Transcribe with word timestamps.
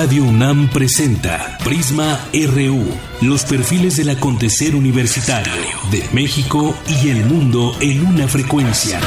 Radio 0.00 0.22
UNAM 0.22 0.68
presenta 0.68 1.58
Prisma 1.64 2.20
RU, 2.32 2.86
los 3.20 3.42
perfiles 3.42 3.96
del 3.96 4.10
acontecer 4.10 4.76
universitario 4.76 5.52
de 5.90 6.04
México 6.12 6.72
y 6.86 7.08
el 7.08 7.24
mundo 7.24 7.72
en 7.80 8.06
una 8.06 8.28
frecuencia. 8.28 9.00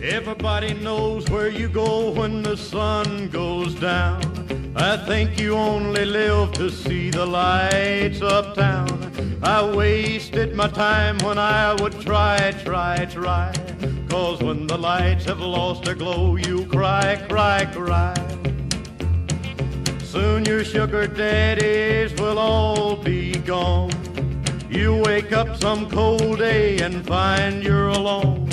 Everybody 0.00 0.74
knows 0.74 1.28
where 1.28 1.50
you 1.50 1.68
go 1.68 2.12
when 2.12 2.44
the 2.44 2.56
sun 2.56 3.28
goes 3.32 3.74
down. 3.80 4.20
I 4.76 4.96
think 5.08 5.40
you 5.40 5.56
only 5.56 6.04
live 6.04 6.52
to 6.52 6.70
see 6.70 7.10
the 7.10 7.26
lights 7.26 8.22
uptown. 8.22 8.83
I 9.46 9.62
wasted 9.76 10.54
my 10.54 10.68
time 10.68 11.18
when 11.18 11.36
I 11.36 11.74
would 11.74 12.00
try, 12.00 12.52
try, 12.64 13.04
try. 13.04 13.52
Cause 14.08 14.42
when 14.42 14.66
the 14.66 14.78
lights 14.78 15.26
have 15.26 15.40
lost 15.40 15.84
their 15.84 15.94
glow, 15.94 16.36
you 16.36 16.64
cry, 16.64 17.22
cry, 17.28 17.66
cry. 17.66 18.14
Soon 20.02 20.46
your 20.46 20.64
sugar 20.64 21.06
daddies 21.06 22.18
will 22.18 22.38
all 22.38 22.96
be 22.96 23.34
gone. 23.40 23.92
You 24.70 25.02
wake 25.04 25.32
up 25.32 25.60
some 25.60 25.90
cold 25.90 26.38
day 26.38 26.78
and 26.78 27.06
find 27.06 27.62
you're 27.62 27.88
alone. 27.88 28.48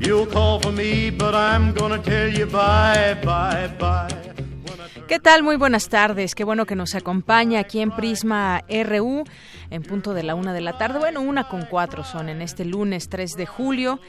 You'll 0.00 0.26
call 0.26 0.58
for 0.58 0.72
me, 0.72 1.10
but 1.10 1.36
I'm 1.36 1.72
gonna 1.72 2.02
tell 2.02 2.28
you 2.28 2.46
bye, 2.46 3.16
bye, 3.22 3.68
bye. 3.78 4.11
¿Qué 5.08 5.18
tal? 5.18 5.42
Muy 5.42 5.56
buenas 5.56 5.88
tardes. 5.88 6.34
Qué 6.34 6.44
bueno 6.44 6.64
que 6.64 6.76
nos 6.76 6.94
acompaña 6.94 7.60
aquí 7.60 7.80
en 7.80 7.90
Prisma 7.90 8.62
RU 8.68 9.24
en 9.70 9.82
punto 9.82 10.14
de 10.14 10.22
la 10.22 10.34
una 10.34 10.52
de 10.52 10.60
la 10.60 10.78
tarde. 10.78 10.98
Bueno, 10.98 11.20
una 11.20 11.48
con 11.48 11.66
cuatro 11.66 12.04
son 12.04 12.28
en 12.28 12.40
este 12.40 12.64
lunes 12.64 13.08
3 13.08 13.32
de 13.32 13.46
julio 13.46 14.00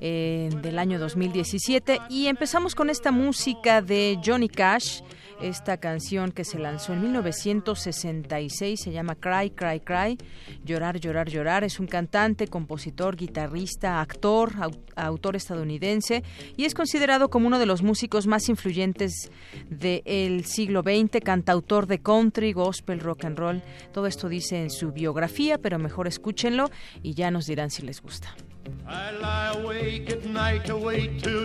eh, 0.00 0.50
del 0.62 0.78
año 0.78 0.98
2017. 0.98 2.00
Y 2.10 2.26
empezamos 2.26 2.74
con 2.74 2.90
esta 2.90 3.10
música 3.10 3.82
de 3.82 4.18
Johnny 4.24 4.48
Cash 4.48 5.00
esta 5.42 5.76
canción 5.76 6.30
que 6.32 6.44
se 6.44 6.58
lanzó 6.58 6.92
en 6.92 7.02
1966 7.02 8.80
se 8.80 8.92
llama 8.92 9.16
Cry, 9.16 9.50
Cry, 9.50 9.80
Cry, 9.80 10.18
Llorar, 10.64 11.00
Llorar, 11.00 11.28
Llorar. 11.28 11.64
Es 11.64 11.80
un 11.80 11.86
cantante, 11.86 12.46
compositor, 12.48 13.16
guitarrista, 13.16 14.00
actor, 14.00 14.52
autor 14.96 15.36
estadounidense 15.36 16.22
y 16.56 16.64
es 16.64 16.74
considerado 16.74 17.28
como 17.28 17.46
uno 17.46 17.58
de 17.58 17.66
los 17.66 17.82
músicos 17.82 18.26
más 18.26 18.48
influyentes 18.48 19.30
del 19.68 20.44
siglo 20.44 20.82
XX, 20.82 21.20
cantautor 21.22 21.86
de 21.86 22.00
country, 22.00 22.52
gospel, 22.52 23.00
rock 23.00 23.24
and 23.24 23.38
roll. 23.38 23.62
Todo 23.92 24.06
esto 24.06 24.28
dice 24.28 24.62
en 24.62 24.70
su 24.70 24.92
biografía, 24.92 25.58
pero 25.58 25.78
mejor 25.78 26.06
escúchenlo 26.06 26.70
y 27.02 27.14
ya 27.14 27.30
nos 27.30 27.46
dirán 27.46 27.70
si 27.70 27.82
les 27.82 28.00
gusta. 28.00 28.34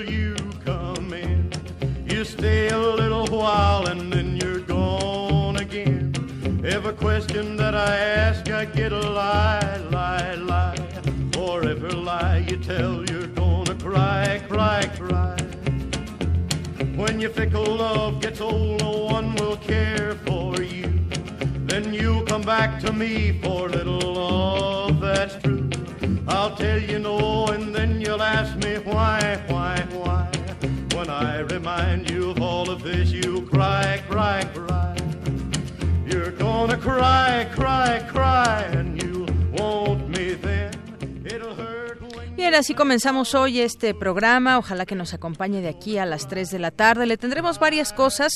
You 0.07 1.46
stay 2.25 2.69
a 2.69 2.77
little 2.77 3.27
while 3.27 3.87
and 3.87 4.11
then 4.11 4.37
you're 4.37 4.59
gone 4.59 5.57
again. 5.57 6.13
Every 6.65 6.93
question 6.93 7.55
that 7.57 7.75
I 7.75 7.97
ask, 7.97 8.49
I 8.49 8.65
get 8.65 8.91
a 8.91 8.99
lie, 8.99 9.77
lie, 9.91 10.35
lie. 10.35 10.77
For 11.33 11.67
every 11.67 11.91
lie 11.91 12.45
you 12.49 12.57
tell, 12.57 13.05
you're 13.09 13.27
gonna 13.27 13.75
cry, 13.75 14.41
cry, 14.47 14.85
cry. 14.97 15.37
When 16.95 17.19
your 17.19 17.29
fickle 17.29 17.65
love 17.65 18.21
gets 18.21 18.41
old, 18.41 18.81
no 18.81 19.05
one 19.05 19.35
will 19.35 19.57
care 19.57 20.15
for 20.25 20.61
you. 20.61 20.89
Then 21.65 21.93
you'll 21.93 22.25
come 22.25 22.41
back 22.41 22.79
to 22.81 22.91
me 22.93 23.39
for 23.41 23.69
little 23.69 24.13
love 24.13 24.99
that's 24.99 25.35
true. 25.43 25.69
I'll 26.27 26.55
tell 26.55 26.79
you 26.79 26.99
no, 26.99 27.47
and 27.47 27.73
then 27.73 28.01
you'll 28.01 28.21
ask 28.21 28.55
me 28.63 28.75
why, 28.77 29.41
why, 29.47 29.85
why. 29.91 30.36
When 30.97 31.11
I 31.11 31.41
remind 31.41 32.09
you 32.09 32.31
of 32.31 32.41
all 32.41 32.71
of 32.71 32.81
this, 32.81 33.11
you 33.11 33.43
cry, 33.51 34.01
cry, 34.09 34.43
cry. 34.45 34.97
You're 36.07 36.31
gonna 36.31 36.75
cry, 36.75 37.47
cry, 37.53 38.03
cry, 38.09 38.63
and 38.71 38.99
you 38.99 39.27
want 39.51 40.09
Bien, 42.57 42.61
así 42.61 42.73
comenzamos 42.73 43.35
hoy 43.35 43.59
este 43.59 43.93
programa. 43.93 44.57
Ojalá 44.57 44.87
que 44.87 44.95
nos 44.95 45.13
acompañe 45.13 45.61
de 45.61 45.67
aquí 45.67 45.99
a 45.99 46.07
las 46.07 46.27
3 46.27 46.49
de 46.49 46.57
la 46.57 46.71
tarde. 46.71 47.05
Le 47.05 47.15
tendremos 47.15 47.59
varias 47.59 47.93
cosas. 47.93 48.33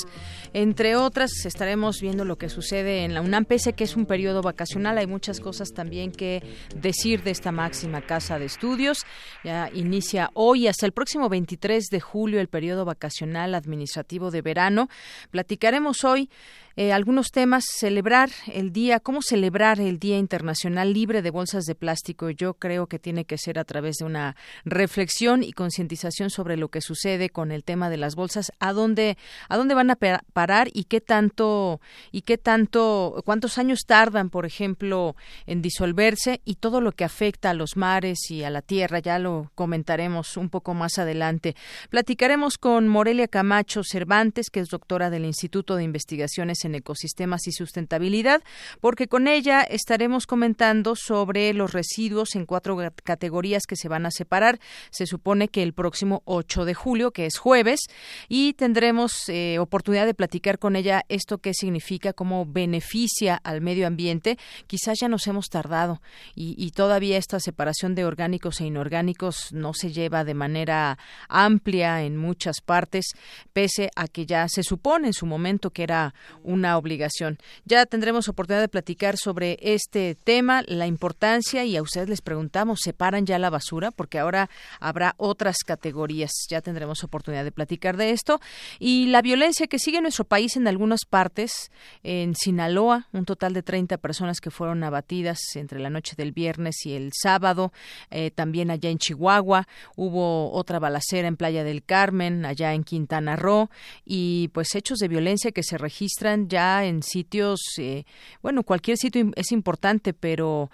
Entre 0.54 0.96
otras, 0.96 1.32
estaremos 1.44 2.00
viendo 2.02 2.24
lo 2.24 2.38
que 2.38 2.48
sucede 2.48 3.04
en 3.04 3.16
la 3.16 3.22
UNAM, 3.22 3.46
pese 3.46 3.74
que 3.74 3.84
es 3.84 3.96
un 3.96 4.06
periodo 4.06 4.44
vacacional. 4.44 5.00
Hay 5.00 5.08
muchas 5.08 5.40
cosas 5.40 5.74
también 5.74 6.12
que 6.12 6.44
decir 6.76 7.24
de 7.24 7.32
esta 7.32 7.52
máxima 7.52 8.02
casa 8.04 8.38
de 8.38 8.46
estudios. 8.46 9.08
Ya 9.44 9.72
inicia 9.74 10.30
hoy 10.36 10.68
hasta 10.68 10.86
el 10.86 10.92
próximo 10.92 11.28
23 11.28 11.88
de 11.88 12.00
julio 12.00 12.40
el 12.40 12.48
periodo 12.48 12.86
vacacional 12.86 13.56
administrativo 13.56 14.30
de 14.30 14.44
verano. 14.44 14.88
Platicaremos 15.32 16.03
hoy 16.03 16.30
eh, 16.76 16.94
algunos 16.94 17.32
temas, 17.32 17.66
celebrar 17.68 18.30
el 18.52 18.72
día, 18.72 19.00
cómo 19.00 19.22
celebrar 19.22 19.80
el 19.80 20.00
Día 20.00 20.18
Internacional 20.18 20.94
Libre 20.94 21.22
de 21.22 21.30
Bolsas 21.30 21.66
de 21.66 21.76
Plástico. 21.76 22.30
Yo 22.30 22.54
creo 22.54 22.88
que 22.88 23.00
tiene 23.00 23.26
que 23.26 23.38
ser 23.38 23.59
a 23.59 23.66
través 23.66 23.98
de 23.98 24.06
una 24.06 24.36
reflexión 24.64 25.44
y 25.44 25.52
concientización 25.52 26.30
sobre 26.30 26.58
lo 26.58 26.70
que 26.70 26.82
sucede 26.82 27.30
con 27.30 27.52
el 27.52 27.64
tema 27.64 27.90
de 27.90 27.98
las 27.98 28.16
bolsas, 28.16 28.52
a 28.59 28.74
dónde, 28.74 29.18
a 29.50 29.58
dónde 29.58 29.76
van 29.76 29.92
a 29.92 29.96
parar 29.96 30.70
y 30.74 30.86
qué 30.86 31.02
tanto, 31.02 31.82
y 32.12 32.22
qué 32.22 32.38
tanto, 32.38 33.22
cuántos 33.26 33.58
años 33.58 33.82
tardan, 33.86 34.30
por 34.30 34.46
ejemplo, 34.46 35.16
en 35.46 35.62
disolverse 35.62 36.42
y 36.46 36.56
todo 36.56 36.82
lo 36.82 36.94
que 36.94 37.03
afecta 37.03 37.50
a 37.50 37.53
los 37.53 37.76
mares 37.76 38.32
y 38.32 38.44
a 38.44 38.50
la 38.50 38.62
tierra. 38.62 39.00
Ya 39.00 39.20
lo 39.20 39.52
comentaremos 39.56 40.38
un 40.38 40.50
poco 40.50 40.74
más 40.74 41.00
adelante. 41.00 41.56
Platicaremos 41.90 42.58
con 42.58 42.88
Morelia 42.88 43.28
Camacho 43.28 43.84
Cervantes, 43.84 44.50
que 44.50 44.62
es 44.62 44.70
doctora 44.70 45.09
del 45.09 45.26
Instituto 45.26 45.76
de 45.76 45.84
Investigaciones 45.84 46.61
en 46.66 46.76
ecosistemas 46.76 47.48
y 47.48 47.52
sustentabilidad, 47.52 48.44
porque 48.80 49.08
con 49.08 49.28
ella 49.28 49.62
estaremos 49.62 50.28
comentando 50.28 50.96
sobre 50.96 51.54
los 51.54 51.74
residuos 51.74 52.36
en 52.36 52.46
cuatro 52.46 52.78
categorías 53.04 53.64
que 53.68 53.76
se 53.76 53.88
van 53.88 54.06
a 54.06 54.12
separar. 54.12 54.60
Se 54.90 55.06
supone 55.06 55.48
que 55.48 55.64
el 55.64 55.74
próximo 55.74 56.22
8 56.26 56.66
de 56.66 56.74
julio, 56.74 57.12
que 57.12 57.26
es 57.26 57.38
jueves, 57.38 57.82
y 58.28 58.54
tendremos 58.54 59.30
eh, 59.30 59.60
oportunidad 59.60 60.06
de 60.06 60.14
platicar 60.14 60.60
con 60.60 60.76
ella 60.76 61.04
esto 61.10 61.40
qué 61.40 61.54
significa, 61.54 62.14
cómo 62.14 62.46
beneficia 62.46 63.36
al 63.36 63.62
medio 63.62 63.88
ambiente. 63.88 64.38
Quizás 64.68 65.00
ya 65.00 65.08
nos 65.08 65.28
hemos 65.28 65.48
tardado 65.48 66.02
y, 66.36 66.56
y 66.58 66.72
todavía 66.72 67.18
esta 67.18 67.40
separación 67.40 67.96
de 67.96 68.06
orgánicos 68.06 68.62
e 68.62 68.66
inorgánicos 68.66 69.52
no 69.52 69.74
se 69.74 69.92
lleva 69.92 70.24
de 70.24 70.34
manera 70.34 70.98
amplia 71.30 72.04
en 72.04 72.18
muchas 72.18 72.62
partes, 72.62 73.06
pese 73.54 73.90
a 73.96 74.08
que 74.08 74.26
ya 74.26 74.48
se 74.48 74.64
supone 74.64 75.08
en 75.08 75.14
su 75.14 75.26
momento 75.26 75.72
que 75.72 75.84
era 75.84 76.14
una 76.52 76.78
obligación. 76.78 77.38
Ya 77.66 77.86
tendremos 77.86 78.28
oportunidad 78.28 78.62
de 78.62 78.68
platicar 78.68 79.18
sobre 79.18 79.58
este 79.62 80.16
tema, 80.16 80.64
la 80.68 80.88
importancia 80.88 81.64
y 81.66 81.78
a 81.78 81.82
ustedes 81.82 82.10
les 82.10 82.22
preguntamos, 82.22 82.80
¿separan 82.84 83.26
ya 83.26 83.40
la 83.40 83.50
basura? 83.50 83.92
Porque 83.92 84.20
ahora 84.20 84.50
habrá 84.80 85.16
otras 85.18 85.58
categorías. 85.66 86.32
Ya 86.50 86.62
tendremos 86.62 87.04
oportunidad 87.04 87.44
de 87.44 87.52
platicar 87.52 87.98
de 87.98 88.12
esto. 88.12 88.40
Y 88.80 89.08
la 89.08 89.22
violencia 89.22 89.68
que 89.68 89.80
sigue 89.80 89.98
en 89.98 90.04
nuestro 90.04 90.26
país 90.26 90.56
en 90.58 90.68
algunas 90.68 91.06
partes, 91.06 91.72
en 92.04 92.36
Sinaloa, 92.36 93.08
un 93.12 93.26
total 93.26 93.54
de 93.54 93.64
30 93.64 93.98
personas 93.98 94.40
que 94.40 94.52
fueron 94.52 94.84
abatidas 94.84 95.40
entre 95.56 95.80
la 95.80 95.90
noche 95.90 96.16
del 96.16 96.32
viernes 96.32 96.86
y 96.86 96.94
el 96.94 97.12
sábado. 97.14 97.72
Eh, 98.10 98.32
también 98.32 98.72
allá 98.72 98.90
en 98.90 98.98
Chihuahua 98.98 99.68
hubo 99.96 100.52
otra 100.52 100.80
balacera 100.80 101.28
en 101.28 101.38
Playa 101.38 101.64
del 101.64 101.84
Carmen, 101.84 102.46
allá 102.46 102.74
en 102.74 102.84
Quintana 102.84 103.36
Roo. 103.36 103.70
Y 104.06 104.50
pues 104.50 104.76
hechos 104.76 105.00
de 105.00 105.08
violencia 105.08 105.52
que 105.52 105.64
se 105.64 105.78
registran 105.78 106.41
ya 106.47 106.85
en 106.85 107.03
sitios, 107.03 107.59
eh, 107.78 108.05
bueno, 108.41 108.64
cualquier 108.64 108.97
sitio 108.97 109.32
es 109.35 109.52
importante, 109.52 110.14
pero 110.14 110.70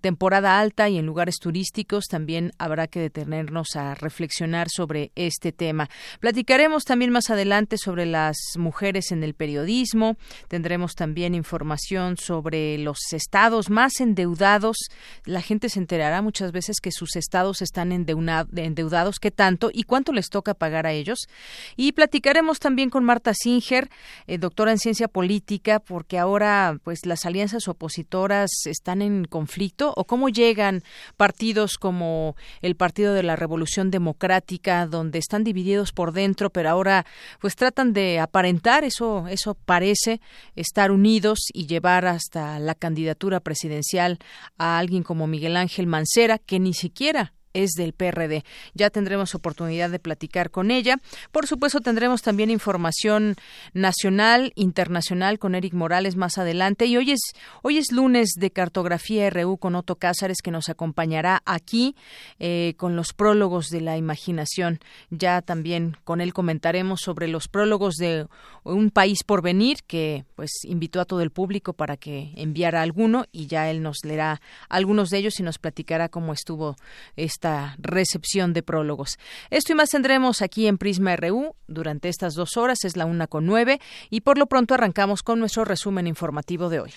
temporada 0.00 0.58
alta 0.58 0.88
y 0.88 0.98
en 0.98 1.06
lugares 1.06 1.36
turísticos 1.40 2.06
también 2.06 2.52
habrá 2.58 2.86
que 2.86 3.00
detenernos 3.00 3.76
a 3.76 3.94
reflexionar 3.94 4.68
sobre 4.70 5.12
este 5.14 5.52
tema. 5.52 5.88
Platicaremos 6.20 6.84
también 6.84 7.10
más 7.10 7.30
adelante 7.30 7.78
sobre 7.78 8.06
las 8.06 8.36
mujeres 8.56 9.12
en 9.12 9.22
el 9.22 9.34
periodismo, 9.34 10.16
tendremos 10.48 10.94
también 10.94 11.34
información 11.34 12.16
sobre 12.16 12.78
los 12.78 12.98
estados 13.12 13.70
más 13.70 14.00
endeudados. 14.00 14.76
La 15.24 15.42
gente 15.42 15.68
se 15.68 15.78
enterará 15.78 16.22
muchas 16.22 16.52
veces 16.52 16.80
que 16.80 16.92
sus 16.92 17.16
estados 17.16 17.62
están 17.62 17.92
endeudados, 17.92 19.18
qué 19.18 19.30
tanto 19.30 19.70
y 19.72 19.84
cuánto 19.84 20.12
les 20.12 20.28
toca 20.28 20.54
pagar 20.54 20.86
a 20.86 20.92
ellos. 20.92 21.28
Y 21.76 21.92
platicaremos 21.92 22.58
también 22.58 22.90
con 22.90 23.04
Marta 23.04 23.32
Singer, 23.34 23.88
eh, 24.26 24.38
doctora 24.38 24.72
en 24.72 24.78
ciencia 24.78 25.08
política 25.10 25.80
porque 25.80 26.18
ahora 26.18 26.78
pues 26.82 27.06
las 27.06 27.26
alianzas 27.26 27.68
opositoras 27.68 28.50
están 28.64 29.02
en 29.02 29.24
conflicto 29.24 29.92
o 29.96 30.04
cómo 30.04 30.28
llegan 30.28 30.82
partidos 31.16 31.76
como 31.78 32.36
el 32.62 32.76
Partido 32.76 33.14
de 33.14 33.22
la 33.22 33.36
Revolución 33.36 33.90
Democrática 33.90 34.86
donde 34.86 35.18
están 35.18 35.44
divididos 35.44 35.92
por 35.92 36.12
dentro 36.12 36.50
pero 36.50 36.70
ahora 36.70 37.06
pues 37.40 37.56
tratan 37.56 37.92
de 37.92 38.18
aparentar 38.18 38.84
eso 38.84 39.26
eso 39.28 39.54
parece 39.54 40.20
estar 40.56 40.90
unidos 40.90 41.48
y 41.52 41.66
llevar 41.66 42.06
hasta 42.06 42.58
la 42.58 42.74
candidatura 42.74 43.40
presidencial 43.40 44.18
a 44.58 44.78
alguien 44.78 45.02
como 45.02 45.26
Miguel 45.26 45.56
Ángel 45.56 45.86
Mancera 45.86 46.38
que 46.38 46.58
ni 46.58 46.74
siquiera 46.74 47.34
es 47.52 47.72
del 47.72 47.92
PRD. 47.92 48.44
Ya 48.74 48.90
tendremos 48.90 49.34
oportunidad 49.34 49.90
de 49.90 49.98
platicar 49.98 50.50
con 50.50 50.70
ella. 50.70 50.96
Por 51.32 51.46
supuesto, 51.46 51.80
tendremos 51.80 52.22
también 52.22 52.50
información 52.50 53.36
nacional, 53.72 54.52
internacional 54.54 55.38
con 55.38 55.54
Eric 55.54 55.74
Morales 55.74 56.16
más 56.16 56.38
adelante. 56.38 56.86
Y 56.86 56.96
hoy 56.96 57.12
es, 57.12 57.20
hoy 57.62 57.78
es 57.78 57.92
lunes 57.92 58.30
de 58.36 58.50
Cartografía 58.50 59.28
RU 59.30 59.58
con 59.58 59.74
Otto 59.74 59.96
Cázares, 59.96 60.38
que 60.42 60.50
nos 60.50 60.68
acompañará 60.68 61.42
aquí 61.44 61.96
eh, 62.38 62.74
con 62.76 62.96
los 62.96 63.12
prólogos 63.12 63.68
de 63.68 63.80
la 63.80 63.96
imaginación. 63.96 64.80
Ya 65.10 65.42
también 65.42 65.96
con 66.04 66.20
él 66.20 66.32
comentaremos 66.32 67.00
sobre 67.00 67.28
los 67.28 67.48
prólogos 67.48 67.96
de 67.96 68.26
Un 68.62 68.90
País 68.90 69.24
por 69.24 69.42
Venir, 69.42 69.78
que 69.86 70.24
pues 70.36 70.50
invitó 70.64 71.00
a 71.00 71.04
todo 71.04 71.20
el 71.20 71.30
público 71.30 71.72
para 71.72 71.96
que 71.96 72.32
enviara 72.36 72.82
alguno 72.82 73.24
y 73.32 73.46
ya 73.46 73.70
él 73.70 73.82
nos 73.82 74.04
leerá 74.04 74.40
algunos 74.68 75.10
de 75.10 75.18
ellos 75.18 75.40
y 75.40 75.42
nos 75.42 75.58
platicará 75.58 76.08
cómo 76.08 76.32
estuvo 76.32 76.76
este 77.16 77.39
esta 77.40 77.74
recepción 77.78 78.52
de 78.52 78.62
prólogos. 78.62 79.18
Esto 79.48 79.72
y 79.72 79.74
más 79.74 79.88
tendremos 79.88 80.42
aquí 80.42 80.66
en 80.66 80.76
Prisma 80.76 81.16
RU 81.16 81.54
durante 81.68 82.10
estas 82.10 82.34
dos 82.34 82.58
horas, 82.58 82.84
es 82.84 82.98
la 82.98 83.06
una 83.06 83.28
con 83.28 83.46
nueve, 83.46 83.80
y 84.10 84.20
por 84.20 84.36
lo 84.36 84.44
pronto 84.44 84.74
arrancamos 84.74 85.22
con 85.22 85.40
nuestro 85.40 85.64
resumen 85.64 86.06
informativo 86.06 86.68
de 86.68 86.80
hoy. 86.80 86.92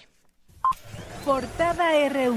Portada 1.23 1.91
RU. 2.09 2.35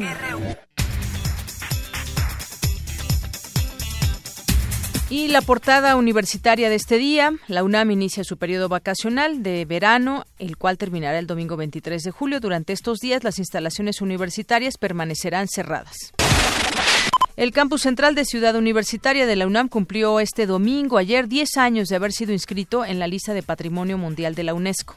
Y 5.11 5.27
la 5.27 5.41
portada 5.41 5.97
universitaria 5.97 6.69
de 6.69 6.77
este 6.77 6.99
día, 6.99 7.33
la 7.49 7.65
UNAM 7.65 7.91
inicia 7.91 8.23
su 8.23 8.37
periodo 8.37 8.69
vacacional 8.69 9.43
de 9.43 9.65
verano, 9.65 10.25
el 10.39 10.57
cual 10.57 10.79
terminará 10.79 11.19
el 11.19 11.27
domingo 11.27 11.57
23 11.57 12.05
de 12.05 12.11
julio. 12.13 12.39
Durante 12.39 12.73
estos 12.73 12.99
días, 12.99 13.25
las 13.25 13.41
instalaciones 13.41 14.01
universitarias 14.01 14.79
permanecerán 14.79 15.49
cerradas. 15.49 16.13
El 17.37 17.53
campus 17.53 17.83
central 17.83 18.15
de 18.15 18.25
Ciudad 18.25 18.57
Universitaria 18.57 19.27
de 19.27 19.37
la 19.37 19.47
UNAM 19.47 19.69
cumplió 19.69 20.21
este 20.21 20.47
domingo, 20.47 20.97
ayer, 20.97 21.29
10 21.29 21.59
años 21.59 21.89
de 21.89 21.97
haber 21.97 22.13
sido 22.13 22.33
inscrito 22.33 22.85
en 22.85 22.99
la 22.99 23.07
lista 23.07 23.35
de 23.35 23.43
Patrimonio 23.43 23.99
Mundial 23.99 24.35
de 24.35 24.43
la 24.43 24.55
UNESCO. 24.55 24.97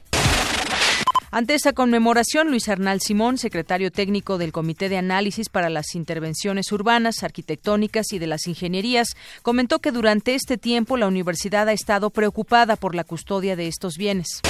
Ante 1.31 1.53
esta 1.53 1.73
conmemoración, 1.73 2.47
Luis 2.47 2.69
Arnal 2.69 3.01
Simón, 3.01 3.37
secretario 3.37 3.91
técnico 3.91 4.39
del 4.39 4.51
Comité 4.51 4.89
de 4.89 4.97
Análisis 4.97 5.49
para 5.49 5.69
las 5.69 5.93
Intervenciones 5.93 6.71
Urbanas, 6.71 7.23
Arquitectónicas 7.23 8.13
y 8.13 8.19
de 8.19 8.25
las 8.25 8.47
Ingenierías, 8.47 9.15
comentó 9.43 9.77
que 9.79 9.91
durante 9.91 10.33
este 10.33 10.57
tiempo 10.57 10.97
la 10.97 11.07
universidad 11.07 11.67
ha 11.67 11.73
estado 11.73 12.09
preocupada 12.09 12.77
por 12.77 12.95
la 12.95 13.03
custodia 13.03 13.55
de 13.55 13.67
estos 13.67 13.95
bienes. 13.97 14.41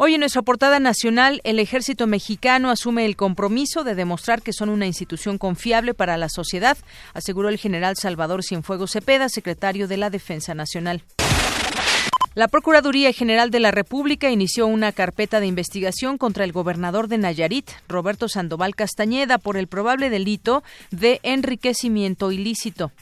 Hoy 0.00 0.14
en 0.14 0.20
nuestra 0.20 0.42
portada 0.42 0.78
nacional, 0.78 1.40
el 1.42 1.58
ejército 1.58 2.06
mexicano 2.06 2.70
asume 2.70 3.04
el 3.04 3.16
compromiso 3.16 3.82
de 3.82 3.96
demostrar 3.96 4.42
que 4.42 4.52
son 4.52 4.68
una 4.68 4.86
institución 4.86 5.38
confiable 5.38 5.92
para 5.92 6.16
la 6.16 6.28
sociedad, 6.28 6.78
aseguró 7.14 7.48
el 7.48 7.58
general 7.58 7.96
Salvador 7.96 8.44
Cienfuegos 8.44 8.92
Cepeda, 8.92 9.28
secretario 9.28 9.88
de 9.88 9.96
la 9.96 10.08
Defensa 10.08 10.54
Nacional. 10.54 11.02
La 12.36 12.46
Procuraduría 12.46 13.12
General 13.12 13.50
de 13.50 13.58
la 13.58 13.72
República 13.72 14.30
inició 14.30 14.68
una 14.68 14.92
carpeta 14.92 15.40
de 15.40 15.48
investigación 15.48 16.16
contra 16.16 16.44
el 16.44 16.52
gobernador 16.52 17.08
de 17.08 17.18
Nayarit, 17.18 17.68
Roberto 17.88 18.28
Sandoval 18.28 18.76
Castañeda, 18.76 19.38
por 19.38 19.56
el 19.56 19.66
probable 19.66 20.10
delito 20.10 20.62
de 20.92 21.18
enriquecimiento 21.24 22.30
ilícito. 22.30 22.92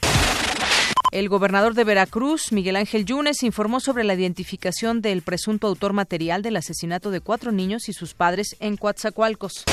El 1.11 1.29
gobernador 1.29 1.73
de 1.73 1.85
Veracruz, 1.85 2.51
Miguel 2.51 2.75
Ángel 2.75 3.05
Yunes, 3.05 3.41
informó 3.43 3.79
sobre 3.79 4.03
la 4.03 4.13
identificación 4.13 5.01
del 5.01 5.21
presunto 5.21 5.67
autor 5.67 5.93
material 5.93 6.41
del 6.41 6.57
asesinato 6.57 7.11
de 7.11 7.21
cuatro 7.21 7.53
niños 7.53 7.87
y 7.87 7.93
sus 7.93 8.13
padres 8.13 8.57
en 8.59 8.75
Coatzacoalcos. 8.75 9.63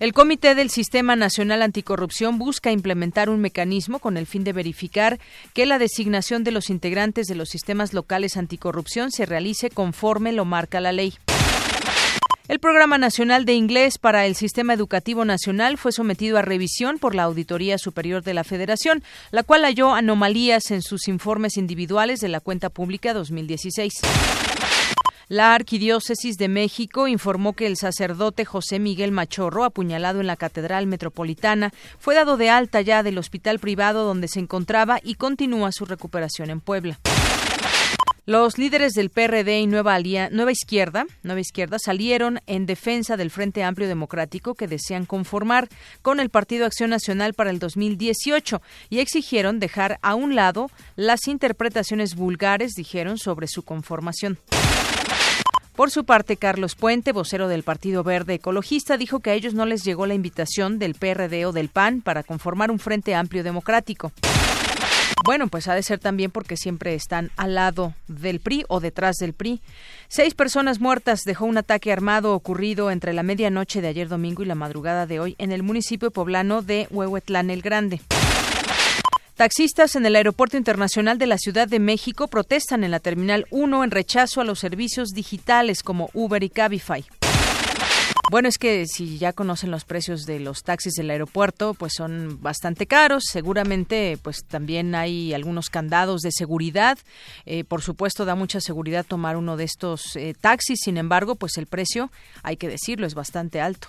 El 0.00 0.12
Comité 0.12 0.56
del 0.56 0.68
Sistema 0.68 1.14
Nacional 1.14 1.62
Anticorrupción 1.62 2.38
busca 2.38 2.72
implementar 2.72 3.30
un 3.30 3.40
mecanismo 3.40 4.00
con 4.00 4.16
el 4.16 4.26
fin 4.26 4.42
de 4.42 4.52
verificar 4.52 5.20
que 5.54 5.64
la 5.64 5.78
designación 5.78 6.42
de 6.42 6.50
los 6.50 6.70
integrantes 6.70 7.28
de 7.28 7.36
los 7.36 7.48
sistemas 7.48 7.94
locales 7.94 8.36
anticorrupción 8.36 9.12
se 9.12 9.26
realice 9.26 9.70
conforme 9.70 10.32
lo 10.32 10.44
marca 10.44 10.80
la 10.80 10.92
ley. 10.92 11.14
El 12.48 12.60
Programa 12.60 12.96
Nacional 12.96 13.44
de 13.44 13.54
Inglés 13.54 13.98
para 13.98 14.24
el 14.24 14.36
Sistema 14.36 14.72
Educativo 14.72 15.24
Nacional 15.24 15.78
fue 15.78 15.90
sometido 15.90 16.38
a 16.38 16.42
revisión 16.42 17.00
por 17.00 17.16
la 17.16 17.24
Auditoría 17.24 17.76
Superior 17.76 18.22
de 18.22 18.34
la 18.34 18.44
Federación, 18.44 19.02
la 19.32 19.42
cual 19.42 19.64
halló 19.64 19.92
anomalías 19.94 20.70
en 20.70 20.80
sus 20.80 21.08
informes 21.08 21.56
individuales 21.56 22.20
de 22.20 22.28
la 22.28 22.38
cuenta 22.38 22.70
pública 22.70 23.12
2016. 23.14 23.94
La 25.26 25.54
Arquidiócesis 25.54 26.36
de 26.36 26.46
México 26.46 27.08
informó 27.08 27.54
que 27.54 27.66
el 27.66 27.76
sacerdote 27.76 28.44
José 28.44 28.78
Miguel 28.78 29.10
Machorro, 29.10 29.64
apuñalado 29.64 30.20
en 30.20 30.28
la 30.28 30.36
Catedral 30.36 30.86
Metropolitana, 30.86 31.72
fue 31.98 32.14
dado 32.14 32.36
de 32.36 32.48
alta 32.48 32.80
ya 32.80 33.02
del 33.02 33.18
hospital 33.18 33.58
privado 33.58 34.04
donde 34.04 34.28
se 34.28 34.38
encontraba 34.38 35.00
y 35.02 35.16
continúa 35.16 35.72
su 35.72 35.84
recuperación 35.84 36.50
en 36.50 36.60
Puebla. 36.60 37.00
Los 38.28 38.58
líderes 38.58 38.94
del 38.94 39.10
PRD 39.10 39.60
y 39.60 39.68
Nueva, 39.68 40.00
Izquierda, 40.50 41.06
Izquierda 41.38 41.78
salieron 41.78 42.40
en 42.48 42.66
defensa 42.66 43.16
del 43.16 43.30
Frente 43.30 43.62
Amplio 43.62 43.86
Democrático 43.86 44.56
que 44.56 44.66
desean 44.66 45.06
conformar 45.06 45.68
con 46.02 46.18
el 46.18 46.28
Partido 46.28 46.66
Acción 46.66 46.90
Nacional 46.90 47.34
para 47.34 47.50
el 47.50 47.60
2018 47.60 48.60
y 48.90 48.98
exigieron 48.98 49.60
dejar 49.60 50.00
a 50.02 50.16
un 50.16 50.34
lado 50.34 50.72
las 50.96 51.28
interpretaciones 51.28 52.16
vulgares, 52.16 52.72
dijeron, 52.72 53.16
sobre 53.16 53.46
su 53.46 53.62
conformación. 53.62 54.38
Por 55.76 55.92
su 55.92 56.04
parte, 56.04 56.36
Carlos 56.36 56.74
Puente, 56.74 57.12
vocero 57.12 57.46
del 57.46 57.62
Partido 57.62 58.02
Verde 58.02 58.34
Ecologista, 58.34 58.96
dijo 58.96 59.20
que 59.20 59.30
a 59.30 59.34
ellos 59.34 59.54
no 59.54 59.66
les 59.66 59.84
llegó 59.84 60.04
la 60.04 60.14
invitación 60.14 60.80
del 60.80 60.96
PRD 60.96 61.46
o 61.46 61.52
del 61.52 61.68
PAN 61.68 62.00
para 62.00 62.24
conformar 62.24 62.72
un 62.72 62.80
Frente 62.80 63.14
Amplio 63.14 63.44
Democrático. 63.44 64.10
Bueno, 65.24 65.48
pues 65.48 65.66
ha 65.66 65.74
de 65.74 65.82
ser 65.82 65.98
también 65.98 66.30
porque 66.30 66.56
siempre 66.56 66.94
están 66.94 67.30
al 67.36 67.54
lado 67.54 67.94
del 68.06 68.40
PRI 68.40 68.64
o 68.68 68.80
detrás 68.80 69.16
del 69.16 69.32
PRI. 69.32 69.60
Seis 70.08 70.34
personas 70.34 70.80
muertas 70.80 71.22
dejó 71.24 71.46
un 71.46 71.58
ataque 71.58 71.92
armado 71.92 72.32
ocurrido 72.32 72.90
entre 72.90 73.12
la 73.12 73.24
medianoche 73.24 73.80
de 73.80 73.88
ayer 73.88 74.08
domingo 74.08 74.42
y 74.42 74.46
la 74.46 74.54
madrugada 74.54 75.06
de 75.06 75.18
hoy 75.18 75.34
en 75.38 75.50
el 75.50 75.62
municipio 75.62 76.10
poblano 76.10 76.62
de 76.62 76.86
Huehuetlán 76.90 77.50
el 77.50 77.62
Grande. 77.62 78.00
Taxistas 79.34 79.96
en 79.96 80.06
el 80.06 80.16
Aeropuerto 80.16 80.56
Internacional 80.56 81.18
de 81.18 81.26
la 81.26 81.36
Ciudad 81.36 81.68
de 81.68 81.78
México 81.78 82.28
protestan 82.28 82.84
en 82.84 82.90
la 82.90 83.00
Terminal 83.00 83.46
1 83.50 83.84
en 83.84 83.90
rechazo 83.90 84.40
a 84.40 84.44
los 84.44 84.60
servicios 84.60 85.10
digitales 85.10 85.82
como 85.82 86.08
Uber 86.14 86.42
y 86.42 86.48
Cabify. 86.48 87.04
Bueno, 88.28 88.48
es 88.48 88.58
que 88.58 88.86
si 88.86 89.18
ya 89.18 89.32
conocen 89.32 89.70
los 89.70 89.84
precios 89.84 90.26
de 90.26 90.40
los 90.40 90.64
taxis 90.64 90.94
del 90.94 91.10
aeropuerto, 91.10 91.74
pues 91.74 91.92
son 91.96 92.42
bastante 92.42 92.86
caros. 92.86 93.22
Seguramente, 93.30 94.18
pues 94.20 94.44
también 94.44 94.96
hay 94.96 95.32
algunos 95.32 95.70
candados 95.70 96.22
de 96.22 96.32
seguridad. 96.32 96.98
Eh, 97.44 97.62
por 97.62 97.82
supuesto, 97.82 98.24
da 98.24 98.34
mucha 98.34 98.60
seguridad 98.60 99.06
tomar 99.06 99.36
uno 99.36 99.56
de 99.56 99.64
estos 99.64 100.16
eh, 100.16 100.34
taxis. 100.40 100.80
Sin 100.82 100.96
embargo, 100.96 101.36
pues 101.36 101.56
el 101.56 101.66
precio, 101.66 102.10
hay 102.42 102.56
que 102.56 102.68
decirlo, 102.68 103.06
es 103.06 103.14
bastante 103.14 103.60
alto. 103.60 103.88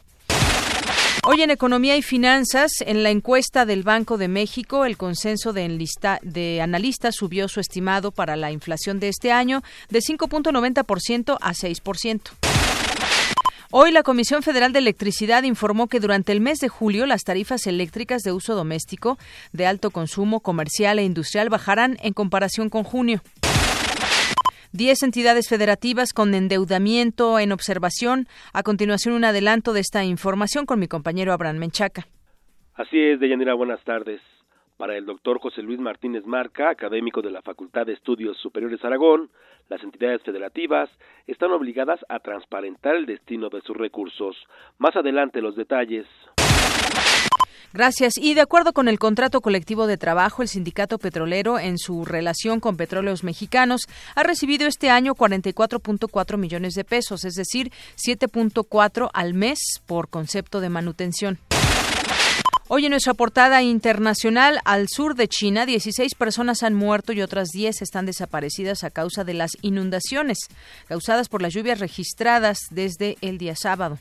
Hoy 1.24 1.42
en 1.42 1.50
Economía 1.50 1.98
y 1.98 2.04
Finanzas, 2.04 2.72
en 2.82 3.02
la 3.02 3.10
encuesta 3.10 3.66
del 3.66 3.82
Banco 3.82 4.18
de 4.20 4.28
México, 4.28 4.86
el 4.86 4.98
consenso 4.98 5.52
de, 5.52 5.68
de 6.22 6.62
analistas 6.62 7.16
subió 7.16 7.48
su 7.48 7.60
estimado 7.60 8.12
para 8.12 8.36
la 8.36 8.52
inflación 8.52 9.00
de 9.00 9.10
este 9.10 9.32
año 9.32 9.64
de 9.90 10.00
5.90% 10.00 11.38
a 11.42 11.54
6%. 11.54 12.57
Hoy 13.70 13.92
la 13.92 14.02
Comisión 14.02 14.44
Federal 14.44 14.72
de 14.72 14.80
Electricidad 14.80 15.44
informó 15.44 15.88
que 15.88 16.00
durante 16.00 16.32
el 16.32 16.40
mes 16.40 16.60
de 16.60 16.70
julio 16.70 17.06
las 17.06 17.24
tarifas 17.24 17.68
eléctricas 17.68 18.22
de 18.22 18.32
uso 18.32 18.56
doméstico, 18.56 19.18
de 19.52 19.66
alto 19.66 19.92
consumo, 19.92 20.40
comercial 20.40 21.00
e 21.00 21.04
industrial 21.04 21.50
bajarán 21.50 21.98
en 22.02 22.14
comparación 22.14 22.70
con 22.70 22.84
junio. 22.84 23.20
Diez 24.72 25.04
entidades 25.04 25.50
federativas 25.50 26.14
con 26.14 26.34
endeudamiento 26.34 27.40
en 27.40 27.52
observación. 27.52 28.28
A 28.54 28.64
continuación, 28.64 29.14
un 29.14 29.26
adelanto 29.26 29.74
de 29.74 29.82
esta 29.82 30.06
información 30.06 30.66
con 30.66 30.80
mi 30.80 30.88
compañero 30.88 31.34
Abraham 31.34 31.58
Menchaca. 31.58 32.08
Así 32.76 32.98
es, 32.98 33.20
Deyanira, 33.20 33.54
buenas 33.54 33.84
tardes. 33.84 34.22
Para 34.78 34.96
el 34.96 35.06
doctor 35.06 35.40
José 35.40 35.62
Luis 35.62 35.80
Martínez 35.80 36.26
Marca, 36.26 36.70
académico 36.70 37.22
de 37.22 37.32
la 37.32 37.42
Facultad 37.42 37.86
de 37.86 37.94
Estudios 37.94 38.38
Superiores 38.38 38.84
Aragón, 38.86 39.30
las 39.70 39.84
entidades 39.84 40.22
federativas 40.24 40.90
están 41.26 41.52
obligadas 41.52 42.00
a 42.10 42.20
transparentar 42.20 42.96
el 42.96 43.06
destino 43.06 43.50
de 43.50 43.62
sus 43.62 43.76
recursos. 43.76 44.36
Más 44.78 44.96
adelante 44.96 45.42
los 45.42 45.56
detalles. 45.56 46.06
Gracias. 47.74 48.14
Y 48.18 48.34
de 48.34 48.42
acuerdo 48.42 48.74
con 48.74 48.88
el 48.88 48.98
contrato 48.98 49.42
colectivo 49.42 49.88
de 49.88 49.98
trabajo, 49.98 50.42
el 50.42 50.48
sindicato 50.48 50.98
petrolero, 50.98 51.60
en 51.60 51.78
su 51.78 52.06
relación 52.06 52.60
con 52.60 52.78
petróleos 52.78 53.24
mexicanos, 53.24 53.82
ha 54.16 54.24
recibido 54.24 54.68
este 54.68 54.90
año 54.90 55.14
44.4 55.14 56.38
millones 56.38 56.74
de 56.74 56.86
pesos, 56.86 57.26
es 57.26 57.34
decir, 57.34 57.72
7.4 57.98 59.10
al 59.14 59.34
mes 59.34 59.60
por 59.86 60.10
concepto 60.10 60.62
de 60.62 60.70
manutención. 60.70 61.40
Hoy 62.70 62.86
en 62.86 62.92
nuestra 62.92 63.14
portada 63.14 63.62
internacional, 63.62 64.60
al 64.66 64.88
sur 64.90 65.16
de 65.16 65.30
China, 65.30 65.66
16 65.66 66.16
personas 66.16 66.64
han 66.64 66.74
muerto 66.74 67.14
y 67.14 67.22
otras 67.22 67.48
10 67.50 67.82
están 67.82 68.06
desaparecidas 68.06 68.84
a 68.84 68.90
causa 68.90 69.24
de 69.24 69.34
las 69.34 69.52
inundaciones 69.62 70.38
causadas 70.88 71.30
por 71.30 71.42
las 71.42 71.54
lluvias 71.54 71.80
registradas 71.80 72.60
desde 72.70 73.18
el 73.22 73.38
día 73.38 73.56
sábado. 73.56 74.00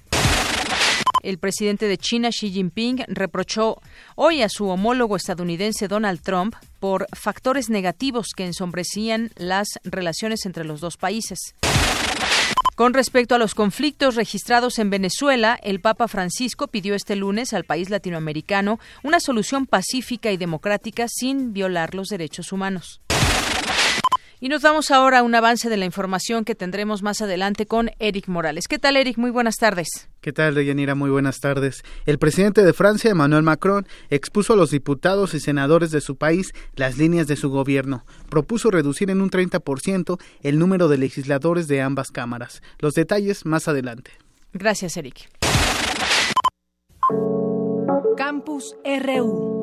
El 1.23 1.39
presidente 1.39 1.89
de 1.89 1.99
China, 1.99 2.31
Xi 2.31 2.51
Jinping, 2.51 3.05
reprochó 3.09 3.81
hoy 4.15 4.43
a 4.43 4.49
su 4.49 4.69
homólogo 4.69 5.17
estadounidense 5.17 5.89
Donald 5.89 6.21
Trump 6.21 6.55
por 6.79 7.07
factores 7.17 7.71
negativos 7.71 8.29
que 8.37 8.47
ensombrecían 8.47 9.31
las 9.37 9.69
relaciones 9.85 10.45
entre 10.45 10.65
los 10.65 10.81
dos 10.81 10.97
países. 10.97 11.39
Con 12.77 12.93
respecto 12.93 13.35
a 13.35 13.39
los 13.39 13.55
conflictos 13.55 14.17
registrados 14.17 14.79
en 14.79 14.91
Venezuela, 14.91 15.59
el 15.63 15.81
Papa 15.81 16.09
Francisco 16.09 16.69
pidió 16.69 16.95
este 16.95 17.17
lunes 17.17 17.55
al 17.55 17.65
país 17.65 17.89
latinoamericano 17.89 18.79
una 19.03 19.19
solución 19.19 19.65
pacífica 19.65 20.31
y 20.31 20.37
democrática 20.37 21.07
sin 21.09 21.55
violar 21.55 21.95
los 21.95 22.09
derechos 22.09 22.53
humanos. 22.53 23.01
Y 24.39 24.51
nos 24.51 24.61
vamos 24.61 24.91
ahora 24.91 25.21
a 25.21 25.23
un 25.23 25.35
avance 25.35 25.71
de 25.71 25.79
la 25.79 25.87
información 25.87 26.45
que 26.45 26.55
tendremos 26.55 27.03
más 27.03 27.23
adelante 27.23 27.65
con 27.65 27.91
Eric 27.99 28.29
Morales. 28.29 28.69
¿Qué 28.69 28.79
tal, 28.79 28.97
Eric? 28.99 29.17
Muy 29.17 29.31
buenas 29.31 29.57
tardes. 29.57 29.89
¿Qué 30.21 30.33
tal, 30.33 30.55
Deyanira? 30.55 30.95
Muy 30.95 31.09
buenas 31.09 31.41
tardes. 31.41 31.83
El 32.05 32.19
presidente 32.19 32.63
de 32.63 32.75
Francia, 32.75 33.11
Emmanuel 33.11 33.43
Macron, 33.43 33.87
expuso 34.11 34.53
a 34.53 34.57
los 34.57 34.71
diputados 34.71 35.33
y 35.33 35.41
senadores 35.41 35.91
de 35.91 36.03
su 36.03 36.17
país 36.17 36.53
las 36.75 36.99
líneas 36.99 37.27
de 37.29 37.37
su 37.37 37.49
gobierno. 37.49 38.05
Propuso 38.29 38.71
reducir 38.71 39.11
en 39.11 39.23
un 39.23 39.31
30% 39.31 40.21
el 40.43 40.59
número 40.59 40.89
de 40.89 40.99
legisladores 40.99 41.67
de 41.67 41.81
ambas 41.81 42.11
cámaras. 42.11 42.61
Los 42.79 42.93
detalles 42.93 43.47
más 43.47 43.69
adelante. 43.69 44.11
Gracias, 44.53 44.99
Eric. 44.99 45.31
Campus 48.19 48.77
RU. 48.85 49.56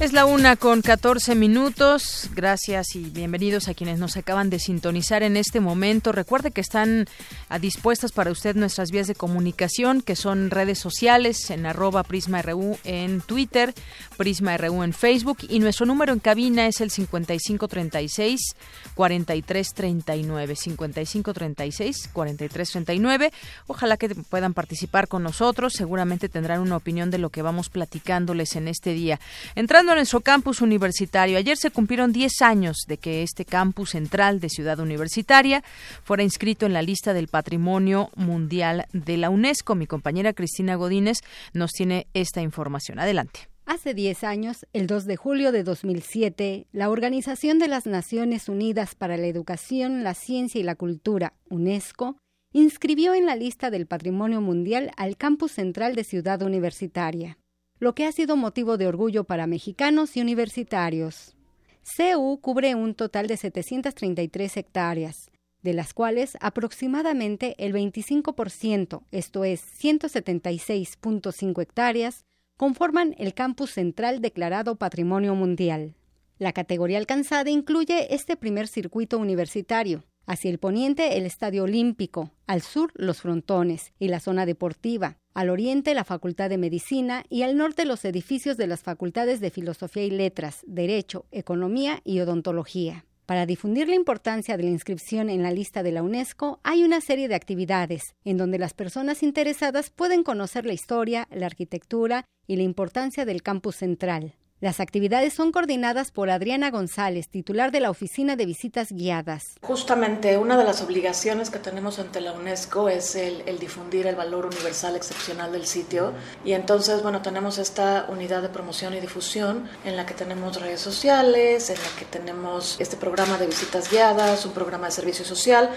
Es 0.00 0.14
la 0.14 0.24
una 0.24 0.56
con 0.56 0.80
14 0.80 1.34
minutos. 1.34 2.30
Gracias 2.34 2.96
y 2.96 3.10
bienvenidos 3.10 3.68
a 3.68 3.74
quienes 3.74 3.98
nos 3.98 4.16
acaban 4.16 4.48
de 4.48 4.58
sintonizar 4.58 5.22
en 5.22 5.36
este 5.36 5.60
momento. 5.60 6.10
Recuerde 6.10 6.52
que 6.52 6.62
están 6.62 7.06
a 7.50 7.58
dispuestas 7.58 8.10
para 8.10 8.30
usted 8.30 8.56
nuestras 8.56 8.90
vías 8.92 9.08
de 9.08 9.14
comunicación, 9.14 10.00
que 10.00 10.16
son 10.16 10.50
redes 10.50 10.78
sociales 10.78 11.50
en 11.50 11.66
arroba 11.66 12.02
PrismaRU 12.02 12.78
en 12.84 13.20
Twitter, 13.20 13.74
PrismaRU 14.16 14.84
en 14.84 14.94
Facebook 14.94 15.36
y 15.46 15.58
nuestro 15.58 15.84
número 15.84 16.14
en 16.14 16.18
cabina 16.20 16.66
es 16.66 16.80
el 16.80 16.90
5536 16.90 18.56
4339 18.94 20.56
5536 20.56 22.08
4339. 22.10 23.32
Ojalá 23.66 23.98
que 23.98 24.08
puedan 24.14 24.54
participar 24.54 25.08
con 25.08 25.22
nosotros. 25.22 25.74
Seguramente 25.74 26.30
tendrán 26.30 26.62
una 26.62 26.78
opinión 26.78 27.10
de 27.10 27.18
lo 27.18 27.28
que 27.28 27.42
vamos 27.42 27.68
platicándoles 27.68 28.56
en 28.56 28.66
este 28.66 28.94
día. 28.94 29.20
Entrando 29.54 29.89
en 29.92 29.96
nuestro 29.96 30.20
campus 30.20 30.60
universitario. 30.60 31.36
Ayer 31.36 31.56
se 31.56 31.70
cumplieron 31.70 32.12
10 32.12 32.42
años 32.42 32.84
de 32.86 32.98
que 32.98 33.22
este 33.22 33.44
campus 33.44 33.90
central 33.90 34.40
de 34.40 34.48
Ciudad 34.48 34.78
Universitaria 34.78 35.64
fuera 36.04 36.22
inscrito 36.22 36.66
en 36.66 36.72
la 36.72 36.82
lista 36.82 37.12
del 37.12 37.28
Patrimonio 37.28 38.10
Mundial 38.14 38.86
de 38.92 39.16
la 39.16 39.30
UNESCO. 39.30 39.74
Mi 39.74 39.86
compañera 39.86 40.32
Cristina 40.32 40.76
Godínez 40.76 41.18
nos 41.54 41.72
tiene 41.72 42.06
esta 42.14 42.40
información. 42.40 42.98
Adelante. 42.98 43.48
Hace 43.66 43.94
10 43.94 44.24
años, 44.24 44.66
el 44.72 44.86
2 44.86 45.06
de 45.06 45.16
julio 45.16 45.52
de 45.52 45.64
2007, 45.64 46.66
la 46.72 46.88
Organización 46.88 47.58
de 47.58 47.68
las 47.68 47.86
Naciones 47.86 48.48
Unidas 48.48 48.94
para 48.94 49.16
la 49.16 49.26
Educación, 49.26 50.04
la 50.04 50.14
Ciencia 50.14 50.60
y 50.60 50.64
la 50.64 50.74
Cultura, 50.76 51.34
UNESCO, 51.48 52.16
inscribió 52.52 53.14
en 53.14 53.26
la 53.26 53.36
lista 53.36 53.70
del 53.70 53.86
Patrimonio 53.86 54.40
Mundial 54.40 54.90
al 54.96 55.16
campus 55.16 55.52
central 55.52 55.94
de 55.94 56.04
Ciudad 56.04 56.42
Universitaria 56.42 57.39
lo 57.80 57.94
que 57.94 58.04
ha 58.04 58.12
sido 58.12 58.36
motivo 58.36 58.76
de 58.76 58.86
orgullo 58.86 59.24
para 59.24 59.46
mexicanos 59.46 60.16
y 60.16 60.20
universitarios. 60.20 61.34
CEU 61.82 62.38
cubre 62.40 62.74
un 62.74 62.94
total 62.94 63.26
de 63.26 63.38
733 63.38 64.58
hectáreas, 64.58 65.30
de 65.62 65.72
las 65.72 65.94
cuales 65.94 66.36
aproximadamente 66.40 67.56
el 67.58 67.72
25%, 67.72 69.02
esto 69.10 69.44
es 69.44 69.62
176.5 69.82 71.62
hectáreas, 71.62 72.24
conforman 72.58 73.14
el 73.18 73.32
campus 73.32 73.70
central 73.70 74.20
declarado 74.20 74.76
Patrimonio 74.76 75.34
Mundial. 75.34 75.94
La 76.38 76.52
categoría 76.52 76.98
alcanzada 76.98 77.50
incluye 77.50 78.14
este 78.14 78.36
primer 78.36 78.68
circuito 78.68 79.18
universitario, 79.18 80.04
hacia 80.26 80.50
el 80.50 80.58
poniente 80.58 81.16
el 81.16 81.24
Estadio 81.24 81.64
Olímpico, 81.64 82.30
al 82.46 82.60
sur 82.60 82.92
los 82.94 83.22
frontones 83.22 83.92
y 83.98 84.08
la 84.08 84.20
zona 84.20 84.44
deportiva, 84.44 85.16
al 85.34 85.50
oriente 85.50 85.94
la 85.94 86.04
Facultad 86.04 86.50
de 86.50 86.58
Medicina 86.58 87.24
y 87.28 87.42
al 87.42 87.56
norte 87.56 87.84
los 87.84 88.04
edificios 88.04 88.56
de 88.56 88.66
las 88.66 88.82
Facultades 88.82 89.40
de 89.40 89.50
Filosofía 89.50 90.04
y 90.04 90.10
Letras, 90.10 90.62
Derecho, 90.66 91.26
Economía 91.30 92.00
y 92.04 92.20
Odontología. 92.20 93.04
Para 93.26 93.46
difundir 93.46 93.88
la 93.88 93.94
importancia 93.94 94.56
de 94.56 94.64
la 94.64 94.70
inscripción 94.70 95.30
en 95.30 95.44
la 95.44 95.52
lista 95.52 95.84
de 95.84 95.92
la 95.92 96.02
UNESCO, 96.02 96.58
hay 96.64 96.82
una 96.82 97.00
serie 97.00 97.28
de 97.28 97.36
actividades 97.36 98.16
en 98.24 98.36
donde 98.36 98.58
las 98.58 98.74
personas 98.74 99.22
interesadas 99.22 99.90
pueden 99.90 100.24
conocer 100.24 100.66
la 100.66 100.72
historia, 100.72 101.28
la 101.30 101.46
arquitectura 101.46 102.24
y 102.48 102.56
la 102.56 102.64
importancia 102.64 103.24
del 103.24 103.44
campus 103.44 103.76
central. 103.76 104.34
Las 104.60 104.78
actividades 104.78 105.32
son 105.32 105.52
coordinadas 105.52 106.10
por 106.10 106.28
Adriana 106.28 106.70
González, 106.70 107.30
titular 107.30 107.72
de 107.72 107.80
la 107.80 107.88
Oficina 107.88 108.36
de 108.36 108.44
Visitas 108.44 108.92
Guiadas. 108.92 109.54
Justamente 109.62 110.36
una 110.36 110.58
de 110.58 110.64
las 110.64 110.82
obligaciones 110.82 111.48
que 111.48 111.58
tenemos 111.58 111.98
ante 111.98 112.20
la 112.20 112.34
UNESCO 112.34 112.90
es 112.90 113.14
el, 113.14 113.58
difundir 113.58 114.06
el 114.06 114.16
valor 114.16 114.44
universal 114.44 114.96
excepcional 114.96 115.50
del 115.50 115.64
sitio 115.64 116.12
y 116.44 116.52
entonces, 116.52 117.02
bueno, 117.02 117.22
tenemos 117.22 117.56
esta 117.56 118.04
unidad 118.10 118.42
de 118.42 118.50
promoción 118.50 118.92
y 118.92 119.00
difusión 119.00 119.66
en 119.86 119.96
la 119.96 120.04
que 120.04 120.12
tenemos 120.12 120.60
redes 120.60 120.82
sociales, 120.82 121.70
en 121.70 121.78
la 121.78 121.98
que 121.98 122.04
tenemos 122.04 122.78
este 122.80 122.98
programa 122.98 123.38
de 123.38 123.46
visitas 123.46 123.90
guiadas, 123.90 124.44
un 124.44 124.52
programa 124.52 124.88
de 124.88 124.92
servicio 124.92 125.24
social 125.24 125.70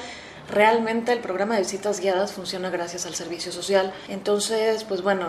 realmente 0.50 1.12
el 1.12 1.20
programa 1.20 1.56
de 1.56 1.62
visitas 1.62 2.00
guiadas 2.00 2.34
funciona 2.34 2.70
gracias 2.70 3.06
al 3.06 3.16
servicio 3.16 3.52
social. 3.52 3.94
Entonces, 4.08 4.84
pues 4.84 5.02
bueno, 5.02 5.28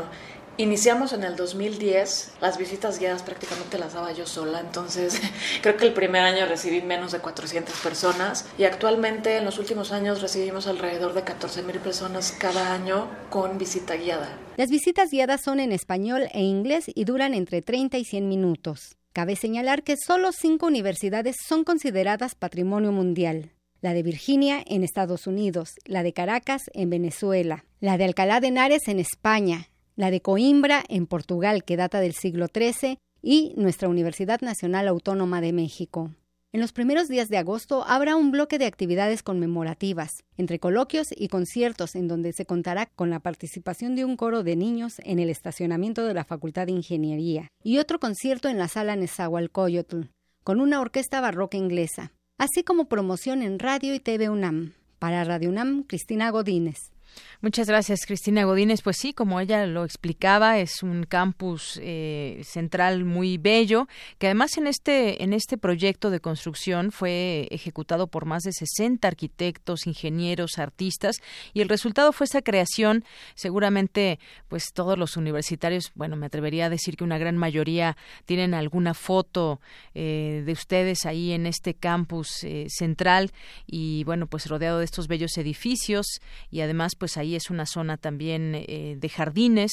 Iniciamos 0.56 1.12
en 1.12 1.24
el 1.24 1.34
2010, 1.34 2.34
las 2.40 2.58
visitas 2.58 3.00
guiadas 3.00 3.24
prácticamente 3.24 3.76
las 3.76 3.94
daba 3.94 4.12
yo 4.12 4.24
sola, 4.24 4.60
entonces 4.60 5.20
creo 5.62 5.76
que 5.76 5.84
el 5.84 5.92
primer 5.92 6.22
año 6.22 6.46
recibí 6.46 6.80
menos 6.80 7.10
de 7.10 7.18
400 7.18 7.76
personas 7.80 8.46
y 8.56 8.62
actualmente 8.62 9.36
en 9.36 9.44
los 9.44 9.58
últimos 9.58 9.90
años 9.90 10.22
recibimos 10.22 10.68
alrededor 10.68 11.12
de 11.12 11.22
14 11.22 11.64
mil 11.64 11.80
personas 11.80 12.30
cada 12.30 12.72
año 12.72 13.08
con 13.30 13.58
visita 13.58 13.96
guiada. 13.96 14.38
Las 14.56 14.70
visitas 14.70 15.10
guiadas 15.10 15.40
son 15.42 15.58
en 15.58 15.72
español 15.72 16.28
e 16.32 16.42
inglés 16.42 16.84
y 16.86 17.04
duran 17.04 17.34
entre 17.34 17.60
30 17.60 17.98
y 17.98 18.04
100 18.04 18.28
minutos. 18.28 18.96
Cabe 19.12 19.34
señalar 19.34 19.82
que 19.82 19.96
solo 19.96 20.30
cinco 20.30 20.66
universidades 20.66 21.34
son 21.44 21.64
consideradas 21.64 22.36
patrimonio 22.36 22.92
mundial. 22.92 23.50
La 23.80 23.92
de 23.92 24.04
Virginia 24.04 24.62
en 24.66 24.84
Estados 24.84 25.26
Unidos, 25.26 25.74
la 25.84 26.04
de 26.04 26.12
Caracas 26.12 26.62
en 26.74 26.90
Venezuela, 26.90 27.64
la 27.80 27.98
de 27.98 28.04
Alcalá 28.04 28.38
de 28.38 28.48
Henares 28.48 28.88
en 28.88 28.98
España, 28.98 29.68
la 29.96 30.10
de 30.10 30.20
Coimbra 30.20 30.84
en 30.88 31.06
Portugal, 31.06 31.64
que 31.64 31.76
data 31.76 32.00
del 32.00 32.14
siglo 32.14 32.46
XIII, 32.46 32.98
y 33.22 33.54
nuestra 33.56 33.88
Universidad 33.88 34.40
Nacional 34.42 34.88
Autónoma 34.88 35.40
de 35.40 35.52
México. 35.52 36.10
En 36.54 36.60
los 36.60 36.72
primeros 36.72 37.08
días 37.08 37.28
de 37.28 37.36
agosto 37.36 37.84
habrá 37.84 38.14
un 38.14 38.30
bloque 38.30 38.58
de 38.58 38.66
actividades 38.66 39.24
conmemorativas, 39.24 40.22
entre 40.36 40.60
coloquios 40.60 41.08
y 41.10 41.26
conciertos, 41.26 41.96
en 41.96 42.06
donde 42.06 42.32
se 42.32 42.46
contará 42.46 42.86
con 42.86 43.10
la 43.10 43.18
participación 43.18 43.96
de 43.96 44.04
un 44.04 44.16
coro 44.16 44.44
de 44.44 44.54
niños 44.54 45.00
en 45.02 45.18
el 45.18 45.30
estacionamiento 45.30 46.04
de 46.04 46.14
la 46.14 46.22
Facultad 46.22 46.66
de 46.66 46.72
Ingeniería 46.72 47.48
y 47.64 47.78
otro 47.78 47.98
concierto 47.98 48.48
en 48.48 48.58
la 48.58 48.68
sala 48.68 48.94
Nezahualcóyotl, 48.94 50.02
con 50.44 50.60
una 50.60 50.80
orquesta 50.80 51.20
barroca 51.20 51.56
inglesa, 51.56 52.12
así 52.38 52.62
como 52.62 52.84
promoción 52.84 53.42
en 53.42 53.58
radio 53.58 53.92
y 53.92 53.98
TV 53.98 54.28
UNAM. 54.28 54.74
Para 55.00 55.24
Radio 55.24 55.48
UNAM, 55.48 55.82
Cristina 55.82 56.30
Godínez. 56.30 56.93
Muchas 57.40 57.68
gracias, 57.68 58.06
Cristina 58.06 58.44
Godínez. 58.44 58.80
Pues 58.82 58.96
sí, 58.96 59.12
como 59.12 59.40
ella 59.40 59.66
lo 59.66 59.84
explicaba, 59.84 60.58
es 60.58 60.82
un 60.82 61.04
campus 61.04 61.78
eh, 61.82 62.40
central 62.44 63.04
muy 63.04 63.38
bello, 63.38 63.86
que 64.18 64.28
además 64.28 64.56
en 64.56 64.66
este, 64.66 65.22
en 65.22 65.32
este 65.32 65.58
proyecto 65.58 66.10
de 66.10 66.20
construcción 66.20 66.90
fue 66.90 67.48
ejecutado 67.50 68.06
por 68.06 68.24
más 68.24 68.42
de 68.44 68.52
60 68.52 69.06
arquitectos, 69.06 69.86
ingenieros, 69.86 70.58
artistas, 70.58 71.16
y 71.52 71.60
el 71.60 71.68
resultado 71.68 72.12
fue 72.12 72.24
esa 72.24 72.42
creación. 72.42 73.04
Seguramente, 73.34 74.18
pues 74.48 74.72
todos 74.72 74.98
los 74.98 75.16
universitarios, 75.16 75.92
bueno, 75.94 76.16
me 76.16 76.26
atrevería 76.26 76.66
a 76.66 76.70
decir 76.70 76.96
que 76.96 77.04
una 77.04 77.18
gran 77.18 77.36
mayoría 77.36 77.96
tienen 78.24 78.54
alguna 78.54 78.94
foto 78.94 79.60
eh, 79.94 80.42
de 80.46 80.52
ustedes 80.52 81.06
ahí 81.06 81.32
en 81.32 81.46
este 81.46 81.74
campus 81.74 82.42
eh, 82.44 82.66
central 82.68 83.32
y 83.66 84.04
bueno, 84.04 84.26
pues 84.26 84.46
rodeado 84.46 84.78
de 84.78 84.84
estos 84.84 85.08
bellos 85.08 85.36
edificios 85.36 86.06
y 86.50 86.60
además 86.60 86.94
pues 86.98 87.03
ahí 87.16 87.36
es 87.36 87.50
una 87.50 87.66
zona 87.66 87.96
también 87.96 88.54
eh, 88.54 88.96
de 88.98 89.08
jardines 89.08 89.72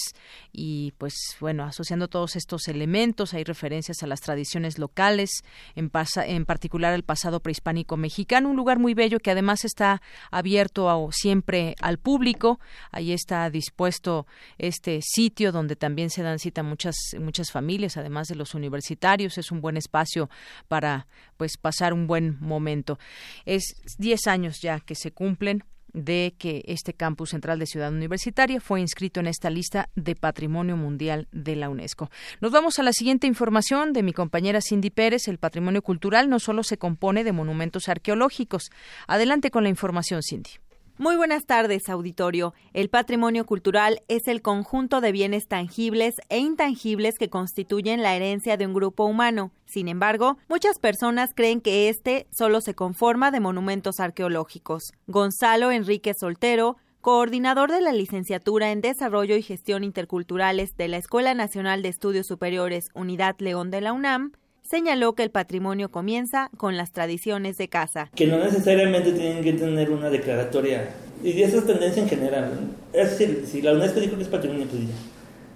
y 0.51 0.93
pues 0.97 1.13
bueno, 1.39 1.63
asociando 1.63 2.07
todos 2.07 2.35
estos 2.35 2.67
elementos 2.67 3.33
hay 3.33 3.43
referencias 3.43 4.03
a 4.03 4.07
las 4.07 4.21
tradiciones 4.21 4.77
locales, 4.77 5.29
en, 5.75 5.91
en 6.25 6.45
particular 6.45 6.93
al 6.93 7.03
pasado 7.03 7.39
prehispánico 7.39 7.97
mexicano, 7.97 8.50
un 8.50 8.55
lugar 8.55 8.79
muy 8.79 8.93
bello 8.93 9.19
que 9.19 9.31
además 9.31 9.65
está 9.65 10.01
abierto 10.29 11.09
siempre 11.11 11.75
al 11.81 11.97
público, 11.97 12.59
ahí 12.91 13.11
está 13.13 13.50
dispuesto 13.50 14.27
este 14.57 15.00
sitio 15.01 15.51
donde 15.51 15.75
también 15.75 16.09
se 16.09 16.23
dan 16.23 16.39
cita 16.39 16.63
muchas 16.63 16.95
muchas 17.19 17.51
familias, 17.51 17.97
además 17.97 18.27
de 18.27 18.35
los 18.35 18.53
universitarios, 18.53 19.38
es 19.38 19.51
un 19.51 19.61
buen 19.61 19.77
espacio 19.77 20.29
para 20.67 21.07
pues 21.38 21.57
pasar 21.57 21.93
un 21.93 22.07
buen 22.07 22.38
momento. 22.39 23.00
Es 23.45 23.63
10 23.97 24.27
años 24.27 24.61
ya 24.61 24.79
que 24.79 24.95
se 24.95 25.11
cumplen 25.11 25.63
de 25.93 26.36
que 26.38 26.63
este 26.67 26.93
campus 26.93 27.31
central 27.31 27.60
de 27.60 27.65
Ciudad 27.65 27.91
Universitaria 27.91 28.60
fue 28.62 28.81
inscrito 28.81 29.19
en 29.19 29.27
esta 29.27 29.50
lista 29.50 29.89
de 29.95 30.15
Patrimonio 30.15 30.77
Mundial 30.77 31.27
de 31.31 31.55
la 31.55 31.69
UNESCO. 31.69 32.10
Nos 32.39 32.51
vamos 32.51 32.79
a 32.79 32.83
la 32.83 32.93
siguiente 32.93 33.27
información 33.27 33.93
de 33.93 34.03
mi 34.03 34.13
compañera 34.13 34.62
Cindy 34.62 34.89
Pérez. 34.89 35.27
El 35.27 35.38
patrimonio 35.38 35.81
cultural 35.81 36.29
no 36.29 36.39
solo 36.39 36.63
se 36.63 36.77
compone 36.77 37.24
de 37.24 37.31
monumentos 37.31 37.89
arqueológicos. 37.89 38.71
Adelante 39.07 39.51
con 39.51 39.63
la 39.63 39.69
información, 39.69 40.21
Cindy. 40.24 40.51
Muy 41.01 41.15
buenas 41.15 41.48
tardes, 41.48 41.89
auditorio. 41.89 42.53
El 42.74 42.88
patrimonio 42.91 43.48
cultural 43.48 44.03
es 44.08 44.27
el 44.27 44.43
conjunto 44.43 45.01
de 45.01 45.12
bienes 45.12 45.48
tangibles 45.48 46.22
e 46.29 46.38
intangibles 46.38 47.17
que 47.17 47.27
constituyen 47.27 48.03
la 48.03 48.15
herencia 48.15 48.55
de 48.55 48.67
un 48.67 48.75
grupo 48.75 49.05
humano. 49.05 49.51
Sin 49.65 49.88
embargo, 49.88 50.38
muchas 50.48 50.77
personas 50.77 51.34
creen 51.34 51.60
que 51.60 51.89
este 51.89 52.27
solo 52.29 52.62
se 52.62 52.75
conforma 52.75 53.31
de 53.31 53.39
monumentos 53.39 54.00
arqueológicos. 54.00 54.93
Gonzalo 55.08 55.72
Enrique 55.72 56.13
Soltero, 56.13 56.77
coordinador 57.01 57.72
de 57.72 57.81
la 57.81 57.93
licenciatura 57.93 58.72
en 58.72 58.81
Desarrollo 58.81 59.36
y 59.36 59.41
Gestión 59.41 59.84
Interculturales 59.84 60.77
de 60.77 60.88
la 60.88 60.98
Escuela 60.98 61.34
Nacional 61.34 61.81
de 61.81 61.89
Estudios 61.89 62.27
Superiores 62.27 62.89
Unidad 62.93 63.38
León 63.39 63.72
de 63.72 63.81
la 63.81 63.91
UNAM, 63.91 64.34
señaló 64.71 65.15
que 65.15 65.23
el 65.23 65.31
patrimonio 65.31 65.91
comienza 65.91 66.49
con 66.55 66.77
las 66.77 66.93
tradiciones 66.93 67.57
de 67.57 67.67
casa. 67.67 68.09
Que 68.15 68.25
no 68.25 68.37
necesariamente 68.37 69.11
tienen 69.11 69.43
que 69.43 69.51
tener 69.51 69.91
una 69.91 70.09
declaratoria. 70.09 70.89
Y 71.21 71.41
esa 71.41 71.57
es 71.57 71.67
tendencia 71.67 72.01
en 72.01 72.07
general. 72.07 72.51
Es 72.93 73.11
decir, 73.11 73.43
si 73.45 73.61
la 73.61 73.73
UNESCO 73.73 73.99
dijo 73.99 74.15
que 74.15 74.23
es 74.23 74.29
patrimonio, 74.29 74.65
pues 74.67 74.83
ya. 74.83 74.95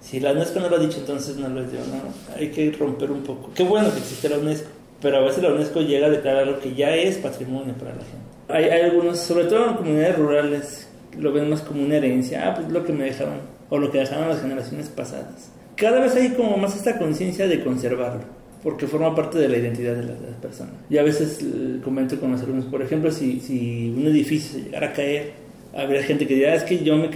Si 0.02 0.20
la 0.20 0.32
UNESCO 0.32 0.60
no 0.60 0.68
lo 0.68 0.76
ha 0.76 0.78
dicho, 0.78 0.98
entonces 0.98 1.36
no 1.36 1.48
lo 1.48 1.62
es 1.62 1.72
yo. 1.72 1.78
No, 1.78 2.36
hay 2.36 2.50
que 2.50 2.70
romper 2.72 3.10
un 3.10 3.22
poco. 3.22 3.50
Qué 3.54 3.62
bueno 3.62 3.90
que 3.90 3.98
existe 3.98 4.28
la 4.28 4.36
UNESCO, 4.36 4.68
pero 5.00 5.16
a 5.16 5.20
veces 5.20 5.42
la 5.42 5.48
UNESCO 5.48 5.80
llega 5.80 6.08
a 6.08 6.10
declarar 6.10 6.46
lo 6.46 6.60
que 6.60 6.74
ya 6.74 6.94
es 6.94 7.16
patrimonio 7.16 7.72
para 7.72 7.92
la 7.94 8.02
gente. 8.02 8.26
Hay, 8.48 8.64
hay 8.64 8.82
algunos, 8.82 9.18
sobre 9.18 9.46
todo 9.46 9.70
en 9.70 9.76
comunidades 9.76 10.18
rurales, 10.18 10.88
lo 11.18 11.32
ven 11.32 11.48
más 11.48 11.62
como 11.62 11.82
una 11.82 11.96
herencia. 11.96 12.46
Ah, 12.46 12.54
pues 12.54 12.68
lo 12.68 12.84
que 12.84 12.92
me 12.92 13.04
dejaban, 13.04 13.40
o 13.70 13.78
lo 13.78 13.90
que 13.90 13.98
dejaban 13.98 14.28
las 14.28 14.42
generaciones 14.42 14.90
pasadas. 14.90 15.50
Cada 15.74 16.00
vez 16.00 16.14
hay 16.16 16.30
como 16.34 16.58
más 16.58 16.76
esta 16.76 16.98
conciencia 16.98 17.48
de 17.48 17.64
conservarlo 17.64 18.35
porque 18.66 18.88
forma 18.88 19.14
parte 19.14 19.38
de 19.38 19.48
la 19.48 19.58
identidad 19.58 19.94
de 19.94 20.02
la, 20.02 20.14
persona. 20.42 20.72
Y 20.90 20.98
a 20.98 21.04
veces 21.04 21.38
eh, 21.40 21.78
comento 21.84 22.18
con 22.18 22.32
los 22.32 22.42
alumnos, 22.42 22.64
por 22.64 22.82
ejemplo, 22.82 23.12
si, 23.12 23.38
si 23.38 23.94
un 23.96 24.08
edificio 24.08 24.54
se 24.54 24.64
llegara 24.64 24.88
a 24.88 24.92
caer, 24.92 25.34
habría 25.72 26.02
gente 26.02 26.26
que 26.26 26.34
dirá, 26.34 26.52
es 26.52 26.64
que 26.64 26.82
yo, 26.82 26.96
me, 26.96 27.08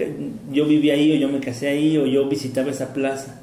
yo 0.53 0.65
viví 0.65 0.91
ahí 0.91 1.11
o 1.11 1.17
yo 1.17 1.29
me 1.29 1.41
casé 1.41 1.67
ahí 1.67 1.99
o 1.99 2.07
yo 2.07 2.29
visitaba 2.29 2.71
esa 2.71 2.95
plaza. 2.95 3.43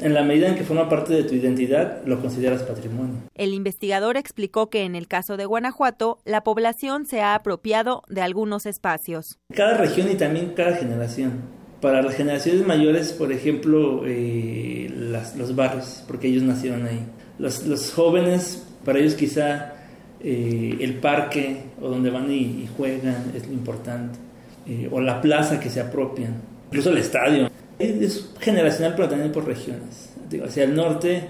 En 0.00 0.14
la 0.14 0.22
medida 0.22 0.48
en 0.48 0.54
que 0.54 0.64
forma 0.64 0.88
parte 0.88 1.12
de 1.12 1.24
tu 1.24 1.34
identidad, 1.34 2.02
lo 2.06 2.22
consideras 2.22 2.62
patrimonio. 2.62 3.16
El 3.34 3.52
investigador 3.52 4.16
explicó 4.16 4.70
que 4.70 4.84
en 4.84 4.96
el 4.96 5.06
caso 5.06 5.36
de 5.36 5.44
Guanajuato, 5.44 6.20
la 6.24 6.44
población 6.44 7.04
se 7.04 7.20
ha 7.20 7.34
apropiado 7.34 8.02
de 8.08 8.22
algunos 8.22 8.64
espacios. 8.64 9.38
Cada 9.54 9.76
región 9.76 10.10
y 10.10 10.14
también 10.14 10.54
cada 10.56 10.76
generación. 10.76 11.42
Para 11.82 12.00
las 12.00 12.14
generaciones 12.14 12.66
mayores, 12.66 13.12
por 13.12 13.30
ejemplo, 13.30 14.04
eh, 14.06 14.88
los 15.36 15.54
barrios, 15.54 16.02
porque 16.06 16.28
ellos 16.28 16.44
nacieron 16.44 16.86
ahí 16.86 17.00
los, 17.42 17.92
jóvenes, 17.92 18.62
para 18.84 19.00
ellos 19.00 19.14
quizá 19.14 19.74
eh, 20.20 20.76
el 20.80 20.94
parque 20.94 21.62
o 21.80 21.88
donde 21.88 22.10
van 22.10 22.30
y, 22.30 22.68
juegan 22.76 23.32
es 23.34 23.46
lo 23.46 23.52
importante, 23.52 24.18
eh, 24.66 24.88
o 24.90 25.00
la 25.00 25.20
plaza 25.20 25.58
que 25.58 25.68
se 25.68 25.80
apropian, 25.80 26.34
incluso 26.68 26.90
el 26.90 26.98
estadio. 26.98 27.50
Es 27.78 28.30
generacional, 28.38 28.94
pero 28.94 29.08
también 29.08 29.32
por 29.32 29.44
regiones. 29.44 30.10
Digo, 30.30 30.44
hacia 30.44 30.64
el 30.64 30.74
norte, 30.76 31.24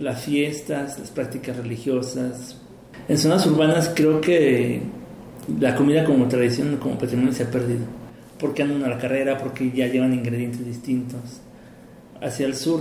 las 0.00 0.22
fiestas, 0.22 0.98
las 0.98 1.10
prácticas 1.10 1.56
religiosas. 1.56 2.56
En 3.08 3.18
zonas 3.18 3.46
urbanas 3.46 3.90
creo 3.94 4.20
que 4.20 4.80
la 5.60 5.74
comida 5.74 6.04
como 6.04 6.28
tradición, 6.28 6.76
como 6.76 6.98
patrimonio 6.98 7.32
se 7.32 7.42
ha 7.42 7.50
perdido, 7.50 7.84
porque 8.38 8.62
andan 8.62 8.84
a 8.84 8.88
la 8.88 8.98
carrera, 8.98 9.38
porque 9.38 9.72
ya 9.72 9.88
llevan 9.88 10.14
ingredientes 10.14 10.64
distintos. 10.64 11.40
Hacia 12.20 12.46
el 12.46 12.54
sur 12.54 12.80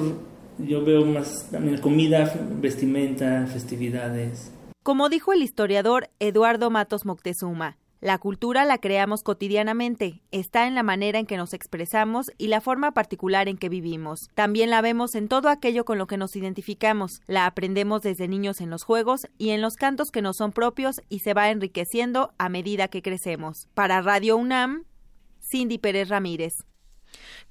yo 0.58 0.84
veo 0.84 1.06
más 1.06 1.50
también 1.52 1.80
comida, 1.80 2.34
vestimenta, 2.62 3.48
festividades. 3.48 4.52
Como 4.84 5.10
dijo 5.10 5.34
el 5.34 5.42
historiador 5.42 6.10
Eduardo 6.20 6.70
Matos 6.70 7.06
Moctezuma, 7.06 7.78
la 8.02 8.20
cultura 8.20 8.66
la 8.66 8.78
creamos 8.78 9.24
cotidianamente, 9.24 10.22
está 10.30 10.68
en 10.68 10.76
la 10.76 10.84
manera 10.84 11.18
en 11.18 11.26
que 11.26 11.38
nos 11.38 11.54
expresamos 11.54 12.32
y 12.38 12.50
la 12.50 12.62
forma 12.62 12.92
particular 12.92 13.48
en 13.48 13.58
que 13.58 13.68
vivimos. 13.68 14.30
También 14.36 14.70
la 14.70 14.82
vemos 14.82 15.16
en 15.16 15.28
todo 15.28 15.50
aquello 15.50 15.86
con 15.86 15.98
lo 15.98 16.06
que 16.06 16.18
nos 16.18 16.36
identificamos, 16.36 17.22
la 17.26 17.48
aprendemos 17.48 18.04
desde 18.04 18.28
niños 18.28 18.62
en 18.62 18.70
los 18.70 18.84
juegos 18.84 19.28
y 19.40 19.50
en 19.50 19.62
los 19.62 19.76
cantos 19.76 20.12
que 20.12 20.22
nos 20.22 20.38
son 20.38 20.52
propios 20.52 21.02
y 21.10 21.20
se 21.20 21.34
va 21.34 21.50
enriqueciendo 21.50 22.32
a 22.38 22.48
medida 22.48 22.90
que 22.90 23.02
crecemos. 23.02 23.70
Para 23.74 24.04
Radio 24.04 24.38
UNAM, 24.38 24.84
Cindy 25.42 25.80
Pérez 25.80 26.10
Ramírez. 26.10 26.64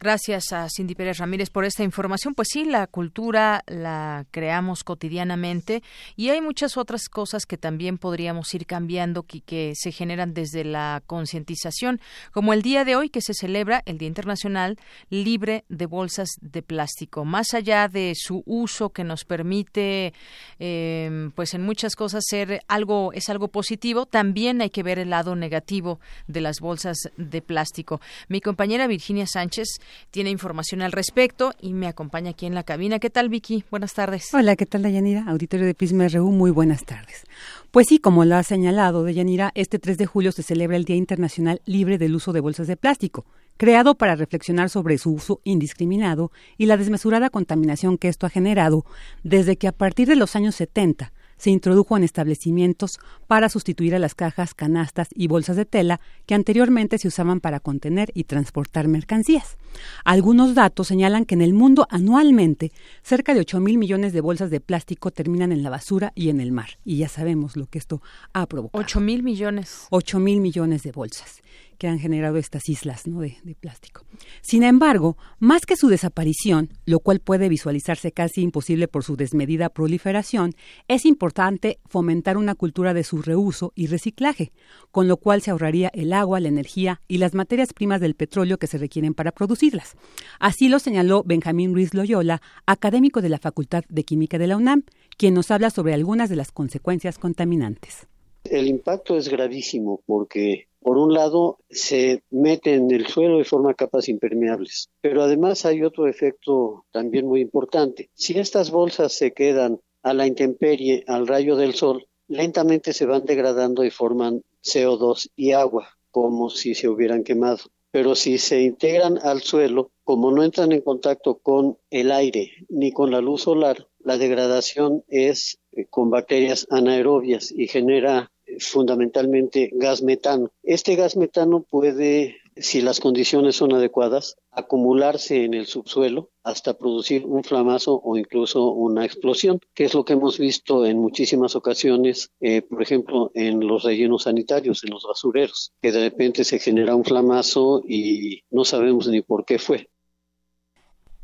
Gracias 0.01 0.53
a 0.53 0.69
Cindy 0.69 0.95
Pérez 0.95 1.19
Ramírez 1.19 1.49
por 1.51 1.65
esta 1.65 1.83
información. 1.83 2.35
Pues 2.35 2.49
sí, 2.51 2.65
la 2.65 2.87
cultura 2.87 3.63
la 3.67 4.27
creamos 4.33 4.85
cotidianamente 4.85 5.83
y 6.17 6.29
hay 6.29 6.41
muchas 6.41 6.77
otras 6.77 7.09
cosas 7.09 7.47
que 7.47 7.57
también 7.57 7.97
podríamos 7.97 8.53
ir 8.55 8.67
cambiando 8.67 9.25
y 9.33 9.41
que 9.41 9.73
se 9.75 9.93
generan 9.93 10.35
desde 10.35 10.65
la 10.65 11.03
concientización, 11.07 12.01
como 12.33 12.53
el 12.53 12.61
día 12.61 12.85
de 12.85 12.97
hoy 12.97 13.09
que 13.09 13.23
se 13.23 13.33
celebra 13.35 13.83
el 13.87 13.99
Día 13.99 14.09
Internacional 14.09 14.79
Libre 15.09 15.65
de 15.69 15.87
Bolsas 15.87 16.29
de 16.41 16.63
Plástico. 16.63 17.25
Más 17.25 17.55
allá 17.55 17.89
de 17.89 18.13
su 18.15 18.43
uso 18.47 18.91
que 18.91 19.05
nos 19.05 19.25
permite, 19.25 20.13
eh, 20.59 21.31
pues 21.35 21.55
en 21.55 21.63
muchas 21.63 21.97
cosas 21.97 22.25
ser 22.29 22.63
algo 22.69 23.13
es 23.13 23.31
algo 23.31 23.49
positivo, 23.49 24.07
también 24.07 24.61
hay 24.61 24.71
que 24.71 24.83
ver 24.83 24.99
el 24.99 25.11
lado 25.11 25.35
negativo 25.35 25.99
de 26.27 26.41
las 26.41 26.61
bolsas 26.61 26.99
de 27.17 27.41
plástico. 27.41 28.01
Mi 28.29 28.41
compañera 28.41 28.87
Virginia 28.87 29.27
Sánchez 29.27 29.81
tiene 30.11 30.31
información 30.31 30.83
al 30.83 30.93
respecto 30.93 31.53
y 31.61 31.73
me 31.73 31.87
acompaña 31.87 32.31
aquí 32.31 32.47
en 32.47 32.55
la 32.55 32.63
cabina. 32.63 32.99
¿Qué 32.99 33.11
tal, 33.11 33.29
Vicky? 33.29 33.65
Buenas 33.71 33.95
tardes. 33.95 34.33
Hola, 34.33 34.57
¿qué 34.57 34.67
tal, 34.67 34.83
Dayanira? 34.83 35.25
Auditorio 35.27 35.67
de 35.67 35.75
Prisma 35.75 36.09
RU, 36.09 36.31
muy 36.31 36.51
buenas 36.51 36.85
tardes. 36.85 37.25
Pues 37.71 37.89
sí, 37.89 37.99
como 37.99 38.25
lo 38.25 38.37
ha 38.37 38.43
señalado 38.43 39.05
Dayanira, 39.05 39.53
este 39.55 39.79
3 39.79 39.99
de 39.99 40.07
julio 40.07 40.33
se 40.33 40.43
celebra 40.43 40.77
el 40.77 40.85
Día 40.85 40.97
Internacional 40.97 41.61
Libre 41.65 41.99
del 41.99 42.15
Uso 42.15 42.33
de 42.33 42.41
Bolsas 42.41 42.67
de 42.67 42.77
Plástico, 42.77 43.27
creado 43.57 43.95
para 43.95 44.17
reflexionar 44.17 44.71
sobre 44.71 44.99
su 44.99 45.13
uso 45.13 45.41
indiscriminado 45.45 46.31
y 46.57 46.67
la 46.67 46.77
desmesurada 46.77 47.31
contaminación 47.31 47.99
que 47.99 48.09
esto 48.09 48.27
ha 48.27 48.31
generado 48.31 48.85
desde 49.23 49.57
que 49.57 49.69
a 49.69 49.73
partir 49.73 50.09
de 50.09 50.17
los 50.17 50.37
años 50.37 50.55
70 50.55 51.13
se 51.37 51.51
introdujo 51.51 51.97
en 51.97 52.05
establecimientos 52.05 52.99
para 53.27 53.49
sustituir 53.49 53.95
a 53.95 53.99
las 53.99 54.15
cajas, 54.15 54.55
canastas 54.55 55.09
y 55.15 55.27
bolsas 55.27 55.57
de 55.57 55.65
tela 55.65 56.01
que 56.27 56.35
anteriormente 56.35 56.99
se 56.99 57.09
usaban 57.09 57.41
para 57.41 57.61
contener 57.61 58.11
y 58.15 58.25
transportar 58.25 58.89
mercancías. 58.89 59.57
Algunos 60.05 60.55
datos 60.55 60.89
señalan 60.89 61.25
que 61.25 61.35
en 61.35 61.43
el 61.43 61.55
mundo 61.55 61.87
anualmente 61.91 62.73
cerca 63.03 63.35
de 63.35 63.41
8 63.41 63.61
mil 63.61 63.79
millones 63.79 64.13
de 64.13 64.21
bolsas 64.21 64.51
de 64.51 64.61
plástico 64.61 65.11
terminan 65.11 65.53
en 65.53 65.63
la 65.63 65.71
basura 65.71 66.13
y 66.15 66.29
en 66.29 66.41
el 66.41 66.53
mar. 66.53 66.79
Y 66.85 66.99
ya 66.99 67.09
sabemos 67.09 67.57
lo 67.57 67.67
que 67.67 67.79
esto 67.79 68.03
ha 68.33 68.47
provocado. 68.47 68.83
8 68.83 69.01
mil 69.01 69.23
millones. 69.23 69.87
8 69.91 70.21
mil 70.21 70.41
millones 70.41 70.83
de 70.83 70.93
bolsas 70.93 71.43
que 71.85 71.89
han 71.89 71.99
generado 71.99 72.39
estas 72.39 72.71
islas 72.71 73.03
de, 73.05 73.37
de, 73.43 73.55
plástico. 73.55 74.07
Sin 74.41 74.63
embargo, 74.63 75.19
más 75.39 75.67
que 75.67 75.77
su 75.77 75.89
desaparición, 75.89 76.71
lo 76.87 76.99
cual 76.99 77.21
puede 77.21 77.51
visualizarse 77.51 78.11
casi 78.11 78.41
imposible 78.41 78.89
por 78.89 79.05
su 79.05 79.17
desmedida 79.17 79.69
proliferación, 79.69 80.55
es 80.89 81.05
importante 81.05 81.81
fomentar 81.85 82.39
una 82.39 82.55
cultura 82.55 82.95
de 82.95 83.05
su 83.05 83.21
reuso 83.21 83.75
y 83.75 83.89
reciclaje, 83.89 84.51
con 84.93 85.09
lo 85.09 85.19
cual 85.19 85.43
se 85.43 85.51
ahorraría 85.51 85.91
el 85.93 86.15
agua, 86.15 86.41
la 86.41 86.49
energía 86.49 87.03
y 87.07 87.19
las 87.19 87.35
materias 87.35 87.75
primas 87.75 88.01
del 88.01 88.15
petróleo 88.15 88.57
que 88.57 88.67
se 88.67 88.79
requieren 88.79 89.13
para 89.13 89.33
producirlas. 89.33 89.95
Así 90.41 90.71
lo 90.71 90.79
señaló 90.79 91.23
Benjamín 91.23 91.75
Ruiz 91.75 91.93
Loyola, 91.93 92.41
académico 92.65 93.21
de 93.21 93.29
la 93.29 93.39
Facultad 93.39 93.85
de 93.91 94.05
Química 94.05 94.39
de 94.39 94.47
la 94.47 94.57
UNAM, 94.57 94.85
quien 95.19 95.35
nos 95.35 95.51
habla 95.51 95.69
sobre 95.69 95.93
algunas 95.93 96.31
de 96.31 96.37
las 96.37 96.51
consecuencias 96.51 97.19
contaminantes. 97.19 98.09
El 98.45 98.69
impacto 98.69 99.17
es 99.17 99.29
gravísimo 99.29 100.03
porque, 100.05 100.69
por 100.85 100.99
un 100.99 101.15
lado, 101.15 101.57
se 101.71 102.23
mete 102.31 102.75
en 102.75 102.91
el 102.91 103.07
suelo 103.07 103.41
y 103.41 103.45
forma 103.45 103.73
capas 103.73 104.07
impermeables, 104.11 104.91
pero 105.01 105.23
además 105.23 105.65
hay 105.65 105.83
otro 105.83 106.07
efecto 106.07 106.85
también 106.93 107.27
muy 107.27 107.41
importante. 107.41 108.11
Si 108.13 108.39
estas 108.39 108.71
bolsas 108.71 109.15
se 109.15 109.33
quedan 109.33 109.81
a 110.03 110.13
la 110.13 110.27
intemperie, 110.27 111.03
al 111.07 111.27
rayo 111.27 111.57
del 111.57 111.73
sol, 111.73 112.07
lentamente 112.29 112.93
se 112.93 113.07
van 113.07 113.25
degradando 113.25 113.83
y 113.83 113.91
forman 113.91 114.43
CO2 114.63 115.31
y 115.35 115.53
agua, 115.53 115.89
como 116.11 116.51
si 116.51 116.75
se 116.75 116.91
hubieran 116.91 117.25
quemado. 117.25 117.65
Pero 117.91 118.15
si 118.15 118.37
se 118.37 118.61
integran 118.61 119.19
al 119.23 119.41
suelo, 119.41 119.91
como 120.03 120.33
no 120.33 120.45
entran 120.45 120.71
en 120.73 120.83
contacto 120.83 121.39
con 121.39 121.79
el 121.89 122.13
aire 122.13 122.51
ni 122.69 122.93
con 122.93 123.11
la 123.11 123.23
luz 123.23 123.45
solar, 123.45 123.89
la 124.01 124.19
degradación 124.19 125.03
es 125.09 125.61
eh, 125.73 125.87
con 125.89 126.11
bacterias 126.11 126.67
anaerobias 126.69 127.51
y 127.51 127.69
genera 127.69 128.31
fundamentalmente 128.61 129.71
gas 129.73 130.03
metano. 130.03 130.51
Este 130.63 130.97
gas 130.97 131.17
metano 131.17 131.63
puede, 131.63 132.37
si 132.57 132.81
las 132.81 133.01
condiciones 133.01 133.57
son 133.57 133.73
adecuadas, 133.73 134.37
acumularse 134.51 135.45
en 135.45 135.55
el 135.55 135.67
subsuelo 135.67 136.31
hasta 136.43 136.77
producir 136.77 137.25
un 137.27 137.43
flamazo 137.43 138.01
o 138.03 138.17
incluso 138.17 138.71
una 138.71 139.05
explosión, 139.05 139.61
que 139.75 139.85
es 139.85 139.95
lo 139.95 140.05
que 140.05 140.13
hemos 140.13 140.39
visto 140.39 140.85
en 140.85 140.99
muchísimas 140.99 141.57
ocasiones, 141.57 142.31
eh, 142.41 142.63
por 142.63 142.83
ejemplo, 142.83 143.31
en 143.35 143.67
los 143.67 143.83
rellenos 143.83 144.25
sanitarios, 144.25 144.85
en 144.85 144.91
los 144.91 145.05
basureros, 145.05 145.73
que 145.81 145.93
de 145.93 146.01
repente 146.01 146.45
se 146.45 146.59
genera 146.59 146.95
un 146.95 147.05
flamazo 147.05 147.83
y 147.87 148.43
no 148.51 148.65
sabemos 148.65 149.09
ni 149.09 149.23
por 149.23 149.45
qué 149.45 149.59
fue. 149.59 149.89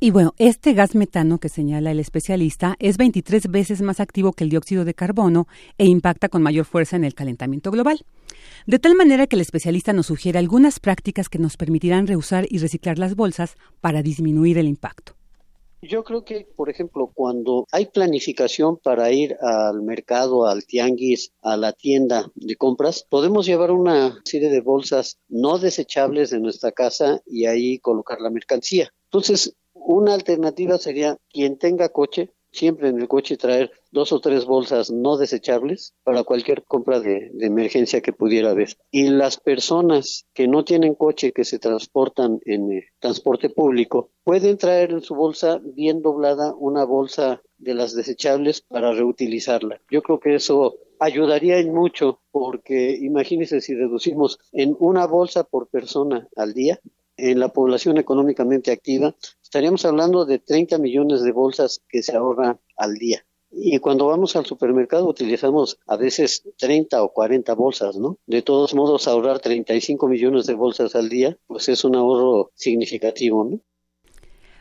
Y 0.02 0.12
bueno, 0.12 0.32
este 0.38 0.72
gas 0.72 0.94
metano 0.94 1.36
que 1.36 1.50
señala 1.50 1.90
el 1.90 2.00
especialista 2.00 2.74
es 2.78 2.96
23 2.96 3.50
veces 3.50 3.82
más 3.82 4.00
activo 4.00 4.32
que 4.32 4.44
el 4.44 4.50
dióxido 4.50 4.86
de 4.86 4.94
carbono 4.94 5.46
e 5.76 5.84
impacta 5.84 6.30
con 6.30 6.40
mayor 6.40 6.64
fuerza 6.64 6.96
en 6.96 7.04
el 7.04 7.14
calentamiento 7.14 7.70
global. 7.70 8.02
De 8.66 8.78
tal 8.78 8.94
manera 8.94 9.26
que 9.26 9.36
el 9.36 9.42
especialista 9.42 9.92
nos 9.92 10.06
sugiere 10.06 10.38
algunas 10.38 10.80
prácticas 10.80 11.28
que 11.28 11.38
nos 11.38 11.58
permitirán 11.58 12.06
reusar 12.06 12.46
y 12.48 12.56
reciclar 12.56 12.98
las 12.98 13.14
bolsas 13.14 13.56
para 13.82 14.02
disminuir 14.02 14.56
el 14.56 14.68
impacto. 14.68 15.12
Yo 15.82 16.02
creo 16.02 16.24
que, 16.24 16.46
por 16.56 16.70
ejemplo, 16.70 17.10
cuando 17.14 17.66
hay 17.70 17.86
planificación 17.86 18.78
para 18.78 19.12
ir 19.12 19.36
al 19.42 19.82
mercado, 19.82 20.46
al 20.46 20.64
tianguis, 20.64 21.32
a 21.42 21.58
la 21.58 21.74
tienda 21.74 22.30
de 22.34 22.56
compras, 22.56 23.06
podemos 23.08 23.44
llevar 23.44 23.70
una 23.70 24.18
serie 24.24 24.48
de 24.48 24.62
bolsas 24.62 25.18
no 25.28 25.58
desechables 25.58 26.30
de 26.30 26.40
nuestra 26.40 26.72
casa 26.72 27.20
y 27.26 27.44
ahí 27.44 27.78
colocar 27.80 28.20
la 28.20 28.30
mercancía. 28.30 28.92
Entonces, 29.12 29.56
una 29.84 30.14
alternativa 30.14 30.78
sería 30.78 31.16
quien 31.30 31.58
tenga 31.58 31.88
coche, 31.88 32.30
siempre 32.52 32.88
en 32.88 33.00
el 33.00 33.08
coche 33.08 33.36
traer 33.36 33.70
dos 33.92 34.12
o 34.12 34.20
tres 34.20 34.44
bolsas 34.44 34.90
no 34.90 35.16
desechables 35.16 35.94
para 36.04 36.24
cualquier 36.24 36.64
compra 36.64 37.00
de, 37.00 37.30
emergencia 37.40 38.00
que 38.00 38.12
pudiera 38.12 38.50
haber. 38.50 38.76
Y 38.90 39.08
las 39.08 39.38
personas 39.38 40.26
que 40.34 40.48
no 40.48 40.64
tienen 40.64 40.94
coche, 40.94 41.32
que 41.32 41.44
se 41.44 41.58
transportan 41.58 42.40
en 42.44 42.72
eh, 42.72 42.84
transporte 42.98 43.50
público, 43.50 44.10
pueden 44.24 44.58
traer 44.58 44.90
en 44.90 45.02
su 45.02 45.14
bolsa 45.14 45.60
bien 45.62 46.02
doblada 46.02 46.54
una 46.54 46.84
bolsa 46.84 47.42
de 47.58 47.74
las 47.74 47.94
desechables 47.94 48.62
para 48.62 48.92
reutilizarla. 48.92 49.80
Yo 49.90 50.02
creo 50.02 50.20
que 50.20 50.34
eso 50.34 50.76
ayudaría 50.98 51.58
en 51.58 51.72
mucho 51.72 52.20
porque 52.30 52.96
imagínense 53.00 53.60
si 53.60 53.74
reducimos 53.74 54.38
en 54.52 54.76
una 54.78 55.06
bolsa 55.06 55.44
por 55.44 55.68
persona 55.68 56.28
al 56.36 56.52
día, 56.52 56.80
en 57.20 57.40
la 57.40 57.48
población 57.48 57.98
económicamente 57.98 58.72
activa, 58.72 59.14
estaríamos 59.42 59.84
hablando 59.84 60.24
de 60.24 60.38
30 60.38 60.78
millones 60.78 61.22
de 61.22 61.32
bolsas 61.32 61.82
que 61.88 62.02
se 62.02 62.16
ahorran 62.16 62.60
al 62.76 62.94
día. 62.94 63.24
Y 63.52 63.78
cuando 63.78 64.06
vamos 64.06 64.36
al 64.36 64.46
supermercado 64.46 65.08
utilizamos 65.08 65.78
a 65.86 65.96
veces 65.96 66.44
30 66.56 67.02
o 67.02 67.12
40 67.12 67.52
bolsas, 67.54 67.96
¿no? 67.96 68.16
De 68.26 68.42
todos 68.42 68.74
modos, 68.74 69.08
ahorrar 69.08 69.40
35 69.40 70.06
millones 70.06 70.46
de 70.46 70.54
bolsas 70.54 70.94
al 70.94 71.08
día, 71.08 71.36
pues 71.46 71.68
es 71.68 71.84
un 71.84 71.96
ahorro 71.96 72.52
significativo, 72.54 73.44
¿no? 73.44 73.60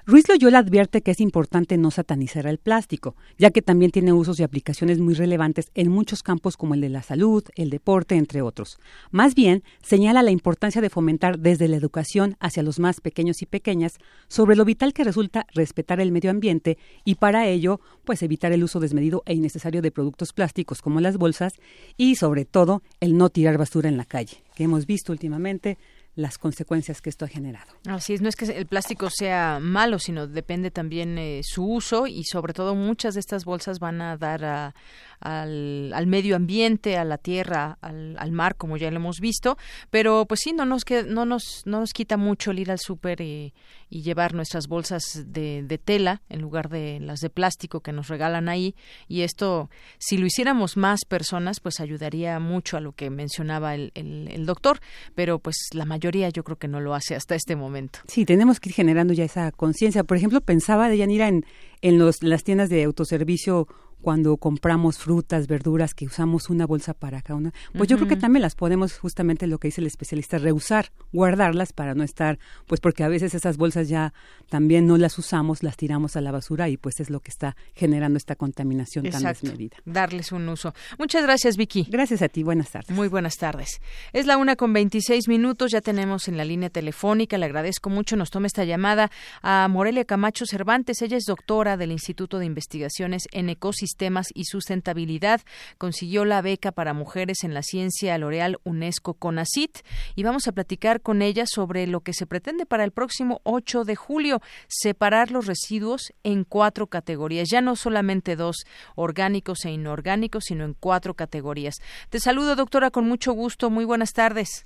Ruiz 0.10 0.28
Loyola 0.28 0.58
advierte 0.58 1.04
que 1.04 1.12
es 1.12 1.22
importante 1.22 1.78
no 1.78 1.92
satanizar 1.92 2.48
el 2.48 2.58
plástico, 2.58 3.16
ya 3.38 3.52
que 3.52 3.62
también 3.62 3.92
tiene 3.92 4.12
usos 4.12 4.40
y 4.40 4.44
aplicaciones 4.44 4.98
muy 4.98 5.14
relevantes 5.14 5.70
en 5.76 5.92
muchos 5.92 6.24
campos 6.24 6.58
como 6.58 6.74
el 6.74 6.82
de 6.82 6.90
la 6.90 7.04
salud, 7.04 7.44
el 7.56 7.70
deporte, 7.70 8.16
entre 8.16 8.42
otros. 8.42 8.80
Más 9.12 9.36
bien, 9.36 9.62
señala 9.84 10.24
la 10.24 10.32
importancia 10.32 10.82
de 10.82 10.90
fomentar 10.90 11.38
desde 11.38 11.68
la 11.68 11.78
educación 11.78 12.38
hacia 12.40 12.64
los 12.64 12.80
más 12.80 13.02
pequeños 13.02 13.44
y 13.44 13.46
pequeñas 13.46 14.00
sobre 14.28 14.56
lo 14.56 14.66
vital 14.66 14.94
que 14.94 15.04
resulta 15.04 15.46
respetar 15.54 16.00
el 16.02 16.12
medio 16.12 16.32
ambiente 16.32 16.80
y 17.06 17.14
para 17.14 17.46
ello, 17.46 17.80
pues 18.04 18.24
evitar 18.24 18.52
el 18.52 18.64
uso 18.64 18.80
desmedido 18.80 19.22
e 19.28 19.36
innecesario 19.36 19.84
de 19.84 19.92
productos 19.92 20.34
plásticos 20.34 20.82
como 20.82 21.02
las 21.02 21.18
bolsas 21.18 21.54
y 21.98 22.16
sobre 22.16 22.46
todo 22.46 22.82
el 23.00 23.16
no 23.16 23.30
tirar 23.30 23.60
basura 23.60 23.90
en 23.90 23.98
la 23.98 24.06
calle, 24.06 24.44
que 24.56 24.64
hemos 24.64 24.88
visto 24.88 25.12
últimamente 25.12 25.78
las 26.16 26.38
consecuencias 26.38 27.02
que 27.02 27.10
esto 27.10 27.26
ha 27.26 27.28
generado. 27.28 27.72
Así 27.88 28.14
es, 28.14 28.22
no 28.22 28.30
es 28.30 28.36
que 28.36 28.46
el 28.46 28.66
plástico 28.66 29.10
sea 29.10 29.60
malo, 29.62 30.00
sino 30.00 30.28
depende 30.28 30.72
también 30.72 31.18
eh, 31.18 31.42
su 31.44 31.66
uso 31.66 32.08
y 32.08 32.24
sobre 32.24 32.54
todo 32.54 32.76
muchas 32.76 33.14
de 33.14 33.22
estas 33.22 33.46
bolsas 33.46 33.80
van 33.80 34.02
a 34.02 34.18
dar 34.18 34.44
a, 34.44 34.76
al, 35.20 35.92
al, 35.94 36.08
medio 36.08 36.36
ambiente, 36.36 36.98
a 36.98 37.04
la 37.04 37.18
tierra, 37.18 37.78
al, 37.82 38.16
al, 38.18 38.32
mar, 38.32 38.56
como 38.56 38.78
ya 38.78 38.90
lo 38.92 38.98
hemos 38.98 39.20
visto, 39.20 39.58
pero 39.90 40.26
pues 40.26 40.42
sí, 40.44 40.54
no 40.54 40.66
nos, 40.66 40.86
que, 40.86 41.04
no 41.04 41.26
nos, 41.26 41.64
no 41.66 41.80
nos 41.80 41.94
quita 41.94 42.18
mucho 42.18 42.52
el 42.52 42.60
ir 42.60 42.72
al 42.72 42.80
súper 42.80 43.22
y, 43.22 43.54
y, 43.90 44.02
llevar 44.02 44.34
nuestras 44.34 44.68
bolsas 44.68 45.26
de, 45.28 45.64
de, 45.64 45.78
tela 45.78 46.22
en 46.30 46.42
lugar 46.42 46.70
de 46.70 47.00
las 47.00 47.20
de 47.20 47.30
plástico 47.30 47.82
que 47.82 47.92
nos 47.92 48.08
regalan 48.08 48.50
ahí 48.50 48.76
y 49.08 49.22
esto, 49.22 49.70
si 49.98 50.18
lo 50.18 50.26
hiciéramos 50.26 50.78
más 50.78 51.02
personas, 51.08 51.60
pues 51.60 51.80
ayudaría 51.80 52.40
mucho 52.40 52.78
a 52.78 52.82
lo 52.82 52.94
que 52.94 53.10
mencionaba 53.10 53.76
el, 53.76 53.92
el, 53.96 54.28
el 54.32 54.46
doctor, 54.46 54.80
pero 55.16 55.40
pues 55.40 55.56
la 55.74 55.86
mayoría 55.86 56.30
yo 56.30 56.44
creo 56.44 56.58
que 56.58 56.68
no 56.68 56.80
lo 56.80 56.94
hace 56.94 57.16
hasta 57.16 57.36
este 57.36 57.56
momento. 57.56 58.00
Sí, 58.08 58.26
tenemos 58.26 58.60
que 58.60 58.70
ir 58.70 58.76
generando 58.76 59.14
ya 59.14 59.24
esa 59.24 59.52
conciencia. 59.52 60.04
Por 60.04 60.18
ejemplo, 60.18 60.42
pensaba 60.42 60.90
de 60.90 60.98
Yanira 60.98 61.28
en, 61.28 61.46
en 61.82 61.98
los, 61.98 62.22
las 62.22 62.44
tiendas 62.44 62.70
de 62.70 62.84
autoservicio 62.84 63.68
cuando 64.02 64.38
compramos 64.38 64.98
frutas, 64.98 65.48
verduras, 65.48 65.94
que 65.94 66.06
usamos 66.06 66.50
una 66.50 66.66
bolsa 66.66 66.94
para 66.94 67.22
cada 67.22 67.38
una, 67.38 67.54
pues 67.76 67.90
yo 67.90 67.98
creo 67.98 68.08
que 68.08 68.16
también 68.16 68.42
las 68.42 68.56
podemos, 68.56 68.98
justamente 68.98 69.48
lo 69.48 69.58
que 69.58 69.68
dice 69.68 69.82
el 69.82 69.88
especialista, 69.88 70.38
reusar, 70.38 70.92
guardarlas 71.12 71.74
para 71.74 71.96
no 71.96 72.04
estar, 72.04 72.40
pues 72.66 72.80
porque 72.80 73.04
a 73.04 73.10
veces 73.10 73.34
esas 73.34 73.58
bolsas 73.58 73.90
ya 73.90 74.14
también 74.50 74.88
no 74.88 74.98
las 74.98 75.18
usamos, 75.18 75.64
las 75.64 75.76
tiramos 75.76 76.16
a 76.16 76.22
la 76.22 76.32
basura 76.32 76.70
y 76.70 76.78
pues 76.78 77.00
es 77.00 77.10
lo 77.10 77.20
que 77.20 77.30
está 77.30 77.56
generando 77.76 78.18
esta 78.18 78.36
contaminación 78.36 79.10
tan 79.10 79.24
desmedida. 79.24 79.78
Darles 79.86 80.32
un 80.32 80.48
uso. 80.48 80.74
Muchas 80.98 81.24
gracias, 81.24 81.58
Vicky. 81.58 81.88
Gracias 81.90 82.22
a 82.22 82.30
ti, 82.30 82.44
buenas 82.44 82.72
tardes. 82.72 82.96
Muy 82.96 83.10
buenas 83.10 83.38
tardes. 83.38 83.82
Es 84.14 84.26
la 84.26 84.38
una 84.38 84.56
con 84.56 84.72
26 84.74 85.28
minutos, 85.28 85.72
ya 85.72 85.82
tenemos 85.82 86.28
en 86.28 86.38
la 86.38 86.46
línea 86.46 86.70
telefónica, 86.70 87.38
le 87.38 87.46
agradezco 87.46 87.90
mucho, 87.90 88.16
nos 88.16 88.30
toma 88.30 88.48
esta 88.48 88.64
llamada 88.64 89.12
a 89.42 89.68
Morelia 89.68 90.06
Camacho 90.06 90.46
Cervantes, 90.46 91.02
ella 91.02 91.18
es 91.18 91.26
doctora 91.26 91.76
del 91.76 91.92
Instituto 91.92 92.40
de 92.40 92.46
Investigaciones 92.46 93.28
en 93.32 93.50
Ecosistemas 93.50 93.89
Sistemas 93.90 94.28
y 94.34 94.46
Sustentabilidad. 94.46 95.42
Consiguió 95.78 96.26
la 96.26 96.42
beca 96.42 96.72
para 96.72 96.94
mujeres 96.94 97.44
en 97.44 97.54
la 97.54 97.64
ciencia 97.64 98.18
L'Oreal 98.18 98.58
UNESCO 98.64 99.16
CONACIT 99.16 99.80
y 100.16 100.24
vamos 100.24 100.48
a 100.48 100.52
platicar 100.52 101.02
con 101.02 101.22
ella 101.22 101.46
sobre 101.48 101.88
lo 101.88 102.02
que 102.02 102.14
se 102.14 102.28
pretende 102.28 102.66
para 102.66 102.84
el 102.84 102.92
próximo 102.92 103.42
8 103.44 103.84
de 103.84 103.96
julio, 103.96 104.42
separar 104.68 105.32
los 105.32 105.48
residuos 105.48 106.14
en 106.24 106.44
cuatro 106.44 106.88
categorías, 106.88 107.50
ya 107.50 107.62
no 107.62 107.76
solamente 107.76 108.36
dos, 108.36 108.66
orgánicos 108.96 109.66
e 109.66 109.72
inorgánicos, 109.72 110.44
sino 110.46 110.66
en 110.66 110.74
cuatro 110.74 111.16
categorías. 111.16 111.76
Te 112.10 112.20
saludo, 112.20 112.56
doctora, 112.56 112.92
con 112.92 113.08
mucho 113.08 113.34
gusto. 113.34 113.70
Muy 113.70 113.86
buenas 113.86 114.14
tardes. 114.14 114.66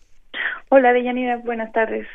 Hola, 0.70 0.92
Deyanira. 0.92 1.38
Buenas 1.38 1.72
tardes. 1.72 2.08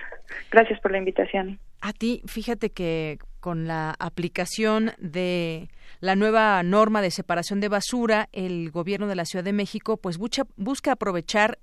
Gracias 0.50 0.80
por 0.80 0.92
la 0.92 0.98
invitación. 0.98 1.58
A 1.80 1.92
ti, 1.92 2.22
fíjate 2.26 2.70
que 2.70 3.18
con 3.40 3.66
la 3.66 3.94
aplicación 3.98 4.92
de 4.98 5.68
la 6.00 6.16
nueva 6.16 6.62
norma 6.62 7.02
de 7.02 7.10
separación 7.10 7.60
de 7.60 7.68
basura, 7.68 8.28
el 8.32 8.70
gobierno 8.70 9.08
de 9.08 9.16
la 9.16 9.24
Ciudad 9.24 9.44
de 9.44 9.52
México 9.52 9.96
pues 9.96 10.18
busca, 10.18 10.46
busca 10.56 10.92
aprovechar 10.92 11.58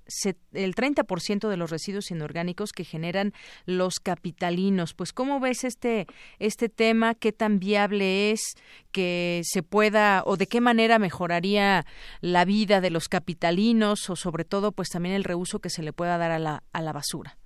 el 0.52 0.74
30% 0.74 1.48
de 1.48 1.56
los 1.56 1.70
residuos 1.70 2.10
inorgánicos 2.10 2.72
que 2.72 2.84
generan 2.84 3.32
los 3.64 3.94
capitalinos. 4.00 4.94
Pues 4.94 5.12
cómo 5.12 5.40
ves 5.40 5.64
este 5.64 6.06
este 6.38 6.68
tema, 6.68 7.14
qué 7.14 7.32
tan 7.32 7.58
viable 7.58 8.32
es 8.32 8.54
que 8.92 9.42
se 9.44 9.62
pueda 9.62 10.22
o 10.26 10.36
de 10.36 10.46
qué 10.46 10.60
manera 10.60 10.98
mejoraría 10.98 11.86
la 12.20 12.44
vida 12.44 12.80
de 12.80 12.90
los 12.90 13.08
capitalinos 13.08 14.10
o 14.10 14.16
sobre 14.16 14.44
todo 14.44 14.72
pues 14.72 14.88
también 14.90 15.14
el 15.14 15.24
reuso 15.24 15.60
que 15.60 15.70
se 15.70 15.82
le 15.82 15.92
pueda 15.92 16.18
dar 16.18 16.30
a 16.30 16.38
la 16.38 16.62
a 16.72 16.82
la 16.82 16.92
basura. 16.92 17.38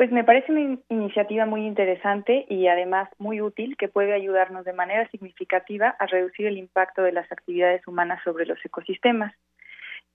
Pues 0.00 0.10
me 0.12 0.24
parece 0.24 0.50
una 0.50 0.78
iniciativa 0.88 1.44
muy 1.44 1.66
interesante 1.66 2.46
y 2.48 2.68
además 2.68 3.10
muy 3.18 3.42
útil 3.42 3.76
que 3.76 3.88
puede 3.88 4.14
ayudarnos 4.14 4.64
de 4.64 4.72
manera 4.72 5.06
significativa 5.10 5.94
a 5.98 6.06
reducir 6.06 6.46
el 6.46 6.56
impacto 6.56 7.02
de 7.02 7.12
las 7.12 7.30
actividades 7.30 7.86
humanas 7.86 8.18
sobre 8.24 8.46
los 8.46 8.58
ecosistemas. 8.64 9.34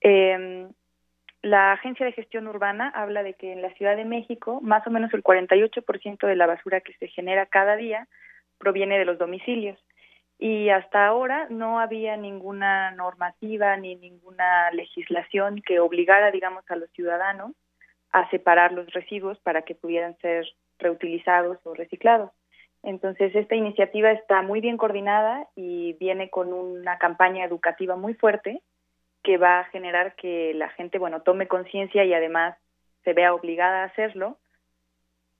Eh, 0.00 0.66
la 1.42 1.70
Agencia 1.70 2.04
de 2.04 2.10
Gestión 2.10 2.48
Urbana 2.48 2.88
habla 2.96 3.22
de 3.22 3.34
que 3.34 3.52
en 3.52 3.62
la 3.62 3.72
Ciudad 3.74 3.94
de 3.94 4.04
México 4.04 4.60
más 4.60 4.84
o 4.88 4.90
menos 4.90 5.14
el 5.14 5.22
48% 5.22 6.26
de 6.26 6.34
la 6.34 6.48
basura 6.48 6.80
que 6.80 6.94
se 6.94 7.06
genera 7.06 7.46
cada 7.46 7.76
día 7.76 8.08
proviene 8.58 8.98
de 8.98 9.04
los 9.04 9.18
domicilios 9.18 9.78
y 10.36 10.68
hasta 10.70 11.06
ahora 11.06 11.46
no 11.48 11.78
había 11.78 12.16
ninguna 12.16 12.90
normativa 12.90 13.76
ni 13.76 13.94
ninguna 13.94 14.68
legislación 14.72 15.62
que 15.62 15.78
obligara, 15.78 16.32
digamos, 16.32 16.68
a 16.72 16.74
los 16.74 16.90
ciudadanos 16.90 17.52
a 18.12 18.28
separar 18.30 18.72
los 18.72 18.92
residuos 18.92 19.38
para 19.40 19.62
que 19.62 19.74
pudieran 19.74 20.16
ser 20.18 20.46
reutilizados 20.78 21.58
o 21.64 21.74
reciclados. 21.74 22.30
Entonces, 22.82 23.34
esta 23.34 23.56
iniciativa 23.56 24.12
está 24.12 24.42
muy 24.42 24.60
bien 24.60 24.76
coordinada 24.76 25.48
y 25.56 25.94
viene 25.94 26.30
con 26.30 26.52
una 26.52 26.98
campaña 26.98 27.44
educativa 27.44 27.96
muy 27.96 28.14
fuerte 28.14 28.62
que 29.22 29.38
va 29.38 29.60
a 29.60 29.64
generar 29.64 30.14
que 30.14 30.54
la 30.54 30.68
gente, 30.70 30.98
bueno, 30.98 31.22
tome 31.22 31.48
conciencia 31.48 32.04
y 32.04 32.14
además 32.14 32.56
se 33.02 33.12
vea 33.12 33.34
obligada 33.34 33.82
a 33.82 33.86
hacerlo. 33.86 34.38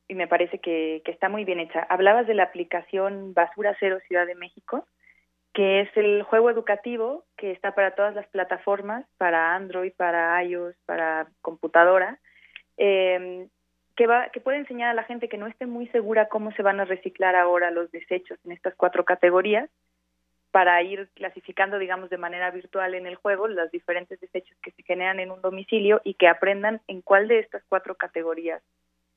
Y 0.09 0.15
me 0.15 0.27
parece 0.27 0.59
que, 0.59 1.03
que 1.05 1.13
está 1.13 1.29
muy 1.29 1.45
bien 1.45 1.61
hecha. 1.61 1.87
Hablabas 1.89 2.27
de 2.27 2.35
la 2.35 2.45
aplicación 2.45 3.33
Basura 3.33 3.77
Cero 3.79 3.99
Ciudad 4.09 4.27
de 4.27 4.35
México, 4.35 4.87
que 5.55 5.83
es 5.83 5.97
el 5.97 6.23
juego 6.25 6.51
educativo 6.51 7.25
que 7.37 7.53
está 7.53 7.75
para 7.77 7.95
todas 7.95 8.15
las 8.15 8.27
plataformas, 8.27 9.07
para 9.19 9.55
Android, 9.55 9.93
para 9.97 10.43
iOS, 10.43 10.75
para 10.85 11.29
computadora, 11.41 12.19
eh, 12.77 13.49
que, 13.97 14.07
va, 14.07 14.29
que 14.31 14.41
puede 14.41 14.59
enseñar 14.59 14.91
a 14.91 14.95
la 14.95 15.05
gente 15.05 15.29
que 15.29 15.39
no 15.39 15.47
esté 15.47 15.67
muy 15.67 15.87
segura 15.89 16.29
cómo 16.29 16.53
se 16.53 16.63
van 16.63 16.81
a 16.81 16.85
reciclar 16.85 17.35
ahora 17.35 17.71
los 17.71 17.91
desechos 17.91 18.39
en 18.45 18.53
estas 18.53 18.75
cuatro 18.75 19.05
categorías 19.05 19.69
para 20.51 20.81
ir 20.83 21.09
clasificando, 21.15 21.79
digamos, 21.79 22.09
de 22.09 22.17
manera 22.19 22.51
virtual 22.51 22.95
en 22.95 23.07
el 23.07 23.17
juego 23.17 23.47
los 23.47 23.71
diferentes 23.71 24.19
desechos 24.21 24.57
que 24.63 24.71
se 24.71 24.83
generan 24.85 25.21
en 25.21 25.31
un 25.31 25.43
domicilio 25.43 26.01
y 26.05 26.15
que 26.15 26.29
aprendan 26.29 26.81
en 26.89 27.03
cuál 27.03 27.29
de 27.29 27.41
estas 27.41 27.63
cuatro 27.69 27.95
categorías 27.97 28.63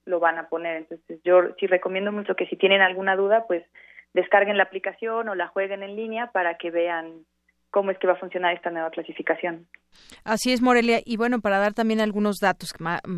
lo 0.06 0.20
van 0.20 0.38
a 0.38 0.50
poner. 0.50 0.76
Entonces, 0.78 1.22
yo 1.24 1.56
sí 1.60 1.68
recomiendo 1.68 2.12
mucho 2.12 2.36
que 2.36 2.48
si 2.48 2.58
tienen 2.58 2.82
alguna 2.82 3.16
duda, 3.16 3.46
pues 3.48 3.64
descarguen 4.14 4.58
la 4.58 4.64
aplicación 4.64 5.30
o 5.30 5.36
la 5.36 5.48
jueguen 5.48 5.84
en 5.84 5.96
línea 5.96 6.28
para 6.32 6.58
que 6.58 6.72
vean 6.72 7.26
cómo 7.72 7.92
es 7.92 7.98
que 8.00 8.08
va 8.08 8.14
a 8.14 8.20
funcionar 8.20 8.56
esta 8.56 8.72
nueva 8.72 8.90
clasificación. 8.90 9.68
Así 10.24 10.52
es, 10.52 10.62
Morelia. 10.62 11.02
Y 11.06 11.18
bueno, 11.18 11.40
para 11.40 11.60
dar 11.60 11.74
también 11.74 12.00
algunos 12.02 12.38
datos 12.38 12.74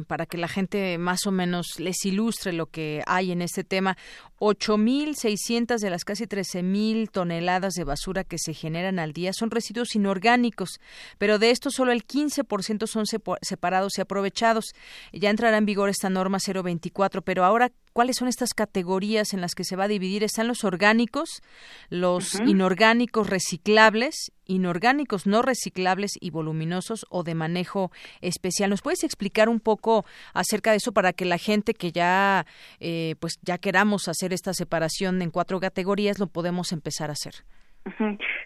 para 0.08 0.26
que 0.26 0.38
la 0.38 0.48
gente 0.48 0.98
más 0.98 1.26
o 1.26 1.32
menos 1.32 1.80
les 1.80 2.06
ilustre 2.06 2.54
lo 2.54 2.68
que 2.68 3.04
hay 3.08 3.32
en 3.32 3.42
este 3.42 3.64
tema, 3.64 3.98
8.600 4.40 5.80
de 5.80 5.90
las 5.90 6.06
casi 6.06 6.26
13.000 6.26 7.10
toneladas 7.10 7.74
de 7.74 7.84
basura 7.84 8.24
que 8.24 8.38
se 8.38 8.54
generan 8.54 9.00
al 9.00 9.14
día 9.14 9.34
son 9.34 9.52
residuos 9.52 9.96
inorgánicos, 9.96 10.80
pero 11.18 11.40
de 11.40 11.52
estos 11.52 11.74
solo 11.74 11.92
el 11.92 12.06
15% 12.06 12.88
son 12.88 13.06
separados 13.42 13.98
y 13.98 14.02
aprovechados. 14.02 14.74
Ya 15.12 15.30
entrará 15.30 15.58
en 15.58 15.66
vigor 15.66 15.90
esta 15.90 16.10
norma 16.10 16.38
024, 16.40 17.22
pero 17.22 17.44
ahora, 17.44 17.72
¿cuáles 17.94 18.18
son 18.18 18.28
estas 18.28 18.54
categorías 18.54 19.34
en 19.34 19.42
las 19.42 19.56
que 19.56 19.64
se 19.64 19.76
va 19.76 19.86
a 19.86 19.88
dividir? 19.88 20.24
Están 20.24 20.48
los 20.48 20.64
orgánicos, 20.64 21.42
los 21.90 22.40
inorgánicos 22.42 23.30
reciclables 23.30 24.32
inorgánicos 24.52 25.28
no 25.28 25.42
reciclables 25.42 26.12
y 26.20 26.30
voluminosos 26.30 27.06
o 27.10 27.24
de 27.24 27.36
manejo 27.36 27.92
especial. 28.22 28.70
¿Nos 28.70 28.82
puedes 28.82 29.04
explicar 29.04 29.50
un 29.50 29.60
poco 29.60 30.04
acerca 30.34 30.72
de 30.72 30.78
eso 30.78 30.92
para 30.92 31.14
que 31.14 31.26
la 31.26 31.38
gente 31.38 31.74
que 31.74 31.92
ya 31.92 32.46
eh, 32.80 33.16
pues 33.20 33.40
ya 33.42 33.58
queramos 33.58 34.08
hacer 34.08 34.34
esta 34.34 34.54
separación 34.54 35.22
en 35.22 35.32
cuatro 35.32 35.60
categorías 35.60 36.20
lo 36.20 36.28
podemos 36.28 36.74
empezar 36.74 37.10
a 37.10 37.14
hacer? 37.14 37.34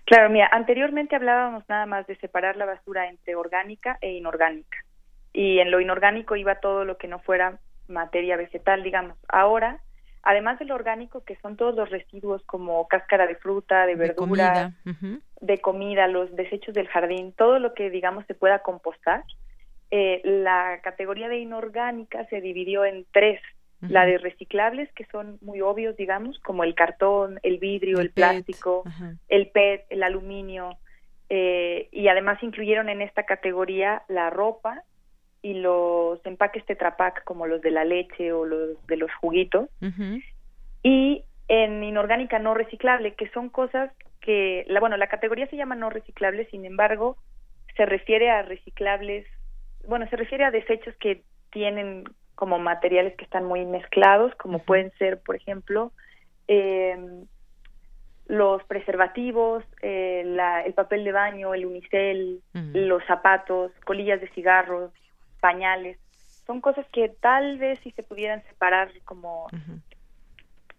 Claro, 0.06 0.30
mira, 0.30 0.48
anteriormente 0.52 1.16
hablábamos 1.16 1.68
nada 1.68 1.86
más 1.86 2.08
de 2.08 2.16
separar 2.18 2.56
la 2.56 2.66
basura 2.66 3.10
entre 3.10 3.36
orgánica 3.36 3.98
e 4.02 4.14
inorgánica. 4.14 4.78
Y 5.34 5.60
en 5.60 5.72
lo 5.72 5.82
inorgánico 5.82 6.36
iba 6.36 6.56
todo 6.60 6.86
lo 6.86 6.98
que 6.98 7.08
no 7.08 7.20
fuera 7.20 7.60
materia 7.88 8.38
vegetal, 8.38 8.84
digamos. 8.84 9.18
Ahora 9.28 9.80
además 10.26 10.58
del 10.60 10.72
orgánico, 10.72 11.24
que 11.24 11.38
son 11.38 11.56
todos 11.56 11.76
los 11.76 11.90
residuos 11.90 12.44
como 12.46 12.88
cáscara 12.88 13.28
de 13.28 13.36
fruta, 13.36 13.86
de 13.86 13.96
verdura, 13.96 14.74
de 15.40 15.58
comida, 15.60 16.08
los 16.08 16.36
desechos 16.36 16.74
del 16.74 16.88
jardín, 16.88 17.32
todo 17.32 17.60
lo 17.60 17.74
que 17.76 17.92
digamos 17.92 18.26
se 18.26 18.34
pueda 18.34 18.60
compostar, 18.60 19.24
eh, 19.92 20.22
la 20.24 20.80
categoría 20.84 21.30
de 21.30 21.38
inorgánica 21.38 22.26
se 22.26 22.42
dividió 22.42 22.84
en 22.84 23.06
tres. 23.14 23.40
La 23.82 24.04
de 24.04 24.18
reciclables, 24.18 24.92
que 24.94 25.06
son 25.12 25.38
muy 25.42 25.62
obvios, 25.62 25.96
digamos, 25.96 26.40
como 26.40 26.64
el 26.64 26.74
cartón, 26.74 27.40
el 27.44 27.60
vidrio, 27.60 28.00
el, 28.00 28.10
plástico, 28.10 28.84
el 29.28 29.50
PET, 29.52 29.86
el 29.90 30.02
aluminio, 30.02 30.80
eh, 31.30 31.88
y 31.92 32.08
además 32.08 32.42
incluyeron 32.42 32.90
en 32.90 33.04
esta 33.04 33.28
categoría 33.28 34.02
la 34.08 34.32
ropa, 34.32 34.82
y 35.46 35.54
los 35.54 36.26
empaques 36.26 36.66
Tetra 36.66 36.98
como 37.24 37.46
los 37.46 37.62
de 37.62 37.70
la 37.70 37.86
leche 37.86 38.34
o 38.34 38.46
los 38.46 38.84
de 38.88 38.98
los 38.98 39.14
juguitos 39.22 39.70
y 40.82 41.24
en 41.48 41.84
inorgánica 41.84 42.40
no 42.40 42.56
reciclable 42.56 43.14
que 43.14 43.30
son 43.30 43.50
cosas 43.50 43.92
que 44.22 44.66
la 44.68 44.80
bueno 44.80 44.98
la 44.98 45.06
categoría 45.06 45.46
se 45.46 45.56
llama 45.56 45.76
no 45.76 45.92
reciclable 45.92 46.48
sin 46.50 46.66
embargo 46.66 47.18
se 47.78 47.86
refiere 47.86 48.32
a 48.32 48.42
reciclables 48.42 49.28
bueno 49.88 50.10
se 50.10 50.16
refiere 50.16 50.46
a 50.46 50.50
desechos 50.50 50.96
que 50.96 51.22
tienen 51.52 52.06
como 52.34 52.58
materiales 52.58 53.16
que 53.16 53.26
están 53.26 53.46
muy 53.46 53.66
mezclados 53.66 54.34
como 54.38 54.58
pueden 54.58 54.92
ser 54.98 55.22
por 55.22 55.36
ejemplo 55.36 55.92
eh, 56.48 56.98
los 58.28 58.64
preservativos, 58.64 59.64
eh, 59.84 60.24
el 60.66 60.74
papel 60.74 61.04
de 61.04 61.12
baño, 61.12 61.54
el 61.54 61.68
unicel, 61.68 62.42
los 62.74 63.04
zapatos, 63.06 63.72
colillas 63.86 64.20
de 64.20 64.28
cigarros, 64.30 64.92
pañales, 65.46 66.00
son 66.48 66.60
cosas 66.60 66.88
que 66.92 67.08
tal 67.08 67.60
vez 67.60 67.78
si 67.84 67.92
se 67.92 68.02
pudieran 68.02 68.42
separar 68.46 68.90
como 69.04 69.46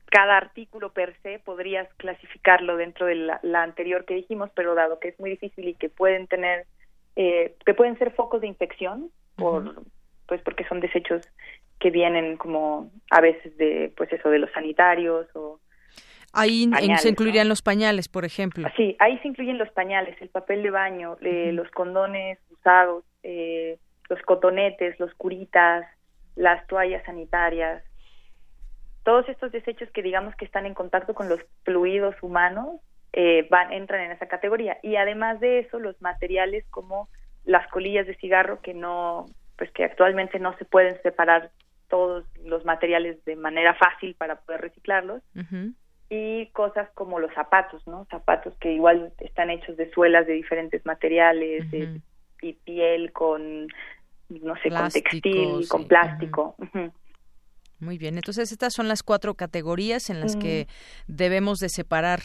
cada 0.06 0.36
artículo 0.36 0.92
per 0.92 1.14
se, 1.22 1.38
podrías 1.38 1.88
clasificarlo 1.94 2.76
dentro 2.76 3.06
de 3.06 3.14
la, 3.14 3.62
anterior 3.62 4.04
que 4.04 4.14
dijimos, 4.14 4.50
pero 4.56 4.74
dado 4.74 4.98
que 4.98 5.10
es 5.10 5.20
muy 5.20 5.30
difícil 5.30 5.68
y 5.68 5.74
que 5.74 5.88
pueden 5.88 6.26
tener, 6.26 6.66
eh, 7.14 7.54
que 7.64 7.74
pueden 7.74 7.96
ser 7.96 8.10
focos 8.10 8.40
de 8.40 8.48
infección, 8.48 9.12
por, 9.36 9.84
pues 10.26 10.42
porque 10.42 10.64
son 10.64 10.80
desechos 10.80 11.22
que 11.78 11.90
vienen 11.90 12.36
como 12.36 12.90
a 13.12 13.20
veces 13.20 13.56
de, 13.56 13.92
pues 13.96 14.12
eso, 14.12 14.30
de 14.30 14.40
los 14.40 14.50
sanitarios 14.50 15.28
o 15.36 15.60
Ahí 16.32 16.68
se 16.98 17.08
incluirían 17.08 17.48
los 17.48 17.62
pañales, 17.62 18.08
por 18.08 18.24
ejemplo. 18.24 18.68
Sí, 18.76 18.96
ahí 18.98 19.16
se 19.20 19.28
incluyen 19.28 19.58
los 19.58 19.70
pañales, 19.70 20.20
el 20.20 20.28
papel 20.28 20.62
de 20.64 20.70
baño, 20.70 21.16
eh, 21.22 21.52
los 21.52 21.70
condones 21.70 22.38
usados, 22.50 23.04
eh, 23.22 23.78
los 24.08 24.20
cotonetes, 24.22 24.98
los 25.00 25.12
curitas, 25.14 25.86
las 26.34 26.66
toallas 26.66 27.04
sanitarias, 27.04 27.82
todos 29.02 29.28
estos 29.28 29.52
desechos 29.52 29.88
que 29.92 30.02
digamos 30.02 30.34
que 30.34 30.44
están 30.44 30.66
en 30.66 30.74
contacto 30.74 31.14
con 31.14 31.28
los 31.28 31.40
fluidos 31.64 32.16
humanos 32.22 32.80
eh, 33.12 33.46
van 33.50 33.72
entran 33.72 34.00
en 34.00 34.10
esa 34.10 34.26
categoría. 34.26 34.78
Y 34.82 34.96
además 34.96 35.38
de 35.40 35.60
eso 35.60 35.78
los 35.78 36.00
materiales 36.02 36.64
como 36.70 37.08
las 37.44 37.66
colillas 37.68 38.06
de 38.06 38.16
cigarro 38.16 38.60
que 38.60 38.74
no 38.74 39.26
pues 39.56 39.70
que 39.70 39.84
actualmente 39.84 40.38
no 40.38 40.56
se 40.58 40.64
pueden 40.64 41.00
separar 41.02 41.50
todos 41.88 42.24
los 42.44 42.64
materiales 42.64 43.24
de 43.24 43.36
manera 43.36 43.74
fácil 43.74 44.14
para 44.16 44.40
poder 44.40 44.60
reciclarlos 44.60 45.22
y 46.10 46.46
cosas 46.48 46.90
como 46.94 47.20
los 47.20 47.32
zapatos 47.32 47.86
no 47.86 48.06
zapatos 48.10 48.54
que 48.58 48.72
igual 48.72 49.12
están 49.18 49.50
hechos 49.50 49.76
de 49.76 49.90
suelas 49.92 50.26
de 50.26 50.34
diferentes 50.34 50.84
materiales 50.84 51.64
y 52.42 52.52
piel 52.52 53.12
con 53.12 53.68
no 54.28 54.54
sé, 54.62 54.70
con 54.70 54.88
textil, 54.90 55.68
con 55.68 55.86
plástico. 55.86 56.56
Muy 57.78 57.98
bien, 57.98 58.16
entonces 58.16 58.52
estas 58.52 58.72
son 58.72 58.88
las 58.88 59.02
cuatro 59.02 59.34
categorías 59.34 60.08
en 60.08 60.20
las 60.20 60.36
que 60.36 60.66
debemos 61.06 61.58
de 61.58 61.68
separar 61.68 62.20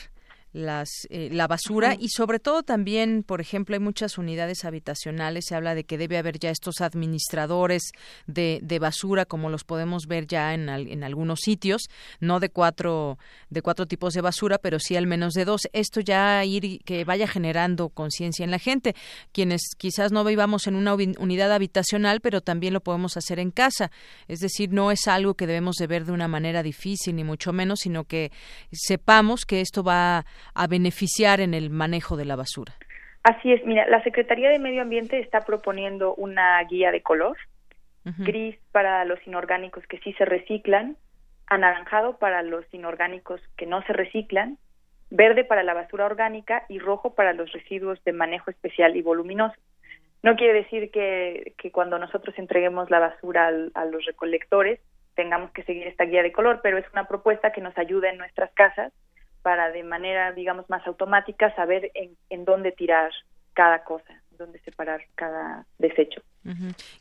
las, 0.53 0.89
eh, 1.09 1.29
la 1.31 1.47
basura 1.47 1.95
y 1.99 2.09
sobre 2.09 2.39
todo 2.39 2.63
también, 2.63 3.23
por 3.23 3.41
ejemplo, 3.41 3.75
hay 3.75 3.79
muchas 3.79 4.17
unidades 4.17 4.65
habitacionales, 4.65 5.45
se 5.45 5.55
habla 5.55 5.75
de 5.75 5.83
que 5.83 5.97
debe 5.97 6.17
haber 6.17 6.39
ya 6.39 6.49
estos 6.49 6.81
administradores 6.81 7.91
de, 8.27 8.59
de 8.61 8.79
basura 8.79 9.25
como 9.25 9.49
los 9.49 9.63
podemos 9.63 10.07
ver 10.07 10.27
ya 10.27 10.53
en, 10.53 10.69
en 10.69 11.03
algunos 11.03 11.39
sitios, 11.41 11.83
no 12.19 12.39
de 12.39 12.49
cuatro, 12.49 13.17
de 13.49 13.61
cuatro 13.61 13.85
tipos 13.85 14.13
de 14.13 14.21
basura, 14.21 14.57
pero 14.57 14.79
sí 14.79 14.95
al 14.95 15.07
menos 15.07 15.33
de 15.33 15.45
dos. 15.45 15.67
Esto 15.73 16.01
ya 16.01 16.43
ir 16.43 16.79
que 16.83 17.05
vaya 17.05 17.27
generando 17.27 17.89
conciencia 17.89 18.43
en 18.43 18.51
la 18.51 18.59
gente, 18.59 18.95
quienes 19.31 19.61
quizás 19.77 20.11
no 20.11 20.23
vivamos 20.23 20.67
en 20.67 20.75
una 20.75 20.93
unidad 20.93 21.51
habitacional, 21.51 22.21
pero 22.21 22.41
también 22.41 22.73
lo 22.73 22.81
podemos 22.81 23.17
hacer 23.17 23.39
en 23.39 23.51
casa. 23.51 23.91
Es 24.27 24.39
decir, 24.39 24.71
no 24.71 24.91
es 24.91 25.07
algo 25.07 25.35
que 25.35 25.47
debemos 25.47 25.75
de 25.77 25.87
ver 25.87 26.05
de 26.05 26.11
una 26.11 26.27
manera 26.27 26.63
difícil, 26.63 27.15
ni 27.15 27.23
mucho 27.23 27.53
menos, 27.53 27.81
sino 27.81 28.03
que 28.03 28.31
sepamos 28.71 29.45
que 29.45 29.61
esto 29.61 29.83
va 29.83 30.25
a 30.53 30.67
beneficiar 30.67 31.39
en 31.39 31.53
el 31.53 31.69
manejo 31.69 32.17
de 32.17 32.25
la 32.25 32.35
basura. 32.35 32.73
Así 33.23 33.53
es, 33.53 33.63
mira, 33.65 33.87
la 33.87 34.03
Secretaría 34.03 34.49
de 34.49 34.59
Medio 34.59 34.81
Ambiente 34.81 35.19
está 35.19 35.41
proponiendo 35.41 36.15
una 36.15 36.63
guía 36.63 36.91
de 36.91 37.01
color 37.01 37.37
gris 38.03 38.57
para 38.71 39.05
los 39.05 39.19
inorgánicos 39.27 39.85
que 39.87 39.99
sí 39.99 40.13
se 40.13 40.25
reciclan, 40.25 40.97
anaranjado 41.47 42.17
para 42.17 42.41
los 42.41 42.65
inorgánicos 42.73 43.41
que 43.57 43.65
no 43.65 43.83
se 43.83 43.93
reciclan, 43.93 44.57
verde 45.09 45.43
para 45.43 45.63
la 45.63 45.73
basura 45.73 46.05
orgánica 46.05 46.65
y 46.69 46.79
rojo 46.79 47.13
para 47.13 47.33
los 47.33 47.51
residuos 47.51 48.03
de 48.03 48.13
manejo 48.13 48.49
especial 48.49 48.95
y 48.95 49.01
voluminoso. 49.01 49.55
No 50.23 50.35
quiere 50.35 50.53
decir 50.53 50.91
que, 50.91 51.53
que 51.57 51.71
cuando 51.71 51.99
nosotros 51.99 52.37
entreguemos 52.37 52.89
la 52.89 52.99
basura 52.99 53.51
a 53.73 53.85
los 53.85 54.05
recolectores 54.05 54.79
tengamos 55.15 55.51
que 55.51 55.63
seguir 55.63 55.87
esta 55.87 56.05
guía 56.05 56.23
de 56.23 56.31
color, 56.31 56.61
pero 56.63 56.77
es 56.77 56.85
una 56.93 57.05
propuesta 57.05 57.51
que 57.51 57.61
nos 57.61 57.77
ayuda 57.77 58.09
en 58.09 58.17
nuestras 58.17 58.51
casas 58.53 58.93
para 59.41 59.71
de 59.71 59.83
manera, 59.83 60.31
digamos, 60.31 60.69
más 60.69 60.85
automática 60.87 61.53
saber 61.55 61.91
en, 61.93 62.15
en 62.29 62.45
dónde 62.45 62.71
tirar 62.71 63.11
cada 63.53 63.83
cosa, 63.83 64.21
dónde 64.31 64.59
separar 64.59 65.01
cada 65.15 65.65
desecho. 65.77 66.21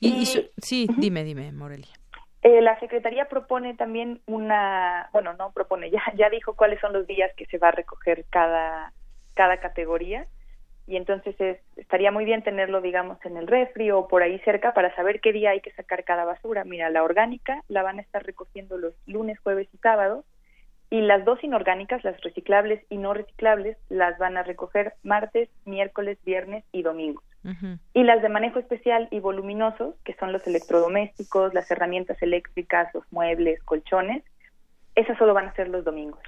y, 0.00 0.26
sí, 0.58 0.88
dime, 0.96 1.24
dime, 1.24 1.52
Morelia. 1.52 1.92
Eh, 2.42 2.62
la 2.62 2.78
Secretaría 2.80 3.28
propone 3.28 3.74
también 3.74 4.20
una, 4.26 5.10
bueno, 5.12 5.34
no 5.34 5.52
propone, 5.52 5.90
ya, 5.90 6.02
ya 6.16 6.30
dijo 6.30 6.54
cuáles 6.54 6.80
son 6.80 6.92
los 6.92 7.06
días 7.06 7.30
que 7.36 7.46
se 7.46 7.58
va 7.58 7.68
a 7.68 7.72
recoger 7.72 8.24
cada, 8.30 8.92
cada 9.34 9.58
categoría 9.58 10.26
y 10.86 10.96
entonces 10.96 11.36
estaría 11.76 12.10
muy 12.10 12.24
bien 12.24 12.42
tenerlo, 12.42 12.80
digamos, 12.80 13.24
en 13.24 13.36
el 13.36 13.46
refri 13.46 13.92
o 13.92 14.08
por 14.08 14.22
ahí 14.22 14.40
cerca 14.40 14.74
para 14.74 14.94
saber 14.96 15.20
qué 15.20 15.32
día 15.32 15.50
hay 15.50 15.60
que 15.60 15.70
sacar 15.72 16.02
cada 16.02 16.24
basura. 16.24 16.64
Mira, 16.64 16.90
la 16.90 17.04
orgánica 17.04 17.62
la 17.68 17.84
van 17.84 17.98
a 17.98 18.02
estar 18.02 18.24
recogiendo 18.24 18.76
los 18.76 18.94
lunes, 19.06 19.38
jueves 19.38 19.68
y 19.72 19.78
sábados 19.78 20.24
y 20.90 21.00
las 21.00 21.24
dos 21.24 21.42
inorgánicas, 21.44 22.02
las 22.02 22.20
reciclables 22.20 22.84
y 22.90 22.98
no 22.98 23.14
reciclables, 23.14 23.76
las 23.88 24.18
van 24.18 24.36
a 24.36 24.42
recoger 24.42 24.94
martes, 25.04 25.48
miércoles, 25.64 26.18
viernes 26.24 26.64
y 26.72 26.82
domingos. 26.82 27.24
Y 27.94 28.02
las 28.02 28.20
de 28.20 28.28
manejo 28.28 28.58
especial 28.58 29.08
y 29.10 29.20
voluminosos, 29.20 29.94
que 30.04 30.14
son 30.16 30.32
los 30.32 30.46
electrodomésticos, 30.46 31.54
las 31.54 31.70
herramientas 31.70 32.20
eléctricas, 32.20 32.92
los 32.92 33.04
muebles, 33.12 33.62
colchones, 33.62 34.22
esas 34.94 35.16
solo 35.16 35.32
van 35.32 35.46
a 35.46 35.54
ser 35.54 35.68
los 35.68 35.84
domingos. 35.84 36.20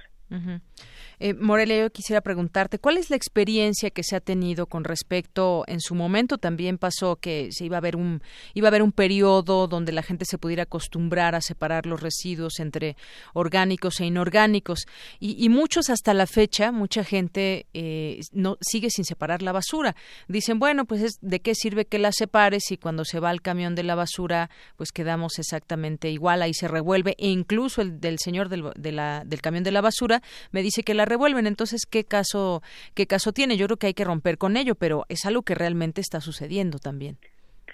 Eh, 1.25 1.33
Morelia, 1.33 1.83
yo 1.83 1.89
quisiera 1.89 2.19
preguntarte, 2.19 2.79
¿cuál 2.79 2.97
es 2.97 3.09
la 3.09 3.15
experiencia 3.15 3.91
que 3.91 4.03
se 4.03 4.17
ha 4.17 4.19
tenido 4.19 4.65
con 4.65 4.83
respecto, 4.83 5.63
en 5.67 5.79
su 5.79 5.95
momento 5.95 6.37
también 6.37 6.77
pasó 6.77 7.15
que 7.15 7.47
se 7.53 7.63
iba 7.63 7.77
a 7.77 7.79
ver 7.79 7.95
un, 7.95 8.21
iba 8.53 8.67
a 8.67 8.71
haber 8.71 8.81
un 8.81 8.91
periodo 8.91 9.67
donde 9.69 9.93
la 9.93 10.03
gente 10.03 10.25
se 10.25 10.37
pudiera 10.37 10.63
acostumbrar 10.63 11.33
a 11.33 11.39
separar 11.39 11.85
los 11.85 12.01
residuos 12.01 12.59
entre 12.59 12.97
orgánicos 13.31 14.01
e 14.01 14.05
inorgánicos 14.05 14.85
y, 15.17 15.47
muchos 15.47 15.89
hasta 15.89 16.13
la 16.13 16.27
fecha, 16.27 16.73
mucha 16.73 17.05
gente 17.05 17.67
eh, 17.73 18.19
no 18.33 18.57
sigue 18.59 18.89
sin 18.89 19.05
separar 19.05 19.41
la 19.43 19.53
basura. 19.53 19.95
Dicen, 20.27 20.59
bueno, 20.59 20.83
pues 20.83 21.03
es, 21.03 21.13
¿de 21.21 21.39
qué 21.39 21.55
sirve 21.55 21.85
que 21.85 21.99
la 21.99 22.11
separes 22.11 22.69
y 22.69 22.75
cuando 22.75 23.05
se 23.05 23.21
va 23.21 23.29
al 23.29 23.41
camión 23.41 23.75
de 23.75 23.83
la 23.83 23.95
basura, 23.95 24.49
pues 24.75 24.91
quedamos 24.91 25.39
exactamente 25.39 26.09
igual, 26.09 26.41
ahí 26.41 26.53
se 26.53 26.67
revuelve. 26.67 27.15
E 27.17 27.29
incluso 27.29 27.81
el 27.81 28.01
del 28.01 28.19
señor 28.19 28.49
del, 28.49 28.71
del 28.75 29.41
camión 29.41 29.63
de 29.63 29.71
la 29.71 29.79
basura 29.79 30.21
me 30.51 30.61
dice 30.61 30.83
que 30.83 30.93
la 30.93 31.05
revuelven. 31.13 31.47
Entonces, 31.47 31.85
¿qué 31.89 32.03
caso, 32.03 32.61
¿qué 32.95 33.05
caso 33.07 33.31
tiene? 33.31 33.57
Yo 33.57 33.65
creo 33.67 33.77
que 33.77 33.87
hay 33.87 33.93
que 33.93 34.03
romper 34.03 34.37
con 34.37 34.57
ello, 34.57 34.75
pero 34.75 35.05
es 35.09 35.25
algo 35.25 35.41
que 35.43 35.55
realmente 35.55 36.01
está 36.01 36.19
sucediendo 36.19 36.77
también. 36.79 37.17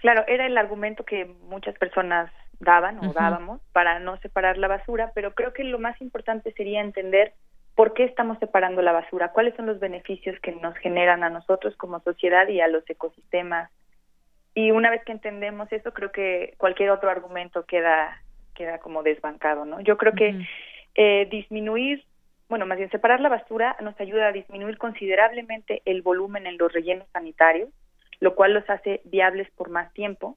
Claro, 0.02 0.24
era 0.28 0.46
el 0.46 0.58
argumento 0.58 1.04
que 1.04 1.26
muchas 1.50 1.76
personas 1.78 2.32
daban 2.60 3.00
o 3.06 3.14
dábamos 3.14 3.62
para 3.72 4.00
no 4.00 4.18
separar 4.18 4.58
la 4.58 4.68
basura, 4.68 5.12
pero 5.16 5.34
creo 5.34 5.54
que 5.54 5.64
lo 5.64 5.80
más 5.80 6.00
importante 6.02 6.52
sería 6.54 6.82
entender 6.82 7.34
por 7.76 7.94
qué 7.94 8.04
estamos 8.04 8.38
separando 8.40 8.82
la 8.82 8.92
basura, 8.92 9.32
cuáles 9.32 9.56
son 9.56 9.66
los 9.66 9.80
beneficios 9.80 10.38
que 10.42 10.52
nos 10.52 10.76
generan 10.78 11.24
a 11.24 11.30
nosotros 11.30 11.76
como 11.78 12.02
sociedad 12.02 12.48
y 12.50 12.60
a 12.60 12.68
los 12.68 12.88
ecosistemas. 12.90 13.72
Y 14.54 14.72
una 14.72 14.90
vez 14.90 15.02
que 15.06 15.14
entendemos 15.14 15.72
eso, 15.72 15.94
creo 15.94 16.12
que 16.12 16.54
cualquier 16.58 16.90
otro 16.90 17.10
argumento 17.10 17.66
queda 17.66 18.22
queda 18.60 18.80
como 18.80 19.04
desbancado, 19.04 19.64
¿no? 19.64 19.80
Yo 19.80 19.96
creo 19.96 20.12
que 20.12 20.46
eh, 20.96 21.28
disminuir 21.32 22.04
bueno, 22.50 22.66
más 22.66 22.80
bien 22.80 22.90
separar 22.90 23.22
la 23.22 23.30
basura 23.30 23.78
nos 23.80 24.00
ayuda 24.00 24.28
a 24.28 24.32
disminuir 24.32 24.78
considerablemente 24.78 25.82
el 25.86 26.02
volumen 26.02 26.48
en 26.48 26.58
los 26.58 26.74
rellenos 26.74 27.08
sanitarios, 27.14 27.70
lo 28.20 28.36
cual 28.36 28.54
los 28.54 28.68
hace 28.70 29.02
viables 29.06 29.50
por 29.52 29.70
más 29.70 29.94
tiempo, 29.94 30.36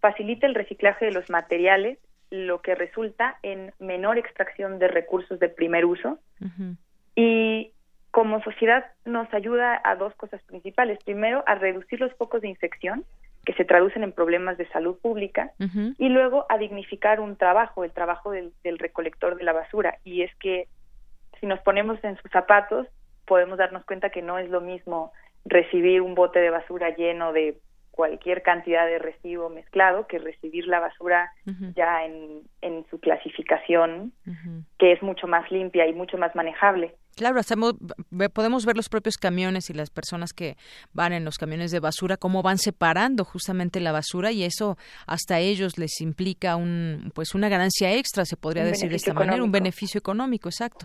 facilita 0.00 0.46
el 0.46 0.54
reciclaje 0.54 1.06
de 1.06 1.12
los 1.12 1.30
materiales, 1.30 1.98
lo 2.30 2.60
que 2.60 2.74
resulta 2.74 3.38
en 3.42 3.72
menor 3.78 4.18
extracción 4.18 4.78
de 4.78 4.88
recursos 4.88 5.38
de 5.38 5.48
primer 5.48 5.86
uso 5.86 6.18
y 7.14 7.72
como 8.10 8.42
sociedad 8.42 8.84
nos 9.04 9.32
ayuda 9.32 9.80
a 9.82 9.96
dos 9.96 10.14
cosas 10.14 10.42
principales. 10.42 10.98
Primero, 11.04 11.42
a 11.46 11.54
reducir 11.54 12.00
los 12.00 12.12
focos 12.14 12.42
de 12.42 12.48
infección 12.48 13.04
que 13.44 13.54
se 13.54 13.64
traducen 13.64 14.02
en 14.02 14.12
problemas 14.12 14.58
de 14.58 14.68
salud 14.68 14.98
pública 14.98 15.52
y 15.98 16.08
luego 16.08 16.46
a 16.48 16.58
dignificar 16.58 17.20
un 17.20 17.36
trabajo, 17.36 17.84
el 17.84 17.92
trabajo 17.92 18.32
del, 18.32 18.52
del 18.64 18.78
recolector 18.78 19.36
de 19.36 19.44
la 19.44 19.52
basura. 19.52 19.98
Y 20.04 20.22
es 20.22 20.34
que 20.36 20.66
si 21.40 21.46
nos 21.46 21.60
ponemos 21.60 22.02
en 22.04 22.16
sus 22.16 22.30
zapatos, 22.30 22.86
podemos 23.26 23.58
darnos 23.58 23.84
cuenta 23.84 24.10
que 24.10 24.22
no 24.22 24.38
es 24.38 24.48
lo 24.50 24.60
mismo 24.60 25.12
recibir 25.44 26.00
un 26.00 26.14
bote 26.14 26.38
de 26.40 26.50
basura 26.50 26.94
lleno 26.94 27.32
de 27.32 27.58
cualquier 27.90 28.42
cantidad 28.42 28.86
de 28.86 28.98
residuo 28.98 29.48
mezclado 29.48 30.06
que 30.06 30.18
recibir 30.18 30.66
la 30.66 30.80
basura 30.80 31.32
ya 31.74 32.04
en, 32.04 32.42
en, 32.60 32.84
su 32.90 33.00
clasificación, 33.00 34.12
que 34.78 34.92
es 34.92 35.02
mucho 35.02 35.26
más 35.26 35.50
limpia 35.50 35.86
y 35.86 35.94
mucho 35.94 36.18
más 36.18 36.34
manejable. 36.34 36.94
Claro, 37.16 37.40
hacemos, 37.40 37.74
podemos 38.34 38.66
ver 38.66 38.76
los 38.76 38.90
propios 38.90 39.16
camiones 39.16 39.70
y 39.70 39.72
las 39.72 39.88
personas 39.88 40.34
que 40.34 40.56
van 40.92 41.14
en 41.14 41.24
los 41.24 41.38
camiones 41.38 41.70
de 41.70 41.80
basura 41.80 42.18
cómo 42.18 42.42
van 42.42 42.58
separando 42.58 43.24
justamente 43.24 43.80
la 43.80 43.90
basura 43.90 44.32
y 44.32 44.44
eso 44.44 44.76
hasta 45.06 45.36
a 45.36 45.40
ellos 45.40 45.78
les 45.78 46.02
implica 46.02 46.56
un 46.56 47.10
pues 47.14 47.34
una 47.34 47.48
ganancia 47.48 47.90
extra, 47.94 48.26
se 48.26 48.36
podría 48.36 48.64
decir 48.64 48.90
de 48.90 48.96
esta 48.96 49.14
manera, 49.14 49.42
un 49.42 49.50
beneficio 49.50 49.98
económico, 49.98 50.50
exacto. 50.50 50.84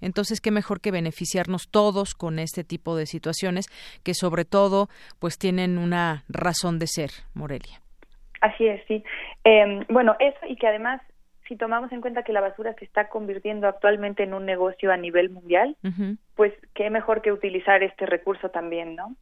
Entonces, 0.00 0.40
qué 0.40 0.52
mejor 0.52 0.80
que 0.80 0.92
beneficiarnos 0.92 1.68
todos 1.68 2.14
con 2.14 2.38
este 2.38 2.62
tipo 2.62 2.96
de 2.96 3.06
situaciones 3.06 3.66
que 4.04 4.14
sobre 4.14 4.44
todo 4.44 4.88
pues 5.18 5.36
tienen 5.36 5.78
una 5.78 6.22
razón 6.28 6.78
de 6.78 6.86
ser, 6.86 7.10
Morelia. 7.34 7.80
Así 8.40 8.68
es, 8.68 8.80
sí. 8.86 9.02
Eh, 9.42 9.84
bueno, 9.88 10.14
eso 10.20 10.46
y 10.48 10.54
que 10.54 10.68
además 10.68 11.00
si 11.52 11.58
tomamos 11.58 11.92
en 11.92 12.00
cuenta 12.00 12.22
que 12.22 12.32
la 12.32 12.40
basura 12.40 12.72
se 12.78 12.86
está 12.86 13.10
convirtiendo 13.10 13.68
actualmente 13.68 14.22
en 14.22 14.32
un 14.32 14.46
negocio 14.46 14.90
a 14.90 14.96
nivel 14.96 15.28
mundial, 15.28 15.76
pues 16.34 16.54
qué 16.72 16.88
mejor 16.88 17.20
que 17.20 17.30
utilizar 17.30 17.82
este 17.82 18.06
recurso 18.06 18.48
también, 18.48 18.96
¿no? 18.96 19.16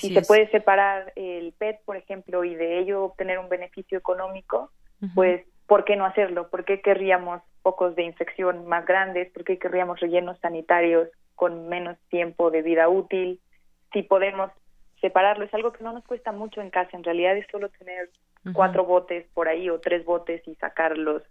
si 0.00 0.12
se 0.12 0.22
puede 0.22 0.50
separar 0.50 1.12
el 1.14 1.52
PET, 1.52 1.84
por 1.84 1.96
ejemplo, 1.96 2.42
y 2.42 2.56
de 2.56 2.80
ello 2.80 3.04
obtener 3.04 3.38
un 3.38 3.48
beneficio 3.48 3.96
económico, 3.96 4.72
pues 5.14 5.46
¿por 5.68 5.84
qué 5.84 5.94
no 5.94 6.06
hacerlo? 6.06 6.48
¿Por 6.48 6.64
qué 6.64 6.80
querríamos 6.80 7.40
focos 7.62 7.94
de 7.94 8.02
infección 8.02 8.66
más 8.66 8.84
grandes? 8.84 9.30
¿Por 9.30 9.44
qué 9.44 9.56
querríamos 9.56 10.00
rellenos 10.00 10.40
sanitarios 10.40 11.08
con 11.36 11.68
menos 11.68 11.96
tiempo 12.08 12.50
de 12.50 12.62
vida 12.62 12.88
útil? 12.88 13.38
Si 13.92 14.02
podemos 14.02 14.50
separarlo, 15.00 15.44
es 15.44 15.54
algo 15.54 15.72
que 15.72 15.84
no 15.84 15.92
nos 15.92 16.02
cuesta 16.02 16.32
mucho 16.32 16.60
en 16.60 16.70
casa, 16.70 16.96
en 16.96 17.04
realidad 17.04 17.36
es 17.36 17.46
solo 17.52 17.68
tener 17.68 18.10
cuatro 18.52 18.84
botes 18.84 19.24
por 19.34 19.46
ahí 19.46 19.70
o 19.70 19.78
tres 19.78 20.04
botes 20.04 20.42
y 20.48 20.56
sacarlos 20.56 21.22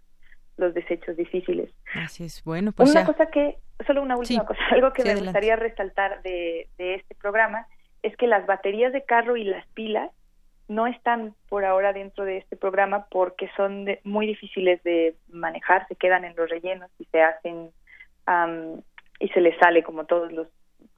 los 0.56 0.74
desechos 0.74 1.16
difíciles. 1.16 1.70
Así 1.94 2.24
es, 2.24 2.42
bueno, 2.44 2.72
pues 2.72 2.90
Una 2.90 3.04
cosa 3.04 3.26
que, 3.26 3.58
solo 3.86 4.02
una 4.02 4.16
última 4.16 4.44
cosa, 4.44 4.60
algo 4.70 4.92
que 4.92 5.04
me 5.04 5.14
gustaría 5.14 5.56
resaltar 5.56 6.22
de, 6.22 6.68
de 6.78 6.94
este 6.94 7.14
programa 7.14 7.66
es 8.02 8.16
que 8.16 8.26
las 8.26 8.46
baterías 8.46 8.92
de 8.92 9.04
carro 9.04 9.36
y 9.36 9.44
las 9.44 9.66
pilas 9.68 10.10
no 10.68 10.86
están 10.86 11.34
por 11.48 11.64
ahora 11.64 11.92
dentro 11.92 12.24
de 12.24 12.38
este 12.38 12.56
programa 12.56 13.06
porque 13.10 13.48
son 13.56 13.86
muy 14.04 14.26
difíciles 14.26 14.82
de 14.82 15.14
manejar, 15.28 15.86
se 15.88 15.94
quedan 15.94 16.24
en 16.24 16.34
los 16.36 16.48
rellenos 16.50 16.90
y 16.98 17.04
se 17.06 17.22
hacen 17.22 17.70
y 19.20 19.28
se 19.28 19.40
les 19.40 19.56
sale 19.58 19.84
como 19.84 20.04
todos 20.04 20.32
los, 20.32 20.48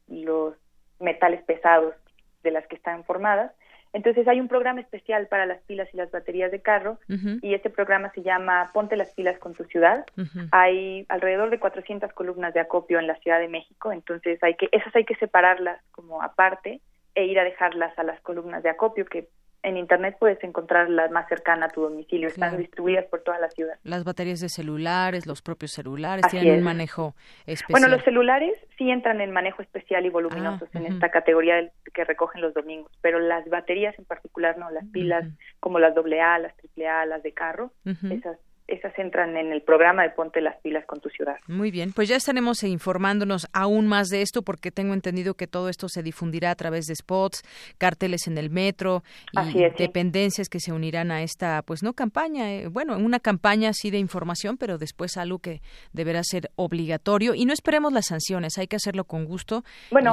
los 0.09 0.55
metales 0.99 1.43
pesados 1.45 1.95
de 2.43 2.51
las 2.51 2.67
que 2.67 2.77
están 2.77 3.05
formadas 3.05 3.53
entonces 3.93 4.29
hay 4.29 4.41
un 4.41 4.49
programa 4.49 4.81
especial 4.81 5.27
para 5.29 5.47
las 5.47 5.61
pilas 5.63 5.89
y 5.93 5.97
las 5.97 6.11
baterías 6.11 6.51
de 6.51 6.61
carro 6.61 6.99
y 7.43 7.55
este 7.55 7.71
programa 7.71 8.11
se 8.13 8.23
llama 8.23 8.71
Ponte 8.75 8.97
las 8.97 9.13
pilas 9.15 9.39
con 9.39 9.55
tu 9.55 9.65
ciudad. 9.65 10.05
Hay 10.53 11.07
alrededor 11.09 11.51
de 11.51 11.59
400 11.59 12.13
columnas 12.13 12.55
de 12.55 12.61
acopio 12.61 12.99
en 12.99 13.07
la 13.07 13.17
Ciudad 13.17 13.39
de 13.39 13.49
México, 13.49 13.93
entonces 13.93 14.43
hay 14.43 14.55
que 14.55 14.69
esas 14.73 14.95
hay 14.95 15.05
que 15.05 15.17
separarlas 15.17 15.81
como 15.93 16.23
aparte 16.23 16.81
e 17.15 17.25
ir 17.25 17.39
a 17.39 17.45
dejarlas 17.45 17.99
a 17.99 18.03
las 18.03 18.21
columnas 18.21 18.63
de 18.63 18.71
acopio 18.71 19.05
que 19.07 19.29
en 19.63 19.77
internet 19.77 20.17
puedes 20.19 20.43
encontrar 20.45 20.89
la 20.89 21.09
más 21.09 21.29
cercana 21.29 21.67
a 21.67 21.69
tu 21.69 21.83
domicilio, 21.83 22.29
están 22.29 22.57
distribuidas 22.57 23.07
por 23.07 23.21
toda 23.21 23.39
la 23.39 23.51
ciudad. 23.51 23.75
Las 23.83 24.05
baterías 24.05 24.41
de 24.41 24.49
celulares, 24.49 25.27
los 25.27 25.43
propios 25.43 25.73
celulares 25.73 26.27
tienen 26.31 26.59
un 26.59 26.65
manejo 26.65 27.15
especial. 27.47 27.81
Bueno, 27.81 27.89
los 27.89 28.05
celulares 28.05 28.53
sí 28.77 28.91
entran 28.91 29.21
en 29.21 29.33
manejo 29.33 29.63
especial 29.63 30.07
y 30.07 30.11
voluminosos 30.11 30.69
ah, 30.73 30.79
en 30.79 30.87
esta 30.87 31.11
categoría 31.11 31.71
que 31.93 32.05
recogen 32.05 32.41
los 32.41 32.55
domingos, 32.55 32.93
pero 33.01 33.19
las 33.19 33.49
baterías 33.49 33.99
en 33.99 34.05
particular 34.05 34.59
no, 34.59 34.71
las 34.71 34.87
pilas 34.87 35.27
como 35.61 35.79
las 35.79 35.97
AA, 35.97 36.39
las 36.39 36.55
AAA, 36.77 37.07
las 37.07 37.23
de 37.23 37.33
carro, 37.33 37.73
esas 37.85 38.39
esas 38.69 38.97
entran 38.99 39.37
en 39.37 39.51
el 39.51 39.63
programa 39.63 40.03
de 40.03 40.11
Ponte 40.11 40.43
las 40.43 40.57
pilas 40.61 40.85
con 40.85 41.01
tu 41.01 41.09
ciudad. 41.09 41.37
Muy 41.49 41.71
bien, 41.71 41.93
pues 41.93 42.09
ya 42.09 42.17
estaremos 42.17 42.63
informándonos 42.63 43.49
aún 43.53 43.87
más 43.87 44.09
de 44.09 44.21
esto 44.21 44.43
porque 44.43 44.71
tengo 44.71 44.93
entendido 44.93 45.35
que 45.35 45.47
todo 45.47 45.71
esto 45.71 45.89
se 45.89 46.03
difundirá 46.03 46.51
a 46.51 46.55
través 46.55 46.85
de 46.85 46.95
spots, 46.95 47.43
carteles 47.79 48.27
en 48.27 48.37
el 48.37 48.51
metro 48.51 49.03
y 49.33 49.65
dependencias 49.79 50.51
que 50.51 50.61
se 50.61 50.73
unirán 50.73 51.11
a 51.11 51.23
esta, 51.23 51.63
pues 51.63 51.83
no 51.83 51.95
campaña, 51.95 52.53
eh, 52.53 52.69
bueno, 52.69 52.97
una 52.99 53.21
campaña 53.21 53.71
así 53.71 53.91
de 53.91 53.99
información, 53.99 54.59
pero 54.59 54.77
después 54.77 55.17
algo 55.17 55.39
que 55.39 55.63
deberá 55.93 56.23
ser 56.23 56.51
obligatorio 56.57 57.35
y 57.35 57.47
no 57.47 57.55
esperemos 57.55 57.93
las 57.93 58.07
sanciones, 58.07 58.59
hay 58.59 58.67
que 58.67 58.77
hacerlo 58.77 59.05
con 59.05 59.25
gusto 59.25 59.65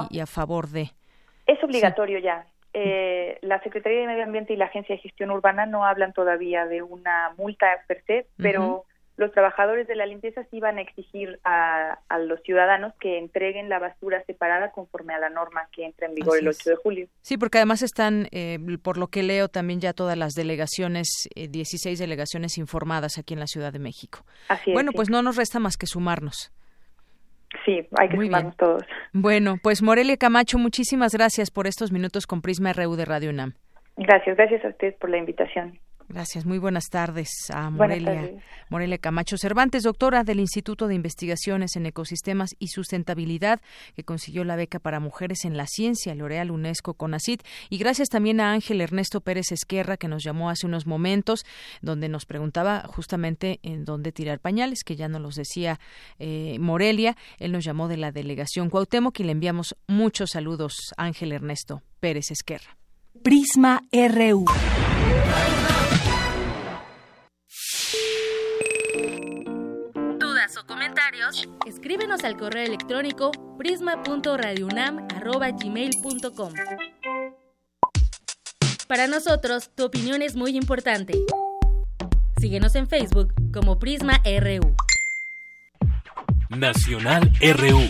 y, 0.10 0.20
a 0.20 0.26
favor 0.26 0.70
de. 0.70 0.92
Es 1.46 1.62
obligatorio 1.62 2.20
ya. 2.20 2.48
Eh, 2.78 3.38
la 3.42 3.64
Secretaría 3.64 4.02
de 4.02 4.08
Medio 4.08 4.26
Ambiente 4.26 4.52
y 4.52 4.58
la 4.58 4.66
Agencia 4.66 4.96
de 4.96 5.02
Gestión 5.02 5.32
Urbana 5.32 5.66
no 5.66 5.86
hablan 5.86 6.12
todavía 6.12 6.66
de 6.66 6.82
una 6.82 7.32
multa 7.38 7.68
per 7.88 8.04
se, 8.06 8.28
pero 8.36 8.84
los 9.16 9.32
trabajadores 9.32 9.88
de 9.88 9.96
la 9.96 10.06
limpieza 10.06 10.44
sí 10.52 10.60
van 10.60 10.78
a 10.78 10.82
exigir 10.82 11.40
a, 11.46 11.98
los 12.20 12.42
ciudadanos 12.42 12.94
que 13.00 13.18
entreguen 13.18 13.70
la 13.70 13.80
basura 13.80 14.22
separada 14.26 14.72
conforme 14.72 15.14
a 15.14 15.20
la 15.20 15.30
norma 15.30 15.70
que 15.72 15.86
entra 15.86 16.08
en 16.08 16.16
vigor 16.16 16.38
el 16.38 16.50
8 16.50 16.72
de 16.72 16.76
julio. 16.76 17.08
Sí, 17.22 17.38
porque 17.38 17.60
además 17.60 17.82
están, 17.82 18.28
eh, 18.34 18.60
por 18.84 18.98
lo 18.98 19.08
que 19.08 19.24
leo, 19.24 19.48
también 19.48 19.80
ya 19.80 19.94
todas 19.94 20.18
las 20.18 20.34
delegaciones, 20.34 21.30
16 21.34 21.98
eh, 21.98 22.04
delegaciones 22.04 22.58
informadas 22.58 23.18
aquí 23.18 23.36
en 23.36 23.40
la 23.40 23.48
Ciudad 23.48 23.72
de 23.72 23.80
México. 23.80 24.26
Así 24.50 24.74
bueno, 24.74 24.92
pues 24.94 25.10
no 25.10 25.22
nos 25.22 25.38
resta 25.38 25.60
más 25.60 25.78
que 25.78 25.88
sumarnos. 25.88 26.52
Sí, 27.66 27.82
hay 28.00 28.10
que 28.10 28.18
sumarnos 28.18 28.56
todos. 28.58 28.84
Bueno, 29.12 29.56
pues 29.62 29.82
Morelia 29.82 30.18
Camacho, 30.18 30.58
muchísimas 30.60 31.14
gracias 31.14 31.50
por 31.50 31.66
estos 31.66 31.92
minutos 31.92 32.28
con 32.28 32.42
Prisma 32.42 32.72
RU 32.74 32.96
de 32.96 33.06
Radio 33.06 33.32
UNAM. 33.32 33.54
Gracias, 33.98 34.38
gracias 34.38 34.64
a 34.66 34.70
ustedes 34.70 34.96
por 34.96 35.10
la 35.10 35.18
invitación. 35.18 35.80
Gracias, 36.08 36.46
muy 36.46 36.60
buenas 36.60 36.86
tardes 36.92 37.30
a 37.50 37.72
Morelia, 37.72 38.32
Morelia 38.70 39.00
Camacho 39.00 39.38
Cervantes, 39.38 39.84
doctora 39.84 40.24
del 40.24 40.40
Instituto 40.40 40.88
de 40.88 40.94
Investigaciones 40.94 41.76
en 41.76 41.88
Ecosistemas 41.88 42.56
y 42.60 42.68
Sustentabilidad, 42.68 43.60
que 43.96 44.04
consiguió 44.04 44.44
la 44.44 44.56
beca 44.56 44.78
para 44.78 45.00
mujeres 45.00 45.46
en 45.46 45.58
la 45.58 45.66
ciencia, 45.66 46.14
L'Oreal 46.14 46.52
UNESCO 46.52 46.94
CONACIT, 46.94 47.42
y 47.70 47.80
gracias 47.80 48.10
también 48.10 48.40
a 48.40 48.52
Ángel 48.52 48.82
Ernesto 48.82 49.22
Pérez 49.22 49.52
Esquerra, 49.52 49.98
que 49.98 50.08
nos 50.08 50.24
llamó 50.24 50.52
hace 50.52 50.68
unos 50.68 50.86
momentos, 50.86 51.44
donde 51.82 52.08
nos 52.08 52.26
preguntaba 52.26 52.84
justamente 52.88 53.60
en 53.64 53.84
dónde 53.84 54.12
tirar 54.12 54.40
pañales, 54.40 54.84
que 54.84 54.96
ya 54.96 55.08
nos 55.08 55.22
los 55.22 55.36
decía 55.36 55.80
eh, 56.20 56.58
Morelia, 56.60 57.18
él 57.40 57.52
nos 57.52 57.66
llamó 57.66 57.88
de 57.88 57.98
la 57.98 58.12
delegación 58.12 58.70
Cuauhtémoc 58.70 59.20
y 59.20 59.24
le 59.24 59.32
enviamos 59.32 59.76
muchos 59.88 60.32
saludos, 60.32 60.94
Ángel 60.98 61.32
Ernesto 61.32 61.82
Pérez 62.00 62.30
Esquerra. 62.30 62.78
Prisma 63.24 63.82
RU. 63.92 64.46
Comentarios, 70.66 71.48
escríbenos 71.66 72.24
al 72.24 72.38
correo 72.38 72.66
electrónico 72.66 73.32
prisma.radiounam@gmail.com. 73.58 76.54
Para 78.88 79.08
nosotros, 79.08 79.72
tu 79.74 79.86
opinión 79.86 80.22
es 80.22 80.36
muy 80.36 80.56
importante. 80.56 81.16
Síguenos 82.40 82.76
en 82.76 82.88
Facebook 82.88 83.34
como 83.52 83.80
Prisma 83.80 84.22
RU. 84.24 84.76
Nacional 86.50 87.32
RU. 87.42 87.90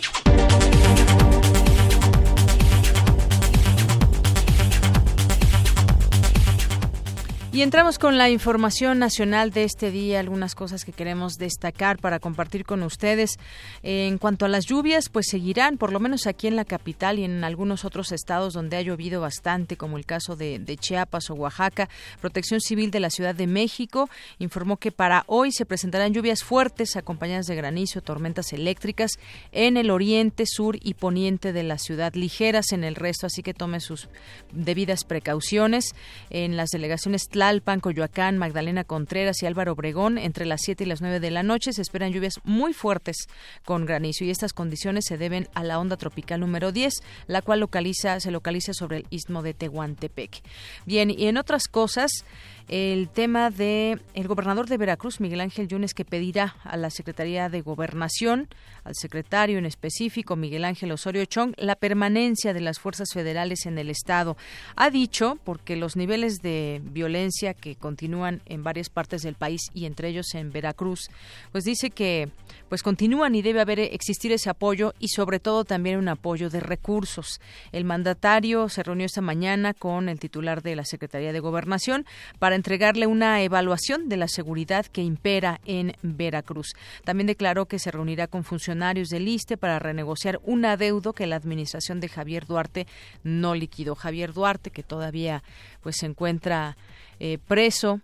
Y 7.55 7.61
entramos 7.61 7.99
con 7.99 8.17
la 8.17 8.29
información 8.29 8.99
nacional 8.99 9.51
de 9.51 9.63
este 9.63 9.89
día, 9.89 10.19
algunas 10.19 10.55
cosas 10.55 10.83
que 10.83 10.91
queremos 10.91 11.37
destacar 11.37 11.97
para 11.99 12.19
compartir 12.19 12.65
con 12.65 12.83
ustedes. 12.83 13.39
En 13.81 14.17
cuanto 14.17 14.43
a 14.43 14.49
las 14.49 14.65
lluvias, 14.65 15.07
pues 15.07 15.27
seguirán, 15.29 15.77
por 15.77 15.93
lo 15.93 16.01
menos 16.01 16.27
aquí 16.27 16.47
en 16.47 16.57
la 16.57 16.65
capital 16.65 17.17
y 17.17 17.23
en 17.23 17.45
algunos 17.45 17.85
otros 17.85 18.11
estados 18.11 18.51
donde 18.51 18.75
ha 18.75 18.81
llovido 18.81 19.21
bastante, 19.21 19.77
como 19.77 19.95
el 19.95 20.05
caso 20.05 20.35
de, 20.35 20.77
Chiapas 20.77 21.29
o 21.29 21.35
Oaxaca. 21.35 21.87
Protección 22.19 22.59
Civil 22.59 22.91
de 22.91 22.99
la 22.99 23.09
Ciudad 23.09 23.33
de 23.33 23.47
México 23.47 24.09
informó 24.37 24.75
que 24.75 24.91
para 24.91 25.23
hoy 25.27 25.53
se 25.53 25.65
presentarán 25.65 26.13
lluvias 26.13 26.43
fuertes 26.43 26.97
acompañadas 26.97 27.45
de 27.45 27.55
granizo, 27.55 28.01
tormentas 28.01 28.51
eléctricas 28.51 29.11
en 29.53 29.77
el 29.77 29.91
oriente, 29.91 30.43
sur 30.45 30.77
y 30.81 30.95
poniente 30.95 31.53
de 31.53 31.63
la 31.63 31.77
ciudad, 31.77 32.15
ligeras 32.15 32.73
en 32.73 32.83
el 32.83 32.95
resto, 32.95 33.27
así 33.27 33.43
que 33.43 33.53
tome 33.53 33.79
sus 33.79 34.09
debidas 34.51 35.05
precauciones. 35.05 35.95
En 36.29 36.57
las 36.57 36.71
delegaciones 36.71 37.29
Tlalpan, 37.45 37.79
Coyoacán, 37.79 38.39
Magdalena 38.39 38.85
Contreras 38.85 39.43
y 39.43 39.45
Álvaro 39.45 39.73
Obregón, 39.73 40.17
entre 40.17 40.47
las 40.47 40.61
7 40.63 40.83
y 40.83 40.87
las 40.87 41.01
9 41.01 41.19
de 41.19 41.29
la 41.29 41.43
noche 41.43 41.73
se 41.73 41.81
esperan 41.83 42.11
lluvias 42.11 42.39
muy 42.43 42.73
fuertes 42.73 43.27
con 43.63 43.85
granizo 43.85 44.23
y 44.23 44.31
estas 44.31 44.51
condiciones 44.51 45.05
se 45.05 45.19
deben 45.19 45.47
a 45.53 45.63
la 45.63 45.77
onda 45.77 45.95
tropical 45.95 46.39
número 46.39 46.71
10, 46.71 47.03
la 47.27 47.43
cual 47.43 47.59
se 47.59 48.31
localiza 48.31 48.73
sobre 48.73 48.97
el 48.97 49.05
istmo 49.11 49.43
de 49.43 49.53
Tehuantepec. 49.53 50.41
Bien, 50.87 51.11
y 51.11 51.27
en 51.27 51.37
otras 51.37 51.67
cosas, 51.67 52.25
el 52.68 53.09
tema 53.09 53.51
de 53.51 53.99
el 54.13 54.28
gobernador 54.28 54.68
de 54.68 54.78
Veracruz, 54.78 55.20
Miguel 55.20 55.41
Ángel 55.41 55.68
Yunes, 55.68 55.93
que 55.93 56.05
pedirá 56.05 56.55
a 56.63 56.78
la 56.78 56.89
Secretaría 56.89 57.49
de 57.49 57.61
Gobernación, 57.61 58.47
al 58.84 58.95
secretario 58.95 59.57
en 59.57 59.66
específico, 59.66 60.36
Miguel 60.36 60.66
Ángel 60.66 60.91
Osorio 60.91 61.26
Chong, 61.26 61.53
la 61.57 61.76
permanencia 61.76 62.53
de 62.53 62.61
las 62.61 62.80
fuerzas 62.80 63.09
federales 63.13 63.66
en 63.66 63.78
el 63.78 63.89
Estado. 63.89 64.36
Ha 64.76 64.89
dicho, 64.89 65.38
porque 65.43 65.76
los 65.76 65.95
niveles 65.95 66.41
de 66.41 66.82
violencia 66.84 67.53
que 67.53 67.76
continúan 67.76 68.41
en 68.45 68.63
varias 68.63 68.89
partes 68.89 69.22
del 69.22 69.36
país 69.36 69.70
y 69.74 69.86
entre 69.86 70.09
ellos 70.09 70.34
en 70.34 70.51
Veracruz, 70.51 71.09
pues 71.51 71.63
dice 71.63 71.91
que 71.91 72.30
pues 72.70 72.82
continúan 72.82 73.36
y 73.36 73.41
debe 73.41 73.61
haber 73.61 73.80
existir 73.80 74.32
ese 74.32 74.49
apoyo 74.49 74.93
y 74.99 75.09
sobre 75.09 75.39
todo 75.39 75.66
también 75.66 75.97
un 75.97 76.07
apoyo 76.07 76.49
de 76.49 76.59
recursos. 76.59 77.39
El 77.72 77.86
mandatario 77.86 78.70
se 78.70 78.84
reunió 78.84 79.05
esta 79.05 79.22
mañana 79.22 79.74
con 79.74 80.09
el 80.09 80.20
titular 80.20 80.63
de 80.63 80.76
la 80.76 80.86
Secretaría 80.86 81.32
de 81.32 81.39
Gobernación 81.39 82.05
para 82.39 82.54
entregarle 82.55 83.07
una 83.07 83.41
evaluación 83.41 84.09
de 84.09 84.17
la 84.17 84.27
seguridad 84.27 84.85
que 84.85 85.01
impera 85.01 85.61
en 85.65 85.95
Veracruz. 86.01 86.73
También 87.03 87.27
declaró 87.27 87.65
que 87.65 87.79
se 87.79 87.91
reunirá 87.91 88.27
con 88.27 88.43
funcionarios 88.43 89.09
del 89.09 89.27
ISTE 89.27 89.57
para 89.57 89.79
renegociar 89.79 90.39
un 90.43 90.65
adeudo 90.65 91.13
que 91.13 91.27
la 91.27 91.35
administración 91.35 91.99
de 91.99 92.09
Javier 92.09 92.45
Duarte 92.45 92.87
no 93.23 93.55
liquidó. 93.55 93.95
Javier 93.95 94.33
Duarte, 94.33 94.71
que 94.71 94.83
todavía 94.83 95.43
pues 95.81 95.97
se 95.97 96.05
encuentra 96.05 96.77
eh, 97.19 97.37
preso 97.47 98.01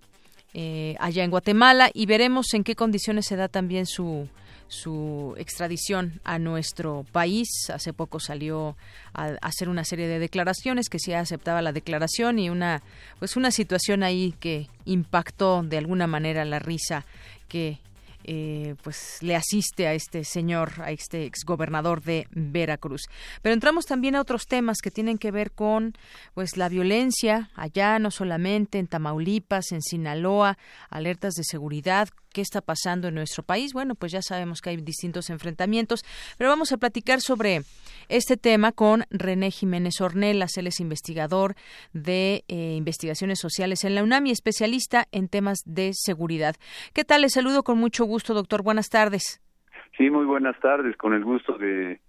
eh, 0.53 0.95
allá 0.99 1.23
en 1.23 1.31
Guatemala 1.31 1.89
y 1.93 2.05
veremos 2.05 2.53
en 2.53 2.63
qué 2.63 2.75
condiciones 2.75 3.25
se 3.25 3.37
da 3.37 3.47
también 3.47 3.85
su 3.85 4.27
su 4.71 5.35
extradición 5.37 6.21
a 6.23 6.39
nuestro 6.39 7.05
país. 7.11 7.49
Hace 7.73 7.91
poco 7.91 8.21
salió 8.21 8.77
a 9.13 9.35
hacer 9.41 9.67
una 9.67 9.83
serie 9.83 10.07
de 10.07 10.17
declaraciones 10.17 10.87
que 10.87 10.97
sí 10.97 11.11
aceptaba 11.11 11.61
la 11.61 11.73
declaración 11.73 12.39
y 12.39 12.49
una 12.49 12.81
pues 13.19 13.35
una 13.35 13.51
situación 13.51 14.01
ahí 14.01 14.33
que 14.39 14.69
impactó 14.85 15.61
de 15.61 15.77
alguna 15.77 16.07
manera 16.07 16.45
la 16.45 16.59
risa 16.59 17.05
que 17.49 17.79
eh, 18.23 18.75
pues 18.83 19.17
le 19.21 19.35
asiste 19.35 19.87
a 19.87 19.93
este 19.93 20.23
señor, 20.23 20.73
a 20.81 20.91
este 20.91 21.25
exgobernador 21.25 22.03
de 22.03 22.27
Veracruz. 22.31 23.01
Pero 23.41 23.53
entramos 23.53 23.85
también 23.85 24.15
a 24.15 24.21
otros 24.21 24.45
temas 24.45 24.77
que 24.81 24.91
tienen 24.91 25.17
que 25.17 25.31
ver 25.31 25.51
con 25.51 25.93
pues 26.33 26.55
la 26.55 26.69
violencia 26.69 27.49
allá, 27.55 27.97
no 27.97 28.11
solamente 28.11 28.77
en 28.77 28.87
Tamaulipas, 28.87 29.71
en 29.71 29.81
Sinaloa, 29.81 30.57
alertas 30.89 31.33
de 31.33 31.43
seguridad, 31.43 32.09
qué 32.31 32.41
está 32.41 32.61
pasando 32.61 33.07
en 33.07 33.15
nuestro 33.15 33.43
país. 33.43 33.73
Bueno, 33.73 33.95
pues 33.95 34.11
ya 34.11 34.21
sabemos 34.21 34.61
que 34.61 34.71
hay 34.71 34.77
distintos 34.77 35.29
enfrentamientos, 35.29 36.03
pero 36.37 36.49
vamos 36.49 36.71
a 36.71 36.77
platicar 36.77 37.21
sobre 37.21 37.61
este 38.09 38.37
tema 38.37 38.71
con 38.71 39.03
René 39.09 39.51
Jiménez 39.51 40.01
Ornelas. 40.01 40.57
Él 40.57 40.67
es 40.67 40.79
investigador 40.79 41.55
de 41.93 42.43
eh, 42.47 42.75
investigaciones 42.75 43.39
sociales 43.39 43.83
en 43.83 43.95
la 43.95 44.03
UNAM 44.03 44.27
y 44.27 44.31
especialista 44.31 45.05
en 45.11 45.27
temas 45.27 45.59
de 45.65 45.91
seguridad. 45.93 46.55
¿Qué 46.93 47.03
tal? 47.03 47.21
Les 47.21 47.33
saludo 47.33 47.63
con 47.63 47.77
mucho 47.77 48.05
gusto, 48.05 48.33
doctor. 48.33 48.63
Buenas 48.63 48.89
tardes. 48.89 49.41
Sí, 49.97 50.09
muy 50.09 50.25
buenas 50.25 50.59
tardes. 50.59 50.95
Con 50.97 51.13
el 51.13 51.23
gusto 51.23 51.57
de 51.57 51.99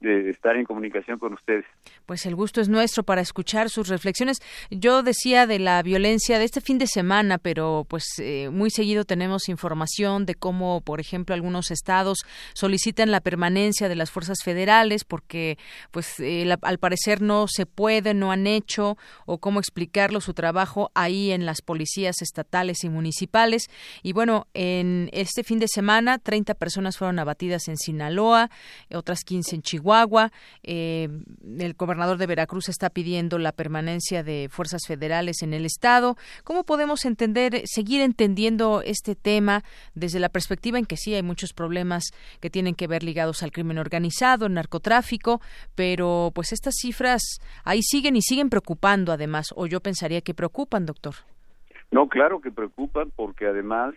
de 0.00 0.30
estar 0.30 0.56
en 0.56 0.64
comunicación 0.64 1.18
con 1.18 1.34
ustedes. 1.34 1.64
Pues 2.06 2.24
el 2.24 2.34
gusto 2.34 2.60
es 2.60 2.68
nuestro 2.68 3.02
para 3.02 3.20
escuchar 3.20 3.68
sus 3.68 3.88
reflexiones. 3.88 4.38
Yo 4.70 5.02
decía 5.02 5.46
de 5.46 5.58
la 5.58 5.82
violencia 5.82 6.38
de 6.38 6.44
este 6.44 6.60
fin 6.60 6.78
de 6.78 6.86
semana, 6.86 7.38
pero 7.38 7.84
pues 7.88 8.04
eh, 8.18 8.48
muy 8.50 8.70
seguido 8.70 9.04
tenemos 9.04 9.48
información 9.48 10.24
de 10.24 10.34
cómo, 10.34 10.80
por 10.80 11.00
ejemplo, 11.00 11.34
algunos 11.34 11.70
estados 11.70 12.20
solicitan 12.54 13.10
la 13.10 13.20
permanencia 13.20 13.88
de 13.88 13.96
las 13.96 14.10
fuerzas 14.10 14.38
federales 14.42 15.04
porque, 15.04 15.58
pues, 15.90 16.18
eh, 16.20 16.50
al 16.62 16.78
parecer 16.78 17.20
no 17.20 17.46
se 17.46 17.66
puede, 17.66 18.14
no 18.14 18.32
han 18.32 18.46
hecho 18.46 18.96
o 19.26 19.38
cómo 19.38 19.60
explicarlo 19.60 20.20
su 20.20 20.32
trabajo 20.32 20.90
ahí 20.94 21.30
en 21.30 21.44
las 21.44 21.60
policías 21.60 22.22
estatales 22.22 22.84
y 22.84 22.88
municipales. 22.88 23.68
Y 24.02 24.14
bueno, 24.14 24.46
en 24.54 25.10
este 25.12 25.44
fin 25.44 25.58
de 25.58 25.68
semana 25.68 26.18
30 26.18 26.54
personas 26.54 26.96
fueron 26.96 27.18
abatidas 27.18 27.68
en 27.68 27.76
Sinaloa, 27.76 28.50
otras 28.90 29.24
15 29.24 29.56
en 29.56 29.62
Chihuahua 29.62 29.89
Chihuahua, 29.90 30.30
eh, 30.62 31.08
el 31.58 31.74
gobernador 31.74 32.16
de 32.16 32.26
Veracruz 32.26 32.68
está 32.68 32.90
pidiendo 32.90 33.38
la 33.38 33.50
permanencia 33.50 34.22
de 34.22 34.48
fuerzas 34.48 34.82
federales 34.86 35.42
en 35.42 35.52
el 35.52 35.64
estado. 35.64 36.16
¿Cómo 36.44 36.62
podemos 36.64 37.04
entender, 37.04 37.62
seguir 37.64 38.00
entendiendo 38.00 38.82
este 38.84 39.16
tema 39.16 39.64
desde 39.94 40.20
la 40.20 40.28
perspectiva 40.28 40.78
en 40.78 40.86
que 40.86 40.96
sí 40.96 41.14
hay 41.14 41.22
muchos 41.22 41.52
problemas 41.52 42.04
que 42.40 42.50
tienen 42.50 42.74
que 42.74 42.86
ver 42.86 43.02
ligados 43.02 43.42
al 43.42 43.50
crimen 43.50 43.78
organizado, 43.78 44.46
el 44.46 44.54
narcotráfico, 44.54 45.40
pero 45.74 46.30
pues 46.34 46.52
estas 46.52 46.74
cifras 46.80 47.22
ahí 47.64 47.82
siguen 47.82 48.14
y 48.14 48.22
siguen 48.22 48.48
preocupando 48.48 49.12
además, 49.12 49.48
o 49.56 49.66
yo 49.66 49.80
pensaría 49.80 50.20
que 50.20 50.34
preocupan, 50.34 50.86
doctor. 50.86 51.14
No, 51.90 52.08
claro 52.08 52.40
que 52.40 52.52
preocupan 52.52 53.10
porque 53.16 53.46
además 53.46 53.94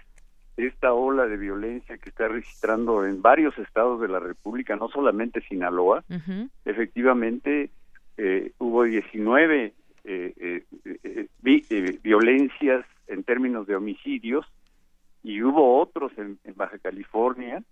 esta 0.58 0.94
ola 0.94 1.26
de 1.26 1.38
violencia 1.38 1.98
que 1.98 2.10
está 2.10 2.28
registrando 2.28 3.06
en 3.06 3.22
varios 3.22 3.58
estados 3.58 4.00
de 4.02 4.08
la 4.08 4.20
República, 4.20 4.76
no 4.76 4.88
solamente 4.90 5.42
Sinaloa, 5.42 6.04
efectivamente 6.66 7.72
eh, 8.18 8.52
hubo 8.60 8.84
19 8.84 9.74
eh, 10.06 10.64
eh, 10.84 12.00
violencias 12.04 12.86
en 13.08 13.24
términos 13.24 13.66
de 13.66 13.76
homicidios 13.76 14.46
y 15.24 15.42
hubo 15.42 15.80
otros 15.80 16.12
en, 16.18 16.38
Baja 16.56 16.78
California, 16.78 17.64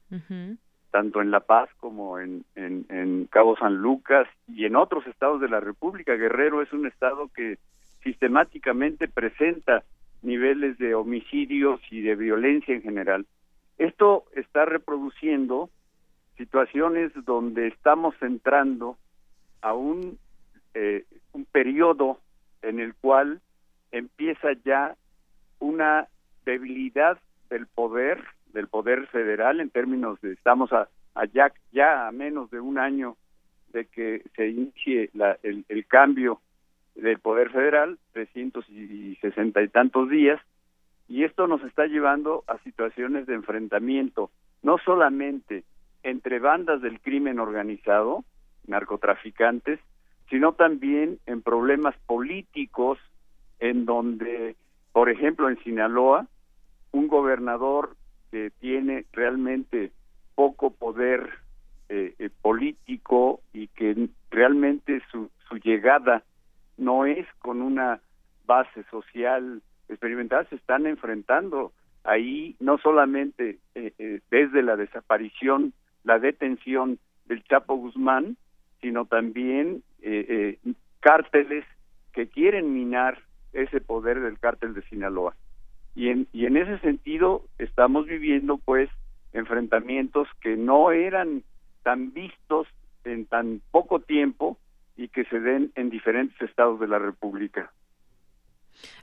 tanto 0.89 1.21
en 1.21 1.29
La 1.29 1.41
Paz 1.41 1.69
como 1.79 2.19
en, 2.19 2.43
en 2.55 3.25
Cabo 3.29 3.57
San 3.57 3.75
Lucas 3.75 4.27
y 4.47 4.65
en 4.65 4.75
otros 4.75 5.05
estados 5.05 5.39
de 5.41 5.49
la 5.49 5.59
República. 5.59 6.15
Guerrero 6.15 6.61
es 6.61 6.71
un 6.73 6.88
estado 6.88 7.27
que 7.27 7.59
sistemáticamente 8.03 9.07
presenta 9.07 9.84
niveles 10.22 10.78
de 10.78 10.95
homicidios 10.95 11.80
y 11.89 12.01
de 12.01 12.15
violencia 12.15 12.76
en 12.76 12.82
general. 12.82 13.26
Esto 13.78 14.26
está 14.36 14.65
reproduciendo 14.65 15.69
situaciones 16.38 17.11
donde 17.26 17.67
estamos 17.67 18.15
entrando 18.22 18.97
a 19.61 19.74
un, 19.74 20.17
eh, 20.74 21.05
un 21.34 21.45
periodo 21.45 22.19
en 22.61 22.80
el 22.80 22.93
cual 22.95 23.41
empieza 23.91 24.49
ya 24.63 24.95
una 25.59 26.07
debilidad 26.45 27.19
del 27.49 27.67
poder, 27.67 28.24
del 28.53 28.67
poder 28.67 29.07
federal 29.07 29.59
en 29.59 29.69
términos 29.69 30.19
de 30.22 30.34
estamos 30.34 30.72
a, 30.74 30.88
ya, 31.34 31.51
ya 31.72 32.07
a 32.07 32.11
menos 32.11 32.49
de 32.51 32.59
un 32.59 32.78
año 32.78 33.17
de 33.74 33.86
que 33.86 34.24
se 34.36 34.49
inicie 34.49 35.09
la, 35.13 35.38
el, 35.43 35.65
el 35.69 35.86
cambio 35.86 36.41
del 36.96 37.20
Poder 37.20 37.52
Federal, 37.52 37.98
360 38.14 39.62
y 39.62 39.68
tantos 39.70 40.10
días, 40.10 40.39
y 41.08 41.24
esto 41.24 41.48
nos 41.48 41.62
está 41.64 41.88
llevando 41.88 42.44
a 42.48 42.58
situaciones 42.60 43.26
de 43.28 43.36
enfrentamiento, 43.36 44.32
no 44.64 44.78
solamente 44.78 45.64
entre 46.04 46.39
bandas 46.39 46.82
del 46.82 47.00
crimen 47.02 47.39
organizado, 47.39 48.24
narcotraficantes, 48.68 49.80
sino 50.30 50.54
también 50.54 51.20
en 51.26 51.42
problemas 51.42 51.96
políticos 52.06 52.98
en 53.60 53.86
donde, 53.86 54.56
por 54.94 55.10
ejemplo, 55.10 55.50
en 55.50 55.62
Sinaloa, 55.64 56.28
un 56.92 57.08
gobernador 57.08 57.96
que 58.32 58.52
tiene 58.60 59.06
realmente 59.12 59.92
poco 60.36 60.72
poder 60.72 61.30
eh, 61.89 62.16
eh, 62.18 62.30
político 62.42 63.42
y 63.54 63.68
que 63.68 64.08
realmente 64.30 65.02
su, 65.12 65.30
su 65.50 65.58
llegada 65.58 66.24
no 66.78 67.05
es 67.05 67.28
con 67.39 67.61
una 67.61 68.01
base 68.45 68.84
social 68.89 69.61
experimental, 69.88 70.47
se 70.49 70.55
están 70.55 70.88
enfrentando 70.88 71.72
ahí 72.03 72.55
no 72.59 72.78
solamente 72.78 73.59
eh, 73.76 73.93
eh, 73.97 74.22
desde 74.32 74.63
la 74.63 74.76
desaparición, 74.76 75.74
la 76.03 76.19
detención 76.19 76.99
del 77.26 77.43
Chapo 77.43 77.76
Guzmán, 77.76 78.38
sino 78.82 79.05
también 79.05 79.84
eh, 80.01 80.57
cárteles 80.99 81.65
que 82.13 82.28
quieren 82.28 82.74
minar 82.74 83.19
ese 83.53 83.80
poder 83.80 84.19
del 84.22 84.39
cártel 84.39 84.74
de 84.74 84.82
Sinaloa. 84.84 85.36
Y 85.93 86.09
en, 86.09 86.28
y 86.34 86.45
en 86.45 86.57
ese 86.57 86.80
sentido 86.80 87.43
estamos 87.59 88.07
viviendo 88.07 88.57
pues 88.57 88.89
enfrentamientos 89.34 90.28
que 90.41 90.57
no 90.57 90.91
eran 90.91 91.43
tan 91.84 92.13
vistos 92.13 92.67
en 93.03 93.26
tan 93.26 93.61
poco 93.72 93.99
tiempo 93.99 94.57
y 94.98 95.08
que 95.10 95.26
se 95.26 95.39
den 95.39 95.72
en 95.76 95.89
diferentes 95.89 96.39
estados 96.42 96.80
de 96.80 96.88
la 96.88 97.00
República. 97.00 97.72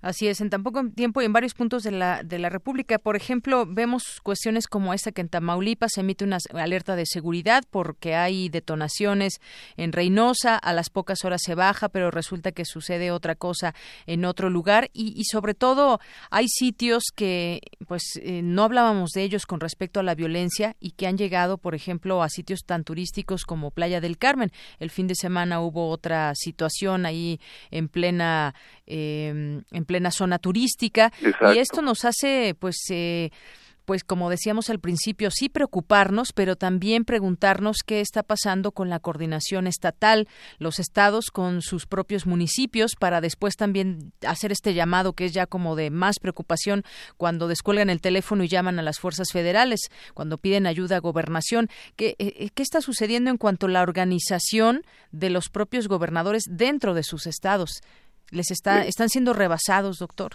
Así 0.00 0.28
es, 0.28 0.40
en 0.40 0.50
tan 0.50 0.62
poco 0.62 0.82
tiempo 0.94 1.22
y 1.22 1.24
en 1.24 1.32
varios 1.32 1.54
puntos 1.54 1.82
de 1.82 1.90
la, 1.90 2.22
de 2.22 2.38
la 2.38 2.48
República. 2.48 2.98
Por 2.98 3.16
ejemplo, 3.16 3.66
vemos 3.66 4.20
cuestiones 4.22 4.66
como 4.66 4.94
esta 4.94 5.12
que 5.12 5.20
en 5.20 5.28
Tamaulipas 5.28 5.92
se 5.94 6.00
emite 6.00 6.24
una 6.24 6.38
alerta 6.54 6.96
de 6.96 7.06
seguridad 7.06 7.64
porque 7.70 8.14
hay 8.14 8.48
detonaciones 8.48 9.40
en 9.76 9.92
Reynosa, 9.92 10.56
a 10.56 10.72
las 10.72 10.90
pocas 10.90 11.24
horas 11.24 11.40
se 11.44 11.54
baja, 11.54 11.88
pero 11.88 12.10
resulta 12.10 12.52
que 12.52 12.64
sucede 12.64 13.10
otra 13.10 13.34
cosa 13.34 13.74
en 14.06 14.24
otro 14.24 14.50
lugar 14.50 14.90
y, 14.92 15.22
sobre 15.24 15.54
todo 15.54 16.00
hay 16.30 16.48
sitios 16.48 17.04
que 17.14 17.60
pues 17.86 18.02
eh, 18.22 18.40
no 18.42 18.64
hablábamos 18.64 19.10
de 19.10 19.22
ellos 19.22 19.46
con 19.46 19.60
respecto 19.60 20.00
a 20.00 20.02
la 20.02 20.14
violencia 20.14 20.76
y 20.80 20.92
que 20.92 21.06
han 21.06 21.18
llegado, 21.18 21.58
por 21.58 21.74
ejemplo, 21.74 22.22
a 22.22 22.28
sitios 22.28 22.60
tan 22.64 22.84
turísticos 22.84 23.44
como 23.44 23.70
Playa 23.70 24.00
del 24.00 24.18
Carmen. 24.18 24.52
El 24.78 24.90
fin 24.90 25.06
de 25.06 25.14
semana 25.14 25.60
hubo 25.60 25.90
otra 25.90 26.32
situación 26.34 27.06
ahí 27.06 27.40
en 27.70 27.88
plena 27.88 28.54
eh, 28.86 29.57
en 29.70 29.84
plena 29.84 30.10
zona 30.10 30.38
turística 30.38 31.12
y 31.54 31.58
esto 31.58 31.82
nos 31.82 32.04
hace 32.04 32.54
pues 32.58 32.76
eh, 32.90 33.30
pues 33.88 34.04
como 34.04 34.28
decíamos 34.28 34.68
al 34.68 34.80
principio, 34.80 35.30
sí 35.30 35.48
preocuparnos, 35.48 36.34
pero 36.34 36.56
también 36.56 37.06
preguntarnos 37.06 37.78
qué 37.86 38.02
está 38.02 38.22
pasando 38.22 38.72
con 38.72 38.90
la 38.90 38.98
coordinación 38.98 39.66
estatal, 39.66 40.28
los 40.58 40.78
estados 40.78 41.30
con 41.30 41.62
sus 41.62 41.86
propios 41.86 42.26
municipios, 42.26 42.96
para 43.00 43.22
después 43.22 43.56
también 43.56 44.12
hacer 44.26 44.52
este 44.52 44.74
llamado 44.74 45.14
que 45.14 45.24
es 45.24 45.32
ya 45.32 45.46
como 45.46 45.74
de 45.74 45.88
más 45.88 46.18
preocupación 46.20 46.84
cuando 47.16 47.48
descuelgan 47.48 47.88
el 47.88 48.02
teléfono 48.02 48.44
y 48.44 48.48
llaman 48.48 48.78
a 48.78 48.82
las 48.82 48.98
fuerzas 48.98 49.28
federales, 49.32 49.80
cuando 50.12 50.36
piden 50.36 50.66
ayuda 50.66 50.96
a 50.96 51.00
gobernación. 51.00 51.70
¿Qué, 51.96 52.14
eh, 52.18 52.50
qué 52.54 52.62
está 52.62 52.82
sucediendo 52.82 53.30
en 53.30 53.38
cuanto 53.38 53.68
a 53.68 53.70
la 53.70 53.80
organización 53.80 54.82
de 55.12 55.30
los 55.30 55.48
propios 55.48 55.88
gobernadores 55.88 56.42
dentro 56.46 56.92
de 56.92 57.04
sus 57.04 57.26
estados? 57.26 57.80
Les 58.30 58.50
está, 58.50 58.84
están 58.84 59.08
siendo 59.08 59.32
rebasados, 59.32 59.98
doctor? 59.98 60.32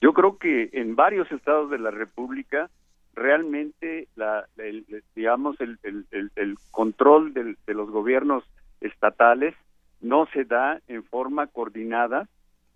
Yo 0.00 0.12
creo 0.12 0.38
que 0.38 0.70
en 0.72 0.94
varios 0.94 1.30
estados 1.32 1.70
de 1.70 1.78
la 1.78 1.90
República 1.90 2.70
realmente 3.14 4.08
la, 4.14 4.46
el, 4.58 4.86
digamos 5.14 5.60
el, 5.60 5.78
el, 5.82 6.54
control 6.70 7.34
de 7.34 7.74
los 7.74 7.90
gobiernos 7.90 8.44
estatales 8.80 9.54
no 10.00 10.26
se 10.32 10.44
da 10.44 10.80
en 10.86 11.02
forma 11.02 11.48
coordinada 11.48 12.28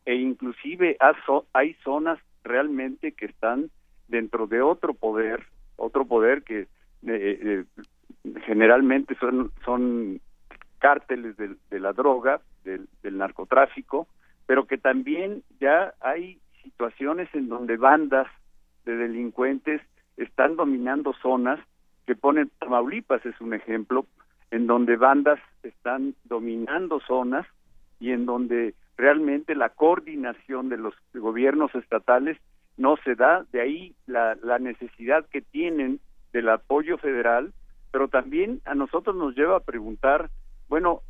e 0.04 0.16
inclusive 0.16 0.96
hay 1.52 1.74
zonas 1.84 2.18
realmente 2.42 3.12
que 3.12 3.26
están 3.26 3.70
dentro 4.08 4.48
de 4.48 4.60
otro 4.62 4.94
poder 4.94 5.44
otro 5.76 6.06
poder 6.06 6.42
que 6.42 6.62
eh, 6.62 6.68
eh, 7.06 7.64
generalmente 8.44 9.14
son 9.20 9.52
son 9.64 10.20
cárteles 10.80 11.36
de, 11.36 11.54
de 11.70 11.78
la 11.78 11.92
droga 11.92 12.40
del, 12.64 12.88
del 13.04 13.16
narcotráfico 13.16 14.08
pero 14.52 14.66
que 14.66 14.76
también 14.76 15.42
ya 15.60 15.94
hay 16.02 16.38
situaciones 16.62 17.26
en 17.32 17.48
donde 17.48 17.78
bandas 17.78 18.26
de 18.84 18.94
delincuentes 18.96 19.80
están 20.18 20.56
dominando 20.56 21.14
zonas 21.22 21.58
que 22.04 22.14
ponen 22.14 22.50
Tamaulipas 22.58 23.24
es 23.24 23.40
un 23.40 23.54
ejemplo 23.54 24.04
en 24.50 24.66
donde 24.66 24.96
bandas 24.96 25.40
están 25.62 26.14
dominando 26.24 27.00
zonas 27.00 27.46
y 27.98 28.10
en 28.10 28.26
donde 28.26 28.74
realmente 28.98 29.54
la 29.54 29.70
coordinación 29.70 30.68
de 30.68 30.76
los 30.76 30.92
gobiernos 31.14 31.74
estatales 31.74 32.36
no 32.76 32.98
se 33.06 33.14
da, 33.14 33.46
de 33.52 33.62
ahí 33.62 33.94
la, 34.06 34.34
la 34.42 34.58
necesidad 34.58 35.24
que 35.30 35.40
tienen 35.40 35.98
del 36.34 36.50
apoyo 36.50 36.98
federal, 36.98 37.54
pero 37.90 38.08
también 38.08 38.60
a 38.66 38.74
nosotros 38.74 39.16
nos 39.16 39.34
lleva 39.34 39.56
a 39.56 39.60
preguntar, 39.60 40.28
bueno, 40.68 41.00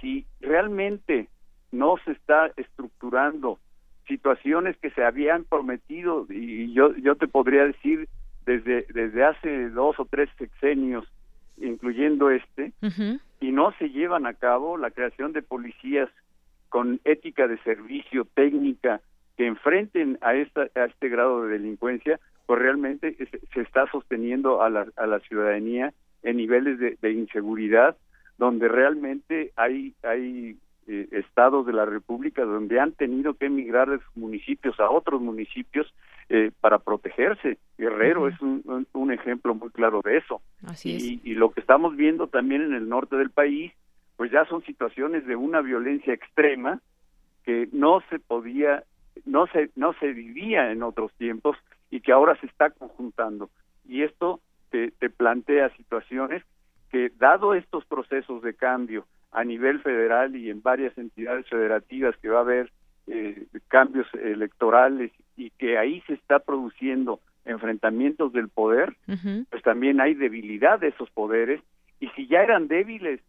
si 0.00 0.24
realmente 0.40 1.28
no 1.76 1.96
se 2.04 2.12
está 2.12 2.50
estructurando 2.56 3.58
situaciones 4.08 4.76
que 4.78 4.90
se 4.90 5.04
habían 5.04 5.44
prometido 5.44 6.26
y 6.30 6.72
yo 6.72 6.94
yo 6.96 7.16
te 7.16 7.26
podría 7.26 7.64
decir 7.64 8.08
desde 8.44 8.86
desde 8.92 9.24
hace 9.24 9.70
dos 9.70 9.98
o 9.98 10.04
tres 10.04 10.28
sexenios 10.38 11.04
incluyendo 11.56 12.30
este 12.30 12.72
y 13.40 13.52
no 13.52 13.72
se 13.78 13.90
llevan 13.90 14.26
a 14.26 14.34
cabo 14.34 14.76
la 14.76 14.90
creación 14.90 15.32
de 15.32 15.42
policías 15.42 16.08
con 16.68 17.00
ética 17.04 17.48
de 17.48 17.58
servicio 17.58 18.24
técnica 18.34 19.00
que 19.36 19.46
enfrenten 19.46 20.18
a 20.20 20.34
esta 20.34 20.68
a 20.74 20.84
este 20.84 21.08
grado 21.08 21.42
de 21.42 21.58
delincuencia 21.58 22.20
pues 22.46 22.60
realmente 22.60 23.16
se 23.52 23.60
está 23.60 23.90
sosteniendo 23.90 24.62
a 24.62 24.70
la, 24.70 24.86
a 24.96 25.06
la 25.06 25.18
ciudadanía 25.20 25.92
en 26.22 26.36
niveles 26.36 26.78
de, 26.78 26.96
de 27.02 27.12
inseguridad 27.12 27.96
donde 28.38 28.68
realmente 28.68 29.52
hay 29.56 29.94
hay 30.04 30.56
eh, 30.88 31.08
estados 31.10 31.66
de 31.66 31.72
la 31.72 31.84
República 31.84 32.44
donde 32.44 32.78
han 32.78 32.92
tenido 32.92 33.34
que 33.34 33.46
emigrar 33.46 33.90
de 33.90 33.98
sus 33.98 34.16
municipios 34.16 34.78
a 34.78 34.88
otros 34.88 35.20
municipios 35.20 35.92
eh, 36.28 36.52
para 36.60 36.78
protegerse. 36.78 37.58
Guerrero 37.76 38.28
es 38.28 38.40
un, 38.40 38.86
un, 38.92 39.12
ejemplo 39.12 39.54
muy 39.54 39.70
claro 39.70 40.00
de 40.04 40.18
eso. 40.18 40.40
Así 40.64 41.20
y, 41.24 41.32
y 41.32 41.34
lo 41.34 41.50
que 41.50 41.60
estamos 41.60 41.96
viendo 41.96 42.28
también 42.28 42.62
en 42.62 42.74
el 42.74 42.88
norte 42.88 43.16
del 43.16 43.30
país, 43.30 43.72
pues 44.16 44.30
ya 44.30 44.44
son 44.46 44.62
situaciones 44.64 45.26
de 45.26 45.36
una 45.36 45.60
violencia 45.60 46.14
extrema 46.14 46.80
que 47.44 47.68
no 47.72 48.02
se 48.08 48.18
podía, 48.18 48.84
no 49.24 49.46
se, 49.48 49.70
no 49.76 49.92
se 49.94 50.12
vivía 50.12 50.70
en 50.70 50.82
otros 50.82 51.12
tiempos 51.14 51.56
y 51.90 52.00
que 52.00 52.12
ahora 52.12 52.38
se 52.40 52.46
está 52.46 52.70
conjuntando. 52.70 53.50
Y 53.88 54.02
esto 54.02 54.40
te, 54.70 54.90
te 54.92 55.10
plantea 55.10 55.70
situaciones 55.76 56.42
que, 56.90 57.10
dado 57.18 57.54
estos 57.54 57.84
procesos 57.86 58.42
de 58.42 58.54
cambio 58.54 59.06
a 59.36 59.44
nivel 59.44 59.80
federal 59.80 60.34
y 60.34 60.48
en 60.48 60.62
varias 60.62 60.96
entidades 60.96 61.46
federativas 61.46 62.16
que 62.16 62.30
va 62.30 62.38
a 62.38 62.40
haber 62.40 62.72
eh, 63.06 63.46
cambios 63.68 64.06
electorales 64.14 65.12
y 65.36 65.50
que 65.50 65.76
ahí 65.76 66.00
se 66.06 66.14
está 66.14 66.38
produciendo 66.38 67.20
enfrentamientos 67.44 68.32
del 68.32 68.48
poder, 68.48 68.96
pues 69.50 69.62
también 69.62 70.00
hay 70.00 70.14
debilidad 70.14 70.80
de 70.80 70.88
esos 70.88 71.10
poderes 71.10 71.60
y 72.00 72.08
si 72.16 72.26
ya 72.28 72.40
eran 72.42 72.66
débiles, 72.66 73.20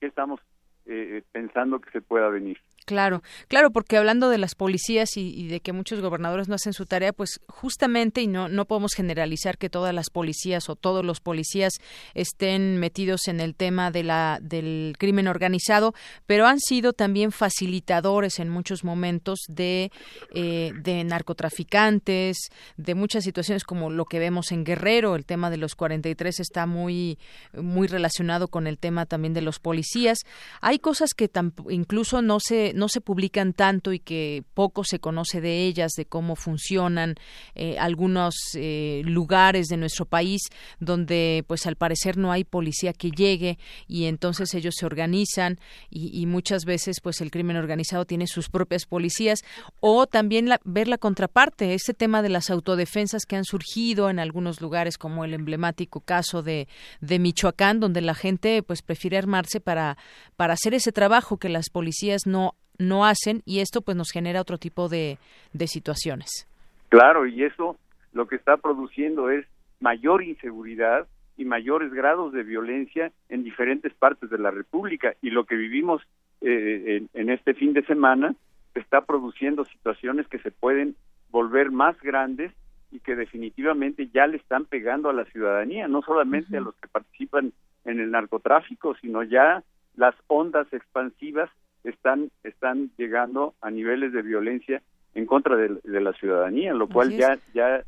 ¿qué 0.00 0.06
estamos 0.06 0.40
eh, 0.86 1.22
pensando 1.30 1.78
que 1.80 1.90
se 1.92 2.00
pueda 2.00 2.28
venir? 2.28 2.58
Claro, 2.88 3.22
claro, 3.48 3.70
porque 3.70 3.98
hablando 3.98 4.30
de 4.30 4.38
las 4.38 4.54
policías 4.54 5.18
y, 5.18 5.46
de 5.48 5.60
que 5.60 5.74
muchos 5.74 6.00
gobernadores 6.00 6.48
no 6.48 6.54
hacen 6.54 6.72
su 6.72 6.86
tarea, 6.86 7.12
pues 7.12 7.38
justamente, 7.46 8.22
y 8.22 8.26
no, 8.26 8.48
no 8.48 8.64
podemos 8.64 8.94
generalizar 8.94 9.58
que 9.58 9.68
todas 9.68 9.94
las 9.94 10.08
policías 10.08 10.70
o 10.70 10.74
todos 10.74 11.04
los 11.04 11.20
policías 11.20 11.74
estén 12.14 12.78
metidos 12.78 13.28
en 13.28 13.40
el 13.40 13.54
tema 13.54 13.90
de 13.90 14.04
la, 14.04 14.38
del 14.40 14.94
crimen 14.98 15.28
organizado, 15.28 15.92
pero 16.24 16.46
han 16.46 16.60
sido 16.60 16.94
también 16.94 17.30
facilitadores 17.30 18.38
en 18.38 18.48
muchos 18.48 18.84
momentos 18.84 19.40
de, 19.48 19.92
eh, 20.32 20.72
de 20.74 21.04
narcotraficantes, 21.04 22.38
de 22.78 22.94
muchas 22.94 23.22
situaciones 23.22 23.64
como 23.64 23.90
lo 23.90 24.06
que 24.06 24.18
vemos 24.18 24.50
en 24.50 24.64
Guerrero, 24.64 25.14
el 25.14 25.26
tema 25.26 25.50
de 25.50 25.58
los 25.58 25.74
43 25.74 26.40
está 26.40 26.64
muy, 26.64 27.18
muy 27.52 27.86
relacionado 27.86 28.48
con 28.48 28.66
el 28.66 28.78
tema 28.78 29.04
también 29.04 29.34
de 29.34 29.42
los 29.42 29.58
policías. 29.58 30.20
Hay 30.62 30.78
cosas 30.78 31.12
que 31.12 31.30
incluso 31.68 32.22
no 32.22 32.40
se 32.40 32.72
no 32.78 32.88
se 32.88 33.00
publican 33.00 33.52
tanto 33.52 33.92
y 33.92 33.98
que 33.98 34.44
poco 34.54 34.84
se 34.84 35.00
conoce 35.00 35.40
de 35.40 35.66
ellas, 35.66 35.92
de 35.96 36.06
cómo 36.06 36.36
funcionan 36.36 37.16
eh, 37.54 37.76
algunos 37.78 38.34
eh, 38.54 39.02
lugares 39.04 39.66
de 39.66 39.76
nuestro 39.76 40.06
país 40.06 40.42
donde 40.78 41.44
pues 41.46 41.66
al 41.66 41.76
parecer 41.76 42.16
no 42.16 42.32
hay 42.32 42.44
policía 42.44 42.92
que 42.92 43.10
llegue 43.10 43.58
y 43.86 44.04
entonces 44.04 44.54
ellos 44.54 44.74
se 44.78 44.86
organizan 44.86 45.58
y, 45.90 46.26
muchas 46.28 46.64
veces 46.64 47.00
pues 47.02 47.20
el 47.20 47.30
crimen 47.30 47.56
organizado 47.56 48.04
tiene 48.04 48.26
sus 48.26 48.50
propias 48.50 48.84
policías 48.84 49.40
o 49.80 50.06
también 50.06 50.50
ver 50.64 50.86
la 50.86 50.98
contraparte, 50.98 51.74
este 51.74 51.94
tema 51.94 52.22
de 52.22 52.28
las 52.28 52.50
autodefensas 52.50 53.24
que 53.24 53.36
han 53.36 53.44
surgido 53.44 54.10
en 54.10 54.18
algunos 54.18 54.60
lugares 54.60 54.98
como 54.98 55.24
el 55.24 55.32
emblemático 55.32 56.00
caso 56.00 56.42
de, 56.42 56.68
de 57.00 57.18
Michoacán 57.18 57.80
donde 57.80 58.02
la 58.02 58.14
gente 58.14 58.62
pues 58.62 58.82
prefiere 58.82 59.16
armarse 59.16 59.60
para, 59.60 59.96
para 60.36 60.52
hacer 60.52 60.74
ese 60.74 60.92
trabajo 60.92 61.38
que 61.38 61.48
las 61.48 61.70
policías 61.70 62.26
no 62.26 62.54
no 62.78 63.04
hacen 63.04 63.42
y 63.44 63.60
esto 63.60 63.82
pues 63.82 63.96
nos 63.96 64.10
genera 64.10 64.40
otro 64.40 64.58
tipo 64.58 64.88
de, 64.88 65.18
de 65.52 65.66
situaciones. 65.66 66.46
Claro, 66.88 67.26
y 67.26 67.44
eso 67.44 67.76
lo 68.12 68.26
que 68.26 68.36
está 68.36 68.56
produciendo 68.56 69.30
es 69.30 69.46
mayor 69.80 70.22
inseguridad 70.22 71.06
y 71.36 71.44
mayores 71.44 71.92
grados 71.92 72.32
de 72.32 72.42
violencia 72.42 73.12
en 73.28 73.44
diferentes 73.44 73.94
partes 73.94 74.28
de 74.28 74.38
la 74.38 74.50
República 74.50 75.14
y 75.22 75.30
lo 75.30 75.44
que 75.44 75.54
vivimos 75.54 76.02
eh, 76.40 77.06
en, 77.14 77.30
este 77.30 77.54
fin 77.54 77.72
de 77.72 77.84
semana 77.84 78.34
está 78.74 79.02
produciendo 79.02 79.64
situaciones 79.64 80.26
que 80.28 80.38
se 80.38 80.50
pueden 80.50 80.96
volver 81.30 81.70
más 81.70 82.00
grandes 82.00 82.52
y 82.90 83.00
que 83.00 83.16
definitivamente 83.16 84.08
ya 84.12 84.26
le 84.26 84.38
están 84.38 84.64
pegando 84.64 85.10
a 85.10 85.12
la 85.12 85.24
ciudadanía, 85.26 85.88
no 85.88 86.02
solamente 86.02 86.56
a 86.56 86.60
los 86.60 86.74
que 86.76 86.88
participan 86.88 87.52
en 87.84 88.00
el 88.00 88.10
narcotráfico, 88.10 88.96
sino 89.00 89.22
ya 89.22 89.62
las 89.96 90.14
ondas 90.26 90.72
expansivas 90.72 91.50
están 91.84 92.30
están 92.44 92.90
llegando 92.96 93.54
a 93.60 93.70
niveles 93.70 94.12
de 94.12 94.22
violencia 94.22 94.82
en 95.14 95.26
contra 95.26 95.56
de, 95.56 95.78
la 95.84 96.12
ciudadanía, 96.12 96.74
lo 96.74 96.88
cual 96.88 97.10
ya 97.10 97.38
ya 97.54 97.82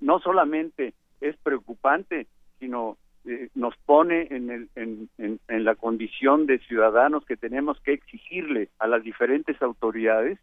no 0.00 0.20
solamente 0.20 0.94
es 1.20 1.36
preocupante, 1.38 2.26
sino 2.58 2.96
eh, 3.24 3.48
nos 3.54 3.76
pone 3.78 4.28
en, 4.30 4.50
el, 4.50 4.68
en, 4.76 5.08
en, 5.18 5.64
la 5.64 5.74
condición 5.74 6.46
de 6.46 6.60
ciudadanos 6.60 7.24
que 7.24 7.36
tenemos 7.36 7.80
que 7.80 7.92
exigirle 7.92 8.68
a 8.78 8.86
las 8.86 9.02
diferentes 9.02 9.60
autoridades 9.60 10.38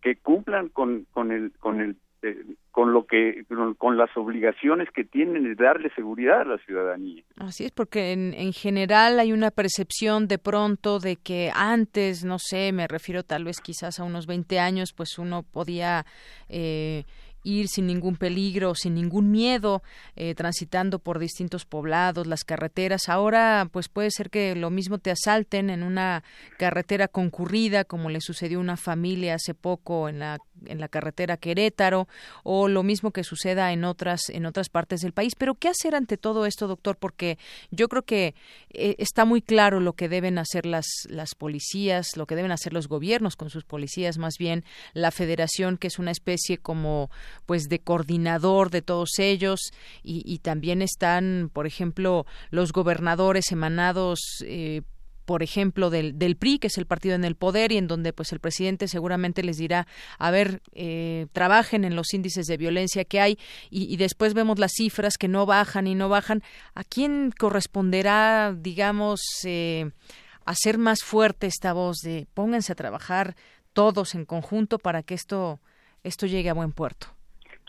que 0.00 0.16
cumplan 0.16 0.68
con, 0.68 1.06
con, 1.12 1.32
el, 1.32 1.52
con 1.58 1.80
el 1.80 1.96
eh, 2.22 2.36
con 2.70 2.92
lo 2.92 3.06
que 3.06 3.44
con, 3.78 3.96
las 3.96 4.16
obligaciones 4.16 4.88
que 4.94 5.04
tienen 5.04 5.42
de 5.42 5.54
darle 5.54 5.90
seguridad 5.94 6.42
a 6.42 6.44
la 6.44 6.58
ciudadanía. 6.58 7.22
Así 7.36 7.64
es, 7.64 7.72
porque 7.72 8.12
en, 8.12 8.34
en 8.34 8.52
general 8.52 9.18
hay 9.18 9.32
una 9.32 9.50
percepción 9.50 10.28
de 10.28 10.38
pronto 10.38 11.00
de 11.00 11.16
que 11.16 11.50
antes, 11.54 12.24
no 12.24 12.38
sé, 12.38 12.72
me 12.72 12.86
refiero 12.86 13.22
tal 13.22 13.44
vez 13.44 13.60
quizás 13.60 13.98
a 13.98 14.04
unos 14.04 14.26
20 14.26 14.58
años, 14.60 14.92
pues 14.92 15.18
uno 15.18 15.42
podía 15.42 16.06
eh, 16.48 17.04
ir 17.42 17.68
sin 17.68 17.86
ningún 17.86 18.16
peligro, 18.16 18.74
sin 18.74 18.94
ningún 18.94 19.30
miedo, 19.30 19.82
eh, 20.16 20.34
transitando 20.34 20.98
por 20.98 21.18
distintos 21.18 21.64
poblados, 21.64 22.26
las 22.26 22.44
carreteras. 22.44 23.08
Ahora, 23.08 23.68
pues 23.72 23.88
puede 23.88 24.10
ser 24.10 24.30
que 24.30 24.54
lo 24.54 24.70
mismo 24.70 24.98
te 24.98 25.10
asalten 25.10 25.70
en 25.70 25.82
una 25.82 26.22
carretera 26.58 27.08
concurrida, 27.08 27.84
como 27.84 28.10
le 28.10 28.20
sucedió 28.20 28.58
a 28.58 28.62
una 28.62 28.76
familia 28.76 29.34
hace 29.34 29.54
poco 29.54 30.08
en 30.08 30.18
la 30.18 30.38
en 30.66 30.80
la 30.80 30.88
carretera 30.88 31.36
Querétaro 31.36 32.08
o 32.42 32.68
lo 32.68 32.82
mismo 32.82 33.10
que 33.10 33.24
suceda 33.24 33.72
en 33.72 33.84
otras 33.84 34.28
en 34.28 34.46
otras 34.46 34.68
partes 34.68 35.00
del 35.00 35.12
país. 35.12 35.34
Pero 35.36 35.54
qué 35.54 35.68
hacer 35.68 35.94
ante 35.94 36.16
todo 36.16 36.46
esto, 36.46 36.66
doctor, 36.66 36.96
porque 36.96 37.38
yo 37.70 37.88
creo 37.88 38.02
que 38.02 38.34
eh, 38.70 38.96
está 38.98 39.24
muy 39.24 39.42
claro 39.42 39.80
lo 39.80 39.94
que 39.94 40.08
deben 40.08 40.38
hacer 40.38 40.66
las 40.66 40.86
las 41.08 41.34
policías, 41.34 42.16
lo 42.16 42.26
que 42.26 42.36
deben 42.36 42.52
hacer 42.52 42.72
los 42.72 42.88
gobiernos 42.88 43.36
con 43.36 43.50
sus 43.50 43.64
policías, 43.64 44.18
más 44.18 44.34
bien 44.38 44.64
la 44.94 45.10
Federación 45.10 45.78
que 45.78 45.88
es 45.88 45.98
una 45.98 46.10
especie 46.10 46.58
como 46.58 47.10
pues 47.46 47.68
de 47.68 47.78
coordinador 47.78 48.70
de 48.70 48.82
todos 48.82 49.18
ellos 49.18 49.72
y, 50.02 50.38
también 50.38 50.82
están, 50.82 51.50
por 51.52 51.66
ejemplo, 51.66 52.24
los 52.50 52.72
gobernadores 52.72 53.52
emanados 53.52 54.20
eh, 54.44 54.82
por 55.28 55.42
ejemplo, 55.42 55.90
del, 55.90 56.18
del, 56.18 56.36
PRI, 56.36 56.58
que 56.58 56.68
es 56.68 56.78
el 56.78 56.86
partido 56.86 57.14
en 57.14 57.22
el 57.22 57.34
poder 57.34 57.70
y 57.70 57.76
en 57.76 57.86
donde 57.86 58.14
pues 58.14 58.32
el 58.32 58.40
presidente 58.40 58.88
seguramente 58.88 59.42
les 59.42 59.58
dirá, 59.58 59.86
a 60.18 60.30
ver, 60.30 60.62
eh, 60.72 61.26
trabajen 61.34 61.84
en 61.84 61.96
los 61.96 62.14
índices 62.14 62.46
de 62.46 62.56
violencia 62.56 63.04
que 63.04 63.20
hay 63.20 63.36
y, 63.70 63.98
después 63.98 64.32
vemos 64.32 64.58
las 64.58 64.72
cifras 64.74 65.18
que 65.18 65.28
no 65.28 65.44
bajan 65.44 65.86
y 65.86 65.94
no 65.94 66.08
bajan. 66.08 66.40
¿A 66.74 66.82
quién 66.82 67.30
corresponderá, 67.38 68.54
digamos, 68.56 69.20
eh, 69.44 69.90
hacer 70.46 70.78
más 70.78 71.04
fuerte 71.04 71.46
esta 71.46 71.74
voz 71.74 71.98
de 71.98 72.26
pónganse 72.32 72.72
a 72.72 72.76
trabajar 72.76 73.34
todos 73.74 74.14
en 74.14 74.24
conjunto 74.24 74.78
para 74.78 75.02
que 75.02 75.12
esto, 75.12 75.60
esto 76.04 76.24
llegue 76.24 76.48
a 76.48 76.54
buen 76.54 76.72
puerto? 76.72 77.08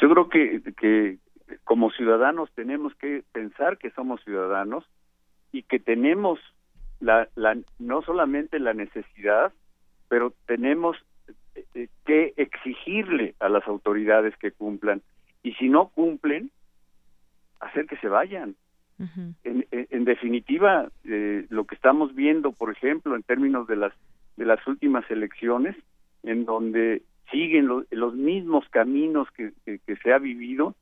Yo 0.01 0.09
creo 0.09 0.29
que, 0.29 0.61
que 0.77 1.17
como 1.65 1.91
ciudadanos 1.91 2.49
tenemos 2.55 2.95
que 2.95 3.25
pensar 3.33 3.77
que 3.77 3.91
somos 3.91 4.23
ciudadanos 4.23 4.85
y 5.51 5.63
que 5.63 5.77
tenemos 5.77 6.39
la, 6.99 7.27
la, 7.35 7.57
no 7.77 8.01
solamente 8.01 8.59
la 8.59 8.73
necesidad, 8.73 9.53
pero 10.07 10.33
tenemos 10.45 10.97
eh, 11.55 11.87
que 12.05 12.33
exigirle 12.37 13.35
a 13.39 13.49
las 13.49 13.67
autoridades 13.67 14.35
que 14.37 14.51
cumplan 14.51 15.01
y 15.43 15.53
si 15.53 15.69
no 15.69 15.89
cumplen, 15.89 16.51
hacer 17.59 17.85
que 17.85 17.97
se 17.97 18.07
vayan. 18.07 18.55
en, 19.45 19.65
en, 19.71 20.03
definitiva, 20.03 20.89
eh, 21.05 21.45
lo 21.49 21.63
que 21.63 21.75
estamos 21.75 22.13
viendo, 22.15 22.51
por 22.51 22.69
ejemplo, 22.69 23.15
en 23.15 23.23
términos 23.23 23.65
de 23.67 23.77
las 23.77 23.93
de 24.39 24.45
las 24.45 24.65
últimas 24.67 25.09
elecciones, 25.11 25.75
en 26.23 26.45
donde 26.45 27.03
siguen 27.29 27.67
los 27.67 28.15
mismos 28.15 28.67
caminos 28.69 29.27
que, 29.31 29.51
se 30.01 30.13
ha 30.13 30.17
vivido, 30.17 30.75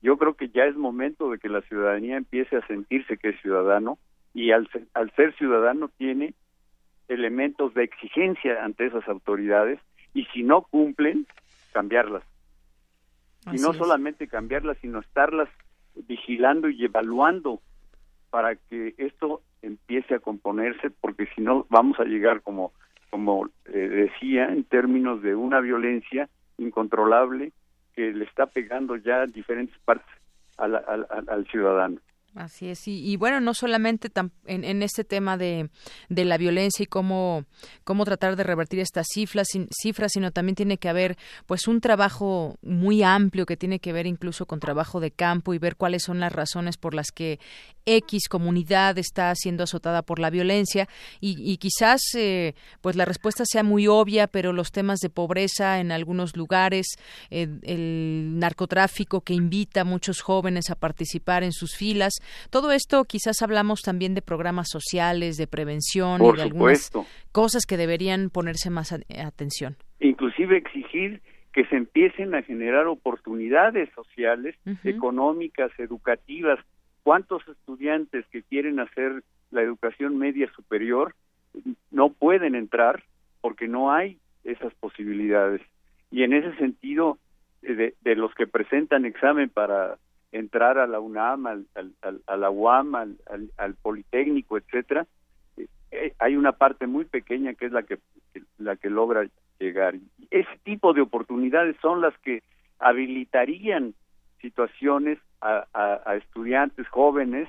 yo 0.00 0.16
creo 0.16 0.34
que 0.34 0.48
ya 0.48 0.64
es 0.64 0.76
momento 0.76 1.30
de 1.30 1.38
que 1.38 1.48
la 1.48 1.60
ciudadanía 1.62 2.16
empiece 2.16 2.56
a 2.56 2.66
sentirse 2.68 3.18
que 3.18 3.30
es 3.30 3.40
ciudadano 3.42 3.98
y 4.34 4.52
al, 4.52 4.68
al 4.94 5.10
ser 5.12 5.34
ciudadano 5.36 5.88
tiene 5.96 6.34
elementos 7.08 7.74
de 7.74 7.84
exigencia 7.84 8.64
ante 8.64 8.86
esas 8.86 9.06
autoridades 9.08 9.80
y 10.14 10.24
si 10.26 10.42
no 10.42 10.62
cumplen, 10.62 11.26
cambiarlas. 11.72 12.22
y 13.52 13.56
no 13.56 13.72
solamente 13.72 14.28
cambiarlas, 14.28 14.76
sino 14.80 15.00
estarlas 15.00 15.48
vigilando 15.94 16.68
y 16.68 16.84
evaluando 16.84 17.60
para 18.30 18.54
que 18.54 18.94
esto 18.98 19.42
empiece 19.62 20.14
a 20.14 20.20
componerse, 20.20 20.90
porque 20.90 21.26
si 21.34 21.42
no 21.42 21.66
vamos 21.68 21.98
a 21.98 22.04
llegar 22.04 22.42
como 22.42 22.72
como 23.10 23.48
eh, 23.66 24.10
decía, 24.10 24.46
en 24.46 24.64
términos 24.64 25.20
de 25.20 25.34
una 25.34 25.60
violencia 25.60 26.28
incontrolable 26.58 27.52
que 27.94 28.12
le 28.12 28.24
está 28.24 28.46
pegando 28.46 28.96
ya 28.96 29.26
diferentes 29.26 29.76
partes 29.80 30.06
al, 30.56 30.76
al, 30.76 31.46
ciudadano. 31.50 31.98
Así 32.36 32.68
es, 32.68 32.86
y, 32.86 33.16
bueno, 33.16 33.40
no 33.40 33.54
solamente 33.54 34.08
en, 34.46 34.62
en, 34.62 34.82
este 34.84 35.02
tema 35.02 35.36
de, 35.36 35.68
de, 36.08 36.24
la 36.24 36.38
violencia 36.38 36.84
y 36.84 36.86
cómo, 36.86 37.44
cómo 37.82 38.04
tratar 38.04 38.36
de 38.36 38.44
revertir 38.44 38.78
estas 38.78 39.08
cifras, 39.12 39.48
cifras, 39.76 40.12
sino 40.12 40.30
también 40.30 40.54
tiene 40.54 40.78
que 40.78 40.88
haber 40.88 41.18
pues 41.46 41.66
un 41.66 41.80
trabajo 41.80 42.56
muy 42.62 43.02
amplio 43.02 43.46
que 43.46 43.56
tiene 43.56 43.80
que 43.80 43.92
ver 43.92 44.06
incluso 44.06 44.46
con 44.46 44.60
trabajo 44.60 45.00
de 45.00 45.10
campo 45.10 45.54
y 45.54 45.58
ver 45.58 45.74
cuáles 45.74 46.04
son 46.04 46.20
las 46.20 46.32
razones 46.32 46.76
por 46.76 46.94
las 46.94 47.10
que 47.10 47.40
X 47.84 48.28
comunidad 48.28 48.96
está 48.98 49.34
siendo 49.34 49.64
azotada 49.64 50.02
por 50.02 50.18
la 50.18 50.30
violencia. 50.30 50.88
Y, 51.20 51.36
y 51.38 51.56
quizás 51.56 52.00
eh, 52.14 52.54
pues 52.80 52.96
la 52.96 53.04
respuesta 53.04 53.44
sea 53.44 53.62
muy 53.62 53.88
obvia, 53.88 54.26
pero 54.28 54.52
los 54.52 54.70
temas 54.70 55.00
de 55.00 55.10
pobreza 55.10 55.80
en 55.80 55.90
algunos 55.90 56.36
lugares, 56.36 56.86
eh, 57.30 57.48
el 57.62 58.38
narcotráfico 58.38 59.22
que 59.22 59.34
invita 59.34 59.80
a 59.80 59.84
muchos 59.84 60.20
jóvenes 60.20 60.70
a 60.70 60.76
participar 60.76 61.42
en 61.42 61.52
sus 61.52 61.74
filas, 61.74 62.14
todo 62.50 62.72
esto 62.72 63.04
quizás 63.04 63.42
hablamos 63.42 63.80
también 63.82 64.14
de 64.14 64.22
programas 64.22 64.68
sociales, 64.70 65.36
de 65.36 65.46
prevención 65.46 66.22
y 66.24 66.36
de 66.36 66.42
algunas 66.42 66.90
cosas 67.32 67.66
que 67.66 67.76
deberían 67.76 68.30
ponerse 68.30 68.70
más 68.70 68.92
atención. 68.92 69.76
Inclusive 70.00 70.56
exigir 70.56 71.20
que 71.52 71.64
se 71.66 71.76
empiecen 71.76 72.34
a 72.34 72.42
generar 72.42 72.86
oportunidades 72.86 73.88
sociales, 73.94 74.56
económicas, 74.84 75.72
educativas. 75.78 76.58
¿Cuántos 77.02 77.46
estudiantes 77.48 78.24
que 78.30 78.42
quieren 78.42 78.78
hacer 78.78 79.24
la 79.50 79.62
educación 79.62 80.18
media 80.18 80.50
superior 80.54 81.14
no 81.90 82.10
pueden 82.10 82.54
entrar 82.54 83.02
porque 83.40 83.66
no 83.66 83.92
hay 83.92 84.18
esas 84.44 84.72
posibilidades? 84.74 85.60
Y 86.12 86.22
en 86.22 86.34
ese 86.34 86.54
sentido, 86.56 87.18
de, 87.62 87.94
de 88.00 88.16
los 88.16 88.32
que 88.34 88.46
presentan 88.46 89.04
examen 89.04 89.48
para 89.48 89.96
entrar 90.32 90.78
a 90.78 90.86
la 90.86 91.00
UNAM, 91.00 91.46
al, 91.46 91.66
al, 91.74 92.22
a 92.26 92.36
la 92.36 92.50
UAM, 92.50 92.94
al, 92.94 93.16
al 93.56 93.74
Politécnico, 93.74 94.56
etcétera, 94.56 95.06
eh, 95.56 95.66
eh, 95.90 96.14
hay 96.18 96.36
una 96.36 96.52
parte 96.52 96.86
muy 96.86 97.04
pequeña 97.04 97.54
que 97.54 97.66
es 97.66 97.72
la 97.72 97.82
que, 97.82 97.98
la 98.58 98.76
que 98.76 98.90
logra 98.90 99.28
llegar. 99.58 99.94
Ese 100.30 100.58
tipo 100.64 100.92
de 100.92 101.02
oportunidades 101.02 101.76
son 101.82 102.00
las 102.00 102.16
que 102.18 102.42
habilitarían 102.78 103.94
situaciones 104.40 105.18
a, 105.40 105.66
a, 105.74 106.16
estudiantes 106.16 106.88
jóvenes 106.88 107.48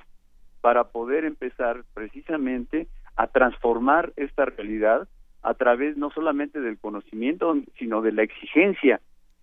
para 0.62 0.86
poder 0.86 1.26
empezar 1.26 1.84
precisamente 1.94 2.88
a 3.16 3.28
transformar 3.28 4.12
esta 4.16 4.46
realidad 4.46 5.08
a 5.42 5.54
través 5.54 5.98
no 5.98 6.12
solamente 6.12 6.60
del 6.60 6.78
conocimiento, 6.78 7.56
sino 7.78 8.02
de 8.02 8.12
la 8.12 8.24
exigencia 8.24 9.02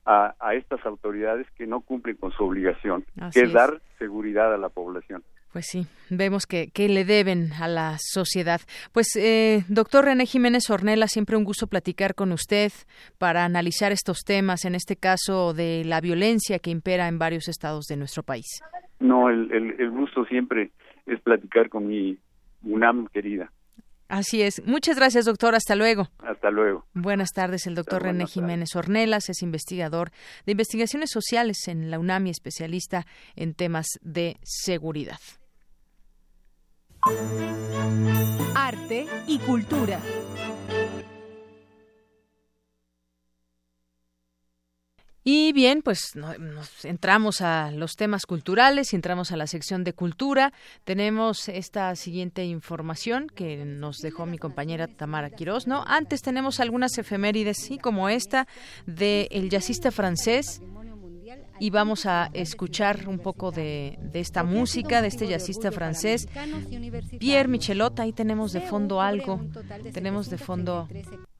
a, 0.08 0.54
estas 0.54 0.84
autoridades 0.86 1.46
que 1.56 1.66
no 1.66 1.82
cumplen 1.82 2.16
con 2.16 2.32
su 2.32 2.42
obligación, 2.42 3.04
que 3.32 3.42
es, 3.42 3.52
dar 3.52 3.82
seguridad 3.98 4.54
a 4.54 4.56
la 4.56 4.70
población. 4.70 5.22
Pues 5.52 5.66
sí, 5.66 5.86
vemos 6.08 6.46
que, 6.46 6.70
que, 6.70 6.88
le 6.88 7.04
deben 7.04 7.52
a 7.60 7.68
la 7.68 7.96
sociedad. 7.98 8.60
Pues, 8.92 9.16
eh, 9.16 9.64
doctor 9.68 10.06
René 10.06 10.24
Jiménez 10.24 10.70
Ornella, 10.70 11.06
siempre 11.08 11.36
un 11.36 11.44
gusto 11.44 11.66
platicar 11.66 12.14
con 12.14 12.32
usted 12.32 12.70
para 13.18 13.44
analizar 13.44 13.92
estos 13.92 14.20
temas, 14.24 14.64
en 14.64 14.74
este 14.74 14.96
caso 14.96 15.52
de 15.52 15.84
la 15.84 16.00
violencia 16.00 16.58
que 16.58 16.70
impera 16.70 17.08
en 17.08 17.18
varios 17.18 17.48
estados 17.48 17.84
de 17.86 17.96
nuestro 17.96 18.22
país. 18.22 18.46
No, 19.00 19.28
el, 19.28 19.52
el 19.52 19.90
gusto 19.90 20.24
siempre 20.24 20.70
es 21.06 21.20
platicar 21.20 21.68
con 21.68 21.86
mi 21.86 22.18
UNAM 22.62 23.08
querida. 23.08 23.50
Así 24.08 24.40
es. 24.42 24.62
Muchas 24.64 24.96
gracias, 24.96 25.26
doctor. 25.26 25.54
Hasta 25.54 25.76
luego. 25.76 26.08
Hasta 26.18 26.50
luego. 26.50 26.86
Buenas 26.94 27.32
tardes. 27.32 27.66
El 27.66 27.74
doctor 27.74 28.02
René 28.02 28.26
Jiménez 28.26 28.74
Ornelas 28.74 29.28
es 29.28 29.42
investigador 29.42 30.10
de 30.46 30.52
investigaciones 30.52 31.10
sociales 31.10 31.68
en 31.68 31.90
la 31.90 31.98
UNAMI, 31.98 32.30
especialista 32.30 33.06
en 33.36 33.54
temas 33.54 33.86
de 34.00 34.38
seguridad. 34.42 35.20
Arte 38.54 39.06
y 39.26 39.38
cultura. 39.40 40.00
Y 45.30 45.52
bien, 45.52 45.82
pues 45.82 46.16
nos 46.16 46.86
entramos 46.86 47.42
a 47.42 47.70
los 47.70 47.96
temas 47.96 48.24
culturales 48.24 48.94
y 48.94 48.96
entramos 48.96 49.30
a 49.30 49.36
la 49.36 49.46
sección 49.46 49.84
de 49.84 49.92
cultura. 49.92 50.54
Tenemos 50.84 51.50
esta 51.50 51.94
siguiente 51.96 52.46
información 52.46 53.26
que 53.34 53.62
nos 53.66 53.98
dejó 53.98 54.24
mi 54.24 54.38
compañera 54.38 54.88
Tamara 54.88 55.28
Quirós, 55.28 55.66
¿no? 55.66 55.84
Antes 55.86 56.22
tenemos 56.22 56.60
algunas 56.60 56.96
efemérides, 56.96 57.58
sí, 57.58 57.76
como 57.76 58.08
esta 58.08 58.48
de 58.86 59.28
el 59.30 59.50
jazzista 59.50 59.90
francés 59.90 60.62
y 61.60 61.68
vamos 61.68 62.06
a 62.06 62.30
escuchar 62.32 63.06
un 63.06 63.18
poco 63.18 63.50
de, 63.50 63.98
esta 64.14 64.44
música 64.44 65.02
de 65.02 65.08
este 65.08 65.26
jazzista 65.26 65.70
francés 65.72 66.26
Pierre 67.18 67.48
Michelot 67.48 67.98
ahí 68.00 68.12
tenemos 68.12 68.52
de 68.52 68.60
fondo 68.60 69.00
algo 69.00 69.40
tenemos 69.92 70.30
de 70.30 70.38
fondo 70.38 70.88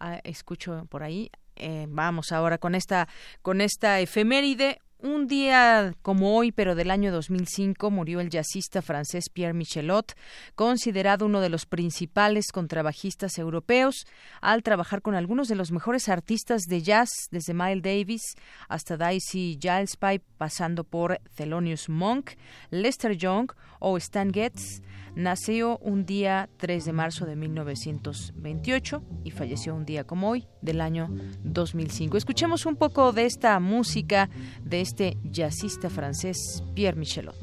ah, 0.01 0.21
escucho 0.25 0.87
por 0.91 1.03
ahí 1.05 1.31
eh, 1.59 1.87
vamos 1.89 2.33
ahora 2.33 2.59
con 2.59 2.75
esta, 2.75 3.09
con 3.43 3.61
esta 3.61 4.01
efeméride. 4.01 4.79
Un 5.01 5.29
día 5.29 5.95
como 6.03 6.37
hoy, 6.37 6.51
pero 6.51 6.75
del 6.75 6.91
año 6.91 7.13
2005, 7.13 7.89
murió 7.89 8.19
el 8.19 8.31
jazzista 8.31 8.83
francés 8.83 9.31
Pierre 9.33 9.55
Michelot, 9.55 10.15
considerado 10.57 11.27
uno 11.27 11.41
de 11.41 11.51
los 11.51 11.67
principales 11.67 12.47
contrabajistas 12.51 13.39
europeos, 13.39 14.07
al 14.41 14.65
trabajar 14.65 15.01
con 15.01 15.15
algunos 15.15 15.47
de 15.47 15.55
los 15.55 15.71
mejores 15.71 16.09
artistas 16.09 16.63
de 16.63 16.83
jazz, 16.83 17.11
desde 17.31 17.55
Miles 17.55 17.83
Davis 17.83 18.23
hasta 18.69 18.97
Dicey 18.97 19.57
Gillespie, 19.63 20.21
pasando 20.37 20.83
por 20.83 21.21
Thelonious 21.37 21.89
Monk, 21.89 22.33
Lester 22.71 23.17
Young 23.17 23.53
o 23.79 23.97
Stan 23.99 24.33
Getz. 24.33 24.83
Nació 25.19 25.79
un 25.79 26.07
día 26.07 26.49
3 26.59 26.85
de 26.85 26.93
marzo 26.93 27.27
de 27.27 27.35
1928 27.35 29.03
y 29.25 29.33
falleció 29.33 29.75
un 29.75 29.85
día 29.85 30.05
como 30.05 30.31
hoy 30.31 30.47
del 30.63 30.81
año 30.81 31.09
2005. 31.43 32.17
Escuchemos 32.17 32.67
un 32.67 32.77
poco 32.77 33.13
de 33.13 33.27
esta 33.27 33.59
música 33.59 34.31
de 34.63 34.81
este 34.81 35.17
jazzista 35.25 35.91
francés 35.91 36.63
Pierre 36.77 36.97
Michelot. 36.97 37.35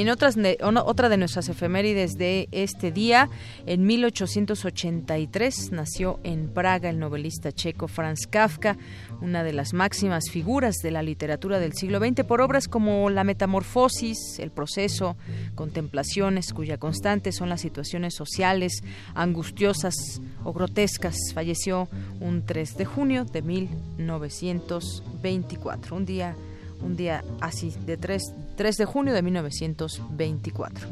En 0.00 0.08
otras, 0.08 0.36
otra 0.62 1.08
de 1.08 1.16
nuestras 1.16 1.48
efemérides 1.48 2.18
de 2.18 2.48
este 2.52 2.92
día, 2.92 3.28
en 3.66 3.86
1883 3.86 5.72
nació 5.72 6.20
en 6.22 6.48
Praga 6.48 6.90
el 6.90 6.98
novelista 6.98 7.52
checo 7.52 7.88
Franz 7.88 8.26
Kafka, 8.26 8.76
una 9.20 9.42
de 9.42 9.52
las 9.52 9.74
máximas 9.74 10.30
figuras 10.30 10.76
de 10.82 10.90
la 10.90 11.02
literatura 11.02 11.58
del 11.58 11.72
siglo 11.72 11.98
XX 11.98 12.24
por 12.24 12.40
obras 12.40 12.68
como 12.68 13.10
La 13.10 13.24
Metamorfosis, 13.24 14.38
El 14.38 14.50
Proceso, 14.50 15.16
Contemplaciones, 15.54 16.52
cuya 16.52 16.78
constante 16.78 17.32
son 17.32 17.48
las 17.48 17.60
situaciones 17.60 18.14
sociales 18.14 18.82
angustiosas 19.14 20.20
o 20.44 20.52
grotescas. 20.52 21.16
Falleció 21.34 21.88
un 22.20 22.46
3 22.46 22.76
de 22.76 22.84
junio 22.84 23.24
de 23.24 23.42
1924, 23.42 25.96
un 25.96 26.06
día 26.06 26.36
un 26.82 26.96
día 26.96 27.24
así, 27.40 27.74
de 27.86 27.96
3, 27.96 28.22
3 28.56 28.76
de 28.76 28.84
junio 28.84 29.14
de 29.14 29.22
1924. 29.22 30.88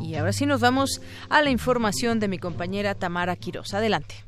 Y 0.00 0.14
ahora 0.14 0.32
sí 0.32 0.46
nos 0.46 0.60
vamos 0.60 1.00
a 1.28 1.42
la 1.42 1.50
información 1.50 2.20
de 2.20 2.28
mi 2.28 2.38
compañera 2.38 2.94
Tamara 2.94 3.36
Quiroz. 3.36 3.74
Adelante. 3.74 4.24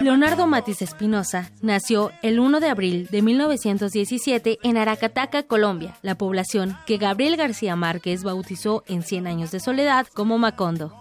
Leonardo 0.00 0.46
Matis 0.46 0.82
Espinosa 0.82 1.50
nació 1.60 2.12
el 2.22 2.38
1 2.38 2.60
de 2.60 2.68
abril 2.68 3.08
de 3.10 3.22
1917 3.22 4.58
en 4.62 4.76
Aracataca, 4.76 5.42
Colombia, 5.42 5.96
la 6.02 6.16
población 6.16 6.76
que 6.86 6.98
Gabriel 6.98 7.36
García 7.36 7.74
Márquez 7.76 8.22
bautizó 8.22 8.84
en 8.86 9.02
Cien 9.02 9.26
años 9.26 9.50
de 9.50 9.60
soledad 9.60 10.06
como 10.14 10.38
Macondo. 10.38 10.99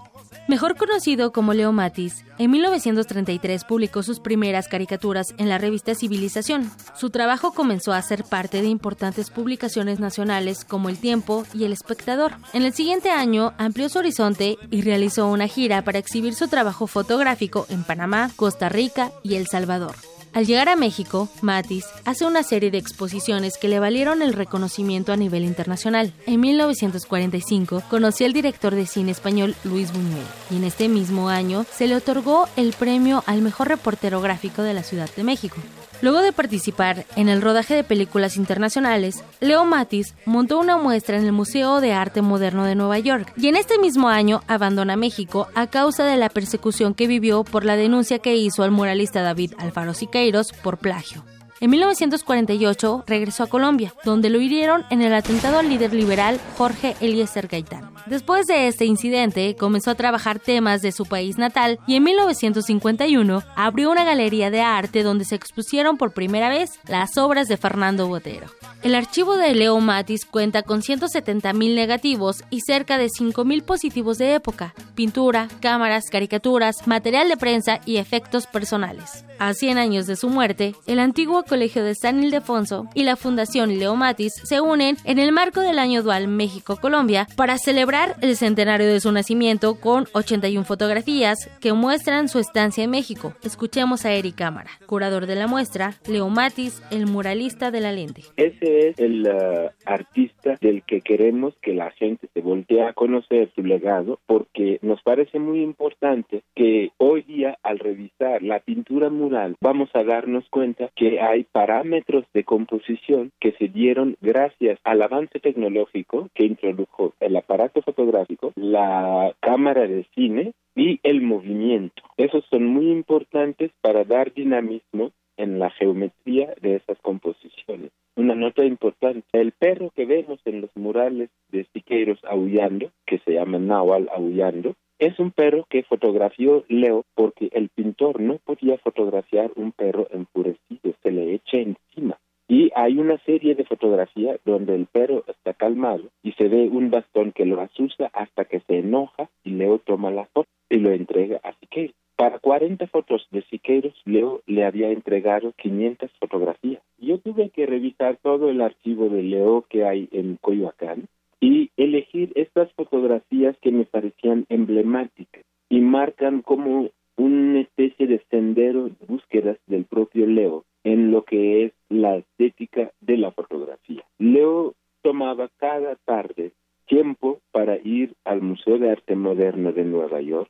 Mejor 0.49 0.77
conocido 0.77 1.31
como 1.31 1.53
Leo 1.53 1.71
Matis, 1.71 2.25
en 2.39 2.49
1933 2.49 3.65
publicó 3.65 4.01
sus 4.01 4.19
primeras 4.19 4.67
caricaturas 4.67 5.27
en 5.37 5.47
la 5.47 5.59
revista 5.59 5.93
Civilización. 5.93 6.71
Su 6.95 7.11
trabajo 7.11 7.53
comenzó 7.53 7.93
a 7.93 8.01
ser 8.01 8.23
parte 8.23 8.63
de 8.63 8.67
importantes 8.67 9.29
publicaciones 9.29 9.99
nacionales 9.99 10.65
como 10.65 10.89
El 10.89 10.97
Tiempo 10.97 11.45
y 11.53 11.65
El 11.65 11.71
Espectador. 11.71 12.31
En 12.53 12.63
el 12.63 12.73
siguiente 12.73 13.11
año 13.11 13.53
amplió 13.59 13.89
su 13.89 13.99
horizonte 13.99 14.57
y 14.71 14.81
realizó 14.81 15.27
una 15.27 15.47
gira 15.47 15.83
para 15.83 15.99
exhibir 15.99 16.33
su 16.33 16.47
trabajo 16.47 16.87
fotográfico 16.87 17.67
en 17.69 17.83
Panamá, 17.83 18.31
Costa 18.35 18.69
Rica 18.69 19.11
y 19.21 19.35
El 19.35 19.45
Salvador. 19.45 19.93
Al 20.33 20.45
llegar 20.45 20.69
a 20.69 20.75
México, 20.75 21.27
Matis 21.41 21.85
hace 22.05 22.25
una 22.25 22.43
serie 22.43 22.69
de 22.69 22.77
exposiciones 22.77 23.57
que 23.57 23.67
le 23.67 23.79
valieron 23.79 24.21
el 24.21 24.33
reconocimiento 24.33 25.11
a 25.11 25.17
nivel 25.17 25.43
internacional. 25.43 26.13
En 26.27 26.39
1945 26.39 27.83
conoció 27.89 28.27
al 28.27 28.33
director 28.33 28.75
de 28.75 28.85
cine 28.85 29.11
español 29.11 29.55
Luis 29.63 29.91
Buñuel 29.91 30.25
y 30.51 30.57
en 30.57 30.65
este 30.65 30.87
mismo 30.87 31.29
año 31.29 31.65
se 31.71 31.87
le 31.87 31.95
otorgó 31.95 32.47
el 32.55 32.73
premio 32.73 33.23
al 33.25 33.41
mejor 33.41 33.69
reportero 33.69 34.21
gráfico 34.21 34.61
de 34.61 34.75
la 34.75 34.83
Ciudad 34.83 35.09
de 35.15 35.23
México. 35.23 35.57
Luego 36.01 36.21
de 36.21 36.31
participar 36.31 37.05
en 37.15 37.27
el 37.27 37.41
rodaje 37.41 37.75
de 37.75 37.83
películas 37.83 38.37
internacionales, 38.37 39.23
Leo 39.41 39.65
Matis 39.65 40.15
montó 40.25 40.57
una 40.59 40.77
muestra 40.77 41.17
en 41.17 41.25
el 41.25 41.33
Museo 41.33 41.81
de 41.81 41.91
Arte 41.91 42.21
Moderno 42.21 42.63
de 42.63 42.75
Nueva 42.75 42.99
York 42.99 43.33
y 43.35 43.47
en 43.47 43.57
este 43.57 43.77
mismo 43.79 44.07
año 44.07 44.41
abandona 44.47 44.95
México 44.95 45.47
a 45.55 45.67
causa 45.67 46.05
de 46.05 46.17
la 46.17 46.29
persecución 46.29 46.93
que 46.93 47.07
vivió 47.07 47.43
por 47.43 47.65
la 47.65 47.75
denuncia 47.75 48.19
que 48.19 48.35
hizo 48.35 48.63
al 48.63 48.71
muralista 48.71 49.21
David 49.21 49.53
Alfaro 49.57 49.93
Siqueiros 49.93 50.53
por 50.53 50.77
plagio. 50.77 51.23
En 51.61 51.69
1948 51.71 53.03
regresó 53.05 53.43
a 53.43 53.47
Colombia, 53.47 53.93
donde 54.05 54.29
lo 54.29 54.39
hirieron 54.39 54.85
en 54.89 55.01
el 55.01 55.13
atentado 55.13 55.59
al 55.59 55.67
líder 55.67 55.93
liberal 55.93 56.39
Jorge 56.57 56.95
Eliezer 57.01 57.47
Gaitán. 57.47 57.91
Después 58.05 58.47
de 58.47 58.67
este 58.67 58.85
incidente, 58.85 59.55
comenzó 59.57 59.91
a 59.91 59.95
trabajar 59.95 60.39
temas 60.39 60.81
de 60.81 60.93
su 60.93 61.05
país 61.05 61.37
natal 61.37 61.77
y 61.85 61.95
en 61.95 62.03
1951 62.03 63.43
abrió 63.57 63.91
una 63.91 64.05
galería 64.05 64.49
de 64.49 64.61
arte 64.61 65.03
donde 65.03 65.25
se 65.25 65.35
expusieron 65.35 65.97
por 65.97 66.13
primera 66.13 66.47
vez 66.47 66.79
las 66.87 67.17
obras 67.17 67.49
de 67.49 67.57
Fernando 67.57 68.07
Botero. 68.07 68.47
El 68.81 68.95
archivo 68.95 69.35
de 69.35 69.53
Leo 69.53 69.77
Matis 69.81 70.25
cuenta 70.25 70.63
con 70.63 70.81
170.000 70.81 71.75
negativos 71.75 72.43
y 72.49 72.61
cerca 72.61 72.97
de 72.97 73.07
5.000 73.07 73.63
positivos 73.63 74.17
de 74.17 74.33
época, 74.35 74.73
pintura, 74.95 75.49
cámaras, 75.59 76.05
caricaturas, 76.09 76.87
material 76.87 77.27
de 77.27 77.35
prensa 77.35 77.81
y 77.85 77.97
efectos 77.97 78.47
personales. 78.47 79.25
A 79.39 79.53
100 79.53 79.77
años 79.77 80.05
de 80.05 80.15
su 80.15 80.29
muerte, 80.29 80.75
el 80.85 80.99
antiguo 80.99 81.43
Colegio 81.49 81.83
de 81.83 81.95
San 81.95 82.23
Ildefonso 82.23 82.87
y 82.93 83.03
la 83.03 83.15
Fundación 83.15 83.79
Leo 83.79 83.95
Matis 83.95 84.33
se 84.43 84.61
unen 84.61 84.95
en 85.03 85.17
el 85.17 85.31
marco 85.31 85.61
del 85.61 85.79
año 85.79 86.03
dual 86.03 86.27
México-Colombia 86.27 87.27
para 87.35 87.57
celebrar 87.57 88.15
el 88.21 88.35
centenario 88.35 88.87
de 88.87 88.99
su 88.99 89.11
nacimiento 89.11 89.79
con 89.79 90.05
81 90.13 90.63
fotografías 90.63 91.49
que 91.59 91.73
muestran 91.73 92.29
su 92.29 92.37
estancia 92.39 92.83
en 92.83 92.91
México. 92.91 93.33
Escuchemos 93.43 94.05
a 94.05 94.13
Eric 94.13 94.35
Cámara, 94.35 94.69
curador 94.85 95.25
de 95.25 95.35
la 95.35 95.47
muestra, 95.47 95.95
Leo 96.07 96.29
Matis, 96.29 96.83
el 96.91 97.07
muralista 97.07 97.71
de 97.71 97.81
la 97.81 97.91
lente. 97.91 98.21
Ese 98.37 98.89
es 98.89 98.99
el 98.99 99.23
uh, 99.23 99.69
artista 99.85 100.55
del 100.61 100.83
que 100.83 101.01
queremos 101.01 101.55
que 101.61 101.73
la 101.73 101.89
gente 101.91 102.29
se 102.33 102.41
voltee 102.41 102.83
a 102.83 102.93
conocer 102.93 103.51
su 103.55 103.63
legado 103.63 104.19
porque 104.27 104.79
nos 104.83 105.01
parece 105.01 105.39
muy 105.39 105.61
importante 105.61 106.43
que 106.55 106.91
hoy 106.97 107.23
día 107.23 107.57
al 107.63 107.79
revisar 107.79 108.43
la 108.43 108.59
pintura 108.59 109.09
mural 109.09 109.55
vamos 109.61 109.89
a 109.93 110.03
darnos 110.03 110.47
cuenta 110.49 110.89
que 110.95 111.19
hay 111.19 111.38
parámetros 111.43 112.25
de 112.33 112.43
composición 112.43 113.31
que 113.39 113.51
se 113.53 113.67
dieron 113.67 114.17
gracias 114.21 114.79
al 114.83 115.01
avance 115.01 115.39
tecnológico 115.39 116.29
que 116.33 116.45
introdujo 116.45 117.13
el 117.19 117.35
aparato 117.35 117.81
fotográfico, 117.81 118.51
la 118.55 119.33
cámara 119.39 119.87
de 119.87 120.05
cine 120.15 120.53
y 120.75 120.99
el 121.03 121.21
movimiento. 121.21 122.03
Esos 122.17 122.45
son 122.49 122.65
muy 122.65 122.91
importantes 122.91 123.71
para 123.81 124.03
dar 124.03 124.33
dinamismo 124.33 125.11
en 125.37 125.57
la 125.57 125.69
geometría 125.69 126.53
de 126.61 126.75
esas 126.75 126.99
composiciones. 126.99 127.91
Una 128.15 128.35
nota 128.35 128.65
importante, 128.65 129.25
el 129.31 129.53
perro 129.53 129.91
que 129.95 130.05
vemos 130.05 130.39
en 130.43 130.61
los 130.61 130.69
murales 130.75 131.29
de 131.49 131.65
Siqueiros 131.71 132.19
aullando, 132.25 132.91
que 133.05 133.19
se 133.19 133.35
llama 133.35 133.57
Nahual 133.57 134.09
aullando, 134.13 134.75
es 134.99 135.17
un 135.17 135.31
perro 135.31 135.65
que 135.69 135.83
fotografió 135.83 136.65
Leo 136.67 137.05
porque 137.15 137.47
el 137.53 137.69
pintor 137.69 138.19
no 138.19 138.37
podía 138.43 138.77
fotografiar 138.79 139.51
un 139.55 139.71
perro 139.71 140.07
enfurecido, 140.11 140.93
se 141.09 141.15
le 141.15 141.33
echa 141.33 141.57
encima. 141.57 142.17
Y 142.47 142.71
hay 142.75 142.97
una 142.97 143.17
serie 143.19 143.55
de 143.55 143.63
fotografías 143.63 144.39
donde 144.45 144.75
el 144.75 144.87
perro 144.87 145.23
está 145.27 145.53
calmado 145.53 146.09
y 146.23 146.31
se 146.33 146.47
ve 146.47 146.67
un 146.67 146.89
bastón 146.89 147.31
que 147.31 147.45
lo 147.45 147.61
asusta 147.61 148.09
hasta 148.13 148.45
que 148.45 148.59
se 148.61 148.79
enoja 148.79 149.29
y 149.43 149.51
Leo 149.51 149.79
toma 149.79 150.09
la 150.09 150.25
foto 150.25 150.49
y 150.69 150.77
lo 150.77 150.91
entrega 150.91 151.39
a 151.43 151.53
Siqueiros. 151.53 151.95
Para 152.15 152.39
40 152.39 152.87
fotos 152.87 153.27
de 153.31 153.43
Siqueiros, 153.43 153.93
Leo 154.05 154.41
le 154.47 154.65
había 154.65 154.89
entregado 154.89 155.53
500 155.57 156.11
fotografías. 156.19 156.81
Yo 156.97 157.19
tuve 157.19 157.49
que 157.49 157.65
revisar 157.65 158.17
todo 158.17 158.49
el 158.49 158.61
archivo 158.61 159.09
de 159.09 159.23
Leo 159.23 159.65
que 159.69 159.85
hay 159.85 160.09
en 160.11 160.37
Coyoacán 160.41 161.07
y 161.39 161.69
elegir 161.77 162.31
estas 162.35 162.71
fotografías 162.73 163.55
que 163.61 163.71
me 163.71 163.85
parecían 163.85 164.45
emblemáticas 164.49 165.43
y 165.69 165.81
marcan 165.81 166.41
como 166.41 166.89
una 167.15 167.59
especie 167.59 168.07
de 168.07 168.21
sendero 168.31 168.85
de 168.85 169.05
búsquedas 169.07 169.57
del 169.67 169.85
propio 169.85 170.25
Leo 170.25 170.65
en 170.89 171.11
lo 171.11 171.23
que 171.23 171.65
es 171.65 171.73
la 171.89 172.17
estética 172.17 172.91
de 172.99 173.17
la 173.17 173.31
fotografía. 173.31 174.03
Leo 174.17 174.73
tomaba 175.03 175.49
cada 175.57 175.95
tarde 175.97 176.51
tiempo 176.87 177.39
para 177.51 177.77
ir 177.77 178.15
al 178.25 178.41
Museo 178.41 178.79
de 178.79 178.89
Arte 178.89 179.15
Moderno 179.15 179.71
de 179.71 179.83
Nueva 179.83 180.19
York 180.19 180.49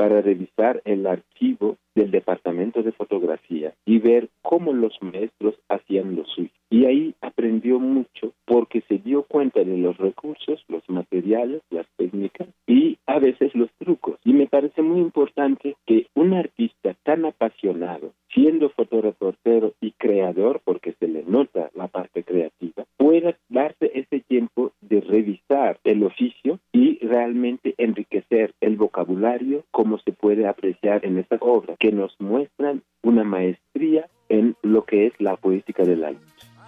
para 0.00 0.22
revisar 0.22 0.80
el 0.86 1.06
archivo 1.06 1.76
del 1.94 2.10
departamento 2.10 2.82
de 2.82 2.92
fotografía 2.92 3.74
y 3.84 3.98
ver 3.98 4.30
cómo 4.40 4.72
los 4.72 4.96
maestros 5.02 5.56
hacían 5.68 6.16
lo 6.16 6.24
suyo. 6.24 6.48
Y 6.70 6.86
ahí 6.86 7.14
aprendió 7.20 7.78
mucho 7.78 8.32
porque 8.46 8.80
se 8.88 8.96
dio 8.96 9.24
cuenta 9.24 9.62
de 9.62 9.76
los 9.76 9.98
recursos, 9.98 10.64
los 10.68 10.88
materiales, 10.88 11.60
las 11.68 11.86
técnicas 11.98 12.48
y 12.66 12.96
a 13.06 13.18
veces 13.18 13.54
los 13.54 13.70
trucos. 13.78 14.18
Y 14.24 14.32
me 14.32 14.46
parece 14.46 14.80
muy 14.80 15.00
importante 15.00 15.76
que 15.84 16.06
un 16.14 16.32
artista 16.32 16.94
tan 17.02 17.26
apasionado, 17.26 18.12
siendo 18.32 18.70
fotoreportero 18.70 19.69
creador, 20.10 20.60
porque 20.64 20.94
se 20.98 21.06
le 21.06 21.22
nota 21.22 21.70
la 21.74 21.86
parte 21.86 22.24
creativa, 22.24 22.84
pueda 22.96 23.36
darse 23.48 23.92
ese 23.94 24.20
tiempo 24.20 24.72
de 24.80 25.00
revisar 25.00 25.78
el 25.84 26.02
oficio 26.02 26.58
y 26.72 26.98
realmente 26.98 27.74
enriquecer 27.78 28.52
el 28.60 28.76
vocabulario 28.76 29.64
como 29.70 29.98
se 29.98 30.12
puede 30.12 30.48
apreciar 30.48 31.04
en 31.04 31.18
estas 31.18 31.40
obras 31.42 31.76
que 31.78 31.92
nos 31.92 32.14
muestran 32.18 32.82
una 33.02 33.22
maestría 33.22 34.08
en 34.28 34.56
lo 34.62 34.84
que 34.84 35.06
es 35.06 35.12
la 35.20 35.36
poética 35.36 35.84
del 35.84 36.04
arte. 36.04 36.20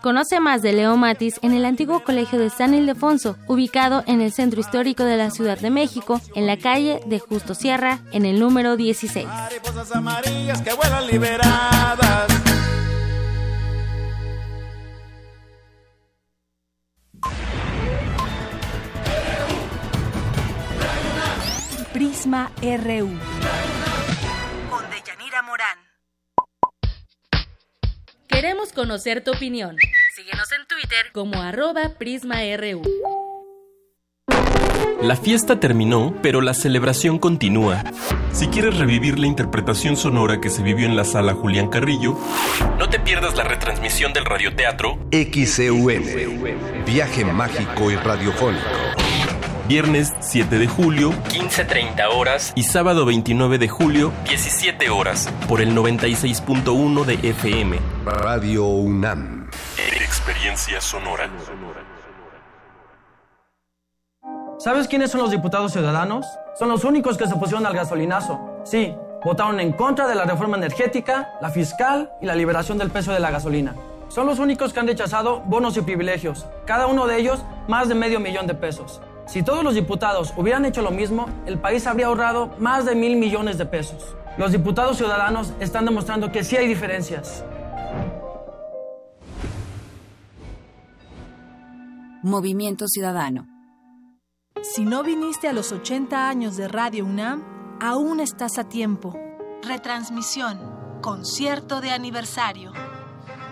Conoce 0.02 0.40
más 0.40 0.62
de 0.62 0.72
Leo 0.72 0.96
Matis 0.96 1.38
en 1.42 1.52
el 1.52 1.64
antiguo 1.64 2.00
Colegio 2.00 2.38
de 2.38 2.50
San 2.50 2.74
Ildefonso, 2.74 3.36
ubicado 3.48 4.02
en 4.06 4.20
el 4.20 4.32
centro 4.32 4.60
histórico 4.60 5.04
de 5.04 5.16
la 5.16 5.30
Ciudad 5.30 5.58
de 5.58 5.70
México, 5.70 6.20
en 6.34 6.46
la 6.46 6.56
calle 6.56 7.00
de 7.06 7.20
Justo 7.20 7.54
Sierra, 7.54 8.00
en 8.12 8.24
el 8.24 8.40
número 8.40 8.76
16. 8.76 9.26
que 10.64 10.74
vuelan 10.74 11.06
liberadas. 11.06 12.42
Prisma 22.02 22.50
RU. 22.60 23.10
Con 24.68 24.90
Deyanira 24.90 25.40
Morán. 25.42 25.78
Queremos 28.26 28.72
conocer 28.72 29.22
tu 29.22 29.30
opinión. 29.30 29.76
Síguenos 30.16 30.50
en 30.50 30.66
Twitter 30.66 31.12
como 31.12 31.40
arroba 31.40 31.90
PrismaRU. 32.00 32.82
La 35.00 35.14
fiesta 35.14 35.60
terminó, 35.60 36.12
pero 36.22 36.40
la 36.40 36.54
celebración 36.54 37.20
continúa. 37.20 37.84
Si 38.32 38.48
quieres 38.48 38.78
revivir 38.78 39.20
la 39.20 39.28
interpretación 39.28 39.96
sonora 39.96 40.40
que 40.40 40.50
se 40.50 40.64
vivió 40.64 40.86
en 40.86 40.96
la 40.96 41.04
sala 41.04 41.34
Julián 41.34 41.68
Carrillo, 41.68 42.18
no 42.80 42.88
te 42.88 42.98
pierdas 42.98 43.36
la 43.36 43.44
retransmisión 43.44 44.12
del 44.12 44.24
radioteatro 44.24 44.98
XCUM, 45.12 46.84
Viaje 46.84 47.24
Mágico 47.24 47.92
y 47.92 47.94
Radiofónico. 47.94 49.11
Viernes 49.72 50.12
7 50.20 50.58
de 50.58 50.66
julio, 50.68 51.12
15.30 51.30 52.06
horas, 52.14 52.52
y 52.54 52.64
sábado 52.64 53.06
29 53.06 53.56
de 53.56 53.68
julio, 53.68 54.12
17 54.28 54.90
horas, 54.90 55.32
por 55.48 55.62
el 55.62 55.74
96.1 55.74 57.04
de 57.06 57.14
FM. 57.30 57.78
Radio 58.04 58.66
UNAM. 58.66 59.48
Experiencia 59.94 60.78
sonora. 60.78 61.30
¿Sabes 64.58 64.88
quiénes 64.88 65.10
son 65.10 65.22
los 65.22 65.30
diputados 65.30 65.72
ciudadanos? 65.72 66.26
Son 66.58 66.68
los 66.68 66.84
únicos 66.84 67.16
que 67.16 67.26
se 67.26 67.32
opusieron 67.32 67.64
al 67.64 67.72
gasolinazo. 67.72 68.60
Sí, 68.64 68.94
votaron 69.24 69.58
en 69.58 69.72
contra 69.72 70.06
de 70.06 70.14
la 70.14 70.26
reforma 70.26 70.58
energética, 70.58 71.30
la 71.40 71.48
fiscal 71.48 72.12
y 72.20 72.26
la 72.26 72.34
liberación 72.34 72.76
del 72.76 72.90
peso 72.90 73.14
de 73.14 73.20
la 73.20 73.30
gasolina. 73.30 73.74
Son 74.08 74.26
los 74.26 74.38
únicos 74.38 74.74
que 74.74 74.80
han 74.80 74.86
rechazado 74.86 75.40
bonos 75.46 75.78
y 75.78 75.80
privilegios, 75.80 76.44
cada 76.66 76.86
uno 76.88 77.06
de 77.06 77.16
ellos 77.16 77.42
más 77.68 77.88
de 77.88 77.94
medio 77.94 78.20
millón 78.20 78.46
de 78.46 78.54
pesos. 78.54 79.00
Si 79.26 79.42
todos 79.42 79.62
los 79.62 79.74
diputados 79.74 80.34
hubieran 80.36 80.64
hecho 80.64 80.82
lo 80.82 80.90
mismo, 80.90 81.26
el 81.46 81.58
país 81.58 81.86
habría 81.86 82.06
ahorrado 82.06 82.54
más 82.58 82.84
de 82.84 82.94
mil 82.94 83.16
millones 83.16 83.56
de 83.58 83.66
pesos. 83.66 84.16
Los 84.36 84.52
diputados 84.52 84.96
ciudadanos 84.96 85.52
están 85.60 85.84
demostrando 85.84 86.32
que 86.32 86.42
sí 86.42 86.56
hay 86.56 86.66
diferencias. 86.66 87.44
Movimiento 92.22 92.86
Ciudadano. 92.88 93.46
Si 94.62 94.84
no 94.84 95.02
viniste 95.02 95.48
a 95.48 95.52
los 95.52 95.72
80 95.72 96.28
años 96.28 96.56
de 96.56 96.68
Radio 96.68 97.04
UNAM, 97.04 97.78
aún 97.80 98.20
estás 98.20 98.58
a 98.58 98.68
tiempo. 98.68 99.18
Retransmisión. 99.62 101.00
Concierto 101.02 101.80
de 101.80 101.90
aniversario. 101.90 102.72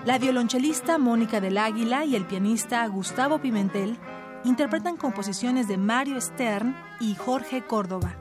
La 0.05 0.18
violonchelista 0.18 0.99
Mónica 0.99 1.41
del 1.41 1.59
Águila 1.59 2.05
y 2.05 2.14
el 2.14 2.27
pianista 2.27 2.87
Gustavo 2.87 3.41
Pimentel 3.41 3.99
interpretan 4.45 4.97
composiciones 4.97 5.68
de 5.68 5.76
Mario 5.76 6.20
Stern 6.20 6.76
y 7.01 7.14
Jorge 7.14 7.62
Córdoba. 7.66 8.16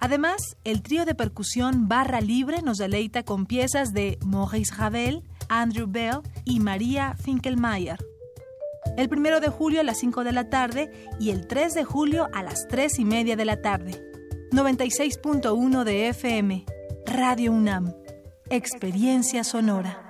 Además, 0.00 0.56
el 0.64 0.82
trío 0.82 1.04
de 1.04 1.14
percusión 1.14 1.86
Barra 1.86 2.20
Libre 2.20 2.62
nos 2.62 2.78
deleita 2.78 3.22
con 3.22 3.46
piezas 3.46 3.92
de 3.92 4.18
Maurice 4.24 4.74
Ravel, 4.74 5.22
Andrew 5.48 5.86
Bell 5.88 6.20
y 6.44 6.60
María 6.60 7.14
Finkelmeyer. 7.14 7.98
El 8.96 9.08
primero 9.08 9.40
de 9.40 9.48
julio 9.48 9.80
a 9.80 9.84
las 9.84 9.98
5 9.98 10.24
de 10.24 10.32
la 10.32 10.48
tarde 10.48 11.08
y 11.20 11.30
el 11.30 11.46
3 11.46 11.74
de 11.74 11.84
julio 11.84 12.28
a 12.32 12.42
las 12.42 12.66
3 12.68 12.98
y 12.98 13.04
media 13.04 13.36
de 13.36 13.44
la 13.44 13.60
tarde. 13.60 14.02
96.1 14.52 15.84
de 15.84 16.08
FM. 16.08 16.64
Radio 17.06 17.52
UNAM. 17.52 17.94
Experiencia 18.48 19.44
sonora. 19.44 20.09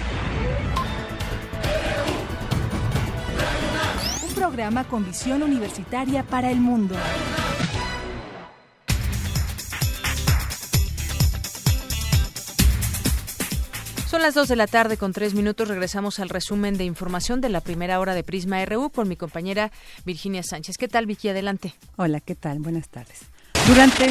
Programa 4.41 4.85
con 4.85 5.05
visión 5.05 5.43
universitaria 5.43 6.23
para 6.23 6.49
el 6.49 6.59
mundo. 6.59 6.95
Son 14.07 14.23
las 14.23 14.33
2 14.33 14.47
de 14.47 14.55
la 14.55 14.65
tarde 14.65 14.97
con 14.97 15.13
tres 15.13 15.35
minutos. 15.35 15.67
Regresamos 15.67 16.17
al 16.17 16.29
resumen 16.29 16.75
de 16.75 16.85
información 16.85 17.39
de 17.39 17.49
la 17.49 17.61
primera 17.61 17.99
hora 17.99 18.15
de 18.15 18.23
Prisma 18.23 18.65
RU 18.65 18.89
por 18.89 19.05
mi 19.05 19.15
compañera 19.15 19.71
Virginia 20.05 20.41
Sánchez. 20.41 20.79
¿Qué 20.79 20.87
tal, 20.87 21.05
Vicky? 21.05 21.29
Adelante. 21.29 21.75
Hola, 21.97 22.19
¿qué 22.19 22.33
tal? 22.33 22.57
Buenas 22.61 22.89
tardes. 22.89 23.19
Durante, 23.67 24.09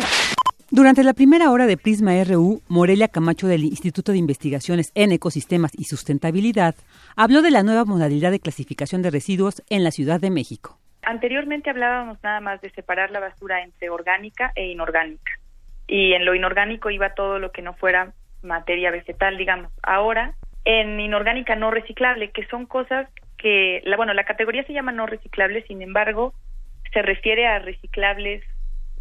durante 0.70 1.02
la 1.02 1.14
primera 1.14 1.50
hora 1.50 1.66
de 1.66 1.76
Prisma 1.76 2.12
RU, 2.24 2.62
Morelia 2.68 3.08
Camacho 3.08 3.48
del 3.48 3.64
Instituto 3.64 4.12
de 4.12 4.18
Investigaciones 4.18 4.92
en 4.94 5.10
Ecosistemas 5.10 5.72
y 5.76 5.84
Sustentabilidad 5.84 6.74
habló 7.16 7.42
de 7.42 7.50
la 7.50 7.62
nueva 7.62 7.84
modalidad 7.84 8.30
de 8.30 8.40
clasificación 8.40 9.02
de 9.02 9.10
residuos 9.10 9.62
en 9.68 9.82
la 9.82 9.90
Ciudad 9.90 10.20
de 10.20 10.30
México. 10.30 10.78
Anteriormente 11.02 11.70
hablábamos 11.70 12.22
nada 12.22 12.40
más 12.40 12.60
de 12.60 12.70
separar 12.70 13.10
la 13.10 13.20
basura 13.20 13.62
entre 13.62 13.90
orgánica 13.90 14.52
e 14.54 14.68
inorgánica. 14.68 15.32
Y 15.88 16.12
en 16.12 16.24
lo 16.24 16.34
inorgánico 16.34 16.90
iba 16.90 17.14
todo 17.14 17.38
lo 17.38 17.50
que 17.50 17.62
no 17.62 17.74
fuera 17.74 18.12
materia 18.42 18.90
vegetal, 18.90 19.36
digamos. 19.36 19.72
Ahora, 19.82 20.34
en 20.64 21.00
inorgánica 21.00 21.56
no 21.56 21.70
reciclable, 21.70 22.30
que 22.30 22.46
son 22.46 22.66
cosas 22.66 23.08
que, 23.38 23.82
la, 23.84 23.96
bueno, 23.96 24.14
la 24.14 24.24
categoría 24.24 24.64
se 24.64 24.72
llama 24.72 24.92
no 24.92 25.06
reciclable, 25.06 25.64
sin 25.66 25.82
embargo, 25.82 26.32
se 26.92 27.02
refiere 27.02 27.46
a 27.46 27.58
reciclables, 27.58 28.44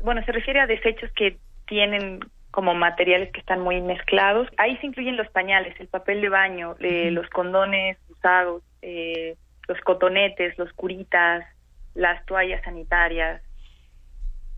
bueno, 0.03 0.23
se 0.25 0.31
refiere 0.31 0.61
a 0.61 0.67
desechos 0.67 1.11
que 1.11 1.37
tienen 1.69 2.19
como 2.51 2.73
materiales 2.73 3.31
que 3.31 3.39
están 3.39 3.61
muy 3.61 3.79
mezclados. 3.79 4.47
Ahí 4.57 4.75
se 4.77 4.87
incluyen 4.87 5.15
los 5.15 5.29
pañales, 5.29 5.79
el 5.79 5.87
papel 5.87 6.19
de 6.19 6.29
baño, 6.29 6.75
eh, 6.79 7.11
los 7.11 7.29
condones 7.29 7.97
usados, 8.09 8.63
eh, 8.81 9.37
los 9.67 9.79
cotonetes, 9.81 10.57
los 10.57 10.73
curitas, 10.73 11.45
las 11.93 12.25
toallas 12.25 12.63
sanitarias. 12.63 13.41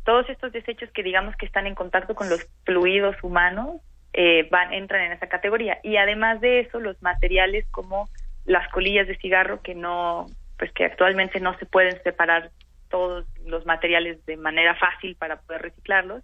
Todos 0.06 0.28
estos 0.30 0.54
desechos 0.54 0.90
que 0.92 1.04
digamos 1.04 1.36
que 1.36 1.46
están 1.46 1.68
en 1.68 1.76
contacto 1.76 2.16
con 2.16 2.30
los 2.30 2.48
fluidos 2.66 3.16
humanos 3.22 3.82
eh, 4.14 4.48
van 4.50 4.74
entran 4.74 5.02
en 5.02 5.12
esa 5.12 5.28
categoría 5.28 5.80
y 5.84 5.98
además 5.98 6.42
de 6.42 6.62
eso 6.62 6.80
los 6.80 7.02
materiales 7.02 7.66
como 7.72 8.10
las 8.46 8.68
colillas 8.70 9.08
de 9.08 9.18
cigarro 9.18 9.62
que 9.62 9.76
no 9.76 10.26
pues 10.58 10.72
que 10.74 10.84
actualmente 10.84 11.40
no 11.40 11.58
se 11.60 11.66
pueden 11.66 12.02
separar 12.04 12.52
todos 12.90 13.26
los 13.46 13.66
materiales 13.66 14.26
de 14.26 14.36
manera 14.36 14.76
fácil 14.76 15.16
para 15.16 15.40
poder 15.40 15.62
reciclarlos 15.62 16.24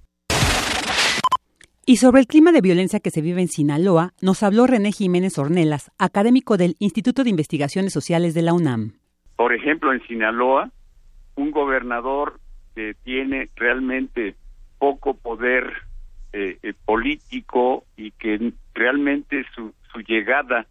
y 1.90 1.96
sobre 1.96 2.20
el 2.20 2.28
clima 2.28 2.52
de 2.52 2.60
violencia 2.60 3.00
que 3.00 3.12
se 3.12 3.22
vive 3.22 3.40
en 3.40 3.48
Sinaloa, 3.48 4.12
nos 4.22 4.44
habló 4.44 4.68
René 4.68 4.92
Jiménez 4.92 5.40
Ornelas, 5.40 5.90
académico 5.98 6.58
del 6.58 6.76
Instituto 6.80 7.24
de 7.24 7.30
Investigaciones 7.30 7.94
Sociales 7.94 8.34
de 8.34 8.42
la 8.42 8.52
UNAM. 8.52 8.92
Por 9.38 9.54
ejemplo, 9.54 9.94
en 9.94 10.06
Sinaloa, 10.06 10.70
un 11.36 11.52
gobernador 11.52 12.42
que 12.76 12.94
tiene 13.06 13.50
realmente 13.56 14.36
poco 14.80 15.14
poder 15.14 15.72
eh, 16.34 16.58
eh, 16.62 16.74
político 16.84 17.86
y 17.96 18.12
que 18.12 18.52
realmente 18.74 19.46
su, 19.56 19.74
su 19.94 20.00
llegada 20.02 20.68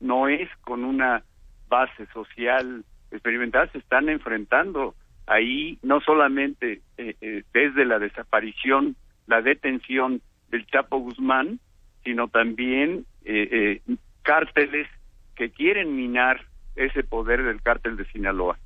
no 0.00 0.26
es 0.26 0.48
con 0.62 0.84
una 0.84 1.22
base 1.68 2.06
social 2.12 2.84
experimental, 3.12 3.70
se 3.70 3.78
están 3.78 4.08
enfrentando 4.08 4.96
ahí 5.28 5.78
no 5.84 6.00
solamente 6.00 6.80
eh, 6.98 7.44
desde 7.54 7.84
la 7.84 8.00
desaparición, 8.00 8.96
la 9.28 9.42
detención 9.42 10.22
del 10.50 10.66
Chapo 10.66 10.98
Guzmán, 10.98 11.60
sino 12.04 12.28
también 12.28 13.04
eh, 13.24 13.80
eh, 13.86 13.96
cárteles 14.22 14.86
que 15.34 15.50
quieren 15.50 15.96
minar 15.96 16.46
ese 16.76 17.02
poder 17.02 17.42
del 17.42 17.62
cártel 17.62 17.96
de 17.96 18.04
Sinaloa. 18.06 18.58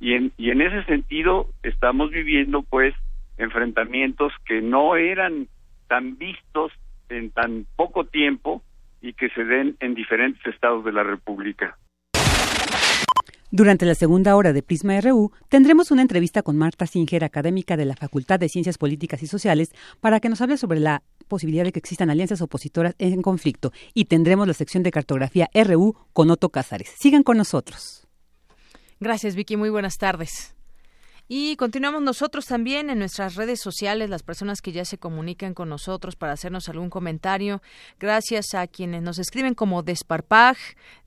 Y 0.00 0.14
en, 0.14 0.32
y 0.36 0.50
en 0.50 0.60
ese 0.60 0.84
sentido 0.84 1.48
estamos 1.62 2.10
viviendo 2.10 2.62
pues 2.62 2.94
enfrentamientos 3.36 4.32
que 4.46 4.60
no 4.62 4.96
eran 4.96 5.48
tan 5.88 6.18
vistos 6.18 6.72
en 7.08 7.30
tan 7.30 7.66
poco 7.76 8.04
tiempo 8.04 8.62
y 9.00 9.12
que 9.12 9.28
se 9.30 9.44
den 9.44 9.76
en 9.80 9.94
diferentes 9.94 10.44
estados 10.46 10.84
de 10.84 10.92
la 10.92 11.02
República. 11.02 11.76
Durante 13.50 13.86
la 13.86 13.94
segunda 13.94 14.36
hora 14.36 14.52
de 14.52 14.62
Prisma 14.62 15.00
RU 15.00 15.32
tendremos 15.48 15.90
una 15.90 16.02
entrevista 16.02 16.42
con 16.42 16.58
Marta 16.58 16.86
Singer, 16.86 17.24
académica 17.24 17.78
de 17.78 17.86
la 17.86 17.96
Facultad 17.96 18.38
de 18.38 18.50
Ciencias 18.50 18.76
Políticas 18.76 19.22
y 19.22 19.26
Sociales, 19.26 19.70
para 20.00 20.20
que 20.20 20.28
nos 20.28 20.42
hable 20.42 20.58
sobre 20.58 20.80
la 20.80 21.02
posibilidad 21.28 21.64
de 21.64 21.72
que 21.72 21.78
existan 21.78 22.10
alianzas 22.10 22.42
opositoras 22.42 22.94
en 22.98 23.22
conflicto 23.22 23.72
y 23.94 24.04
tendremos 24.04 24.46
la 24.46 24.52
sección 24.52 24.82
de 24.82 24.90
cartografía 24.90 25.48
RU 25.54 25.96
con 26.12 26.30
Otto 26.30 26.50
Cázares. 26.50 26.94
Sigan 27.00 27.22
con 27.22 27.38
nosotros. 27.38 28.06
Gracias, 29.00 29.34
Vicky. 29.34 29.56
Muy 29.56 29.70
buenas 29.70 29.96
tardes. 29.96 30.54
Y 31.30 31.56
continuamos 31.56 32.00
nosotros 32.00 32.46
también 32.46 32.88
en 32.88 33.00
nuestras 33.00 33.34
redes 33.34 33.60
sociales, 33.60 34.08
las 34.08 34.22
personas 34.22 34.62
que 34.62 34.72
ya 34.72 34.86
se 34.86 34.96
comunican 34.96 35.52
con 35.52 35.68
nosotros 35.68 36.16
para 36.16 36.32
hacernos 36.32 36.70
algún 36.70 36.88
comentario. 36.88 37.60
Gracias 38.00 38.54
a 38.54 38.66
quienes 38.66 39.02
nos 39.02 39.18
escriben 39.18 39.54
como 39.54 39.82
Desparpag, 39.82 40.56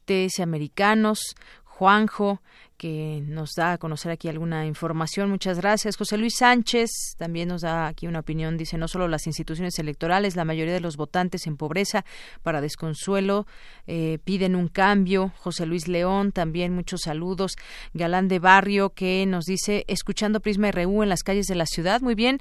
TS 0.06 0.40
Americanos, 0.40 1.36
Juanjo, 1.78 2.40
que 2.82 3.22
nos 3.28 3.54
da 3.54 3.74
a 3.74 3.78
conocer 3.78 4.12
aquí 4.12 4.28
alguna 4.28 4.66
información. 4.66 5.30
Muchas 5.30 5.60
gracias. 5.60 5.98
José 5.98 6.18
Luis 6.18 6.38
Sánchez 6.40 6.90
también 7.16 7.50
nos 7.50 7.62
da 7.62 7.86
aquí 7.86 8.08
una 8.08 8.22
opinión. 8.22 8.58
Dice, 8.58 8.76
no 8.80 8.88
solo 8.88 9.08
las 9.08 9.28
instituciones 9.28 9.78
electorales, 9.78 10.36
la 10.36 10.46
mayoría 10.46 10.74
de 10.74 10.80
los 10.80 10.98
votantes 10.98 11.46
en 11.46 11.58
pobreza 11.58 12.04
para 12.42 12.60
desconsuelo 12.60 13.46
eh, 13.86 14.18
piden 14.24 14.56
un 14.56 14.68
cambio. 14.68 15.32
José 15.38 15.68
Luis 15.68 15.88
León 15.88 16.32
también 16.32 16.74
muchos 16.74 17.02
saludos. 17.02 17.56
Galán 17.94 18.28
de 18.28 18.40
Barrio 18.40 18.90
que 18.90 19.28
nos 19.28 19.46
dice, 19.46 19.86
escuchando 19.88 20.40
Prisma 20.40 20.72
RU 20.72 21.04
en 21.04 21.10
las 21.10 21.22
calles 21.22 21.46
de 21.46 21.54
la 21.54 21.68
ciudad. 21.68 22.02
Muy 22.02 22.16
bien. 22.16 22.40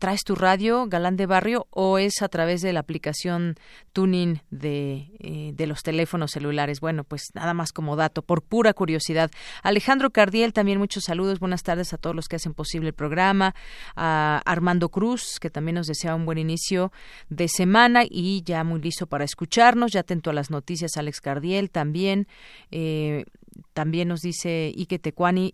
¿Traes 0.00 0.24
tu 0.24 0.34
radio, 0.34 0.86
Galán 0.88 1.16
de 1.16 1.26
Barrio, 1.26 1.68
o 1.70 1.98
es 1.98 2.20
a 2.22 2.28
través 2.28 2.62
de 2.62 2.72
la 2.72 2.80
aplicación 2.80 3.54
Tuning 3.92 4.42
de, 4.50 5.12
eh, 5.20 5.52
de 5.54 5.66
los 5.68 5.84
teléfonos 5.84 6.32
celulares? 6.32 6.80
Bueno, 6.80 7.04
pues 7.04 7.28
nada 7.34 7.54
más 7.54 7.70
como 7.70 7.94
dato, 7.94 8.22
por 8.22 8.42
pura 8.42 8.74
curiosidad. 8.74 9.30
Alejandro 9.68 10.08
Cardiel, 10.08 10.54
también 10.54 10.78
muchos 10.78 11.04
saludos, 11.04 11.40
buenas 11.40 11.62
tardes 11.62 11.92
a 11.92 11.98
todos 11.98 12.16
los 12.16 12.26
que 12.26 12.36
hacen 12.36 12.54
posible 12.54 12.88
el 12.88 12.94
programa, 12.94 13.54
a 13.96 14.40
Armando 14.46 14.88
Cruz, 14.88 15.38
que 15.38 15.50
también 15.50 15.74
nos 15.74 15.86
desea 15.86 16.14
un 16.14 16.24
buen 16.24 16.38
inicio 16.38 16.90
de 17.28 17.48
semana 17.48 18.04
y 18.08 18.42
ya 18.46 18.64
muy 18.64 18.80
listo 18.80 19.06
para 19.06 19.24
escucharnos, 19.24 19.92
ya 19.92 20.00
atento 20.00 20.30
a 20.30 20.32
las 20.32 20.50
noticias, 20.50 20.96
Alex 20.96 21.20
Cardiel 21.20 21.70
también, 21.70 22.28
eh, 22.70 23.26
también 23.74 24.08
nos 24.08 24.22
dice 24.22 24.72
Ike 24.74 24.98
Tecuani, 24.98 25.52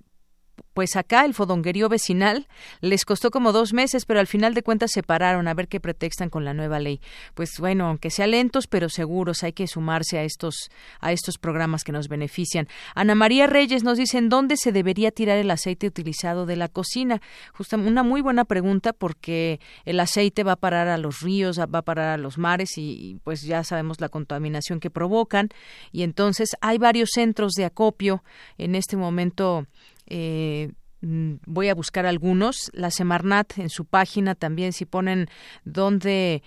pues 0.74 0.96
acá 0.96 1.24
el 1.24 1.34
fodonguerío 1.34 1.88
vecinal 1.88 2.46
les 2.80 3.04
costó 3.04 3.30
como 3.30 3.52
dos 3.52 3.72
meses, 3.72 4.04
pero 4.04 4.20
al 4.20 4.26
final 4.26 4.54
de 4.54 4.62
cuentas 4.62 4.90
se 4.92 5.02
pararon 5.02 5.48
a 5.48 5.54
ver 5.54 5.68
qué 5.68 5.80
pretextan 5.80 6.28
con 6.28 6.44
la 6.44 6.52
nueva 6.52 6.80
ley. 6.80 7.00
Pues 7.34 7.50
bueno, 7.58 7.86
aunque 7.86 8.10
sea 8.10 8.26
lentos, 8.26 8.66
pero 8.66 8.88
seguros, 8.88 9.42
hay 9.44 9.52
que 9.52 9.66
sumarse 9.66 10.18
a 10.18 10.24
estos, 10.24 10.70
a 11.00 11.12
estos 11.12 11.38
programas 11.38 11.84
que 11.84 11.92
nos 11.92 12.08
benefician. 12.08 12.68
Ana 12.94 13.14
María 13.14 13.46
Reyes 13.46 13.84
nos 13.84 13.98
dice, 13.98 14.18
¿en 14.18 14.28
dónde 14.28 14.56
se 14.56 14.72
debería 14.72 15.12
tirar 15.12 15.38
el 15.38 15.50
aceite 15.50 15.86
utilizado 15.86 16.44
de 16.44 16.56
la 16.56 16.68
cocina? 16.68 17.22
Justamente 17.52 17.90
una 17.90 18.02
muy 18.02 18.20
buena 18.20 18.44
pregunta 18.44 18.92
porque 18.92 19.60
el 19.84 20.00
aceite 20.00 20.42
va 20.42 20.52
a 20.52 20.56
parar 20.56 20.88
a 20.88 20.98
los 20.98 21.20
ríos, 21.20 21.60
va 21.60 21.78
a 21.78 21.82
parar 21.82 22.08
a 22.08 22.18
los 22.18 22.36
mares 22.36 22.76
y 22.76 23.18
pues 23.22 23.42
ya 23.42 23.62
sabemos 23.62 24.00
la 24.00 24.08
contaminación 24.08 24.80
que 24.80 24.90
provocan. 24.90 25.50
Y 25.92 26.02
entonces 26.02 26.56
hay 26.60 26.78
varios 26.78 27.10
centros 27.12 27.52
de 27.52 27.64
acopio 27.64 28.24
en 28.58 28.74
este 28.74 28.96
momento 28.96 29.66
eh, 30.06 30.72
mm, 31.00 31.34
voy 31.46 31.68
a 31.68 31.74
buscar 31.74 32.06
algunos. 32.06 32.70
La 32.72 32.90
Semarnat 32.90 33.58
en 33.58 33.70
su 33.70 33.84
página 33.84 34.34
también, 34.34 34.72
si 34.72 34.84
ponen 34.84 35.28
donde 35.64 36.42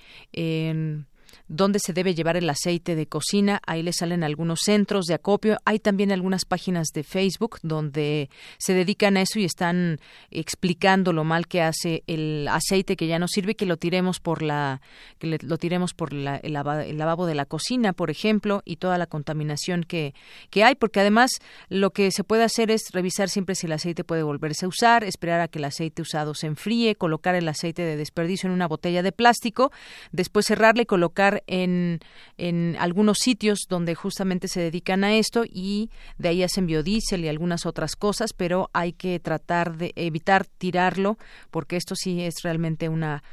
dónde 1.47 1.79
se 1.79 1.93
debe 1.93 2.15
llevar 2.15 2.37
el 2.37 2.49
aceite 2.49 2.95
de 2.95 3.07
cocina. 3.07 3.61
Ahí 3.65 3.83
le 3.83 3.93
salen 3.93 4.23
algunos 4.23 4.59
centros 4.63 5.05
de 5.05 5.13
acopio. 5.13 5.57
Hay 5.65 5.79
también 5.79 6.11
algunas 6.11 6.45
páginas 6.45 6.89
de 6.93 7.03
Facebook 7.03 7.59
donde 7.63 8.29
se 8.57 8.73
dedican 8.73 9.17
a 9.17 9.21
eso 9.21 9.39
y 9.39 9.45
están 9.45 9.99
explicando 10.31 11.13
lo 11.13 11.23
mal 11.23 11.47
que 11.47 11.61
hace 11.61 12.03
el 12.07 12.47
aceite 12.49 12.95
que 12.95 13.07
ya 13.07 13.19
no 13.19 13.27
sirve, 13.27 13.55
que 13.55 13.65
lo 13.65 13.77
tiremos 13.77 14.19
por 14.19 14.41
la, 14.41 14.81
que 15.19 15.37
lo 15.41 15.57
tiremos 15.57 15.93
por 15.93 16.13
el, 16.13 16.53
lavabo 16.53 17.25
de 17.25 17.35
la 17.35 17.45
cocina, 17.45 17.93
por 17.93 18.09
ejemplo, 18.09 18.61
y 18.65 18.77
toda 18.77 18.97
la 18.97 19.07
contaminación 19.07 19.83
que, 19.83 20.13
que 20.49 20.63
hay, 20.63 20.75
porque 20.75 20.99
además 20.99 21.31
lo 21.69 21.91
que 21.91 22.11
se 22.11 22.23
puede 22.23 22.43
hacer 22.43 22.71
es 22.71 22.89
revisar 22.91 23.29
siempre 23.29 23.55
si 23.55 23.67
el 23.67 23.73
aceite 23.73 24.03
puede 24.03 24.23
volverse 24.23 24.65
a 24.65 24.69
usar, 24.69 25.03
esperar 25.03 25.41
a 25.41 25.47
que 25.47 25.59
el 25.59 25.65
aceite 25.65 26.01
usado 26.01 26.33
se 26.33 26.47
enfríe, 26.47 26.95
colocar 26.95 27.35
el 27.35 27.47
aceite 27.47 27.83
de 27.83 27.95
desperdicio 27.95 28.47
en 28.47 28.53
una 28.53 28.67
botella 28.67 29.03
de 29.03 29.11
plástico, 29.11 29.71
después 30.11 30.45
cerrarle 30.45 30.83
y 30.83 30.85
colocar 30.85 31.36
en, 31.47 31.99
en 32.37 32.75
algunos 32.79 33.17
sitios 33.19 33.59
donde 33.69 33.95
justamente 33.95 34.47
se 34.47 34.61
dedican 34.61 35.03
a 35.03 35.15
esto 35.15 35.43
y 35.45 35.89
de 36.17 36.29
ahí 36.29 36.43
hacen 36.43 36.67
biodiesel 36.67 37.23
y 37.23 37.27
algunas 37.27 37.65
otras 37.65 37.95
cosas, 37.95 38.33
pero 38.33 38.69
hay 38.73 38.93
que 38.93 39.19
tratar 39.19 39.77
de 39.77 39.93
evitar 39.95 40.45
tirarlo 40.45 41.17
porque 41.51 41.75
esto 41.75 41.95
sí 41.95 42.21
es 42.21 42.35
realmente 42.43 42.89
una 42.89 43.23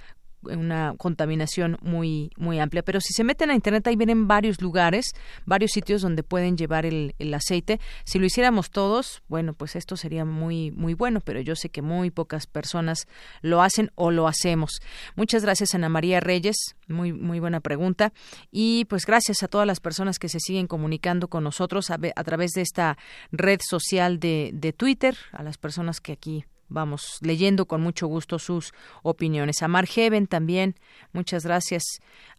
una 0.46 0.94
contaminación 0.98 1.78
muy 1.82 2.30
muy 2.36 2.58
amplia. 2.58 2.82
Pero 2.82 3.00
si 3.00 3.12
se 3.12 3.24
meten 3.24 3.50
a 3.50 3.54
internet 3.54 3.86
ahí 3.86 3.96
vienen 3.96 4.28
varios 4.28 4.60
lugares, 4.60 5.12
varios 5.46 5.72
sitios 5.72 6.02
donde 6.02 6.22
pueden 6.22 6.56
llevar 6.56 6.86
el, 6.86 7.14
el, 7.18 7.34
aceite. 7.34 7.80
Si 8.04 8.18
lo 8.18 8.26
hiciéramos 8.26 8.70
todos, 8.70 9.22
bueno, 9.28 9.54
pues 9.54 9.76
esto 9.76 9.96
sería 9.96 10.24
muy 10.24 10.70
muy 10.70 10.94
bueno, 10.94 11.20
pero 11.20 11.40
yo 11.40 11.56
sé 11.56 11.68
que 11.68 11.82
muy 11.82 12.10
pocas 12.10 12.46
personas 12.46 13.06
lo 13.42 13.62
hacen 13.62 13.90
o 13.94 14.10
lo 14.10 14.28
hacemos. 14.28 14.80
Muchas 15.16 15.42
gracias 15.42 15.74
Ana 15.74 15.88
María 15.88 16.20
Reyes, 16.20 16.56
muy 16.88 17.12
muy 17.12 17.40
buena 17.40 17.60
pregunta 17.60 18.12
y 18.50 18.84
pues 18.86 19.06
gracias 19.06 19.42
a 19.42 19.48
todas 19.48 19.66
las 19.66 19.80
personas 19.80 20.18
que 20.18 20.28
se 20.28 20.40
siguen 20.40 20.66
comunicando 20.66 21.28
con 21.28 21.44
nosotros 21.44 21.90
a, 21.90 21.98
a 22.16 22.24
través 22.24 22.52
de 22.52 22.62
esta 22.62 22.98
red 23.32 23.60
social 23.62 24.18
de, 24.18 24.50
de 24.52 24.72
Twitter, 24.72 25.16
a 25.32 25.42
las 25.42 25.58
personas 25.58 26.00
que 26.00 26.12
aquí 26.12 26.44
vamos 26.68 27.18
leyendo 27.20 27.66
con 27.66 27.80
mucho 27.80 28.06
gusto 28.06 28.38
sus 28.38 28.72
opiniones. 29.02 29.62
A 29.62 29.68
Margeven 29.68 30.26
también, 30.26 30.74
muchas 31.12 31.44
gracias. 31.44 31.84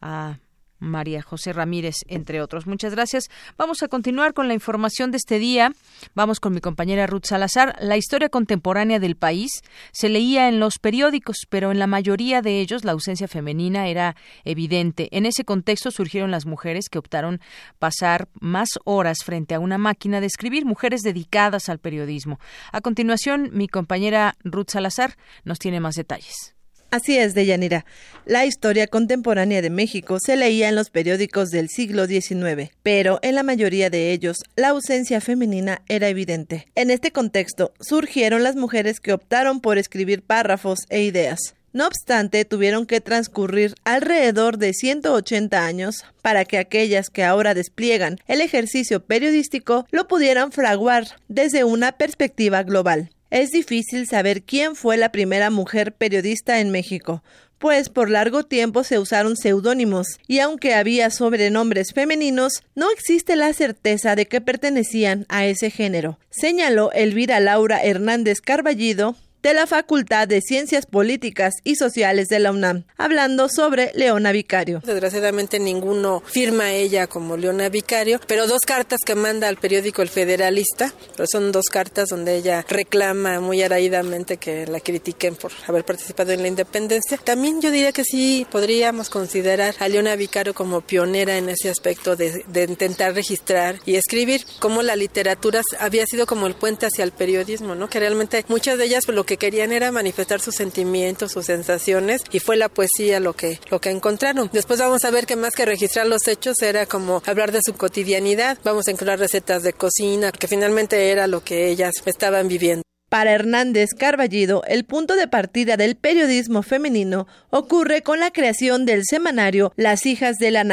A 0.01 0.39
María 0.85 1.21
José 1.21 1.51
Ramírez, 1.51 1.95
entre 2.07 2.41
otros. 2.41 2.67
Muchas 2.67 2.93
gracias. 2.93 3.25
Vamos 3.57 3.83
a 3.83 3.87
continuar 3.87 4.33
con 4.33 4.47
la 4.47 4.53
información 4.53 5.11
de 5.11 5.17
este 5.17 5.39
día. 5.39 5.71
Vamos 6.13 6.39
con 6.39 6.53
mi 6.53 6.61
compañera 6.61 7.07
Ruth 7.07 7.25
Salazar. 7.25 7.75
La 7.79 7.97
historia 7.97 8.29
contemporánea 8.29 8.99
del 8.99 9.15
país 9.15 9.61
se 9.91 10.09
leía 10.09 10.47
en 10.47 10.59
los 10.59 10.79
periódicos, 10.79 11.37
pero 11.49 11.71
en 11.71 11.79
la 11.79 11.87
mayoría 11.87 12.41
de 12.41 12.61
ellos 12.61 12.85
la 12.85 12.93
ausencia 12.93 13.27
femenina 13.27 13.87
era 13.87 14.15
evidente. 14.43 15.09
En 15.11 15.25
ese 15.25 15.43
contexto 15.43 15.91
surgieron 15.91 16.31
las 16.31 16.45
mujeres 16.45 16.89
que 16.89 16.99
optaron 16.99 17.41
pasar 17.79 18.27
más 18.39 18.69
horas 18.85 19.19
frente 19.23 19.55
a 19.55 19.59
una 19.59 19.77
máquina 19.77 20.21
de 20.21 20.27
escribir, 20.27 20.65
mujeres 20.65 21.01
dedicadas 21.01 21.69
al 21.69 21.79
periodismo. 21.79 22.39
A 22.71 22.81
continuación, 22.81 23.49
mi 23.53 23.67
compañera 23.67 24.35
Ruth 24.43 24.69
Salazar 24.69 25.15
nos 25.43 25.59
tiene 25.59 25.79
más 25.79 25.95
detalles. 25.95 26.54
Así 26.91 27.17
es, 27.17 27.33
Deyanira. 27.33 27.85
La 28.25 28.45
historia 28.45 28.87
contemporánea 28.87 29.61
de 29.61 29.69
México 29.69 30.17
se 30.19 30.35
leía 30.35 30.69
en 30.69 30.75
los 30.75 30.89
periódicos 30.89 31.49
del 31.49 31.69
siglo 31.69 32.07
XIX, 32.07 32.71
pero 32.83 33.19
en 33.21 33.35
la 33.35 33.43
mayoría 33.43 33.89
de 33.89 34.11
ellos 34.11 34.37
la 34.55 34.69
ausencia 34.69 35.21
femenina 35.21 35.81
era 35.89 36.07
evidente. 36.07 36.67
En 36.75 36.89
este 36.89 37.11
contexto 37.11 37.73
surgieron 37.79 38.43
las 38.43 38.55
mujeres 38.55 38.99
que 38.99 39.13
optaron 39.13 39.59
por 39.59 39.77
escribir 39.77 40.21
párrafos 40.21 40.79
e 40.89 41.03
ideas. 41.03 41.55
No 41.75 41.87
obstante, 41.87 42.45
tuvieron 42.45 42.85
que 42.85 43.01
transcurrir 43.01 43.75
alrededor 43.83 44.57
de 44.57 44.73
180 44.73 45.65
años 45.65 46.05
para 46.21 46.45
que 46.45 46.57
aquellas 46.57 47.09
que 47.09 47.25
ahora 47.25 47.53
despliegan 47.53 48.17
el 48.27 48.39
ejercicio 48.39 49.01
periodístico 49.01 49.85
lo 49.91 50.07
pudieran 50.07 50.53
fraguar 50.53 51.05
desde 51.27 51.65
una 51.65 51.91
perspectiva 51.91 52.63
global. 52.63 53.09
Es 53.29 53.51
difícil 53.51 54.07
saber 54.07 54.43
quién 54.43 54.75
fue 54.75 54.97
la 54.97 55.11
primera 55.11 55.49
mujer 55.49 55.93
periodista 55.93 56.59
en 56.59 56.69
México, 56.69 57.23
pues 57.57 57.89
por 57.89 58.09
largo 58.09 58.43
tiempo 58.43 58.83
se 58.83 58.99
usaron 58.99 59.35
seudónimos, 59.37 60.07
y 60.27 60.39
aunque 60.39 60.75
había 60.75 61.09
sobrenombres 61.09 61.93
femeninos, 61.93 62.63
no 62.75 62.91
existe 62.91 63.35
la 63.35 63.53
certeza 63.53 64.15
de 64.15 64.27
que 64.27 64.41
pertenecían 64.41 65.25
a 65.29 65.45
ese 65.45 65.71
género, 65.71 66.19
señaló 66.29 66.91
Elvira 66.91 67.39
Laura 67.39 67.83
Hernández 67.83 68.41
Carballido, 68.41 69.15
de 69.45 69.53
la 69.53 69.67
Facultad 69.67 70.27
de 70.27 70.41
Ciencias 70.41 70.87
Políticas 70.87 71.53
y 71.63 71.75
Sociales 71.75 72.29
de 72.29 72.39
la 72.39 72.49
UNAM, 72.49 72.85
hablando 72.97 73.47
sobre 73.47 73.91
Leona 73.93 74.31
Vicario. 74.31 74.81
Desgraciadamente 74.83 75.59
ninguno 75.59 76.23
firma 76.25 76.71
ella 76.71 77.05
como 77.05 77.37
Leona 77.37 77.69
Vicario, 77.69 78.19
pero 78.25 78.47
dos 78.47 78.61
cartas 78.61 79.01
que 79.05 79.13
manda 79.13 79.47
al 79.47 79.57
periódico 79.57 80.01
El 80.01 80.09
Federalista, 80.09 80.91
pero 81.15 81.27
son 81.31 81.51
dos 81.51 81.65
cartas 81.65 82.09
donde 82.09 82.37
ella 82.37 82.65
reclama 82.67 83.39
muy 83.39 83.61
araídamente 83.61 84.37
que 84.37 84.65
la 84.65 84.79
critiquen 84.79 85.35
por 85.35 85.51
haber 85.67 85.85
participado 85.85 86.31
en 86.31 86.41
la 86.41 86.47
independencia. 86.47 87.19
También 87.23 87.61
yo 87.61 87.69
diría 87.69 87.91
que 87.91 88.03
sí 88.03 88.47
podríamos 88.49 89.11
considerar 89.11 89.75
a 89.77 89.87
Leona 89.87 90.15
Vicario 90.15 90.55
como 90.55 90.81
pionera 90.81 91.37
en 91.37 91.49
ese 91.49 91.69
aspecto 91.69 92.15
de, 92.15 92.43
de 92.47 92.63
intentar 92.63 93.13
registrar 93.13 93.79
y 93.85 93.93
escribir, 93.93 94.43
como 94.57 94.81
la 94.81 94.95
literatura 94.95 95.61
había 95.79 96.07
sido 96.07 96.25
como 96.25 96.47
el 96.47 96.55
puente 96.55 96.87
hacia 96.87 97.03
el 97.03 97.11
periodismo, 97.11 97.75
¿no? 97.75 97.91
Que 97.91 97.99
realmente 97.99 98.43
muchas 98.47 98.79
de 98.79 98.85
ellas 98.85 99.07
lo 99.07 99.23
que 99.23 99.34
querían 99.37 99.71
era 99.71 99.91
manifestar 99.91 100.39
sus 100.41 100.55
sentimientos, 100.55 101.31
sus 101.31 101.45
sensaciones 101.45 102.21
y 102.31 102.39
fue 102.39 102.57
la 102.57 102.69
poesía 102.69 103.19
lo 103.19 103.33
que, 103.33 103.59
lo 103.69 103.79
que 103.79 103.89
encontraron. 103.89 104.49
Después 104.51 104.79
vamos 104.79 105.05
a 105.05 105.11
ver 105.11 105.25
que 105.25 105.35
más 105.35 105.53
que 105.53 105.65
registrar 105.65 106.07
los 106.07 106.27
hechos 106.27 106.61
era 106.61 106.85
como 106.85 107.21
hablar 107.25 107.51
de 107.51 107.59
su 107.63 107.73
cotidianidad, 107.73 108.57
vamos 108.63 108.87
a 108.87 108.91
encontrar 108.91 109.19
recetas 109.19 109.63
de 109.63 109.73
cocina, 109.73 110.31
que 110.31 110.47
finalmente 110.47 111.11
era 111.11 111.27
lo 111.27 111.43
que 111.43 111.69
ellas 111.69 111.93
estaban 112.05 112.47
viviendo. 112.47 112.83
Para 113.09 113.33
Hernández 113.33 113.91
Carballido, 113.97 114.63
el 114.67 114.83
punto 114.83 115.15
de 115.15 115.27
partida 115.27 115.77
del 115.77 115.95
periodismo 115.95 116.63
femenino 116.63 117.27
ocurre 117.51 118.01
con 118.01 118.19
la 118.19 118.31
creación 118.31 118.85
del 118.85 119.03
semanario 119.05 119.71
Las 119.75 120.07
Hijas 120.07 120.37
de 120.37 120.49
la 120.49 120.63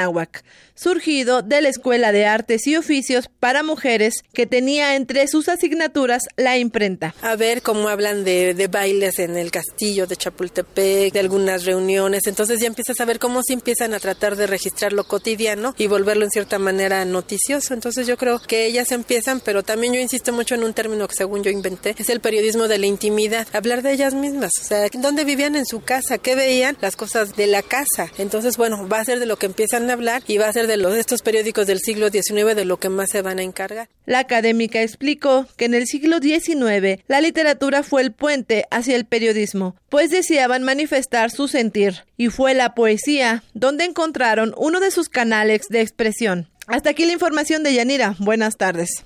surgido 0.75 1.43
de 1.43 1.61
la 1.61 1.69
Escuela 1.69 2.11
de 2.11 2.25
Artes 2.25 2.67
y 2.67 2.77
Oficios 2.77 3.29
para 3.39 3.63
Mujeres 3.63 4.15
que 4.33 4.47
tenía 4.47 4.97
entre 4.97 5.29
sus 5.29 5.51
asignaturas 5.51 6.23
la 6.37 6.57
imprenta. 6.57 7.15
A 7.21 7.37
ver 7.37 7.61
cómo 7.61 7.89
hablan 7.89 8.25
de, 8.25 8.55
de 8.55 8.69
bailes 8.69 9.19
en 9.19 9.37
el 9.37 9.51
castillo 9.51 10.07
de 10.07 10.17
Chapultepec, 10.17 11.13
de 11.13 11.21
algunas 11.21 11.67
reuniones, 11.67 12.27
entonces 12.27 12.61
ya 12.61 12.67
empiezas 12.67 12.99
a 13.01 13.05
ver 13.05 13.19
cómo 13.19 13.43
se 13.43 13.53
empiezan 13.53 13.93
a 13.93 14.01
tratar 14.01 14.37
de 14.37 14.47
registrar 14.47 14.95
lo 14.95 15.05
cotidiano 15.05 15.75
y 15.77 15.87
volverlo 15.87 16.25
en 16.25 16.31
cierta 16.31 16.59
manera 16.59 17.05
noticioso. 17.05 17.75
Entonces 17.75 18.07
yo 18.07 18.17
creo 18.17 18.41
que 18.41 18.65
ellas 18.65 18.91
empiezan, 18.91 19.41
pero 19.41 19.63
también 19.63 19.93
yo 19.93 20.01
insisto 20.01 20.33
mucho 20.33 20.55
en 20.55 20.65
un 20.65 20.73
término 20.73 21.07
que 21.07 21.15
según 21.15 21.43
yo 21.43 21.51
inventé, 21.51 21.95
es 21.99 22.09
el 22.09 22.22
periodismo 22.23 22.69
de 22.69 22.79
la 22.79 22.87
intimidad, 22.87 23.47
hablar 23.53 23.83
de 23.83 23.93
ellas 23.93 24.15
mismas, 24.15 24.53
o 24.61 24.65
sea, 24.65 24.89
dónde 24.95 25.25
vivían 25.25 25.57
en 25.57 25.67
su 25.67 25.83
casa, 25.83 26.19
qué 26.19 26.35
veían, 26.35 26.79
las 26.81 26.97
cosas 26.97 27.37
de 27.37 27.47
la 27.47 27.63
casa. 27.63 28.11
Entonces, 28.17 28.57
bueno, 28.57 28.89
va 28.89 29.01
a 29.01 29.05
ser 29.05 29.19
de 29.19 29.27
lo 29.27 29.37
que 29.37 29.47
empiezan 29.47 29.91
a 29.91 29.93
hablar 29.93 30.23
y 30.27 30.39
va 30.39 30.49
a 30.49 30.53
ser 30.53 30.67
de 30.67 30.77
los 30.79 30.97
estos 30.97 31.23
periódicos 31.23 31.67
del 31.67 31.81
siglo 31.81 32.09
XIX 32.09 32.57
de 32.57 32.65
lo 32.65 32.79
que 32.79 32.89
más 32.89 33.11
se 33.11 33.23
van 33.23 33.39
a 33.39 33.43
encargar. 33.43 33.89
La 34.07 34.21
académica 34.21 34.83
explicó 34.83 35.47
que 35.57 35.67
en 35.67 35.75
el 35.75 35.87
siglo 35.87 36.19
XIX 36.21 37.03
la 37.09 37.21
literatura 37.21 37.83
fue 37.83 38.03
el 38.03 38.13
puente 38.13 38.65
hacia 38.71 38.97
el 38.97 39.05
periodismo, 39.05 39.77
pues 39.89 40.11
deseaban 40.11 40.63
manifestar 40.63 41.31
su 41.31 41.49
sentir, 41.49 42.05
y 42.17 42.29
fue 42.29 42.55
la 42.55 42.75
poesía 42.75 43.43
donde 43.53 43.85
encontraron 43.85 44.55
uno 44.57 44.81
de 44.81 44.91
sus 44.91 45.09
canales 45.09 45.63
de 45.69 45.81
expresión. 45.81 46.49
Hasta 46.67 46.91
aquí 46.91 47.05
la 47.05 47.13
información 47.13 47.63
de 47.63 47.75
Yanira. 47.75 48.15
Buenas 48.19 48.57
tardes. 48.57 49.05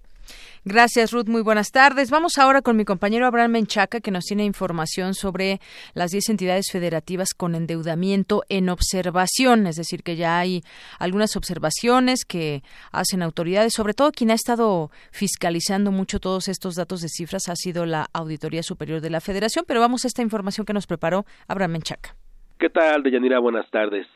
Gracias, 0.68 1.12
Ruth. 1.12 1.28
Muy 1.28 1.42
buenas 1.42 1.70
tardes. 1.70 2.10
Vamos 2.10 2.38
ahora 2.38 2.60
con 2.60 2.76
mi 2.76 2.84
compañero 2.84 3.24
Abraham 3.24 3.52
Menchaca, 3.52 4.00
que 4.00 4.10
nos 4.10 4.24
tiene 4.24 4.44
información 4.44 5.14
sobre 5.14 5.60
las 5.94 6.10
10 6.10 6.30
entidades 6.30 6.72
federativas 6.72 7.34
con 7.36 7.54
endeudamiento 7.54 8.42
en 8.48 8.68
observación. 8.68 9.68
Es 9.68 9.76
decir, 9.76 10.02
que 10.02 10.16
ya 10.16 10.40
hay 10.40 10.64
algunas 10.98 11.36
observaciones 11.36 12.24
que 12.24 12.64
hacen 12.90 13.22
autoridades, 13.22 13.74
sobre 13.74 13.94
todo 13.94 14.10
quien 14.10 14.32
ha 14.32 14.34
estado 14.34 14.90
fiscalizando 15.12 15.92
mucho 15.92 16.18
todos 16.18 16.48
estos 16.48 16.74
datos 16.74 17.00
de 17.00 17.10
cifras 17.10 17.48
ha 17.48 17.54
sido 17.54 17.86
la 17.86 18.08
Auditoría 18.12 18.64
Superior 18.64 19.00
de 19.00 19.10
la 19.10 19.20
Federación. 19.20 19.66
Pero 19.68 19.78
vamos 19.78 20.04
a 20.04 20.08
esta 20.08 20.22
información 20.22 20.66
que 20.66 20.72
nos 20.72 20.88
preparó 20.88 21.26
Abraham 21.46 21.74
Menchaca. 21.74 22.16
¿Qué 22.58 22.70
tal, 22.70 23.04
Deyanira? 23.04 23.38
Buenas 23.38 23.70
tardes 23.70 24.08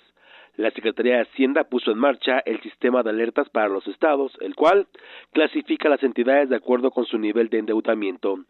la 0.61 0.71
Secretaría 0.73 1.17
de 1.17 1.23
Hacienda 1.23 1.65
puso 1.65 1.91
en 1.91 1.99
marcha 1.99 2.41
el 2.45 2.61
sistema 2.61 3.03
de 3.03 3.11
alertas 3.11 3.49
para 3.49 3.69
los 3.69 3.87
estados, 3.89 4.37
el 4.41 4.55
cual 4.55 4.87
clasifica 5.33 5.89
las 5.89 6.03
entidades 6.03 6.51
de 6.51 6.57
acuerdo 6.57 6.91
con 6.91 7.07
su 7.07 7.19
nivel 7.19 7.49
de 7.49 7.59
endeudamiento. 7.59 8.41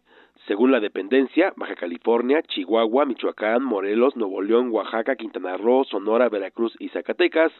Según 0.48 0.72
la 0.72 0.80
dependencia, 0.80 1.52
Baja 1.56 1.76
California, 1.76 2.42
Chihuahua, 2.42 3.04
Michoacán, 3.04 3.62
Morelos, 3.62 4.16
Nuevo 4.16 4.42
León, 4.42 4.70
Oaxaca, 4.70 5.14
Quintana 5.14 5.56
Roo, 5.56 5.84
Sonora, 5.84 6.28
Veracruz 6.28 6.74
y 6.80 6.88
Zacatecas 6.88 7.52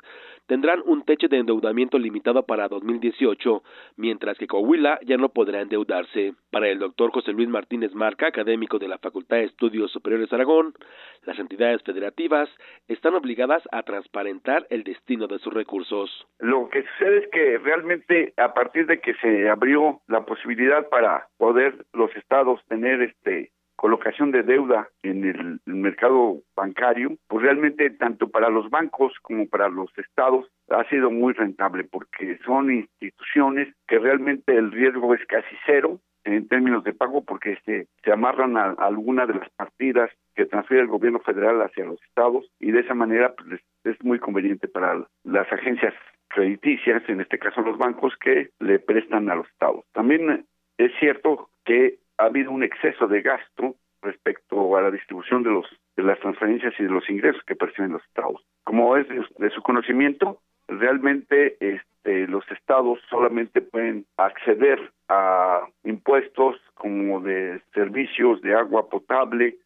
tendrán 0.51 0.83
un 0.85 1.05
techo 1.05 1.29
de 1.29 1.39
endeudamiento 1.39 1.97
limitado 1.97 2.43
para 2.43 2.67
2018, 2.67 3.63
mientras 3.97 4.37
que 4.37 4.49
Coahuila 4.49 4.99
ya 5.07 5.17
no 5.17 5.29
podrá 5.29 5.61
endeudarse. 5.61 6.35
Para 6.51 6.67
el 6.67 6.81
doctor 6.81 7.13
José 7.13 7.31
Luis 7.31 7.49
Martínez 7.49 7.95
Marca, 7.95 8.27
académico 8.27 8.81
de 8.81 8.89
la 8.89 8.99
Facultad 8.99 9.37
de 9.37 9.45
Estudios 9.45 9.93
Superiores 9.93 10.33
Aragón, 10.33 10.75
las 11.23 11.39
entidades 11.39 11.85
federativas 11.85 12.49
están 12.89 13.15
obligadas 13.15 13.63
a 13.71 13.85
transparentar 13.85 14.67
el 14.71 14.83
destino 14.83 15.29
de 15.29 15.39
sus 15.39 15.55
recursos. 15.55 16.27
Lo 16.41 16.69
que 16.69 16.83
sucede 16.83 17.19
es 17.19 17.29
que 17.31 17.59
realmente 17.59 18.35
a 18.37 18.53
partir 18.53 18.87
de 18.87 18.99
que 18.99 19.15
se 19.23 19.49
abrió 19.49 20.01
la 20.09 20.27
posibilidad 20.27 20.89
para 20.89 21.29
poder 21.39 21.87
los 21.93 22.11
estados 22.17 22.61
tener 22.67 23.03
este 23.03 23.53
colocación 23.81 24.31
de 24.31 24.43
deuda 24.43 24.91
en 25.03 25.25
el, 25.25 25.59
mercado 25.65 26.43
bancario, 26.55 27.17
pues 27.29 27.43
realmente 27.43 27.89
tanto 27.89 28.29
para 28.29 28.51
los 28.51 28.69
bancos 28.69 29.15
como 29.23 29.49
para 29.49 29.71
los 29.71 29.89
estados 29.97 30.47
ha 30.69 30.85
sido 30.91 31.11
muy 31.11 31.33
rentable 31.33 31.85
porque 31.85 32.39
son 32.45 32.71
instituciones 32.71 33.75
que 33.89 33.99
realmente 33.99 34.55
el 34.55 34.71
riesgo 34.71 35.15
es 35.15 35.25
casi 35.25 35.57
cero 35.65 35.99
en 36.25 36.47
términos 36.47 36.85
de 36.85 36.93
pago 36.93 37.25
porque 37.25 37.53
este, 37.53 37.87
se 38.05 38.13
amarran 38.13 38.59
a, 38.59 38.73
alguna 38.73 39.25
de 39.25 39.33
las 39.33 39.49
partidas 39.57 40.11
que 40.35 40.45
transfiere 40.45 40.83
el 40.83 40.89
gobierno 40.91 41.21
federal 41.21 41.63
hacia 41.63 41.87
los 41.87 42.03
estados 42.03 42.45
y 42.61 42.73
de 42.73 42.81
esa 42.81 42.93
manera 42.93 43.35
pues, 43.35 43.63
es 43.85 43.97
muy 44.05 44.19
conveniente 44.19 44.69
para 44.69 45.07
las 45.25 45.51
agencias 45.51 45.95
crediticias, 46.29 47.03
en 47.09 47.23
este 47.23 47.39
caso 47.39 47.63
los 47.63 47.79
bancos, 47.79 48.13
que 48.21 48.51
le 48.59 48.79
prestan 48.79 49.31
a 49.31 49.37
los 49.37 49.49
estados. 49.49 49.87
También 49.95 50.45
es 50.77 50.93
cierto 51.01 51.49
que 51.65 51.99
ha 52.21 52.27
habido 52.27 52.51
un 52.51 52.63
exceso 52.63 53.09
de 53.09 53.23
gasto 53.23 53.75
respecto 54.03 54.77
a 54.77 54.83
la 54.83 54.91
distribución 54.91 55.43
de 55.43 55.51
los 55.51 55.67
de 55.97 56.03
las 56.03 56.19
transferencias 56.21 56.73
y 56.79 56.85
de 56.85 56.89
los 56.89 57.09
ingresos 57.11 57.43
que 57.45 57.57
perciben 57.57 57.93
los 57.93 58.05
estados. 58.05 58.43
Como 58.65 58.97
es 58.97 59.07
de, 59.09 59.51
su 59.51 59.63
conocimiento, 59.63 60.39
realmente 60.69 61.57
este, 61.61 62.27
los 62.27 62.49
estados 62.51 63.01
solamente 63.11 63.61
pueden 63.61 64.07
acceder 64.17 64.93
a 65.09 65.67
impuestos 65.85 66.57
como 66.75 67.21
de 67.21 67.61
servicios 67.75 68.41
de 68.41 68.55
agua 68.55 68.89
potable, 68.89 69.57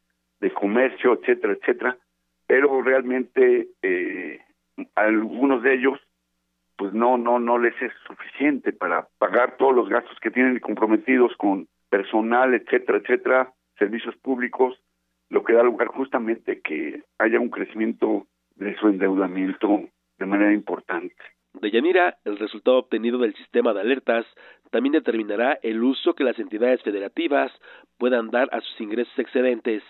de 0.41 0.51
comercio, 0.53 1.13
etcétera, 1.13 1.53
etcétera, 1.53 1.97
pero 2.47 2.83
realmente 2.83 3.69
eh, 3.83 4.41
algunos 4.95 5.63
de 5.63 5.75
ellos 5.75 6.01
pues 6.77 6.93
no 6.93 7.17
no 7.17 7.39
no 7.39 7.59
les 7.59 7.81
es 7.81 7.93
suficiente 8.09 8.73
para 8.73 9.07
pagar 9.19 9.57
todos 9.57 9.75
los 9.75 9.89
gastos 9.89 10.19
que 10.21 10.33
tienen 10.33 10.59
comprometidos 10.59 11.37
con 11.37 11.69
personal, 11.95 12.55
etcétera, 12.55 12.99
etcétera, 12.99 13.53
servicios 13.79 14.17
públicos, 14.17 14.77
lo 15.31 15.45
que 15.45 15.53
da 15.53 15.63
lugar 15.63 15.87
justamente 15.87 16.61
que 16.61 17.05
haya 17.21 17.39
un 17.39 17.51
crecimiento 17.51 18.27
de 18.57 18.75
su 18.79 18.89
endeudamiento 18.89 19.69
de 20.19 20.27
manera 20.27 20.53
importante. 20.53 21.15
De 21.53 21.71
Yanira, 21.71 22.17
el 22.25 22.37
resultado 22.37 22.79
obtenido 22.79 23.19
del 23.19 23.37
sistema 23.37 23.73
de 23.73 23.83
alertas 23.83 24.27
también 24.73 24.95
determinará 24.95 25.57
el 25.63 25.85
uso 25.85 26.15
que 26.15 26.25
las 26.25 26.37
entidades 26.41 26.83
federativas 26.83 27.53
puedan 27.97 28.29
dar 28.33 28.49
a 28.51 28.61
sus 28.61 28.81
ingresos 28.81 29.17
excedentes 29.17 29.85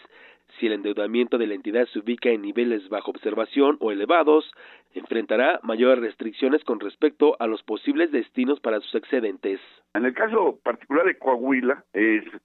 si 0.58 0.66
el 0.66 0.72
endeudamiento 0.72 1.38
de 1.38 1.46
la 1.46 1.54
entidad 1.54 1.86
se 1.86 1.98
ubica 1.98 2.28
en 2.30 2.42
niveles 2.42 2.88
bajo 2.88 3.10
observación 3.10 3.76
o 3.80 3.90
elevados, 3.90 4.50
enfrentará 4.94 5.60
mayores 5.62 6.00
restricciones 6.00 6.62
con 6.64 6.80
respecto 6.80 7.36
a 7.38 7.46
los 7.46 7.62
posibles 7.62 8.12
destinos 8.12 8.60
para 8.60 8.80
sus 8.80 8.94
excedentes. 8.94 9.60
En 9.94 10.04
el 10.04 10.14
caso 10.14 10.58
particular 10.62 11.06
de 11.06 11.18
Coahuila, 11.18 11.84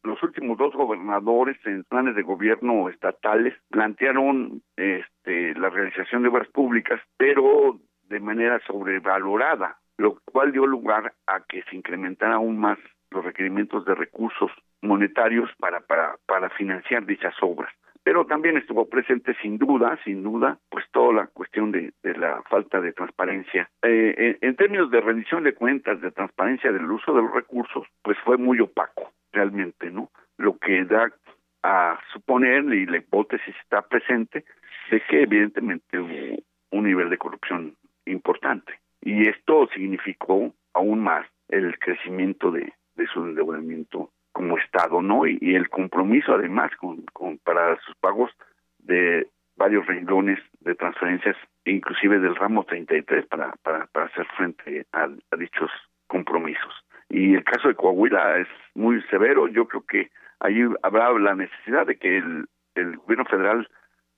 los 0.03 0.21
últimos 0.23 0.57
dos 0.57 0.73
gobernadores 0.73 1.57
en 1.65 1.83
planes 1.83 2.15
de 2.15 2.23
gobierno 2.23 2.89
estatales 2.89 3.55
plantearon 3.69 4.61
este, 4.75 5.53
la 5.55 5.69
realización 5.69 6.23
de 6.23 6.29
obras 6.29 6.47
públicas, 6.49 7.01
pero 7.17 7.79
de 8.03 8.19
manera 8.19 8.59
sobrevalorada, 8.65 9.77
lo 9.97 10.19
cual 10.25 10.51
dio 10.51 10.65
lugar 10.65 11.13
a 11.27 11.41
que 11.41 11.63
se 11.63 11.75
incrementara 11.75 12.35
aún 12.35 12.57
más 12.57 12.79
los 13.11 13.25
requerimientos 13.25 13.85
de 13.85 13.95
recursos 13.95 14.51
monetarios 14.81 15.49
para, 15.59 15.81
para, 15.81 16.15
para 16.25 16.49
financiar 16.51 17.05
dichas 17.05 17.33
obras 17.41 17.71
pero 18.09 18.25
también 18.25 18.57
estuvo 18.57 18.89
presente 18.89 19.35
sin 19.39 19.59
duda, 19.59 19.99
sin 20.03 20.23
duda, 20.23 20.57
pues 20.71 20.83
toda 20.89 21.13
la 21.13 21.27
cuestión 21.27 21.71
de, 21.71 21.93
la 22.01 22.41
falta 22.49 22.81
de 22.81 22.91
transparencia. 22.91 23.69
Eh, 23.83 24.35
en, 24.41 24.55
términos 24.55 24.89
de 24.89 24.99
rendición 24.99 25.43
de 25.43 25.53
cuentas, 25.53 26.01
de 26.01 26.09
transparencia 26.09 26.71
del 26.71 26.89
uso 26.89 27.13
de 27.13 27.21
los 27.21 27.31
recursos, 27.31 27.85
pues 28.01 28.17
fue 28.25 28.37
muy 28.37 28.59
opaco 28.61 29.11
realmente, 29.31 29.91
¿no? 29.91 30.09
Lo 30.39 30.57
que 30.57 30.85
da 30.85 31.13
a 31.61 31.99
suponer, 32.11 32.63
y 32.73 32.87
la 32.87 32.97
hipótesis 32.97 33.55
está 33.61 33.83
presente, 33.83 34.43
de 34.89 35.01
que 35.01 35.21
evidentemente 35.21 35.99
hubo 35.99 36.41
un 36.71 36.85
nivel 36.85 37.11
de 37.11 37.17
corrupción 37.19 37.75
importante. 38.07 38.73
Y 39.01 39.29
esto 39.29 39.69
significó 39.71 40.51
aún 40.73 41.01
más 41.01 41.27
el 41.49 41.77
crecimiento 41.77 42.49
de 42.49 42.73
su 43.13 43.23
endeudamiento 43.23 44.09
como 44.39 44.57
Estado, 44.57 45.01
¿no? 45.01 45.27
Y, 45.27 45.53
el 45.53 45.67
compromiso 45.67 46.33
además 46.33 46.71
con, 46.77 47.03
para 47.39 47.75
sus 47.81 47.93
pagos 47.97 48.31
de 48.77 49.27
varios 49.57 49.85
renglones 49.85 50.39
de 50.61 50.75
transferencias, 50.75 51.35
inclusive 51.65 52.19
del 52.19 52.37
ramo 52.37 52.63
33 52.63 53.25
para, 53.25 53.51
para, 53.63 53.87
para 53.87 54.05
hacer 54.05 54.25
frente 54.37 54.85
a, 54.93 55.09
dichos 55.35 55.69
compromisos. 56.07 56.73
Y 57.09 57.35
el 57.35 57.43
caso 57.43 57.67
de 57.67 57.75
Coahuila 57.75 58.37
es 58.37 58.47
muy 58.75 59.01
severo, 59.09 59.49
yo 59.49 59.67
creo 59.67 59.85
que 59.85 60.09
ahí 60.39 60.61
habrá 60.83 61.11
la 61.19 61.35
necesidad 61.35 61.85
de 61.85 61.97
que 61.97 62.19
el, 62.19 62.47
el 62.75 62.95
gobierno 62.95 63.25
federal 63.25 63.69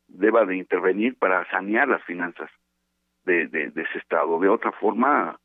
deba 0.07 0.45
de 0.45 0.56
intervenir 0.56 1.18
para 1.18 1.49
sanear 1.49 1.88
las 1.88 2.03
finanzas 2.03 2.52
de, 3.23 3.48
de, 3.48 3.72
de 3.72 3.81
ese 3.81 3.98
estado. 3.98 4.39
De 4.39 4.49
otra 4.49 4.72
forma, 4.73 5.39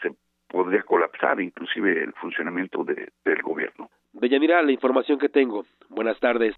se 0.00 0.10
podría 0.48 0.84
colapsar 0.84 1.38
inclusive 1.38 2.02
el 2.02 2.14
funcionamiento 2.14 2.82
de, 2.82 3.12
del 3.26 3.42
gobierno. 3.42 3.90
Deyanira, 4.12 4.62
la 4.62 4.72
información 4.72 5.18
que 5.18 5.28
tengo. 5.28 5.64
Buenas 5.88 6.18
tardes. 6.20 6.54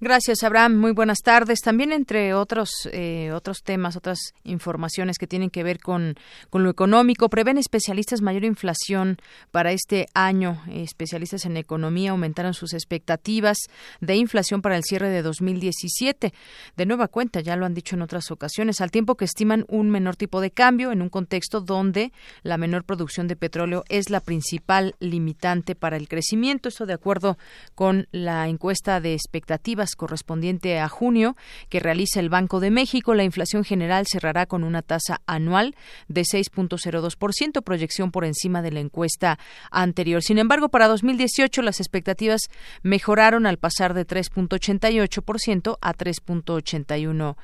Gracias, 0.00 0.42
Abraham. 0.44 0.76
Muy 0.76 0.92
buenas 0.92 1.18
tardes. 1.22 1.60
También 1.60 1.92
entre 1.92 2.34
otros 2.34 2.88
eh, 2.92 3.32
otros 3.32 3.62
temas, 3.62 3.96
otras 3.96 4.34
informaciones 4.44 5.18
que 5.18 5.26
tienen 5.26 5.50
que 5.50 5.62
ver 5.62 5.78
con, 5.78 6.14
con 6.50 6.64
lo 6.64 6.70
económico, 6.70 7.28
prevén 7.28 7.58
especialistas 7.58 8.22
mayor 8.22 8.44
inflación 8.44 9.16
para 9.50 9.72
este 9.72 10.06
año. 10.14 10.62
Especialistas 10.70 11.44
en 11.44 11.56
economía 11.56 12.10
aumentaron 12.10 12.54
sus 12.54 12.74
expectativas 12.74 13.58
de 14.00 14.16
inflación 14.16 14.62
para 14.62 14.76
el 14.76 14.84
cierre 14.84 15.08
de 15.08 15.22
2017. 15.22 16.32
De 16.76 16.86
nueva 16.86 17.08
cuenta, 17.08 17.40
ya 17.40 17.56
lo 17.56 17.66
han 17.66 17.74
dicho 17.74 17.96
en 17.96 18.02
otras 18.02 18.30
ocasiones, 18.30 18.80
al 18.80 18.90
tiempo 18.90 19.16
que 19.16 19.24
estiman 19.24 19.64
un 19.68 19.90
menor 19.90 20.16
tipo 20.16 20.40
de 20.40 20.50
cambio 20.50 20.92
en 20.92 21.02
un 21.02 21.08
contexto 21.08 21.60
donde 21.60 22.12
la 22.42 22.58
menor 22.58 22.84
producción 22.84 23.28
de 23.28 23.36
petróleo 23.36 23.84
es 23.88 24.10
la 24.10 24.20
principal 24.20 24.94
limitante 25.00 25.74
para 25.74 25.96
el 25.96 26.08
crecimiento. 26.08 26.68
Esto 26.68 26.86
de 26.86 26.97
acuerdo 26.98 27.38
con 27.74 28.08
la 28.10 28.48
encuesta 28.48 29.00
de 29.00 29.14
expectativas 29.14 29.94
correspondiente 29.96 30.78
a 30.78 30.88
junio 30.88 31.36
que 31.68 31.80
realiza 31.80 32.20
el 32.20 32.28
Banco 32.28 32.60
de 32.60 32.70
México. 32.70 33.14
La 33.14 33.24
inflación 33.24 33.64
general 33.64 34.06
cerrará 34.06 34.46
con 34.46 34.64
una 34.64 34.82
tasa 34.82 35.20
anual 35.26 35.74
de 36.08 36.22
6.02%, 36.22 37.62
proyección 37.62 38.10
por 38.10 38.24
encima 38.24 38.62
de 38.62 38.72
la 38.72 38.80
encuesta 38.80 39.38
anterior. 39.70 40.22
Sin 40.22 40.38
embargo, 40.38 40.68
para 40.68 40.88
2018 40.88 41.62
las 41.62 41.80
expectativas 41.80 42.42
mejoraron 42.82 43.46
al 43.46 43.58
pasar 43.58 43.94
de 43.94 44.06
3.88% 44.06 45.78
a 45.80 45.94
3.81% 45.94 47.36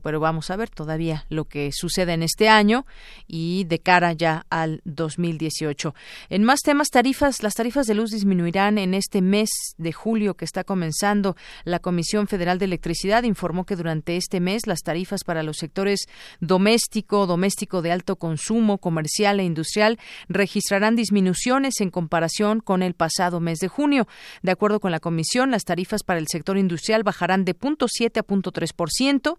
pero 0.00 0.20
vamos 0.20 0.50
a 0.50 0.56
ver 0.56 0.70
todavía 0.70 1.26
lo 1.28 1.44
que 1.44 1.70
sucede 1.72 2.12
en 2.12 2.22
este 2.22 2.48
año 2.48 2.86
y 3.26 3.64
de 3.64 3.78
cara 3.78 4.12
ya 4.12 4.46
al 4.50 4.80
2018. 4.84 5.94
En 6.28 6.44
más 6.44 6.60
temas, 6.60 6.88
tarifas, 6.88 7.42
las 7.42 7.54
tarifas 7.54 7.86
de 7.86 7.94
luz 7.94 8.10
disminuirán 8.10 8.78
en 8.78 8.94
este 8.94 9.20
mes 9.20 9.50
de 9.76 9.92
julio 9.92 10.34
que 10.34 10.44
está 10.44 10.64
comenzando. 10.64 11.36
La 11.64 11.78
Comisión 11.78 12.28
Federal 12.28 12.58
de 12.58 12.66
Electricidad 12.66 13.24
informó 13.24 13.64
que 13.64 13.76
durante 13.76 14.16
este 14.16 14.40
mes 14.40 14.66
las 14.66 14.80
tarifas 14.80 15.24
para 15.24 15.42
los 15.42 15.56
sectores 15.56 16.06
doméstico, 16.40 17.26
doméstico 17.26 17.82
de 17.82 17.92
alto 17.92 18.16
consumo, 18.16 18.78
comercial 18.78 19.40
e 19.40 19.44
industrial 19.44 19.98
registrarán 20.28 20.96
disminuciones 20.96 21.80
en 21.80 21.90
comparación 21.90 22.60
con 22.60 22.82
el 22.82 22.94
pasado 22.94 23.40
mes 23.40 23.58
de 23.58 23.68
junio. 23.68 24.06
De 24.42 24.52
acuerdo 24.52 24.80
con 24.80 24.90
la 24.90 25.00
Comisión, 25.00 25.50
las 25.50 25.64
tarifas 25.64 26.02
para 26.02 26.18
el 26.18 26.28
sector 26.28 26.56
industrial 26.58 27.02
bajarán 27.02 27.44
de 27.44 27.56
0.7 27.56 28.18
a 28.18 28.24
0.3%, 28.24 29.31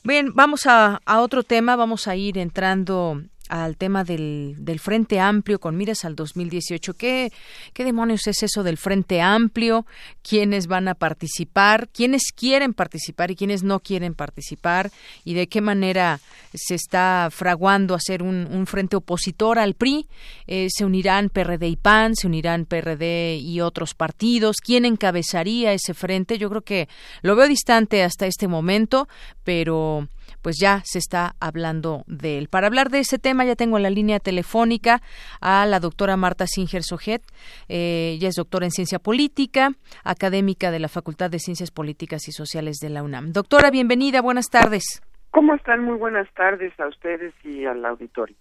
Bien, 0.05 0.33
vamos 0.35 0.67
a, 0.67 1.01
a 1.05 1.21
otro 1.21 1.43
tema, 1.43 1.77
vamos 1.77 2.09
a 2.09 2.17
ir 2.17 2.39
entrando 2.39 3.23
al 3.49 3.77
tema 3.77 4.05
del, 4.05 4.55
del, 4.59 4.81
Frente 4.81 5.21
Amplio 5.21 5.59
con 5.59 5.77
miras 5.77 6.05
al 6.05 6.17
2018. 6.17 6.95
¿Qué, 6.95 7.33
¿Qué 7.73 7.85
demonios 7.85 8.27
es 8.27 8.43
eso 8.43 8.63
del 8.63 8.77
Frente 8.77 9.21
Amplio? 9.21 9.87
¿Quiénes 10.23 10.67
van 10.67 10.89
a 10.89 10.95
participar? 10.95 11.89
¿Quiénes 11.89 12.33
quieren 12.35 12.75
participar 12.75 13.31
y 13.31 13.37
quiénes 13.37 13.63
no 13.63 13.81
quieren 13.81 14.15
participar? 14.15 14.91
¿Y 15.25 15.35
de 15.35 15.49
qué 15.49 15.61
manera 15.61 16.21
se 16.55 16.75
está 16.75 17.29
fraguando 17.31 17.95
hacer 17.95 18.23
un, 18.23 18.47
un 18.51 18.67
frente 18.67 18.97
opositor 18.97 19.59
al 19.59 19.75
PRI? 19.75 20.07
Eh, 20.47 20.69
¿Se 20.71 20.85
unirán 20.85 21.31
PRD 21.31 21.69
y 21.69 21.77
PAN? 21.77 22.17
¿Se 22.17 22.27
unirán 22.27 22.67
PRD 22.67 23.37
y 23.37 23.61
otros 23.61 23.95
partidos? 23.95 24.57
¿Quién 24.57 24.85
encabezaría 24.85 25.73
ese 25.73 25.95
frente? 25.95 26.39
Yo 26.39 26.49
creo 26.49 26.63
que 26.63 26.89
lo 27.23 27.37
veo 27.37 27.49
distante 27.49 28.03
hasta 28.03 28.27
este 28.27 28.49
momento, 28.49 29.09
pero 29.45 30.09
pues 30.47 30.59
ya 30.61 30.81
se 30.85 31.01
está 31.01 31.35
hablando 31.41 32.05
de 32.07 32.39
él. 32.39 32.47
Para 32.47 32.69
hablar 32.69 32.89
de 32.89 33.01
ese 33.01 33.19
tema 33.19 33.45
ya 33.45 33.57
tengo 33.57 33.79
en 33.79 33.83
la 33.83 33.91
línea 33.91 34.21
telefónica 34.21 35.03
a 35.41 35.67
la 35.67 35.81
doctora 35.81 36.17
Marta 36.17 36.47
Singer 36.47 36.85
Sojet. 36.85 37.21
Eh, 37.69 38.13
ella 38.15 38.29
es 38.29 38.37
doctora 38.37 38.65
en 38.65 38.71
ciencia 38.71 39.01
política, 39.01 39.73
académica 40.05 40.71
de 40.71 40.79
la 40.79 40.87
Facultad 40.87 41.31
de 41.31 41.41
Ciencias 41.41 41.73
Políticas 41.73 42.29
y 42.29 42.31
Sociales 42.31 42.77
de 42.77 42.91
la 42.91 43.03
UNAM. 43.03 43.33
Doctora, 43.33 43.73
bienvenida, 43.73 44.23
buenas 44.23 44.49
tardes. 44.49 45.03
¿Cómo 45.31 45.55
están? 45.55 45.85
Muy 45.85 45.99
buenas 45.99 46.27
tardes 46.35 46.73
a 46.81 46.89
ustedes 46.89 47.35
y 47.45 47.67
al 47.67 47.85
auditorio. 47.85 48.35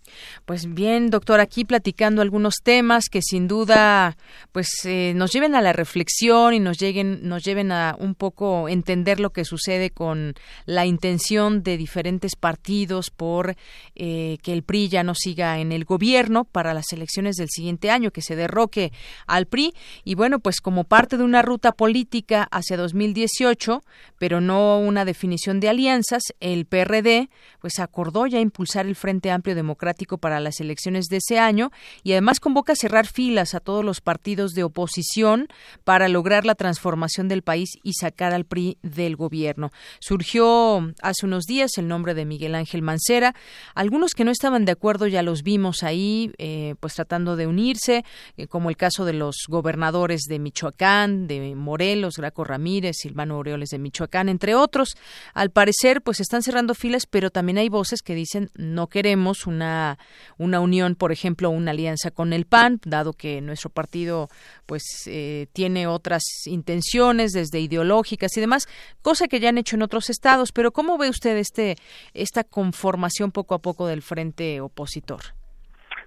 Pues 0.46 0.74
bien, 0.74 1.10
doctor, 1.10 1.42
aquí 1.42 1.66
platicando 1.66 2.22
algunos 2.22 2.56
temas 2.64 3.10
que 3.10 3.22
sin 3.22 3.48
duda 3.50 4.16
pues 4.54 4.70
eh, 4.86 5.14
nos 5.14 5.32
lleven 5.32 5.56
a 5.56 5.62
la 5.62 5.74
reflexión 5.74 6.54
y 6.54 6.60
nos 6.60 6.78
lleguen 6.78 7.28
nos 7.28 7.44
lleven 7.44 7.74
a 7.74 7.96
un 8.00 8.16
poco 8.16 8.70
entender 8.70 9.20
lo 9.20 9.32
que 9.32 9.44
sucede 9.44 9.90
con 9.90 10.36
la 10.66 10.86
intención 10.86 11.64
de 11.64 11.76
diferentes 11.76 12.38
partidos 12.38 13.10
por 13.10 13.56
eh, 13.96 14.38
que 14.42 14.54
el 14.54 14.64
PRI 14.64 14.88
ya 14.88 15.04
no 15.04 15.16
siga 15.16 15.60
en 15.60 15.74
el 15.74 15.84
gobierno 15.84 16.46
para 16.46 16.74
las 16.74 16.94
elecciones 16.94 17.36
del 17.36 17.50
siguiente 17.50 17.92
año, 17.92 18.12
que 18.12 18.22
se 18.22 18.36
derroque 18.36 18.92
al 19.28 19.48
PRI 19.48 19.74
y 20.04 20.16
bueno, 20.16 20.40
pues 20.40 20.62
como 20.62 20.86
parte 20.86 21.18
de 21.18 21.24
una 21.24 21.42
ruta 21.42 21.74
política 21.74 22.48
hacia 22.52 22.78
2018, 22.78 23.82
pero 24.18 24.40
no 24.40 24.80
una 24.80 25.04
definición 25.04 25.60
de 25.60 25.70
alianzas, 25.70 26.24
el 26.40 26.66
PRD 26.76 27.30
pues 27.66 27.80
acordó 27.80 28.28
ya 28.28 28.40
impulsar 28.40 28.86
el 28.86 28.96
Frente 28.96 29.32
Amplio 29.32 29.56
Democrático 29.56 30.18
para 30.18 30.40
las 30.40 30.60
elecciones 30.60 31.06
de 31.06 31.18
ese 31.18 31.40
año 31.40 31.72
y 32.04 32.12
además 32.12 32.40
convoca 32.40 32.74
a 32.74 32.76
cerrar 32.76 33.08
filas 33.08 33.56
a 33.56 33.60
todos 33.60 33.84
los 33.84 34.02
partidos 34.02 34.52
de 34.52 34.64
oposición 34.64 35.48
para 35.84 36.10
lograr 36.10 36.46
la 36.46 36.56
transformación 36.56 37.28
del 37.28 37.42
país 37.42 37.70
y 37.82 37.94
sacar 37.94 38.34
al 38.34 38.46
PRI 38.46 38.78
del 38.84 39.16
gobierno. 39.16 39.72
Surgió 40.00 40.94
hace 41.02 41.26
unos 41.26 41.46
días 41.46 41.72
el 41.78 41.88
nombre 41.88 42.14
de 42.14 42.26
Miguel 42.26 42.56
Ángel 42.56 42.82
Mancera. 42.82 43.34
Algunos 43.74 44.14
que 44.14 44.26
no 44.26 44.32
estaban 44.32 44.66
de 44.66 44.74
acuerdo 44.74 45.08
ya 45.08 45.24
los 45.24 45.42
vimos 45.42 45.82
ahí, 45.84 46.34
eh, 46.38 46.76
pues 46.80 46.94
tratando 46.96 47.36
de 47.36 47.48
unirse, 47.48 48.04
eh, 48.38 48.48
como 48.48 48.70
el 48.70 48.78
caso 48.78 49.06
de 49.06 49.14
los 49.14 49.46
gobernadores 49.48 50.24
de 50.28 50.40
Michoacán, 50.40 51.28
de 51.28 51.56
Morelos, 51.56 52.18
Graco 52.18 52.44
Ramírez, 52.44 52.98
Silvano 53.00 53.36
Aureoles 53.36 53.70
de 53.70 53.80
Michoacán, 53.80 54.30
entre 54.30 54.56
otros. 54.56 54.96
Al 55.34 55.52
parecer, 55.52 56.02
pues 56.02 56.20
están 56.20 56.44
cerrando 56.44 56.65
filas, 56.74 57.06
pero 57.06 57.30
también 57.30 57.58
hay 57.58 57.70
voces 57.70 58.02
que 58.02 58.16
dicen 58.16 58.50
no 58.56 58.88
queremos 58.88 59.46
una, 59.46 59.98
una 60.38 60.60
unión, 60.60 60.96
por 60.96 61.12
ejemplo, 61.12 61.50
una 61.50 61.72
alianza 61.72 62.12
con 62.12 62.34
el 62.34 62.46
PAN, 62.46 62.80
dado 62.86 63.14
que 63.14 63.42
nuestro 63.42 63.70
partido 63.70 64.30
pues 64.66 65.08
eh, 65.08 65.48
tiene 65.54 65.88
otras 65.88 66.24
intenciones 66.46 67.32
desde 67.32 67.60
ideológicas 67.60 68.36
y 68.38 68.42
demás, 68.42 68.68
cosa 69.02 69.28
que 69.28 69.40
ya 69.40 69.50
han 69.50 69.58
hecho 69.58 69.76
en 69.76 69.84
otros 69.84 70.10
estados. 70.10 70.52
Pero 70.52 70.72
¿cómo 70.72 70.98
ve 70.98 71.10
usted 71.10 71.38
este 71.38 71.76
esta 72.14 72.44
conformación 72.44 73.32
poco 73.32 73.56
a 73.56 73.60
poco 73.60 73.88
del 73.88 74.02
frente 74.02 74.62
opositor? 74.62 75.22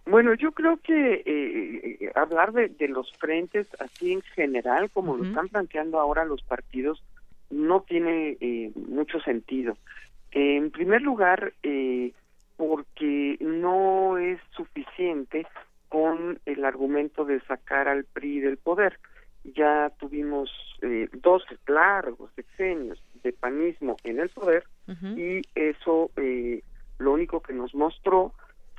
Bueno, 0.07 0.33
yo 0.35 0.53
creo 0.53 0.79
que 0.79 1.23
eh, 1.27 1.97
eh, 2.01 2.13
hablar 2.15 2.53
de, 2.53 2.89
los 2.89 3.13
frentes 3.19 3.67
así 3.79 4.13
en 4.13 4.23
general, 4.23 4.91
como 4.91 5.17
lo 5.17 5.25
están 5.25 5.49
planteando 5.49 6.01
ahora 6.01 6.25
los 6.25 6.43
partidos, 6.43 7.03
no 7.51 7.83
tiene 7.83 8.39
mucho 8.75 9.21
sentido. 9.21 9.77
En 10.41 10.71
primer 10.71 11.03
lugar, 11.03 11.53
eh, 11.63 12.13
porque 12.57 13.37
no 13.41 14.19
es 14.19 14.41
suficiente 14.51 15.47
el 16.45 16.65
argumento 16.65 17.25
de 17.25 17.41
sacar 17.41 17.89
al 17.89 18.05
PRI 18.05 18.41
del 18.41 18.57
poder. 18.57 18.99
Ya 19.45 19.91
tuvimos 19.99 20.51
eh, 20.83 21.09
dos 21.13 21.43
largos 21.67 22.31
sexenios 22.35 23.03
de 23.23 23.33
panismo 23.33 23.97
en 24.05 24.21
el 24.21 24.29
poder 24.29 24.65
y 25.17 25.43
eso 25.55 26.11
eh, 26.17 26.63
lo 26.99 27.13
único 27.13 27.41
que 27.41 27.53
nos 27.53 27.75
mostró 27.75 28.33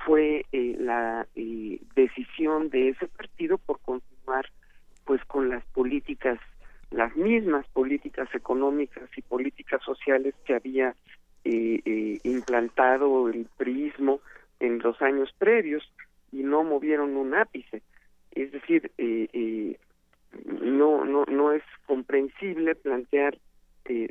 fue 0.04 0.46
eh, 0.52 0.76
la 0.78 1.26
eh, 1.34 1.80
decisión 1.94 2.70
de 2.70 2.90
ese 2.90 3.06
partido 3.06 3.58
por 3.58 3.80
continuar 3.80 4.46
pues 5.04 5.24
con 5.26 5.48
las 5.48 5.64
políticas 5.66 6.38
las 6.90 7.14
mismas 7.14 7.66
políticas 7.68 8.28
económicas 8.34 9.08
y 9.16 9.22
políticas 9.22 9.80
sociales 9.84 10.34
que 10.44 10.54
había 10.54 10.94
eh, 11.44 12.18
implantado 12.24 13.28
el 13.28 13.46
priismo 13.56 14.20
en 14.58 14.78
los 14.80 15.00
años 15.02 15.30
previos 15.38 15.82
y 16.32 16.42
no 16.42 16.64
movieron 16.64 17.16
un 17.16 17.34
ápice. 17.34 17.82
Es 18.30 18.52
decir 18.52 18.92
no 20.62 21.04
no 21.04 21.24
no 21.24 21.52
es 21.52 21.62
comprensible 21.86 22.74
plantear 22.76 23.38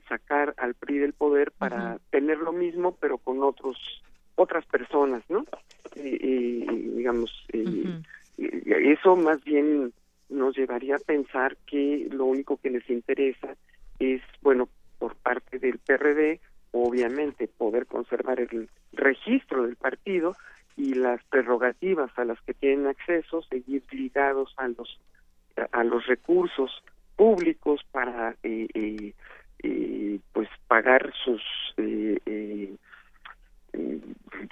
sacar 0.10 0.54
al 0.58 0.74
PRI 0.74 0.98
del 0.98 1.14
poder 1.14 1.52
para 1.52 2.00
tener 2.10 2.40
lo 2.40 2.52
mismo 2.52 2.98
pero 3.00 3.18
con 3.18 3.42
otros 3.44 3.78
otras 4.40 4.66
personas, 4.66 5.24
¿no? 5.30 5.46
Eh, 5.96 6.66
digamos, 6.96 7.32
eh, 7.52 8.02
eso 8.38 9.16
más 9.16 9.44
bien 9.44 9.94
nos 10.30 10.56
llevaría 10.56 10.96
a 10.96 11.00
pensar 11.00 11.58
que 11.68 12.08
lo 12.12 12.26
único 12.26 12.58
que 12.58 12.70
les 12.70 12.90
interesa 12.90 13.56
es, 14.00 14.22
bueno, 14.42 14.70
por 14.98 15.16
parte 15.16 15.60
del 15.60 15.78
PRD, 15.80 16.40
obviamente 16.72 17.48
poder 17.48 17.86
conservar 17.86 18.40
el 18.40 18.70
registro 18.94 19.64
del 19.64 19.76
partido 19.76 20.36
y 20.78 20.94
las 20.94 21.24
prerrogativas 21.26 22.12
a 22.18 22.26
las 22.26 22.40
que 22.42 22.54
tienen 22.54 22.88
acceso, 22.88 23.42
seguir 23.44 23.84
ligados 23.92 24.54
a 24.58 24.68
los 24.68 25.00
a 25.74 25.84
los 25.84 26.06
recursos 26.08 26.72
públicos 27.18 27.82
para 27.92 28.36
eh, 28.44 29.14
eh, 29.62 30.20
pues 30.32 30.48
pagar 30.68 31.12
sus 31.26 31.42
eh, 31.76 32.78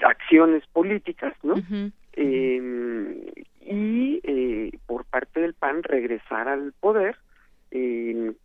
acciones 0.03 0.65
políticas, 0.73 1.33
¿no? 1.43 1.55
eh, 2.13 3.45
y 3.61 4.19
eh, 4.23 4.71
por 4.85 5.05
parte 5.05 5.39
del 5.39 5.53
PAN 5.53 5.83
regresar 5.83 6.47
al 6.47 6.73
poder 6.73 7.17
en 7.71 8.35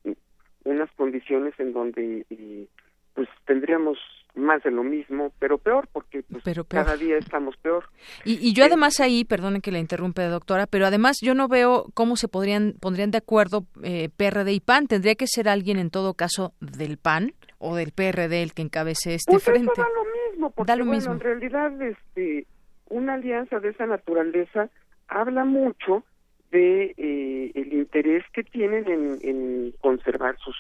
unas 0.65 0.90
condiciones 0.93 1.55
en 1.59 1.73
donde 1.73 2.27
eh, 2.31 2.66
pues 3.14 3.28
tendríamos 3.47 3.98
más 4.34 4.62
de 4.62 4.70
lo 4.70 4.82
mismo, 4.82 5.32
pero 5.39 5.59
peor, 5.59 5.89
porque 5.93 6.22
pues, 6.22 6.43
cada 6.68 6.97
día 6.97 7.18
estamos 7.18 7.56
peor. 7.59 7.84
Y, 8.24 8.39
y 8.47 8.55
yo 8.55 8.64
además 8.64 8.98
ahí, 9.01 9.24
perdone 9.24 9.60
que 9.60 9.72
le 9.72 9.78
interrumpe, 9.78 10.22
doctora, 10.22 10.66
pero 10.66 10.86
además 10.86 11.18
yo 11.22 11.34
no 11.34 11.48
veo 11.48 11.86
cómo 11.94 12.16
se 12.16 12.28
podrían 12.28 12.74
pondrían 12.80 13.10
de 13.10 13.18
acuerdo 13.18 13.66
eh, 13.82 14.09
PRD 14.16 14.52
y 14.52 14.60
PAN. 14.60 14.86
Tendría 14.86 15.16
que 15.16 15.26
ser 15.26 15.48
alguien 15.48 15.78
en 15.78 15.90
todo 15.90 16.14
caso 16.14 16.55
del 16.60 16.97
PAN 16.97 17.34
o 17.59 17.76
del 17.76 17.93
PRD 17.93 18.43
el 18.43 18.55
que 18.55 18.62
encabece 18.62 19.14
este 19.14 19.32
pues 19.32 19.44
frente. 19.44 19.70
Eso 19.72 19.82
da 19.82 19.89
lo 19.89 20.05
mismo, 20.30 20.51
porque 20.51 20.82
bueno, 20.82 21.12
en 21.12 21.20
realidad 21.20 21.82
este, 21.82 22.47
una 22.89 23.14
alianza 23.14 23.60
de 23.60 23.68
esa 23.68 23.86
naturaleza 23.86 24.70
habla 25.09 25.44
mucho 25.44 26.05
de 26.51 26.94
eh, 26.97 27.52
el 27.55 27.72
interés 27.74 28.24
que 28.32 28.44
tienen 28.44 28.89
en, 28.90 29.18
en 29.22 29.72
conservar 29.80 30.36
sus 30.39 30.56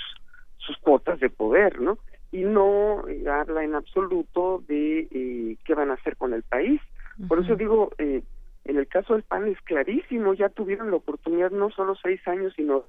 sus 0.58 0.76
cuotas 0.78 1.18
de 1.20 1.28
poder, 1.28 1.80
¿no? 1.80 1.98
Y 2.32 2.44
no 2.44 3.06
eh, 3.06 3.28
habla 3.28 3.62
en 3.62 3.74
absoluto 3.74 4.64
de 4.66 5.00
eh, 5.10 5.56
qué 5.64 5.74
van 5.74 5.90
a 5.90 5.94
hacer 5.94 6.16
con 6.16 6.32
el 6.32 6.42
país. 6.42 6.80
Por 7.28 7.44
eso 7.44 7.54
digo, 7.56 7.90
eh, 7.98 8.22
en 8.64 8.78
el 8.78 8.88
caso 8.88 9.12
del 9.12 9.22
PAN 9.22 9.46
es 9.46 9.60
clarísimo, 9.60 10.32
ya 10.32 10.48
tuvieron 10.48 10.90
la 10.90 10.96
oportunidad 10.96 11.50
no 11.50 11.70
solo 11.70 11.94
seis 12.02 12.26
años, 12.26 12.54
sino... 12.56 12.84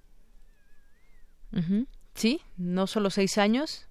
Sí, 2.15 2.41
no 2.57 2.87
solo 2.87 3.09
seis 3.09 3.37
años. 3.37 3.89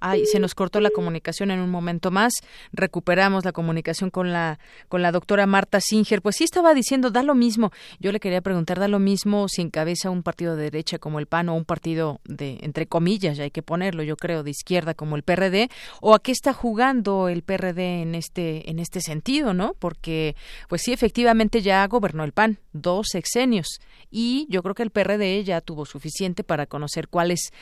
Ay, 0.00 0.26
se 0.26 0.38
nos 0.38 0.54
cortó 0.54 0.80
la 0.80 0.90
comunicación 0.90 1.50
en 1.50 1.60
un 1.60 1.70
momento 1.70 2.10
más. 2.10 2.32
Recuperamos 2.72 3.44
la 3.44 3.52
comunicación 3.52 4.10
con 4.10 4.32
la 4.32 4.58
con 4.88 5.02
la 5.02 5.12
doctora 5.12 5.46
Marta 5.46 5.80
Singer. 5.80 6.22
Pues 6.22 6.36
sí 6.36 6.44
estaba 6.44 6.74
diciendo, 6.74 7.10
da 7.10 7.22
lo 7.22 7.34
mismo. 7.34 7.70
Yo 7.98 8.12
le 8.12 8.20
quería 8.20 8.40
preguntar, 8.40 8.80
da 8.80 8.88
lo 8.88 8.98
mismo 8.98 9.48
si 9.48 9.62
encabeza 9.62 10.10
un 10.10 10.22
partido 10.22 10.56
de 10.56 10.64
derecha 10.64 10.98
como 10.98 11.18
el 11.18 11.26
PAN 11.26 11.48
o 11.48 11.54
un 11.54 11.64
partido 11.64 12.20
de 12.24 12.58
entre 12.62 12.86
comillas, 12.86 13.36
ya 13.36 13.44
hay 13.44 13.50
que 13.50 13.62
ponerlo, 13.62 14.02
yo 14.02 14.16
creo, 14.16 14.42
de 14.42 14.50
izquierda 14.50 14.94
como 14.94 15.16
el 15.16 15.22
PRD, 15.22 15.70
o 16.00 16.14
a 16.14 16.20
qué 16.20 16.32
está 16.32 16.52
jugando 16.52 17.28
el 17.28 17.42
PRD 17.42 18.02
en 18.02 18.14
este 18.14 18.70
en 18.70 18.78
este 18.78 19.00
sentido, 19.00 19.54
¿no? 19.54 19.74
Porque 19.78 20.36
pues 20.68 20.82
sí 20.82 20.92
efectivamente 20.92 21.62
ya 21.62 21.86
gobernó 21.86 22.24
el 22.24 22.32
PAN 22.32 22.58
dos 22.72 23.08
sexenios 23.10 23.80
y 24.10 24.46
yo 24.50 24.62
creo 24.62 24.74
que 24.74 24.82
el 24.82 24.90
PRD 24.90 25.44
ya 25.44 25.60
tuvo 25.60 25.86
suficiente 25.86 26.42
para 26.42 26.66
conocer 26.66 27.08
cuáles 27.08 27.52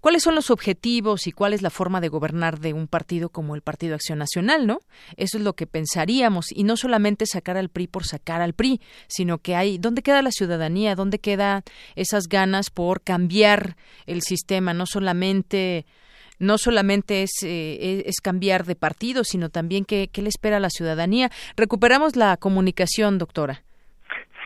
cuáles 0.00 0.22
son 0.22 0.34
los 0.34 0.50
objetivos 0.50 1.26
y 1.26 1.32
cuál 1.32 1.52
es 1.52 1.62
la 1.62 1.70
forma 1.70 2.00
de 2.00 2.08
gobernar 2.08 2.58
de 2.60 2.72
un 2.72 2.88
partido 2.88 3.28
como 3.28 3.54
el 3.54 3.62
Partido 3.62 3.94
Acción 3.94 4.18
Nacional, 4.18 4.66
¿no? 4.66 4.80
Eso 5.16 5.38
es 5.38 5.44
lo 5.44 5.54
que 5.54 5.66
pensaríamos 5.66 6.46
y 6.50 6.64
no 6.64 6.76
solamente 6.76 7.26
sacar 7.26 7.56
al 7.56 7.68
PRI 7.68 7.88
por 7.88 8.06
sacar 8.06 8.40
al 8.40 8.54
PRI, 8.54 8.80
sino 9.06 9.38
que 9.38 9.54
hay 9.54 9.78
dónde 9.78 10.02
queda 10.02 10.22
la 10.22 10.32
ciudadanía, 10.32 10.94
dónde 10.94 11.18
queda 11.18 11.62
esas 11.94 12.28
ganas 12.28 12.70
por 12.70 13.02
cambiar 13.02 13.76
el 14.06 14.22
sistema, 14.22 14.72
no 14.72 14.86
solamente 14.86 15.86
no 16.38 16.56
solamente 16.56 17.24
es, 17.24 17.32
eh, 17.42 18.04
es 18.06 18.20
cambiar 18.22 18.64
de 18.64 18.76
partido, 18.76 19.24
sino 19.24 19.50
también 19.50 19.84
qué, 19.84 20.08
qué 20.12 20.22
le 20.22 20.28
espera 20.28 20.58
a 20.58 20.60
la 20.60 20.70
ciudadanía. 20.70 21.32
Recuperamos 21.56 22.14
la 22.14 22.36
comunicación, 22.36 23.18
doctora. 23.18 23.64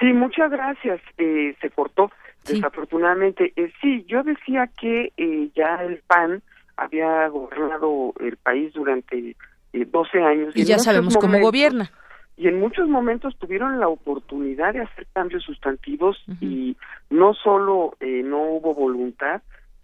Sí, 0.02 0.12
muchas 0.12 0.50
gracias. 0.50 1.00
Eh, 1.16 1.54
se 1.60 1.70
cortó, 1.70 2.10
desafortunadamente. 2.44 3.52
Eh, 3.56 3.72
sí, 3.80 4.04
yo 4.08 4.22
decía 4.24 4.68
que 4.78 5.12
eh, 5.16 5.50
ya 5.54 5.76
el 5.82 6.02
PAN 6.06 6.42
había 6.76 7.28
gobernado 7.28 8.12
el 8.20 8.36
país 8.36 8.72
durante 8.72 9.36
eh, 9.72 9.84
12 9.86 10.22
años. 10.22 10.56
Y, 10.56 10.64
ya 10.64 10.78
sabemos 10.78 11.16
cómo 11.16 11.38
gobierna. 11.38 11.90
Y 12.36 12.48
en 12.48 12.58
muchos 12.58 12.88
momentos 12.88 13.36
tuvieron 13.38 13.78
la 13.78 13.88
oportunidad 13.88 14.72
de 14.72 14.80
hacer 14.80 15.06
cambios 15.12 15.44
sustantivos 15.44 16.20
y 16.40 16.76
no 17.10 17.34
solo 17.34 17.94
eh, 18.00 18.22
no 18.24 18.42
hubo 18.42 18.74
voluntad, 18.74 19.42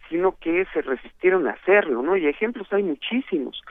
sino 0.08 0.36
que 0.40 0.66
se 0.72 0.82
resistieron 0.82 1.46
a 1.46 1.52
hacerlo, 1.52 2.02
¿no? 2.02 2.16
Y 2.16 2.26
ejemplos 2.26 2.66
hay 2.72 2.82
muchísimos. 2.82 3.62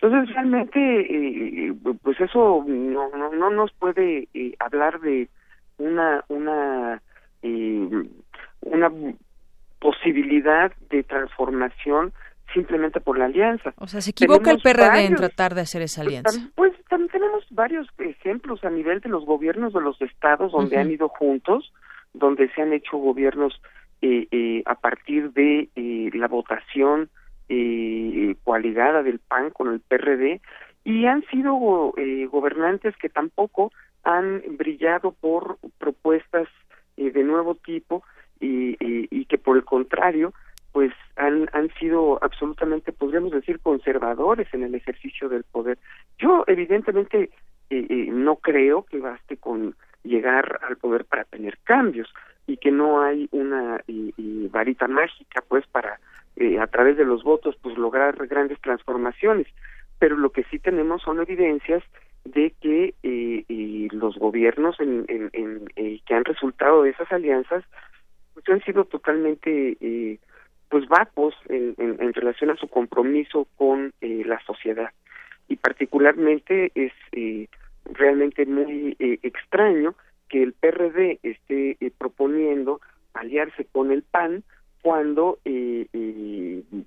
Entonces 0.00 0.34
realmente, 0.34 0.78
eh, 0.78 1.72
pues 2.02 2.20
eso 2.20 2.64
no, 2.66 3.08
no, 3.16 3.32
no 3.32 3.50
nos 3.50 3.72
puede 3.72 4.28
eh, 4.34 4.54
hablar 4.58 5.00
de 5.00 5.28
una 5.78 6.24
una 6.28 7.02
eh, 7.42 7.88
una 8.60 8.90
posibilidad 9.78 10.72
de 10.90 11.02
transformación 11.02 12.12
simplemente 12.54 13.00
por 13.00 13.18
la 13.18 13.26
alianza. 13.26 13.74
O 13.76 13.86
sea, 13.86 14.00
se 14.00 14.10
equivoca 14.10 14.50
el 14.50 14.60
PRD 14.62 15.06
en 15.06 15.14
tratar 15.16 15.54
de 15.54 15.62
hacer 15.62 15.82
esa 15.82 16.02
alianza. 16.02 16.48
Pues 16.54 16.72
también 16.88 17.10
tenemos 17.10 17.44
varios 17.50 17.88
ejemplos 17.98 18.64
a 18.64 18.70
nivel 18.70 19.00
de 19.00 19.08
los 19.08 19.24
gobiernos 19.24 19.72
de 19.72 19.80
los 19.80 20.00
estados 20.00 20.52
donde 20.52 20.78
han 20.78 20.90
ido 20.90 21.08
juntos, 21.08 21.72
donde 22.14 22.48
se 22.54 22.62
han 22.62 22.72
hecho 22.72 22.96
gobiernos 22.96 23.60
eh, 24.02 24.28
eh, 24.30 24.62
a 24.66 24.74
partir 24.76 25.32
de 25.32 25.68
eh, 25.74 26.10
la 26.14 26.28
votación 26.28 27.10
eh, 27.48 28.34
coaligada 28.44 29.02
del 29.02 29.18
PAN 29.18 29.50
con 29.50 29.72
el 29.72 29.80
PRD 29.80 30.40
y 30.84 31.06
han 31.06 31.24
sido 31.26 31.94
eh, 31.96 32.26
gobernantes 32.26 32.96
que 32.96 33.08
tampoco 33.08 33.72
han 34.04 34.42
brillado 34.56 35.12
por 35.12 35.58
propuestas 35.78 36.48
eh, 36.96 37.10
de 37.10 37.24
nuevo 37.24 37.54
tipo 37.54 38.02
y, 38.40 38.72
y, 38.84 39.08
y 39.10 39.24
que 39.26 39.38
por 39.38 39.56
el 39.56 39.64
contrario 39.64 40.32
pues 40.72 40.92
han, 41.16 41.48
han 41.54 41.72
sido 41.80 42.22
absolutamente, 42.22 42.92
podríamos 42.92 43.32
decir, 43.32 43.60
conservadores 43.60 44.46
en 44.52 44.62
el 44.62 44.74
ejercicio 44.74 45.30
del 45.30 45.42
poder. 45.44 45.78
Yo 46.18 46.44
evidentemente 46.46 47.30
eh, 47.70 47.86
eh, 47.88 48.08
no 48.12 48.36
creo 48.36 48.82
que 48.82 48.98
baste 48.98 49.38
con 49.38 49.74
llegar 50.04 50.60
al 50.68 50.76
poder 50.76 51.06
para 51.06 51.24
tener 51.24 51.56
cambios 51.64 52.12
y 52.46 52.58
que 52.58 52.70
no 52.70 53.00
hay 53.00 53.26
una 53.32 53.76
eh, 53.88 54.12
eh, 54.18 54.48
varita 54.50 54.86
mágica 54.86 55.42
pues 55.48 55.66
para 55.66 55.98
a 56.60 56.66
través 56.66 56.98
de 56.98 57.06
los 57.06 57.24
votos 57.24 57.56
pues 57.62 57.78
lograr 57.78 58.14
grandes 58.26 58.60
transformaciones 58.60 59.46
pero 59.98 60.18
lo 60.18 60.28
que 60.28 60.44
sí 60.44 60.58
tenemos 60.58 61.00
son 61.00 61.18
evidencias 61.20 61.82
de 62.36 62.54
que 62.60 62.94
eh, 63.02 63.44
eh, 63.48 63.88
los 63.92 64.16
gobiernos 64.16 64.78
en, 64.78 65.06
en, 65.08 65.30
en, 65.32 65.68
eh, 65.76 66.00
que 66.06 66.14
han 66.14 66.24
resultado 66.24 66.82
de 66.82 66.90
esas 66.90 67.10
alianzas 67.10 67.64
pues 68.34 68.46
han 68.50 68.62
sido 68.62 68.84
totalmente 68.84 69.78
eh, 69.80 70.18
pues 70.68 70.86
vacuos 70.86 71.34
en, 71.48 72.12
relación 72.12 72.50
a 72.50 72.56
su 72.56 72.68
compromiso 72.68 73.48
con 73.56 73.92
la 74.00 74.38
sociedad 74.44 74.90
y 75.48 75.56
particularmente 75.56 76.72
es 76.74 76.92
eh, 77.12 77.48
realmente 77.84 78.44
muy 78.46 78.96
eh, 78.98 79.18
extraño 79.22 79.94
que 80.28 80.42
el 80.42 80.52
PRD 80.52 81.20
esté 81.22 81.76
eh, 81.80 81.90
proponiendo 81.96 82.80
aliarse 83.14 83.64
con 83.72 83.92
el 83.92 84.02
PAN 84.02 84.42
cuando 84.82 85.38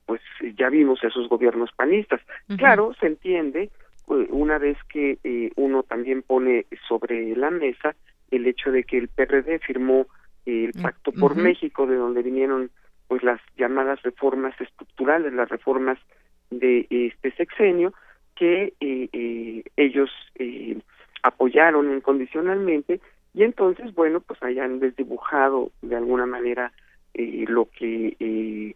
pues 0.06 0.22
ya 0.58 0.70
vimos 0.70 1.04
esos 1.04 1.28
gobiernos 1.28 1.72
panistas. 1.76 2.22
Uh 2.48 2.54
-huh. 2.54 2.58
Claro, 2.58 2.94
se 3.00 3.08
entiende 3.08 3.70
una 4.10 4.58
vez 4.58 4.78
que 4.90 5.18
uno 5.56 5.84
también 5.84 6.22
pone 6.22 6.66
sobre 6.88 7.36
la 7.36 7.52
mesa 7.52 7.96
el 8.32 8.48
hecho 8.48 8.72
de 8.72 8.84
que 8.84 8.98
el 8.98 9.08
PRD 9.08 9.60
firmó 9.60 10.08
el 10.46 10.72
mm, 10.76 10.82
Pacto 10.82 11.12
por 11.12 11.36
México, 11.36 11.86
de 11.88 11.96
donde 11.96 12.22
vinieron 12.22 12.72
pues 13.08 13.24
las 13.24 13.40
llamadas 13.58 14.02
reformas 14.04 14.60
estructurales, 14.60 15.34
las 15.34 15.50
reformas 15.50 15.98
de 16.50 16.86
este 16.90 17.32
sexenio, 17.36 17.94
que 18.36 18.74
ellos 19.76 20.10
apoyaron 21.24 21.94
incondicionalmente 21.94 23.00
y 23.34 23.44
entonces, 23.44 23.94
bueno, 23.94 24.22
pues 24.22 24.42
hayan 24.44 24.80
desdibujado 24.80 25.72
de 25.82 25.96
alguna 25.96 26.26
manera 26.26 26.72
eh, 27.14 27.46
lo 27.48 27.66
que 27.66 28.16
eh, 28.20 28.76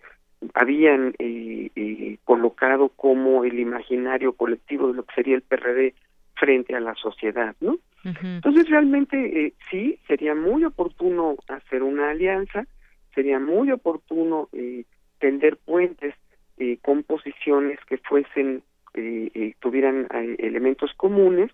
habían 0.53 1.13
eh, 1.19 1.69
eh, 1.75 2.17
colocado 2.23 2.89
como 2.89 3.43
el 3.43 3.59
imaginario 3.59 4.33
colectivo 4.33 4.87
de 4.87 4.93
lo 4.93 5.03
que 5.03 5.15
sería 5.15 5.35
el 5.35 5.41
PRD 5.41 5.93
frente 6.35 6.75
a 6.75 6.79
la 6.79 6.95
sociedad, 6.95 7.55
¿no? 7.61 7.77
Entonces 8.03 8.69
realmente 8.69 9.45
eh, 9.45 9.53
sí, 9.71 9.97
sería 10.07 10.35
muy 10.35 10.65
oportuno 10.65 11.37
hacer 11.47 11.83
una 11.83 12.09
alianza, 12.09 12.65
sería 13.15 13.39
muy 13.39 13.71
oportuno 13.71 14.49
eh, 14.51 14.83
tender 15.19 15.55
puentes 15.55 16.13
eh, 16.57 16.79
con 16.81 17.03
posiciones 17.03 17.79
que 17.87 17.97
fuesen, 17.97 18.61
tuvieran 19.59 20.07
elementos 20.37 20.93
comunes 20.95 21.49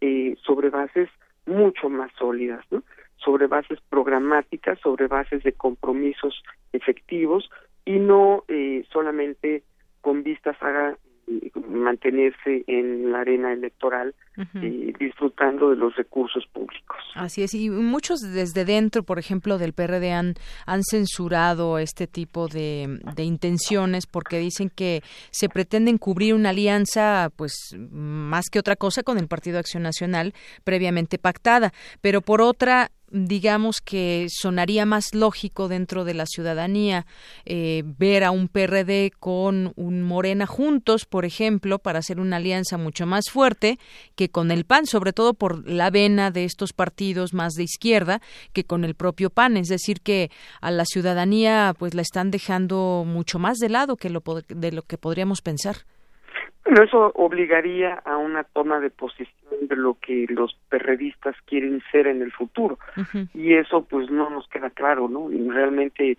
eh, 0.00 0.36
sobre 0.44 0.68
bases 0.68 1.08
mucho 1.46 1.88
más 1.88 2.10
sólidas, 2.18 2.64
¿no? 2.72 2.82
Sobre 3.24 3.46
bases 3.46 3.78
programáticas, 3.88 4.78
sobre 4.80 5.06
bases 5.06 5.42
de 5.42 5.52
compromisos 5.52 6.42
efectivos 6.72 7.48
y 7.84 7.98
no 7.98 8.44
eh, 8.48 8.84
solamente 8.92 9.62
con 10.00 10.22
vistas 10.22 10.56
a 10.62 10.96
eh, 11.28 11.50
mantenerse 11.68 12.64
en 12.66 13.12
la 13.12 13.20
arena 13.20 13.52
electoral 13.52 14.14
eh, 14.54 14.92
disfrutando 14.98 15.70
de 15.70 15.76
los 15.76 15.94
recursos 15.94 16.44
públicos. 16.52 16.98
Así 17.14 17.42
es, 17.42 17.54
y 17.54 17.70
muchos 17.70 18.20
desde 18.20 18.64
dentro, 18.64 19.02
por 19.02 19.18
ejemplo, 19.18 19.58
del 19.58 19.72
PRD 19.72 20.12
han, 20.12 20.34
han 20.66 20.82
censurado 20.82 21.78
este 21.78 22.06
tipo 22.06 22.48
de, 22.48 23.00
de 23.14 23.22
intenciones 23.22 24.06
porque 24.06 24.38
dicen 24.38 24.70
que 24.74 25.02
se 25.30 25.48
pretenden 25.48 25.98
cubrir 25.98 26.34
una 26.34 26.50
alianza, 26.50 27.30
pues 27.36 27.54
más 27.78 28.46
que 28.50 28.58
otra 28.58 28.76
cosa, 28.76 29.02
con 29.02 29.18
el 29.18 29.28
Partido 29.28 29.58
Acción 29.58 29.82
Nacional 29.82 30.34
previamente 30.64 31.18
pactada, 31.18 31.72
pero 32.00 32.20
por 32.20 32.40
otra 32.40 32.90
digamos 33.12 33.80
que 33.80 34.26
sonaría 34.30 34.86
más 34.86 35.14
lógico 35.14 35.68
dentro 35.68 36.04
de 36.04 36.14
la 36.14 36.26
ciudadanía 36.26 37.06
eh, 37.44 37.84
ver 37.98 38.24
a 38.24 38.30
un 38.30 38.48
PRD 38.48 39.12
con 39.18 39.72
un 39.76 40.02
Morena 40.02 40.46
juntos, 40.46 41.04
por 41.04 41.24
ejemplo, 41.24 41.78
para 41.78 41.98
hacer 41.98 42.18
una 42.18 42.36
alianza 42.36 42.78
mucho 42.78 43.06
más 43.06 43.30
fuerte 43.30 43.78
que 44.16 44.30
con 44.30 44.50
el 44.50 44.64
PAN, 44.64 44.86
sobre 44.86 45.12
todo 45.12 45.34
por 45.34 45.68
la 45.68 45.90
vena 45.90 46.30
de 46.30 46.44
estos 46.44 46.72
partidos 46.72 47.34
más 47.34 47.52
de 47.52 47.64
izquierda 47.64 48.22
que 48.52 48.64
con 48.64 48.84
el 48.84 48.94
propio 48.94 49.30
PAN, 49.30 49.56
es 49.56 49.68
decir, 49.68 50.00
que 50.00 50.30
a 50.60 50.70
la 50.70 50.86
ciudadanía 50.86 51.74
pues 51.78 51.94
la 51.94 52.02
están 52.02 52.30
dejando 52.30 53.04
mucho 53.06 53.38
más 53.38 53.58
de 53.58 53.68
lado 53.68 53.96
que 53.96 54.10
lo 54.10 54.22
de 54.48 54.72
lo 54.72 54.82
que 54.82 54.98
podríamos 54.98 55.42
pensar. 55.42 55.84
Bueno, 56.64 56.84
eso 56.84 57.12
obligaría 57.16 57.94
a 58.04 58.16
una 58.16 58.44
toma 58.44 58.78
de 58.80 58.90
posición 58.90 59.66
de 59.68 59.76
lo 59.76 59.94
que 59.94 60.26
los 60.28 60.56
perredistas 60.68 61.34
quieren 61.46 61.82
ser 61.90 62.06
en 62.06 62.22
el 62.22 62.32
futuro. 62.32 62.78
Y 63.34 63.54
eso 63.54 63.84
pues 63.84 64.10
no 64.10 64.30
nos 64.30 64.48
queda 64.48 64.70
claro, 64.70 65.08
¿no? 65.08 65.30
Y 65.30 65.48
realmente 65.48 66.18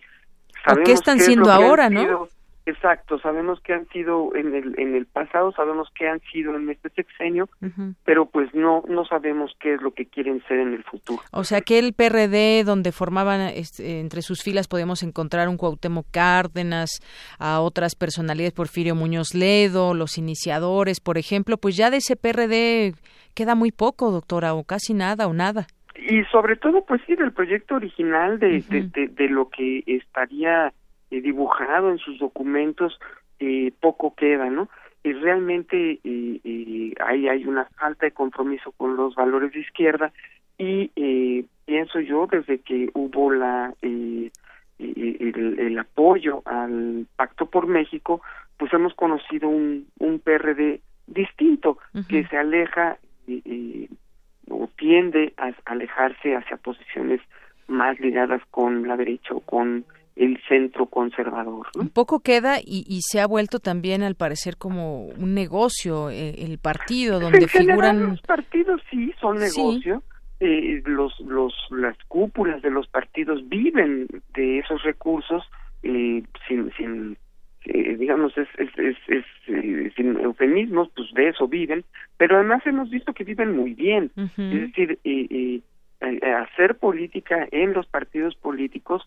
sabemos 0.65 0.88
qué 0.88 0.94
están 0.94 1.20
siendo 1.20 1.52
ahora, 1.52 1.90
no? 1.90 2.28
Exacto, 2.65 3.19
sabemos 3.19 3.60
que 3.60 3.73
han 3.73 3.88
sido 3.90 4.34
en 4.35 4.56
el 4.56 4.80
en 4.80 4.95
el 4.95 5.06
pasado, 5.06 5.52
sabemos 5.52 5.90
que 5.94 6.07
han 6.07 6.22
sido 6.31 6.56
en 6.56 6.69
este 6.69 6.90
sexenio, 6.91 7.49
pero 8.06 8.26
pues 8.26 8.53
no 8.53 8.84
no 8.88 9.03
sabemos 9.03 9.52
qué 9.60 9.73
es 9.73 9.81
lo 9.81 9.91
que 9.91 10.06
quieren 10.06 10.41
ser 10.48 10.60
en 10.60 10.73
el 10.73 10.84
futuro. 10.85 11.22
O 11.34 11.44
sea, 11.44 11.60
que 11.60 11.77
el 11.77 11.94
PRD 11.94 12.64
donde 12.64 12.94
formaban 12.94 13.41
este, 13.41 13.99
entre 13.99 14.22
sus 14.22 14.44
filas 14.44 14.69
podemos 14.69 15.03
encontrar 15.03 15.49
un 15.49 15.57
Cuauhtémoc 15.57 16.06
Cárdenas, 16.11 17.02
a 17.38 17.60
otras 17.60 17.95
personalidades 17.95 18.53
Porfirio 18.53 18.95
Muñoz 18.95 19.34
Ledo, 19.34 19.94
los 19.94 20.18
iniciadores, 20.18 21.02
por 21.02 21.18
ejemplo, 21.18 21.57
pues 21.57 21.76
ya 21.76 21.90
de 21.90 21.98
ese 21.98 22.15
PRD 22.15 22.94
queda 23.34 23.56
muy 23.56 23.73
poco, 23.73 24.11
doctora, 24.11 24.53
o 24.53 24.64
casi 24.64 24.94
nada 24.94 25.27
o 25.27 25.34
nada. 25.34 25.68
Y 25.95 26.23
sobre 26.31 26.56
todo 26.56 26.85
pues 26.85 27.02
sí 27.06 27.15
del 27.15 27.34
proyecto 27.34 27.76
original 27.76 28.40
de, 28.40 28.61
de, 28.61 28.88
de, 28.88 29.07
de 29.07 29.27
lo 29.27 29.49
que 29.49 29.84
estaría 29.85 30.72
eh, 31.14 31.22
dibujado 31.22 31.91
en 31.91 31.99
sus 31.99 32.18
documentos 32.18 32.99
eh, 33.40 33.72
poco 33.80 34.15
queda, 34.15 34.49
¿no? 34.49 34.68
Y 35.03 35.14
realmente 35.14 35.99
eh, 36.03 36.94
ahí 37.06 37.27
hay 37.27 37.45
una 37.45 37.65
falta 37.77 38.07
de 38.07 38.14
compromiso 38.14 38.72
con 38.72 38.95
los 38.95 39.14
valores 39.14 39.52
de 39.52 39.60
izquierda 39.60 40.11
y 40.57 41.45
pienso 41.65 41.99
yo 41.99 42.26
desde 42.26 42.61
que 42.61 42.90
hubo 42.95 43.31
la 43.31 43.76
el, 43.84 44.31
el, 44.80 45.77
apoyo 45.77 46.41
al 46.45 47.06
Pacto 47.15 47.45
por 47.45 47.68
México, 47.68 48.22
pues 48.57 48.73
hemos 48.73 48.95
conocido 48.95 49.49
un, 49.49 49.85
un 49.99 50.18
PRD 50.18 50.81
distinto 51.06 51.77
que 52.10 52.26
se 52.26 52.38
aleja 52.38 52.98
o 54.49 54.68
tiende 54.77 55.34
a 55.38 55.52
alejarse 55.65 56.35
hacia 56.35 56.57
posiciones 56.57 57.22
más 57.68 57.99
ligadas 57.99 58.41
con 58.49 58.88
la 58.88 58.98
derecha 58.98 59.35
o 59.35 59.41
con 59.41 59.85
el 60.15 60.40
centro 60.48 60.85
conservador. 60.85 61.68
Un 61.76 61.90
poco 61.90 62.19
queda 62.19 62.60
y, 62.60 62.85
y, 62.88 62.99
se 63.02 63.19
ha 63.19 63.27
vuelto 63.27 63.60
también 63.60 64.03
al 64.03 64.15
parecer 64.15 64.57
como 64.57 65.06
un 65.06 65.34
negocio 65.34 66.10
eh, 66.10 66.35
el 66.40 66.60
partido 66.60 67.19
donde 67.19 67.40
en 67.40 67.49
figuran 67.49 68.07
los 68.07 68.22
partidos 68.22 68.81
sí 68.91 69.14
son 69.19 69.40
negocio. 69.40 70.03
Eh, 70.40 70.81
los 70.85 71.18
los 71.22 71.53
las 71.72 71.98
cúpulas 72.07 72.61
de 72.61 72.69
los 72.69 72.88
partidos 72.88 73.48
viven 73.48 74.07
de 74.34 74.60
esos 74.60 74.84
recursos 74.84 75.44
eh, 75.84 76.23
sin 76.48 76.72
sin 76.76 77.18
eh, 77.65 77.95
digamos 77.95 78.38
es 78.38 78.48
es 78.57 78.69
es, 78.77 78.98
es 79.07 79.26
eh, 79.48 79.91
sin 79.95 80.19
eufemismos 80.19 80.90
pues 80.95 81.14
de 81.14 81.30
eso 81.30 81.48
viven 81.48 81.85
pero 82.18 82.35
además 82.35 82.61
hemos 82.65 82.90
visto 82.90 83.14
que 83.14 83.23
viven 83.23 83.56
muy 83.56 83.73
bien 83.73 84.11
es 84.18 84.35
decir 84.35 84.99
eh, 85.06 86.34
hacer 86.34 86.76
política 86.76 87.48
en 87.52 87.72
los 87.72 87.88
partidos 87.88 88.35
políticos 88.35 89.02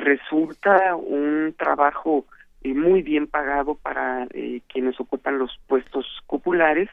resulta 0.00 0.96
un 0.96 1.54
trabajo 1.56 2.26
eh, 2.62 2.74
muy 2.74 3.02
bien 3.02 3.26
pagado 3.26 3.74
para 3.74 4.26
eh, 4.34 4.60
quienes 4.68 4.98
ocupan 5.00 5.38
los 5.38 5.58
puestos 5.66 6.06
populares 6.26 6.88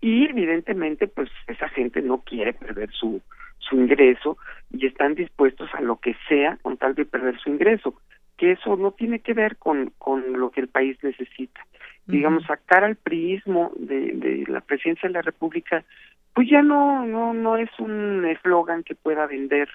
y 0.00 0.24
evidentemente 0.28 1.06
pues 1.06 1.30
esa 1.46 1.68
gente 1.68 2.00
no 2.02 2.18
quiere 2.18 2.52
perder 2.52 2.90
su 2.92 3.20
su 3.58 3.76
ingreso 3.76 4.38
y 4.70 4.86
están 4.86 5.14
dispuestos 5.14 5.68
a 5.74 5.80
lo 5.80 5.96
que 5.96 6.16
sea 6.28 6.58
con 6.62 6.76
tal 6.76 6.94
de 6.94 7.04
perder 7.04 7.38
su 7.38 7.50
ingreso 7.50 7.94
que 8.36 8.52
eso 8.52 8.76
no 8.76 8.92
tiene 8.92 9.20
que 9.20 9.34
ver 9.34 9.56
con 9.56 9.92
con 9.98 10.32
lo 10.38 10.50
que 10.50 10.62
el 10.62 10.68
país 10.68 10.96
necesita. 11.02 11.60
Digamos 12.06 12.44
sacar 12.46 12.82
al 12.82 12.96
priismo 12.96 13.70
de, 13.76 14.12
de 14.14 14.44
la 14.48 14.60
presidencia 14.60 15.08
de 15.08 15.12
la 15.12 15.22
república 15.22 15.84
pues 16.34 16.48
ya 16.50 16.62
no 16.62 17.04
no 17.06 17.34
no 17.34 17.56
es 17.56 17.70
un 17.78 18.24
eslogan 18.24 18.82
que 18.82 18.94
pueda 18.94 19.26
vender 19.26 19.68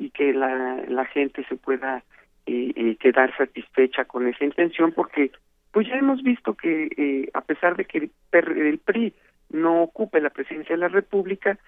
y 0.00 0.10
que 0.10 0.32
la, 0.32 0.82
la 0.88 1.04
gente 1.04 1.44
se 1.44 1.56
pueda 1.56 2.02
eh, 2.46 2.72
eh, 2.74 2.96
quedar 2.96 3.36
satisfecha 3.36 4.06
con 4.06 4.26
esa 4.26 4.44
intención 4.44 4.92
porque 4.92 5.30
pues 5.72 5.86
ya 5.86 5.94
hemos 5.96 6.22
visto 6.22 6.54
que 6.54 6.88
eh, 6.96 7.30
a 7.34 7.42
pesar 7.42 7.76
de 7.76 7.84
que 7.84 7.98
el, 7.98 8.10
el, 8.32 8.78
PRI 8.78 9.12
no 9.50 9.82
ocupe 9.82 10.22
la 10.22 10.30
presidencia 10.30 10.74
de 10.74 10.80
la 10.80 10.88
República 10.88 11.58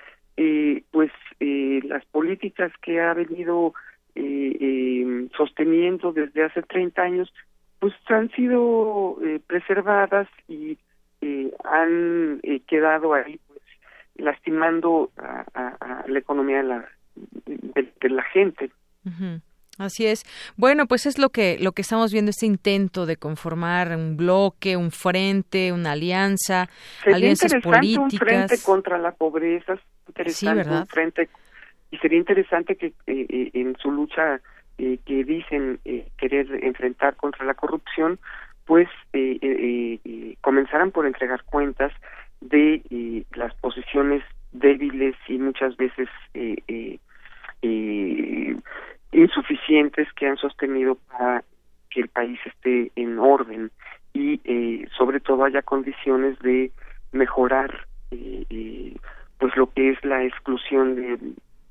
pues 0.91 1.13
las 1.39 2.05
políticas 2.07 2.73
que 2.81 3.01
ha 3.01 3.13
venido 3.13 3.75
sosteniendo 5.37 6.13
desde 6.13 6.45
hace 6.45 6.63
30 6.63 7.03
años 7.03 7.35
pues 7.79 7.93
han 8.07 8.31
sido 8.31 9.19
preservadas 9.47 10.29
y 10.49 10.79
han 11.65 12.41
quedado 12.67 13.13
ahí 13.13 13.39
pues 13.47 13.61
lastimando 14.17 15.11
a, 15.19 15.45
a, 15.55 15.69
a 15.81 16.09
la 16.09 16.19
economía 16.19 16.59
de 16.59 16.65
la 16.65 16.89
de, 17.15 17.93
de 18.01 18.09
la 18.09 18.23
gente. 18.25 18.71
Así 19.79 20.07
es. 20.07 20.25
Bueno, 20.57 20.87
pues 20.87 21.07
es 21.07 21.19
lo 21.19 21.31
que 21.31 21.59
lo 21.59 21.73
que 21.73 21.83
estamos 21.83 22.13
viendo 22.13 22.31
este 22.31 22.47
intento 22.47 23.07
de 23.07 23.17
conformar 23.17 23.97
un 23.97 24.17
bloque, 24.17 24.77
un 24.77 24.91
frente, 24.91 25.73
una 25.73 25.93
alianza, 25.93 26.69
sería 27.03 27.17
alianzas 27.17 27.55
interesante 27.55 27.79
políticas. 27.81 28.13
un 28.13 28.29
frente 28.29 28.59
contra 28.65 28.99
la 28.99 29.13
pobreza, 29.13 29.79
interesante 30.07 30.69
un 30.69 30.87
frente 30.87 31.29
y 31.91 31.99
sería 31.99 32.19
interesante 32.19 32.77
que 32.77 32.93
eh, 33.07 33.51
en 33.55 33.77
su 33.79 33.91
lucha 33.91 34.41
eh, 34.79 34.99
que 35.05 35.25
dicen 35.25 35.81
eh, 35.85 36.09
querer 36.19 36.65
enfrentar 36.65 37.17
contra 37.17 37.45
la 37.45 37.55
corrupción, 37.55 38.19
pues 38.67 38.89
eh, 39.13 39.39
eh, 39.43 40.37
comenzaran 40.41 40.91
por 40.91 41.07
entregar 41.07 41.45
cuentas 41.45 41.93
de 42.41 43.25
las 43.35 43.55
posiciones 43.57 44.23
débiles 44.53 45.16
y 45.29 45.39
muchas 45.39 45.77
veces 45.77 46.09
eh, 46.35 46.99
insuficientes 49.12 50.12
que 50.15 50.27
han 50.27 50.37
sostenido 50.37 50.97
para 51.11 51.45
que 51.91 52.01
el 52.01 52.09
país 52.09 52.39
esté 52.45 52.91
en 52.97 53.19
orden 53.19 53.70
y 54.15 54.87
sobre 54.97 55.20
todo 55.20 55.45
haya 55.45 55.62
condiciones 55.62 56.39
de 56.41 56.70
mejorar 57.12 57.87
pues 59.39 59.57
lo 59.57 59.70
que 59.73 59.91
es 59.91 60.05
la 60.05 60.24
exclusión 60.24 60.95
de 60.97 61.19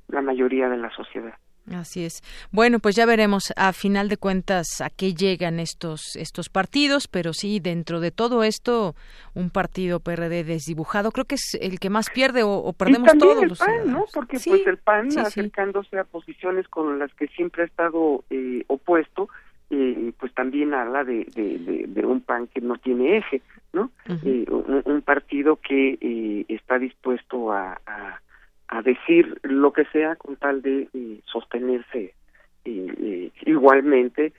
la 0.10 0.22
mayoría 0.22 0.70
de 0.70 0.78
la 0.78 0.90
sociedad. 0.91 1.36
Así 1.70 2.04
es. 2.04 2.22
Bueno, 2.52 2.80
pues 2.80 2.96
ya 2.96 3.06
veremos 3.06 3.54
a 3.56 3.72
final 3.72 4.10
de 4.10 4.18
cuentas 4.18 4.82
a 4.82 4.90
qué 4.90 5.14
llegan 5.14 5.60
estos 5.60 6.16
estos 6.16 6.50
partidos, 6.50 7.08
pero 7.08 7.34
sí 7.34 7.60
dentro 7.60 8.00
de 8.00 8.10
todo 8.10 8.44
esto 8.44 8.96
un 9.36 9.52
partido 9.52 10.00
PRD 10.00 10.44
desdibujado 10.44 11.12
creo 11.12 11.26
que 11.26 11.36
es 11.36 11.58
el 11.62 11.80
que 11.80 11.92
más 11.92 12.10
pierde 12.10 12.42
o, 12.44 12.74
perdemos 12.74 13.14
y 13.14 13.18
todos 13.18 13.44
el 13.44 13.56
PAN, 13.56 13.92
¿no? 13.92 14.06
Porque 14.12 14.40
pues 14.44 14.66
el 14.66 14.78
PAN 14.78 15.18
acercándose 15.20 16.00
a 16.00 16.04
posiciones 16.04 16.68
con 16.68 16.98
las 16.98 17.14
que 17.14 17.28
siempre 17.28 17.64
ha 17.64 17.66
estado 17.66 18.24
eh, 18.32 18.64
opuesto, 18.68 19.30
eh, 19.70 20.14
pues 20.20 20.34
también 20.34 20.74
habla 20.74 21.04
de, 21.04 21.26
de, 21.26 22.06
un 22.06 22.22
PAN 22.22 22.48
que 22.48 22.60
no 22.60 22.78
tiene 22.78 23.18
eje, 23.18 23.42
¿no? 23.72 23.92
Eh, 24.26 24.46
un, 24.50 25.02
partido 25.04 25.58
que 25.58 26.46
está 26.50 26.80
dispuesto 26.80 27.52
a 27.52 27.80
a 27.86 28.20
decir 28.81 29.39
lo 29.43 29.73
que 29.73 29.85
sea 29.85 30.15
con 30.15 30.38
tal 30.38 30.61
de 30.61 30.88
eh, 30.93 31.19
sostenerse 31.26 32.14
eh, 32.64 32.93
eh, 32.98 33.31
igualmente 33.45 34.34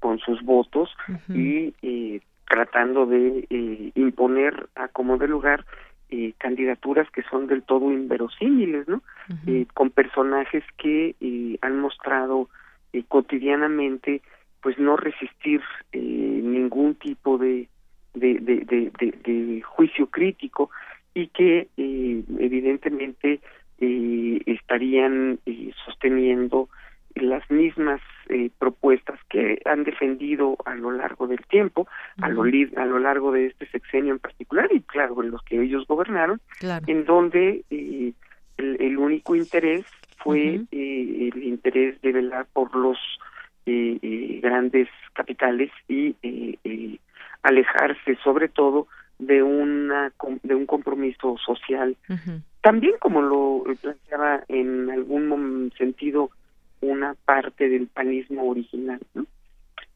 con 0.00 0.18
sus 0.18 0.42
votos 0.42 0.90
y 1.28 1.72
tratando 2.50 3.06
de 3.06 3.92
imponer 3.94 4.68
a 4.74 4.88
como 4.88 5.18
de 5.18 5.28
lugar 5.28 5.64
candidaturas 6.38 7.08
que 7.12 7.22
son 7.30 7.46
del 7.46 7.62
todo 7.62 7.92
inverosímiles, 7.92 8.88
¿no? 8.88 9.02
con 9.72 9.90
personajes 9.90 10.64
que 10.78 11.14
han 11.62 11.78
mostrado 11.78 12.48
cotidianamente 13.06 14.20
pues 14.60 14.76
no 14.80 14.96
resistir 14.96 15.60
ningún 15.92 16.96
tipo 16.96 17.38
de 17.38 17.68
de, 18.14 18.34
de, 18.40 18.92
de, 19.24 19.62
juicio 19.62 20.06
crítico 20.08 20.70
y 21.14 21.28
que 21.28 21.68
eh, 21.76 22.22
evidentemente 22.38 23.40
eh, 23.80 24.42
estarían 24.46 25.38
eh, 25.46 25.72
sosteniendo 25.84 26.68
las 27.14 27.48
mismas 27.50 28.00
propuestas 28.58 29.20
que 29.28 29.60
han 29.66 29.84
defendido 29.84 30.56
a 30.64 30.74
lo 30.74 30.90
largo 30.90 31.26
del 31.26 31.44
tiempo, 31.44 31.86
a, 32.22 32.30
lo, 32.30 32.44
a 32.44 32.86
lo 32.86 32.98
largo 32.98 33.30
de 33.30 33.48
este 33.48 33.66
sexenio 33.66 34.14
en 34.14 34.20
particular 34.20 34.70
y 34.72 34.80
claro, 34.80 35.22
en 35.22 35.30
los 35.30 35.42
que 35.42 35.60
ellos 35.60 35.86
gobernaron, 35.86 36.40
en 36.86 37.04
donde 37.04 37.62
el, 37.68 38.14
el, 38.56 38.96
único 38.96 39.36
interés 39.36 39.84
fue 40.16 40.62
el 40.70 41.42
interés 41.42 42.00
de 42.00 42.12
velar 42.12 42.46
por 42.54 42.74
los 42.74 42.96
grandes 43.66 44.88
capitales 45.12 45.70
y 45.86 46.16
alejarse 47.42 48.16
sobre 48.24 48.48
todo 48.48 48.86
de 49.18 49.42
una 49.42 50.12
de 50.42 50.54
un 50.54 50.66
compromiso 50.66 51.36
social 51.44 51.96
también 52.60 52.94
como 53.00 53.22
lo 53.22 53.64
planteaba 53.80 54.42
en 54.48 54.90
algún 54.90 55.72
sentido 55.76 56.30
una 56.80 57.14
parte 57.24 57.68
del 57.68 57.86
panismo 57.86 58.48
original 58.48 59.00
¿no? 59.14 59.26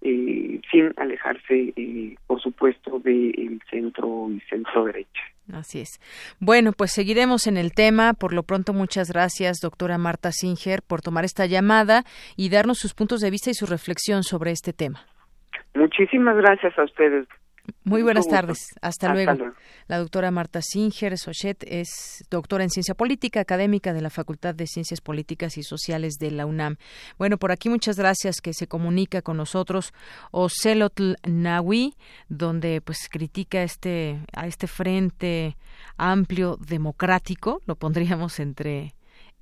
eh, 0.02 0.60
sin 0.70 0.92
alejarse 0.96 1.72
eh, 1.76 2.16
por 2.26 2.40
supuesto 2.40 2.98
del 3.00 3.60
centro 3.70 4.28
y 4.30 4.40
centro 4.48 4.84
derecha 4.84 5.22
Así 5.52 5.80
es. 5.80 6.00
Bueno, 6.40 6.72
pues 6.72 6.92
seguiremos 6.92 7.46
en 7.46 7.56
el 7.56 7.72
tema. 7.72 8.14
Por 8.14 8.32
lo 8.32 8.42
pronto, 8.42 8.72
muchas 8.72 9.12
gracias, 9.12 9.60
doctora 9.60 9.96
Marta 9.98 10.32
Singer, 10.32 10.82
por 10.82 11.02
tomar 11.02 11.24
esta 11.24 11.46
llamada 11.46 12.02
y 12.36 12.50
darnos 12.50 12.78
sus 12.78 12.94
puntos 12.94 13.20
de 13.20 13.30
vista 13.30 13.50
y 13.50 13.54
su 13.54 13.66
reflexión 13.66 14.22
sobre 14.22 14.50
este 14.50 14.72
tema. 14.72 15.06
Muchísimas 15.74 16.36
gracias 16.36 16.76
a 16.78 16.84
ustedes. 16.84 17.28
Muy 17.84 18.02
buenas 18.02 18.26
tardes. 18.26 18.68
Hasta, 18.82 19.12
luego. 19.12 19.52
La 19.86 19.98
doctora 19.98 20.32
Marta 20.32 20.60
Singer 20.60 21.16
Sochet 21.16 21.62
es 21.68 22.24
doctora 22.30 22.64
en 22.64 22.70
ciencia 22.70 22.94
política, 22.94 23.40
académica 23.40 23.92
de 23.92 24.00
la 24.00 24.10
Facultad 24.10 24.54
de 24.54 24.66
Ciencias 24.66 25.00
Políticas 25.00 25.56
y 25.56 25.62
Sociales 25.62 26.14
de 26.18 26.32
la 26.32 26.46
UNAM. 26.46 26.76
Bueno, 27.16 27.38
por 27.38 27.52
aquí 27.52 27.68
muchas 27.68 27.96
gracias 27.96 28.40
que 28.40 28.54
se 28.54 28.66
comunica 28.66 29.22
con 29.22 29.36
nosotros 29.36 29.92
Ocelotl 30.32 31.14
Nawi, 31.24 31.94
donde 32.28 32.80
pues 32.80 33.08
critica 33.08 33.62
este 33.62 34.20
a 34.32 34.48
este 34.48 34.66
frente 34.66 35.56
amplio 35.96 36.56
democrático, 36.56 37.62
lo 37.66 37.76
pondríamos 37.76 38.40
entre 38.40 38.95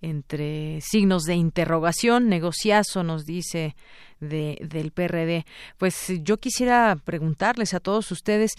entre 0.05 0.81
signos 0.81 1.25
de 1.25 1.35
interrogación, 1.35 2.29
negociazo, 2.29 3.03
nos 3.03 3.25
dice 3.25 3.75
de, 4.21 4.59
del 4.61 4.91
PRD. 4.91 5.45
Pues 5.79 6.13
yo 6.23 6.37
quisiera 6.39 6.97
preguntarles 7.05 7.75
a 7.75 7.81
todos 7.81 8.11
ustedes, 8.11 8.53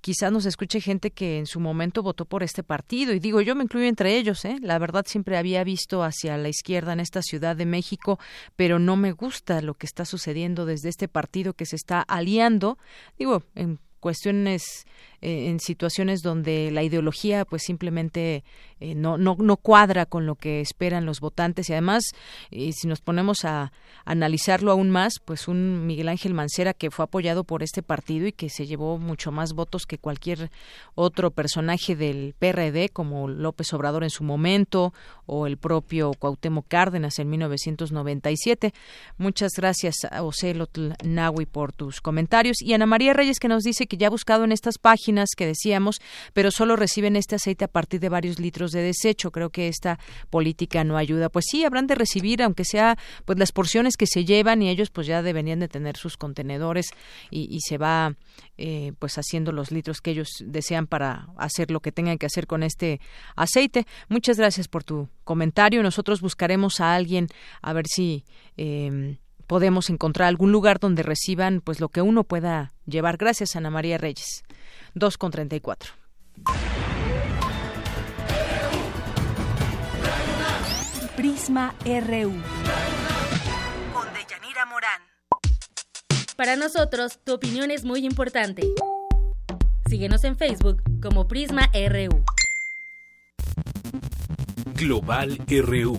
quizás 0.00 0.32
nos 0.32 0.46
escuche 0.46 0.80
gente 0.80 1.10
que 1.10 1.38
en 1.38 1.46
su 1.46 1.60
momento 1.60 2.02
votó 2.02 2.24
por 2.24 2.42
este 2.42 2.62
partido, 2.62 3.12
y 3.12 3.20
digo, 3.20 3.40
yo 3.40 3.54
me 3.54 3.64
incluyo 3.64 3.86
entre 3.86 4.16
ellos, 4.16 4.44
¿eh? 4.44 4.56
la 4.60 4.78
verdad 4.78 5.04
siempre 5.06 5.36
había 5.36 5.62
visto 5.64 6.02
hacia 6.02 6.36
la 6.36 6.48
izquierda 6.48 6.92
en 6.92 7.00
esta 7.00 7.22
Ciudad 7.22 7.56
de 7.56 7.66
México, 7.66 8.18
pero 8.56 8.78
no 8.78 8.96
me 8.96 9.12
gusta 9.12 9.60
lo 9.62 9.74
que 9.74 9.86
está 9.86 10.04
sucediendo 10.04 10.66
desde 10.66 10.88
este 10.88 11.08
partido 11.08 11.52
que 11.52 11.66
se 11.66 11.76
está 11.76 12.00
aliando, 12.00 12.78
digo, 13.18 13.42
en 13.54 13.78
cuestiones 13.98 14.86
eh, 15.20 15.48
en 15.48 15.58
situaciones 15.58 16.22
donde 16.22 16.70
la 16.70 16.84
ideología 16.84 17.44
pues 17.44 17.62
simplemente 17.62 18.44
eh, 18.78 18.94
no, 18.94 19.18
no, 19.18 19.36
no 19.38 19.56
cuadra 19.56 20.06
con 20.06 20.26
lo 20.26 20.36
que 20.36 20.60
esperan 20.60 21.06
los 21.06 21.18
votantes. 21.20 21.68
Y 21.68 21.72
además 21.72 22.04
y 22.50 22.72
si 22.72 22.86
nos 22.86 23.00
ponemos 23.00 23.44
a 23.44 23.72
analizarlo 24.04 24.70
aún 24.70 24.90
más 24.90 25.14
pues 25.24 25.48
un 25.48 25.86
Miguel 25.86 26.08
Ángel 26.08 26.34
Mancera 26.34 26.72
que 26.72 26.92
fue 26.92 27.04
apoyado 27.04 27.42
por 27.42 27.64
este 27.64 27.82
partido 27.82 28.28
y 28.28 28.32
que 28.32 28.48
se 28.48 28.66
llevó 28.66 28.98
mucho 28.98 29.32
más 29.32 29.54
votos 29.54 29.86
que 29.86 29.98
cualquier 29.98 30.50
otro 30.94 31.32
personaje 31.32 31.96
del 31.96 32.34
PRD 32.38 32.88
como 32.90 33.26
López 33.26 33.72
Obrador 33.72 34.04
en 34.04 34.10
su 34.10 34.22
momento 34.22 34.94
o 35.26 35.48
el 35.48 35.56
propio 35.56 36.12
Cuauhtémoc 36.16 36.68
Cárdenas 36.68 37.18
en 37.18 37.28
1997 37.30 38.72
muchas 39.16 39.52
gracias 39.56 39.96
a 40.10 40.22
Ocelotl 40.22 40.92
Nahui 41.04 41.46
por 41.46 41.72
tus 41.72 42.00
comentarios. 42.00 42.62
Y 42.62 42.72
Ana 42.72 42.86
María 42.86 43.14
Reyes 43.14 43.40
que 43.40 43.48
nos 43.48 43.64
dice 43.64 43.86
que 43.88 43.96
ya 43.96 44.06
ha 44.06 44.10
buscado 44.10 44.44
en 44.44 44.52
estas 44.52 44.78
páginas 44.78 45.30
que 45.36 45.46
decíamos, 45.46 46.00
pero 46.32 46.50
solo 46.50 46.76
reciben 46.76 47.16
este 47.16 47.34
aceite 47.34 47.64
a 47.64 47.68
partir 47.68 48.00
de 48.00 48.08
varios 48.08 48.38
litros 48.38 48.70
de 48.72 48.82
desecho. 48.82 49.30
Creo 49.30 49.50
que 49.50 49.68
esta 49.68 49.98
política 50.30 50.84
no 50.84 50.96
ayuda. 50.96 51.28
Pues 51.28 51.46
sí, 51.50 51.64
habrán 51.64 51.86
de 51.86 51.94
recibir, 51.94 52.42
aunque 52.42 52.64
sea 52.64 52.96
pues 53.24 53.38
las 53.38 53.52
porciones 53.52 53.96
que 53.96 54.06
se 54.06 54.24
llevan 54.24 54.62
y 54.62 54.68
ellos 54.68 54.90
pues 54.90 55.06
ya 55.06 55.22
deberían 55.22 55.60
de 55.60 55.68
tener 55.68 55.96
sus 55.96 56.16
contenedores 56.16 56.90
y, 57.30 57.58
se 57.60 57.76
va 57.76 58.14
eh, 58.56 58.92
pues 58.98 59.18
haciendo 59.18 59.50
los 59.50 59.72
litros 59.72 60.00
que 60.00 60.12
ellos 60.12 60.28
desean 60.44 60.86
para 60.86 61.28
hacer 61.36 61.70
lo 61.70 61.80
que 61.80 61.92
tengan 61.92 62.18
que 62.18 62.26
hacer 62.26 62.46
con 62.46 62.62
este 62.62 63.00
aceite. 63.34 63.86
Muchas 64.08 64.38
gracias 64.38 64.68
por 64.68 64.84
tu 64.84 65.08
comentario. 65.24 65.82
Nosotros 65.82 66.20
buscaremos 66.20 66.80
a 66.80 66.94
alguien 66.94 67.26
a 67.62 67.72
ver 67.72 67.86
si 67.88 68.24
eh, 68.56 69.18
podemos 69.48 69.90
encontrar 69.90 70.28
algún 70.28 70.52
lugar 70.52 70.78
donde 70.78 71.02
reciban 71.02 71.60
pues 71.60 71.80
lo 71.80 71.88
que 71.88 72.02
uno 72.02 72.22
pueda 72.22 72.74
llevar. 72.86 73.16
Gracias, 73.16 73.56
Ana 73.56 73.70
María 73.70 73.98
Reyes. 73.98 74.44
2 74.94 75.18
con 75.18 75.32
34. 75.32 75.92
Prisma 81.16 81.74
RU. 81.84 82.32
Con 83.92 84.06
Deyanira 84.14 84.66
Morán. 84.66 85.02
Para 86.36 86.54
nosotros, 86.54 87.18
tu 87.24 87.34
opinión 87.34 87.72
es 87.72 87.84
muy 87.84 88.06
importante. 88.06 88.62
Síguenos 89.88 90.22
en 90.22 90.36
Facebook 90.36 90.82
como 91.02 91.26
Prisma 91.26 91.70
RU. 91.72 92.22
Global 94.74 95.38
RU. 95.48 95.98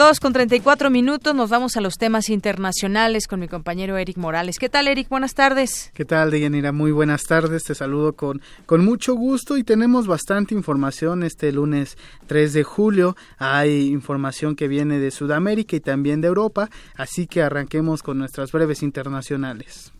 2 0.00 0.18
con 0.18 0.32
34 0.32 0.88
minutos, 0.88 1.34
nos 1.34 1.50
vamos 1.50 1.76
a 1.76 1.82
los 1.82 1.98
temas 1.98 2.30
internacionales 2.30 3.26
con 3.26 3.38
mi 3.38 3.48
compañero 3.48 3.98
Eric 3.98 4.16
Morales. 4.16 4.58
¿Qué 4.58 4.70
tal, 4.70 4.88
Eric? 4.88 5.10
Buenas 5.10 5.34
tardes. 5.34 5.90
¿Qué 5.92 6.06
tal, 6.06 6.30
Deyanira? 6.30 6.72
Muy 6.72 6.90
buenas 6.90 7.24
tardes, 7.24 7.64
te 7.64 7.74
saludo 7.74 8.14
con, 8.14 8.40
con 8.64 8.82
mucho 8.82 9.14
gusto 9.14 9.58
y 9.58 9.62
tenemos 9.62 10.06
bastante 10.06 10.54
información 10.54 11.22
este 11.22 11.52
lunes 11.52 11.98
3 12.28 12.54
de 12.54 12.62
julio. 12.62 13.14
Hay 13.36 13.88
información 13.88 14.56
que 14.56 14.68
viene 14.68 14.98
de 14.98 15.10
Sudamérica 15.10 15.76
y 15.76 15.80
también 15.80 16.22
de 16.22 16.28
Europa, 16.28 16.70
así 16.96 17.26
que 17.26 17.42
arranquemos 17.42 18.02
con 18.02 18.16
nuestras 18.16 18.52
breves 18.52 18.82
internacionales. 18.82 19.92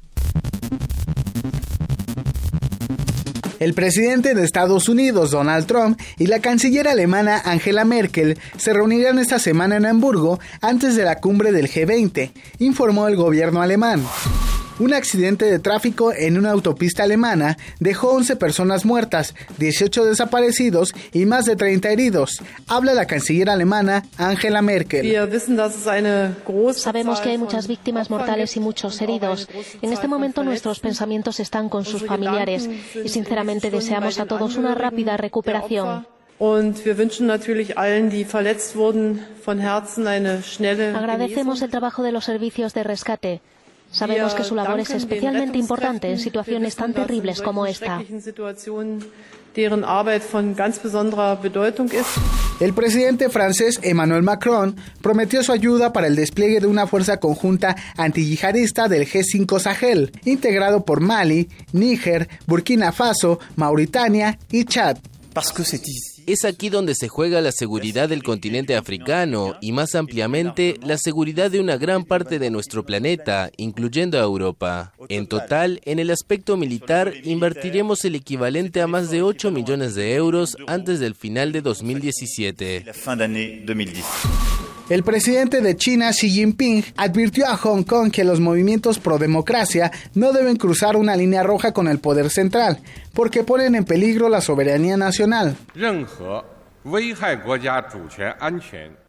El 3.60 3.74
presidente 3.74 4.34
de 4.34 4.42
Estados 4.42 4.88
Unidos, 4.88 5.32
Donald 5.32 5.66
Trump, 5.66 6.00
y 6.18 6.26
la 6.26 6.40
canciller 6.40 6.88
alemana 6.88 7.42
Angela 7.44 7.84
Merkel 7.84 8.38
se 8.56 8.72
reunirán 8.72 9.18
esta 9.18 9.38
semana 9.38 9.76
en 9.76 9.84
Hamburgo 9.84 10.40
antes 10.62 10.96
de 10.96 11.04
la 11.04 11.20
cumbre 11.20 11.52
del 11.52 11.68
G20, 11.68 12.30
informó 12.58 13.06
el 13.06 13.16
gobierno 13.16 13.60
alemán. 13.60 14.02
Un 14.80 14.94
accidente 14.94 15.44
de 15.44 15.58
tráfico 15.58 16.10
en 16.14 16.38
una 16.38 16.52
autopista 16.52 17.02
alemana 17.02 17.58
dejó 17.80 18.12
11 18.12 18.36
personas 18.36 18.86
muertas, 18.86 19.34
18 19.58 20.06
desaparecidos 20.06 20.94
y 21.12 21.26
más 21.26 21.44
de 21.44 21.54
30 21.54 21.90
heridos. 21.90 22.40
Habla 22.66 22.94
la 22.94 23.04
canciller 23.04 23.50
alemana 23.50 24.04
Angela 24.16 24.62
Merkel. 24.62 25.04
Sabemos 26.72 27.20
que 27.20 27.28
hay 27.28 27.36
muchas 27.36 27.68
víctimas 27.68 28.08
mortales 28.08 28.56
y 28.56 28.60
muchos 28.60 29.02
heridos. 29.02 29.50
En 29.82 29.92
este 29.92 30.08
momento 30.08 30.42
nuestros 30.44 30.80
pensamientos 30.80 31.40
están 31.40 31.68
con 31.68 31.84
sus 31.84 32.06
familiares 32.06 32.70
y 33.04 33.08
sinceramente 33.10 33.70
deseamos 33.70 34.18
a 34.18 34.24
todos 34.24 34.56
una 34.56 34.74
rápida 34.74 35.18
recuperación. 35.18 36.06
Agradecemos 40.94 41.60
el 41.60 41.70
trabajo 41.70 42.02
de 42.02 42.12
los 42.12 42.24
servicios 42.24 42.72
de 42.72 42.82
rescate. 42.82 43.42
Sabemos 43.90 44.34
que 44.34 44.44
su 44.44 44.54
labor 44.54 44.80
es 44.80 44.90
especialmente 44.90 45.58
importante 45.58 46.10
en 46.10 46.18
situaciones 46.18 46.76
tan 46.76 46.92
terribles 46.92 47.42
como 47.42 47.66
esta. 47.66 48.02
El 52.60 52.74
presidente 52.74 53.28
francés 53.30 53.80
Emmanuel 53.82 54.22
Macron 54.22 54.76
prometió 55.02 55.42
su 55.42 55.50
ayuda 55.50 55.92
para 55.92 56.06
el 56.06 56.14
despliegue 56.14 56.60
de 56.60 56.68
una 56.68 56.86
fuerza 56.86 57.18
conjunta 57.18 57.74
antiyihadista 57.96 58.86
del 58.86 59.08
G5 59.08 59.58
Sahel, 59.58 60.12
integrado 60.24 60.84
por 60.84 61.00
Mali, 61.00 61.48
Níger, 61.72 62.28
Burkina 62.46 62.92
Faso, 62.92 63.40
Mauritania 63.56 64.38
y 64.52 64.66
Chad. 64.66 64.98
Es 66.26 66.44
aquí 66.44 66.68
donde 66.68 66.94
se 66.94 67.08
juega 67.08 67.40
la 67.40 67.52
seguridad 67.52 68.08
del 68.08 68.22
continente 68.22 68.76
africano 68.76 69.56
y 69.60 69.72
más 69.72 69.94
ampliamente 69.94 70.78
la 70.82 70.98
seguridad 70.98 71.50
de 71.50 71.60
una 71.60 71.76
gran 71.76 72.04
parte 72.04 72.38
de 72.38 72.50
nuestro 72.50 72.84
planeta, 72.84 73.50
incluyendo 73.56 74.18
a 74.18 74.22
Europa. 74.22 74.92
En 75.08 75.26
total, 75.26 75.80
en 75.84 75.98
el 75.98 76.10
aspecto 76.10 76.56
militar, 76.56 77.12
invertiremos 77.24 78.04
el 78.04 78.14
equivalente 78.14 78.80
a 78.80 78.86
más 78.86 79.10
de 79.10 79.22
8 79.22 79.50
millones 79.50 79.94
de 79.94 80.14
euros 80.14 80.56
antes 80.66 81.00
del 81.00 81.14
final 81.14 81.52
de 81.52 81.62
2017. 81.62 82.84
El 84.90 85.04
presidente 85.04 85.60
de 85.60 85.76
China, 85.76 86.10
Xi 86.10 86.28
Jinping, 86.30 86.82
advirtió 86.96 87.46
a 87.46 87.56
Hong 87.56 87.84
Kong 87.84 88.10
que 88.10 88.24
los 88.24 88.40
movimientos 88.40 88.98
pro 88.98 89.18
democracia 89.18 89.92
no 90.14 90.32
deben 90.32 90.56
cruzar 90.56 90.96
una 90.96 91.14
línea 91.14 91.44
roja 91.44 91.72
con 91.72 91.86
el 91.86 92.00
poder 92.00 92.28
central, 92.28 92.80
porque 93.14 93.44
ponen 93.44 93.76
en 93.76 93.84
peligro 93.84 94.28
la 94.28 94.40
soberanía 94.40 94.96
nacional. 94.96 95.56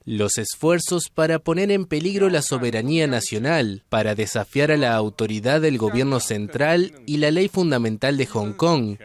Los 0.05 0.37
esfuerzos 0.37 1.09
para 1.11 1.39
poner 1.39 1.71
en 1.71 1.85
peligro 1.85 2.29
la 2.29 2.43
soberanía 2.43 3.07
nacional, 3.07 3.83
para 3.89 4.13
desafiar 4.13 4.71
a 4.71 4.77
la 4.77 4.93
autoridad 4.93 5.61
del 5.61 5.79
gobierno 5.79 6.19
central 6.19 6.93
y 7.07 7.17
la 7.17 7.31
ley 7.31 7.47
fundamental 7.47 8.17
de 8.17 8.27
Hong 8.27 8.53
Kong, 8.53 8.97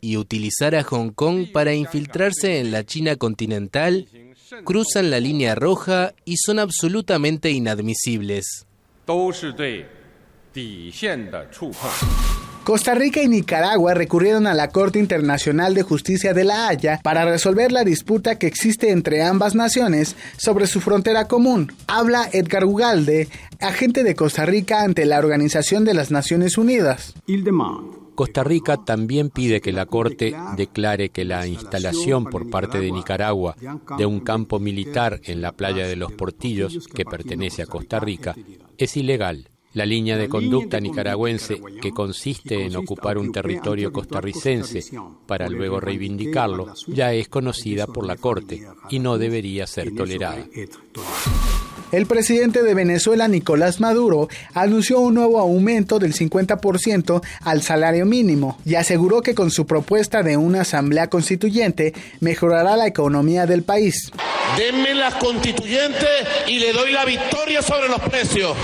y 0.00 0.16
utilizar 0.16 0.76
a 0.76 0.82
Hong 0.82 1.10
Kong 1.10 1.48
para 1.52 1.74
infiltrarse 1.74 2.60
en 2.60 2.72
la 2.72 2.84
China 2.84 3.16
continental, 3.16 4.08
cruzan 4.64 5.10
la 5.10 5.20
línea 5.20 5.54
roja 5.54 6.14
y 6.24 6.36
son 6.36 6.58
absolutamente 6.58 7.50
inadmisibles. 7.50 8.66
Costa 12.64 12.96
Rica 12.96 13.22
y 13.22 13.28
Nicaragua 13.28 13.94
recurrieron 13.94 14.48
a 14.48 14.54
la 14.54 14.70
Corte 14.70 14.98
Internacional 14.98 15.74
de 15.74 15.82
Justicia 15.82 16.34
de 16.34 16.42
La 16.42 16.66
Haya 16.66 16.98
para 17.00 17.24
resolver 17.24 17.70
la 17.70 17.84
disputa 17.84 18.40
que 18.40 18.48
existe 18.48 18.90
entre 18.90 19.22
ambas 19.22 19.54
naciones 19.54 20.16
sobre 20.36 20.66
su 20.66 20.80
frontera 20.80 21.28
común. 21.28 21.72
Habla 21.86 22.28
Edgar 22.32 22.64
Ugalde, 22.64 23.28
agente 23.60 24.02
de 24.02 24.16
Costa 24.16 24.46
Rica 24.46 24.82
ante 24.82 25.06
la 25.06 25.20
Organización 25.20 25.84
de 25.84 25.94
las 25.94 26.10
Naciones 26.10 26.58
Unidas. 26.58 27.14
Costa 28.16 28.42
Rica 28.42 28.78
también 28.78 29.28
pide 29.28 29.60
que 29.60 29.72
la 29.72 29.84
Corte 29.84 30.34
declare 30.56 31.10
que 31.10 31.26
la 31.26 31.46
instalación 31.46 32.24
por 32.24 32.48
parte 32.48 32.80
de 32.80 32.90
Nicaragua 32.90 33.54
de 33.98 34.06
un 34.06 34.20
campo 34.20 34.58
militar 34.58 35.20
en 35.24 35.42
la 35.42 35.52
playa 35.52 35.86
de 35.86 35.96
los 35.96 36.12
Portillos, 36.12 36.88
que 36.88 37.04
pertenece 37.04 37.62
a 37.62 37.66
Costa 37.66 38.00
Rica, 38.00 38.34
es 38.78 38.96
ilegal. 38.96 39.50
La 39.74 39.84
línea 39.84 40.16
de 40.16 40.30
conducta 40.30 40.80
nicaragüense, 40.80 41.60
que 41.82 41.92
consiste 41.92 42.64
en 42.64 42.76
ocupar 42.76 43.18
un 43.18 43.30
territorio 43.30 43.92
costarricense 43.92 44.82
para 45.26 45.50
luego 45.50 45.78
reivindicarlo, 45.80 46.72
ya 46.86 47.12
es 47.12 47.28
conocida 47.28 47.86
por 47.86 48.06
la 48.06 48.16
Corte 48.16 48.66
y 48.88 48.98
no 48.98 49.18
debería 49.18 49.66
ser 49.66 49.94
tolerada. 49.94 50.46
El 51.92 52.06
presidente 52.06 52.64
de 52.64 52.74
Venezuela, 52.74 53.28
Nicolás 53.28 53.80
Maduro, 53.80 54.28
anunció 54.54 54.98
un 54.98 55.14
nuevo 55.14 55.38
aumento 55.38 56.00
del 56.00 56.14
50% 56.14 57.22
al 57.42 57.62
salario 57.62 58.06
mínimo 58.06 58.58
y 58.64 58.74
aseguró 58.74 59.22
que 59.22 59.36
con 59.36 59.52
su 59.52 59.66
propuesta 59.66 60.22
de 60.24 60.36
una 60.36 60.62
asamblea 60.62 61.08
constituyente 61.08 61.94
mejorará 62.20 62.76
la 62.76 62.88
economía 62.88 63.46
del 63.46 63.62
país. 63.62 64.10
Denme 64.56 64.94
las 64.94 65.14
constituyentes 65.14 66.26
y 66.48 66.58
le 66.58 66.72
doy 66.72 66.90
la 66.90 67.04
victoria 67.04 67.62
sobre 67.62 67.88
los 67.88 68.00
precios. 68.00 68.56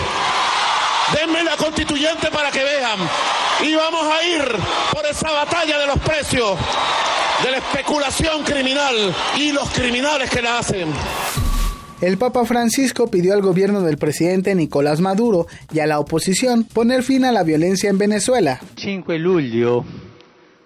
Denme 1.15 1.45
la 1.45 1.57
constituyente 1.57 2.29
para 2.31 2.51
que 2.51 2.65
vean. 2.65 2.99
Y 3.63 3.75
vamos 3.75 4.05
a 4.05 4.25
ir 4.25 4.43
por 4.93 5.07
esa 5.07 5.31
batalla 5.31 5.79
de 5.79 5.87
los 5.87 5.99
precios, 6.01 6.59
de 7.45 7.51
la 7.53 7.59
especulación 7.59 8.43
criminal 8.43 9.15
y 9.37 9.53
los 9.53 9.71
criminales 9.71 10.29
que 10.29 10.43
la 10.43 10.59
hacen. 10.59 10.93
El 12.03 12.19
Papa 12.19 12.45
Francisco 12.45 13.07
pidió 13.07 13.33
al 13.33 13.43
gobierno 13.43 13.81
del 13.83 13.97
presidente 13.97 14.57
Nicolás 14.57 15.01
Maduro 15.01 15.47
y 15.73 15.79
a 15.79 15.87
la 15.87 16.01
oposición 16.01 16.65
poner 16.65 17.05
fin 17.05 17.25
a 17.25 17.31
la 17.31 17.45
violencia 17.45 17.91
en 17.91 17.99
Venezuela. 17.99 18.61
5 18.75 19.13
luglio 19.13 19.85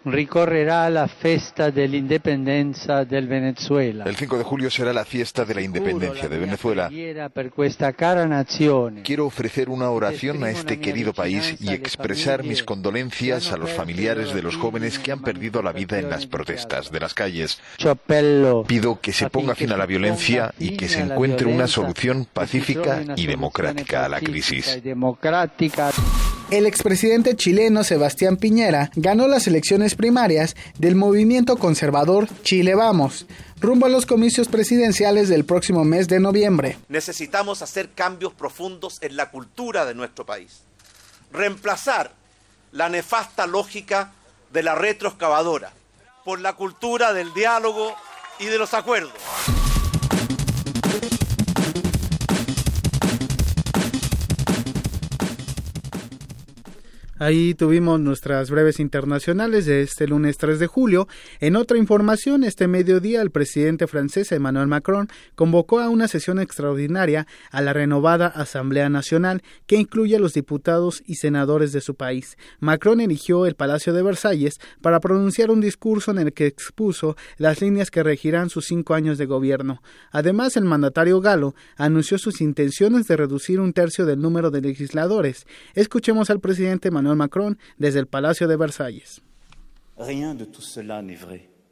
ricorrerá 0.07 0.89
la 0.89 1.09
festa 1.09 1.71
de 1.71 1.89
la 1.89 1.97
independencia 1.97 3.05
del 3.05 3.27
Venezuela. 3.27 4.05
El 4.05 4.17
5 4.17 4.39
de 4.39 4.45
julio 4.45 4.71
será 4.71 4.93
la 4.93 5.05
fiesta 5.05 5.45
de 5.45 5.55
la 5.55 5.61
independencia 5.61 6.29
de 6.29 6.39
Venezuela. 6.39 6.89
Quiero 9.05 9.27
ofrecer 9.27 9.69
una 9.69 9.91
oración 9.91 10.45
a 10.45 10.51
este 10.51 10.81
querido 10.81 11.13
país 11.13 11.57
y 11.61 11.73
expresar 11.73 12.45
mis 12.45 12.63
condolencias 12.63 13.53
a 13.53 13.57
los 13.57 13.71
familiares 13.71 14.33
de 14.33 14.43
los 14.43 14.57
jóvenes 14.57 14.99
que 14.99 15.13
han 15.13 15.23
perdido 15.23 15.63
la 15.63 15.73
vida 15.73 15.99
en 15.99 16.09
las 16.09 16.27
protestas 16.27 16.91
de 16.91 17.01
las 17.01 17.15
calles. 17.15 17.61
Pido 18.67 19.01
que 19.01 19.13
se 19.13 19.29
ponga 19.29 19.55
fin 19.55 19.73
a 19.73 19.77
la 19.77 19.87
violencia 19.87 20.55
y 20.59 20.77
que 20.77 20.89
se 20.89 21.01
encuentre 21.01 21.47
una 21.47 21.67
solución 21.67 22.27
pacífica 22.33 23.03
y 23.17 23.27
democrática 23.27 24.05
a 24.05 24.09
la 24.09 24.21
crisis. 24.21 24.81
El 26.51 26.65
expresidente 26.65 27.35
chileno 27.35 27.83
Sebastián 27.83 28.37
Piñera 28.37 28.93
ganó 28.95 29.27
las 29.27 29.49
elecciones 29.49 29.97
primarias 29.97 30.55
del 30.79 30.95
movimiento 30.95 31.57
conservador 31.57 32.29
Chile 32.45 32.77
Vamos, 32.77 33.27
rumbo 33.61 33.87
a 33.87 33.89
los 33.89 34.07
comicios 34.07 34.47
presidenciales 34.47 35.29
del 35.29 35.45
próximo 35.45 35.85
mes 35.85 36.07
de 36.07 36.21
noviembre. 36.21 36.79
Necesitamos 36.89 37.63
hacer 37.63 37.91
cambios 37.91 38.33
profundos 38.33 38.99
en 39.03 39.17
la 39.17 39.33
cultura 39.33 39.85
de 39.87 39.97
nuestro 39.97 40.25
país. 40.25 40.61
Reemplazar 41.33 42.13
la 42.71 42.89
nefasta 42.91 43.49
lógica 43.49 44.13
de 44.53 44.63
la 44.63 44.77
retroexcavadora 44.77 45.73
por 46.25 46.39
la 46.39 46.53
cultura 46.53 47.13
del 47.13 47.35
diálogo 47.35 47.93
y 48.39 48.45
de 48.45 48.59
los 48.59 48.73
acuerdos. 48.73 49.21
Ahí 57.19 57.55
tuvimos 57.55 57.99
nuestras 57.99 58.51
breves 58.51 58.79
internacionales 58.79 59.65
de 59.65 59.81
este 59.81 60.07
lunes 60.07 60.37
3 60.37 60.59
de 60.59 60.67
julio. 60.67 61.09
En 61.41 61.57
otra 61.57 61.79
información, 61.79 62.45
este 62.45 62.69
mediodía 62.69 63.23
el 63.23 63.31
presidente 63.31 63.87
francés 63.87 64.33
Emmanuel 64.33 64.67
Macron 64.67 65.09
convocó 65.35 65.81
a 65.81 65.89
una 65.89 66.09
sesión 66.09 66.39
extraordinaria 66.39 67.27
a 67.51 67.63
la 67.63 67.73
renovada 67.73 68.27
Asamblea 68.27 68.91
Nacional 68.91 69.43
que 69.67 69.77
incluye 69.77 70.17
a 70.17 70.19
los 70.19 70.35
diputados 70.35 71.03
y 71.07 71.15
senadores 71.15 71.73
de 71.73 71.81
su 71.81 71.95
país. 71.95 72.37
Macron 72.61 73.01
eligió 73.01 73.47
el 73.47 73.55
Palacio 73.55 73.95
de 73.95 74.03
Versalles 74.03 74.61
para 74.83 75.01
pronunciar 75.01 75.51
un 75.51 75.63
discurso 75.63 76.11
en 76.11 76.19
el 76.19 76.35
que 76.35 76.47
expuso 76.47 77.17
las 77.39 77.63
líneas 77.63 77.91
que 77.91 78.03
regirán 78.03 78.51
sus 78.51 78.67
cinco 78.67 78.93
años 78.93 79.17
de 79.17 79.25
gobierno. 79.25 79.83
Además, 80.11 80.59
el 80.59 80.65
mandatario 80.65 81.23
galo 81.23 81.55
anunció 81.79 82.19
sus 82.19 82.43
intenciones 82.43 83.07
de 83.07 83.17
reducir 83.17 83.59
un 83.59 83.73
tercio 83.73 84.05
del 84.05 84.21
número 84.21 84.51
de 84.51 84.61
legisladores. 84.61 85.47
Escuchemos 85.75 86.29
al 86.29 86.41
presidente 86.41 86.91
Emmanuel 87.07 87.19
Macron 87.19 87.59
desde 87.79 88.01
el 88.01 88.07
Palacio 88.07 88.49
de 88.49 88.57
Versalles. 88.57 89.23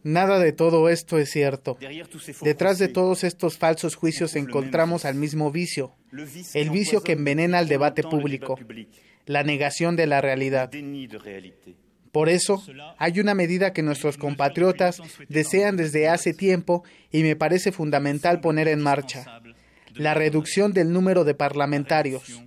Nada 0.02 0.38
de 0.38 0.52
todo 0.52 0.88
esto 0.88 1.18
es 1.18 1.30
cierto. 1.30 1.78
Detrás 2.42 2.78
de 2.78 2.88
todos 2.88 3.24
estos 3.24 3.58
falsos 3.58 3.96
juicios 3.96 4.36
encontramos 4.36 5.04
al 5.04 5.14
mismo 5.14 5.50
vicio, 5.50 5.94
el 6.54 6.70
vicio 6.70 7.02
que 7.02 7.12
envenena 7.12 7.58
el 7.58 7.68
debate 7.68 8.02
público, 8.02 8.58
la 9.26 9.42
negación 9.42 9.96
de 9.96 10.06
la 10.06 10.20
realidad. 10.20 10.70
Por 12.12 12.28
eso, 12.28 12.62
hay 12.98 13.18
una 13.18 13.34
medida 13.34 13.72
que 13.72 13.82
nuestros 13.82 14.18
compatriotas 14.18 15.00
desean 15.28 15.76
desde 15.76 16.08
hace 16.08 16.32
tiempo 16.32 16.84
y 17.10 17.22
me 17.22 17.34
parece 17.34 17.72
fundamental 17.72 18.40
poner 18.40 18.68
en 18.68 18.80
marcha, 18.80 19.40
la 19.94 20.14
reducción 20.14 20.72
del 20.72 20.92
número 20.92 21.24
de 21.24 21.34
parlamentarios. 21.34 22.44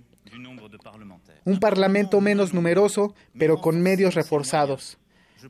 Un 1.48 1.60
parlamento 1.60 2.20
menos 2.20 2.52
numeroso, 2.52 3.14
pero 3.38 3.60
con 3.62 3.80
medios 3.80 4.14
reforzados. 4.14 4.98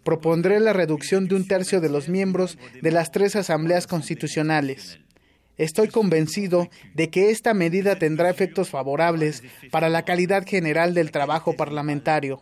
Propondré 0.04 0.60
la 0.60 0.72
reducción 0.72 1.26
de 1.26 1.34
un 1.34 1.48
tercio 1.48 1.80
de 1.80 1.88
los 1.88 2.08
miembros 2.08 2.56
de 2.80 2.92
las 2.92 3.10
tres 3.10 3.34
asambleas 3.34 3.88
constitucionales. 3.88 5.00
Estoy 5.56 5.88
convencido 5.88 6.68
de 6.94 7.10
que 7.10 7.30
esta 7.30 7.52
medida 7.52 7.98
tendrá 7.98 8.30
efectos 8.30 8.70
favorables 8.70 9.42
para 9.72 9.88
la 9.88 10.04
calidad 10.04 10.46
general 10.46 10.94
del 10.94 11.10
trabajo 11.10 11.54
parlamentario. 11.54 12.40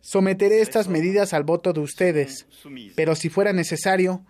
Someteré 0.00 0.60
estas 0.60 0.88
medidas 0.88 1.32
al 1.32 1.44
voto 1.44 1.72
de 1.72 1.80
ustedes, 1.80 2.48
pero 2.96 3.14
si 3.14 3.28
fuera 3.28 3.52
necesario, 3.52 4.24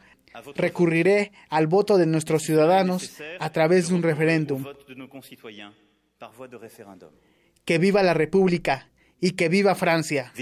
recurriré 0.57 1.33
al 1.49 1.69
voto 1.69 1.97
de 1.97 2.05
nuestros 2.05 2.43
ciudadanos 2.43 3.17
a 3.41 3.51
través 3.51 3.89
de 3.89 3.95
un 3.95 4.03
referéndum. 4.03 4.63
Que 7.69 7.77
viva 7.77 8.03
la 8.03 8.15
República 8.15 8.89
y 9.21 9.33
que 9.33 9.51
viva 9.51 9.75
Francia. 9.75 10.33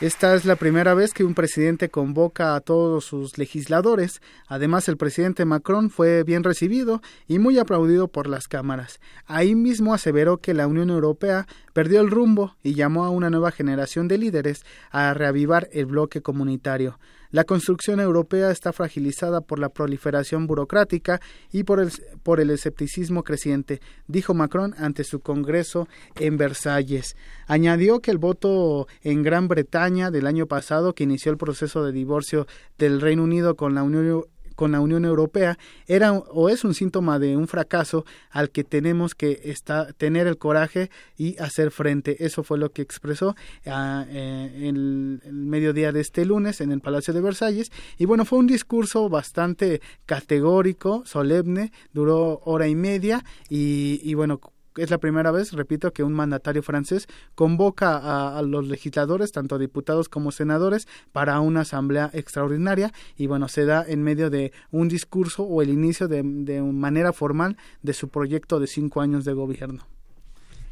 Esta 0.00 0.36
es 0.36 0.44
la 0.44 0.54
primera 0.54 0.94
vez 0.94 1.12
que 1.12 1.24
un 1.24 1.34
presidente 1.34 1.88
convoca 1.88 2.54
a 2.54 2.60
todos 2.60 3.04
sus 3.04 3.36
legisladores. 3.36 4.22
Además, 4.46 4.88
el 4.88 4.96
presidente 4.96 5.44
Macron 5.44 5.90
fue 5.90 6.22
bien 6.22 6.44
recibido 6.44 7.02
y 7.26 7.40
muy 7.40 7.58
aplaudido 7.58 8.06
por 8.06 8.28
las 8.28 8.46
cámaras. 8.46 9.00
Ahí 9.26 9.56
mismo 9.56 9.92
aseveró 9.92 10.38
que 10.38 10.54
la 10.54 10.68
Unión 10.68 10.88
Europea 10.88 11.48
perdió 11.72 12.00
el 12.00 12.12
rumbo 12.12 12.54
y 12.62 12.74
llamó 12.74 13.04
a 13.04 13.10
una 13.10 13.28
nueva 13.28 13.50
generación 13.50 14.06
de 14.06 14.18
líderes 14.18 14.64
a 14.92 15.12
reavivar 15.14 15.68
el 15.72 15.86
bloque 15.86 16.22
comunitario. 16.22 17.00
La 17.30 17.44
construcción 17.44 18.00
europea 18.00 18.50
está 18.50 18.72
fragilizada 18.72 19.40
por 19.40 19.60
la 19.60 19.68
proliferación 19.68 20.48
burocrática 20.48 21.20
y 21.52 21.62
por 21.62 21.80
el, 21.80 21.90
por 22.22 22.40
el 22.40 22.50
escepticismo 22.50 23.22
creciente, 23.22 23.80
dijo 24.08 24.34
Macron 24.34 24.74
ante 24.78 25.04
su 25.04 25.20
Congreso 25.20 25.86
en 26.16 26.36
Versalles. 26.36 27.14
Añadió 27.46 28.00
que 28.00 28.10
el 28.10 28.18
voto 28.18 28.88
en 29.02 29.22
Gran 29.22 29.46
Bretaña 29.46 30.10
del 30.10 30.26
año 30.26 30.46
pasado, 30.46 30.94
que 30.94 31.04
inició 31.04 31.30
el 31.30 31.38
proceso 31.38 31.84
de 31.84 31.92
divorcio 31.92 32.46
del 32.78 33.00
Reino 33.00 33.22
Unido 33.22 33.54
con 33.54 33.74
la 33.74 33.84
Unión 33.84 34.24
con 34.60 34.72
la 34.72 34.80
Unión 34.82 35.06
Europea 35.06 35.56
era 35.86 36.12
o 36.12 36.50
es 36.50 36.64
un 36.64 36.74
síntoma 36.74 37.18
de 37.18 37.34
un 37.34 37.48
fracaso 37.48 38.04
al 38.28 38.50
que 38.50 38.62
tenemos 38.62 39.14
que 39.14 39.54
tener 39.96 40.26
el 40.26 40.36
coraje 40.36 40.90
y 41.16 41.38
hacer 41.38 41.70
frente. 41.70 42.26
Eso 42.26 42.42
fue 42.42 42.58
lo 42.58 42.70
que 42.70 42.82
expresó 42.82 43.36
ah, 43.64 44.04
eh, 44.10 44.68
el, 44.68 45.22
mediodía 45.32 45.92
de 45.92 46.02
este 46.02 46.26
lunes 46.26 46.60
en 46.60 46.72
el 46.72 46.82
Palacio 46.82 47.14
de 47.14 47.22
Versalles. 47.22 47.72
Y 47.96 48.04
bueno, 48.04 48.26
fue 48.26 48.38
un 48.38 48.48
discurso 48.48 49.08
bastante 49.08 49.80
categórico, 50.04 51.04
solemne, 51.06 51.72
duró 51.94 52.42
hora 52.44 52.68
y 52.68 52.74
media 52.74 53.24
y, 53.48 53.98
y 54.04 54.12
bueno, 54.12 54.42
es 54.76 54.90
la 54.90 54.98
primera 54.98 55.30
vez, 55.30 55.52
repito, 55.52 55.92
que 55.92 56.02
un 56.02 56.12
mandatario 56.12 56.62
francés 56.62 57.08
convoca 57.34 58.38
a, 58.38 58.42
los 58.42 58.66
legisladores, 58.66 59.32
tanto 59.32 59.58
diputados 59.58 60.08
como 60.08 60.32
senadores, 60.32 60.86
para 61.12 61.40
una 61.40 61.60
asamblea 61.60 62.10
extraordinaria 62.12 62.92
y 63.16 63.26
bueno, 63.26 63.48
se 63.48 63.64
da 63.64 63.84
en 63.86 64.02
medio 64.02 64.30
de 64.30 64.52
un 64.70 64.88
discurso 64.88 65.42
o 65.44 65.62
el 65.62 65.70
inicio 65.70 66.08
de, 66.08 66.22
de 66.22 66.62
manera 66.62 67.12
formal 67.12 67.56
de 67.82 67.92
su 67.92 68.08
proyecto 68.08 68.60
de 68.60 68.66
cinco 68.66 69.00
años 69.00 69.24
de 69.24 69.32
gobierno. 69.32 69.86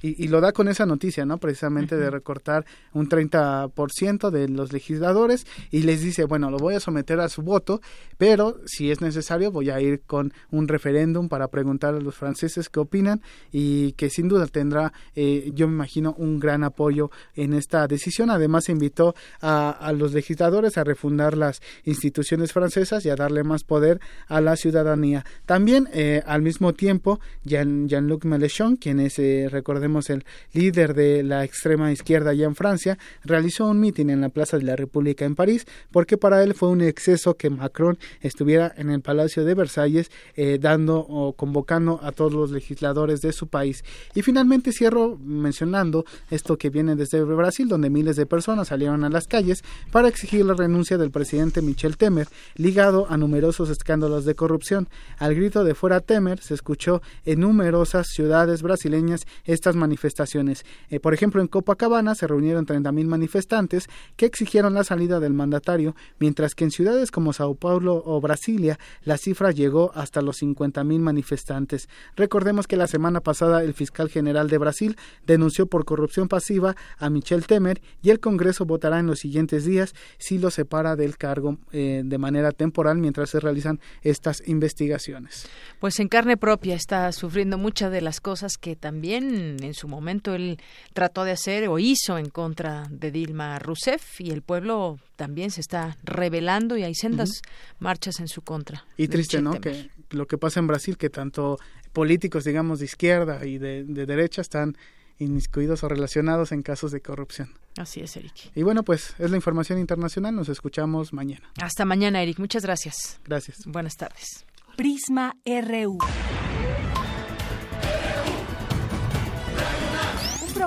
Y, 0.00 0.28
lo 0.28 0.40
da 0.40 0.52
con 0.52 0.68
esa 0.68 0.86
noticia, 0.86 1.24
¿no? 1.24 1.38
Precisamente 1.38 1.96
de 1.96 2.10
recortar 2.10 2.64
un 2.92 3.08
30% 3.08 4.30
de 4.30 4.48
los 4.48 4.72
legisladores 4.72 5.46
y 5.70 5.82
les 5.82 6.02
dice, 6.02 6.24
bueno, 6.24 6.50
lo 6.50 6.58
voy 6.58 6.74
a 6.74 6.80
someter 6.80 7.18
a 7.20 7.28
su 7.28 7.42
voto, 7.42 7.80
pero 8.16 8.60
si 8.66 8.90
es 8.90 9.00
necesario 9.00 9.50
voy 9.50 9.70
a 9.70 9.80
ir 9.80 10.02
con 10.06 10.32
un 10.50 10.68
referéndum 10.68 11.28
para 11.28 11.48
preguntar 11.48 11.94
a 11.94 12.00
los 12.00 12.14
franceses 12.14 12.68
qué 12.68 12.80
opinan 12.80 13.22
y 13.50 13.92
que 13.92 14.10
sin 14.10 14.28
duda 14.28 14.46
tendrá, 14.46 14.92
eh, 15.16 15.50
yo 15.54 15.66
me 15.66 15.74
imagino, 15.74 16.14
un 16.18 16.38
gran 16.38 16.62
apoyo 16.62 17.10
en 17.34 17.54
esta 17.54 17.86
decisión. 17.88 18.30
Además, 18.30 18.68
invitó 18.68 19.14
a, 19.40 19.70
a 19.70 19.92
los 19.92 20.12
legisladores 20.12 20.78
a 20.78 20.84
refundar 20.84 21.36
las 21.36 21.60
instituciones 21.84 22.52
francesas 22.52 23.04
y 23.04 23.10
a 23.10 23.16
darle 23.16 23.42
más 23.42 23.64
poder 23.64 24.00
a 24.28 24.40
la 24.40 24.56
ciudadanía. 24.56 25.24
También, 25.46 25.88
eh, 25.92 26.22
al 26.26 26.42
mismo 26.42 26.72
tiempo, 26.74 27.20
Jean, 27.44 27.88
Jean-Luc 27.88 28.24
Mélenchon, 28.24 28.76
quien 28.76 29.00
es, 29.00 29.18
eh, 29.18 29.48
recordemos, 29.50 29.87
el 30.08 30.24
líder 30.52 30.94
de 30.94 31.22
la 31.22 31.44
extrema 31.44 31.90
izquierda 31.92 32.30
allá 32.30 32.46
en 32.46 32.54
Francia, 32.54 32.98
realizó 33.24 33.66
un 33.66 33.80
mitin 33.80 34.10
en 34.10 34.20
la 34.20 34.28
Plaza 34.28 34.58
de 34.58 34.64
la 34.64 34.76
República 34.76 35.24
en 35.24 35.34
París, 35.34 35.66
porque 35.90 36.16
para 36.16 36.42
él 36.42 36.54
fue 36.54 36.68
un 36.68 36.80
exceso 36.80 37.34
que 37.34 37.50
Macron 37.50 37.98
estuviera 38.20 38.72
en 38.76 38.90
el 38.90 39.00
Palacio 39.00 39.44
de 39.44 39.54
Versalles 39.54 40.10
eh, 40.36 40.58
dando 40.60 40.98
o 40.98 41.32
convocando 41.32 42.00
a 42.02 42.12
todos 42.12 42.32
los 42.32 42.50
legisladores 42.50 43.20
de 43.20 43.32
su 43.32 43.48
país. 43.48 43.84
Y 44.14 44.22
finalmente 44.22 44.72
cierro 44.72 45.18
mencionando 45.18 46.04
esto 46.30 46.56
que 46.56 46.70
viene 46.70 46.94
desde 46.96 47.22
Brasil, 47.22 47.68
donde 47.68 47.90
miles 47.90 48.16
de 48.16 48.26
personas 48.26 48.68
salieron 48.68 49.04
a 49.04 49.08
las 49.08 49.26
calles 49.26 49.62
para 49.90 50.08
exigir 50.08 50.44
la 50.44 50.54
renuncia 50.54 50.98
del 50.98 51.10
presidente 51.10 51.62
Michel 51.62 51.96
Temer, 51.96 52.28
ligado 52.56 53.06
a 53.08 53.16
numerosos 53.16 53.70
escándalos 53.70 54.24
de 54.24 54.34
corrupción. 54.34 54.88
Al 55.18 55.34
grito 55.34 55.64
de 55.64 55.74
fuera 55.74 56.00
Temer 56.00 56.40
se 56.40 56.54
escuchó 56.54 57.02
en 57.24 57.40
numerosas 57.40 58.08
ciudades 58.08 58.62
brasileñas 58.62 59.26
estas 59.44 59.76
manifestaciones. 59.78 60.64
Eh, 60.90 61.00
por 61.00 61.14
ejemplo, 61.14 61.40
en 61.40 61.48
Copacabana 61.48 62.14
se 62.14 62.26
reunieron 62.26 62.66
30.000 62.66 63.06
manifestantes 63.06 63.88
que 64.16 64.26
exigieron 64.26 64.74
la 64.74 64.84
salida 64.84 65.20
del 65.20 65.32
mandatario, 65.32 65.94
mientras 66.18 66.54
que 66.54 66.64
en 66.64 66.70
ciudades 66.70 67.10
como 67.10 67.32
Sao 67.32 67.54
Paulo 67.54 68.02
o 68.04 68.20
Brasilia 68.20 68.78
la 69.02 69.18
cifra 69.18 69.50
llegó 69.50 69.92
hasta 69.94 70.22
los 70.22 70.42
50.000 70.42 70.98
manifestantes. 70.98 71.88
Recordemos 72.16 72.66
que 72.66 72.76
la 72.76 72.86
semana 72.86 73.20
pasada 73.20 73.62
el 73.62 73.74
fiscal 73.74 74.08
general 74.08 74.48
de 74.48 74.58
Brasil 74.58 74.96
denunció 75.26 75.66
por 75.66 75.84
corrupción 75.84 76.28
pasiva 76.28 76.76
a 76.98 77.10
Michel 77.10 77.46
Temer 77.46 77.80
y 78.02 78.10
el 78.10 78.20
Congreso 78.20 78.64
votará 78.64 78.98
en 78.98 79.06
los 79.06 79.20
siguientes 79.20 79.64
días 79.64 79.94
si 80.18 80.38
lo 80.38 80.50
separa 80.50 80.96
del 80.96 81.16
cargo 81.16 81.58
eh, 81.72 82.02
de 82.04 82.18
manera 82.18 82.52
temporal 82.52 82.98
mientras 82.98 83.30
se 83.30 83.40
realizan 83.40 83.80
estas 84.02 84.42
investigaciones. 84.46 85.48
Pues 85.80 86.00
en 86.00 86.08
carne 86.08 86.36
propia 86.36 86.74
está 86.74 87.10
sufriendo 87.12 87.58
muchas 87.58 87.92
de 87.92 88.00
las 88.00 88.20
cosas 88.20 88.58
que 88.58 88.76
también 88.76 89.62
en 89.68 89.74
su 89.74 89.88
momento 89.88 90.34
él 90.34 90.58
trató 90.92 91.24
de 91.24 91.32
hacer 91.32 91.68
o 91.68 91.78
hizo 91.78 92.18
en 92.18 92.28
contra 92.28 92.86
de 92.90 93.10
Dilma 93.10 93.58
Rousseff 93.58 94.20
y 94.20 94.30
el 94.30 94.42
pueblo 94.42 94.98
también 95.16 95.50
se 95.50 95.60
está 95.60 95.96
rebelando 96.02 96.76
y 96.76 96.82
hay 96.82 96.94
sendas 96.94 97.42
marchas 97.78 98.20
en 98.20 98.28
su 98.28 98.42
contra. 98.42 98.84
Y 98.96 99.08
triste, 99.08 99.40
¿no? 99.40 99.60
Que 99.60 99.90
lo 100.10 100.26
que 100.26 100.38
pasa 100.38 100.60
en 100.60 100.66
Brasil, 100.66 100.96
que 100.96 101.10
tanto 101.10 101.58
políticos, 101.92 102.44
digamos, 102.44 102.78
de 102.78 102.86
izquierda 102.86 103.44
y 103.44 103.58
de, 103.58 103.84
derecha 103.84 104.40
están 104.40 104.76
inmiscuidos 105.18 105.82
o 105.82 105.88
relacionados 105.88 106.52
en 106.52 106.62
casos 106.62 106.92
de 106.92 107.00
corrupción. 107.00 107.52
Así 107.76 108.00
es, 108.00 108.16
Eric. 108.16 108.52
Y 108.54 108.62
bueno, 108.62 108.84
pues 108.84 109.14
es 109.18 109.30
la 109.30 109.36
información 109.36 109.78
internacional. 109.78 110.34
Nos 110.34 110.48
escuchamos 110.48 111.12
mañana. 111.12 111.50
Hasta 111.60 111.84
mañana, 111.84 112.22
Eric. 112.22 112.38
Muchas 112.38 112.62
gracias. 112.62 113.20
Gracias. 113.24 113.58
Buenas 113.66 113.96
tardes. 113.96 114.46
Prisma 114.76 115.34
RU. 115.44 115.98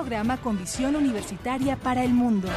Programa 0.02 0.36
con 0.36 0.58
visión 0.58 0.96
universitaria 0.96 1.76
para 1.76 2.02
el 2.02 2.12
mundo. 2.12 2.48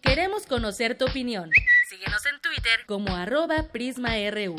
Queremos 0.00 0.46
conocer 0.46 0.96
tu 0.96 1.04
opinión. 1.04 1.50
Síguenos 1.90 2.24
en 2.24 2.40
Twitter 2.40 2.86
como 2.86 3.14
arroba 3.14 3.64
PrismaRU. 3.70 4.56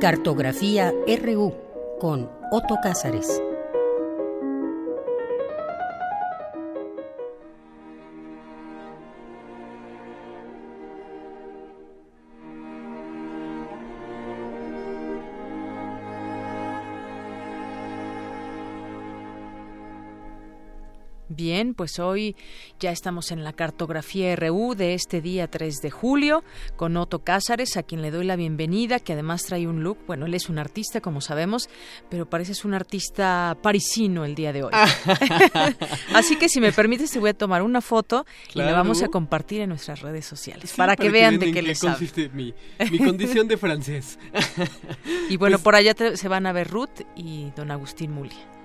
Cartografía 0.00 0.92
RU 1.06 1.54
con 2.00 2.28
Otto 2.50 2.78
Cázares. 2.82 3.40
Bien, 21.46 21.74
pues 21.74 22.00
hoy 22.00 22.34
ya 22.80 22.90
estamos 22.90 23.30
en 23.30 23.44
la 23.44 23.52
cartografía 23.52 24.34
RU 24.34 24.74
de 24.74 24.94
este 24.94 25.20
día 25.20 25.46
3 25.46 25.76
de 25.76 25.92
julio 25.92 26.42
con 26.74 26.96
Otto 26.96 27.20
Cázares, 27.20 27.76
a 27.76 27.84
quien 27.84 28.02
le 28.02 28.10
doy 28.10 28.26
la 28.26 28.34
bienvenida, 28.34 28.98
que 28.98 29.12
además 29.12 29.44
trae 29.44 29.68
un 29.68 29.84
look, 29.84 29.96
bueno, 30.08 30.26
él 30.26 30.34
es 30.34 30.48
un 30.48 30.58
artista, 30.58 31.00
como 31.00 31.20
sabemos, 31.20 31.68
pero 32.10 32.28
parece 32.28 32.66
un 32.66 32.74
artista 32.74 33.56
parisino 33.62 34.24
el 34.24 34.34
día 34.34 34.52
de 34.52 34.64
hoy. 34.64 34.72
Así 36.14 36.34
que 36.34 36.48
si 36.48 36.60
me 36.60 36.72
permites 36.72 37.12
te 37.12 37.20
voy 37.20 37.30
a 37.30 37.34
tomar 37.34 37.62
una 37.62 37.80
foto 37.80 38.26
y 38.52 38.58
la 38.58 38.72
vamos 38.72 39.04
a 39.04 39.06
compartir 39.06 39.60
en 39.60 39.68
nuestras 39.68 40.00
redes 40.00 40.26
sociales 40.26 40.74
para, 40.76 40.96
que 40.96 41.10
vean 41.10 41.38
de 41.38 41.52
qué 41.52 41.62
les 41.62 41.78
consiste 41.78 42.28
mi, 42.30 42.52
mi, 42.90 42.98
condición 42.98 43.46
de 43.46 43.56
francés. 43.56 44.18
y 45.30 45.36
bueno, 45.36 45.58
pues 45.58 45.62
por 45.62 45.76
allá 45.76 45.94
se 46.16 46.26
van 46.26 46.44
a 46.46 46.52
ver 46.52 46.68
Ruth 46.68 47.02
y 47.14 47.52
don 47.54 47.70
Agustín 47.70 48.10
Mulia. 48.10 48.55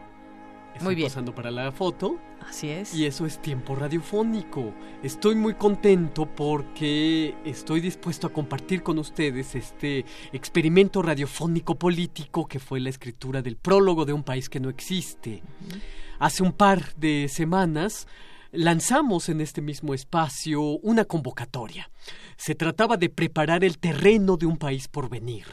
Muy 0.84 0.96
bien. 0.96 1.10
pasando 1.10 1.34
para 1.34 1.52
la 1.52 1.72
foto. 1.72 2.20
Así 2.48 2.70
es. 2.70 2.94
Y 2.94 3.06
eso 3.06 3.26
es 3.26 3.42
tiempo 3.42 3.76
radiofónico. 3.76 4.74
Estoy 5.04 5.36
muy 5.36 5.54
contento 5.56 6.26
porque 6.26 7.36
estoy 7.46 7.82
dispuesto 7.82 8.28
a 8.28 8.34
compartir 8.34 8.84
con 8.84 8.98
ustedes 9.00 9.56
este 9.56 10.06
experimento 10.32 11.02
radiofónico 11.02 11.76
político 11.76 12.48
que 12.48 12.60
fue 12.60 12.80
la 12.80 12.90
escritura 12.90 13.42
del 13.42 13.58
prólogo 13.58 14.06
de 14.06 14.14
un 14.14 14.24
país 14.24 14.50
que 14.50 14.60
no 14.60 14.70
existe. 14.70 15.44
Hace 16.20 16.44
un 16.44 16.52
par 16.52 16.94
de 16.96 17.28
semanas 17.30 18.08
lanzamos 18.52 19.30
en 19.30 19.42
este 19.42 19.62
mismo 19.62 19.94
espacio 19.94 20.62
una 20.62 21.06
convocatoria. 21.06 21.90
Se 22.38 22.56
trataba 22.56 22.98
de 22.98 23.10
preparar 23.10 23.64
el 23.64 23.78
terreno 23.78 24.38
de 24.38 24.46
un 24.46 24.58
país 24.58 24.88
por 24.88 25.10
venir 25.10 25.46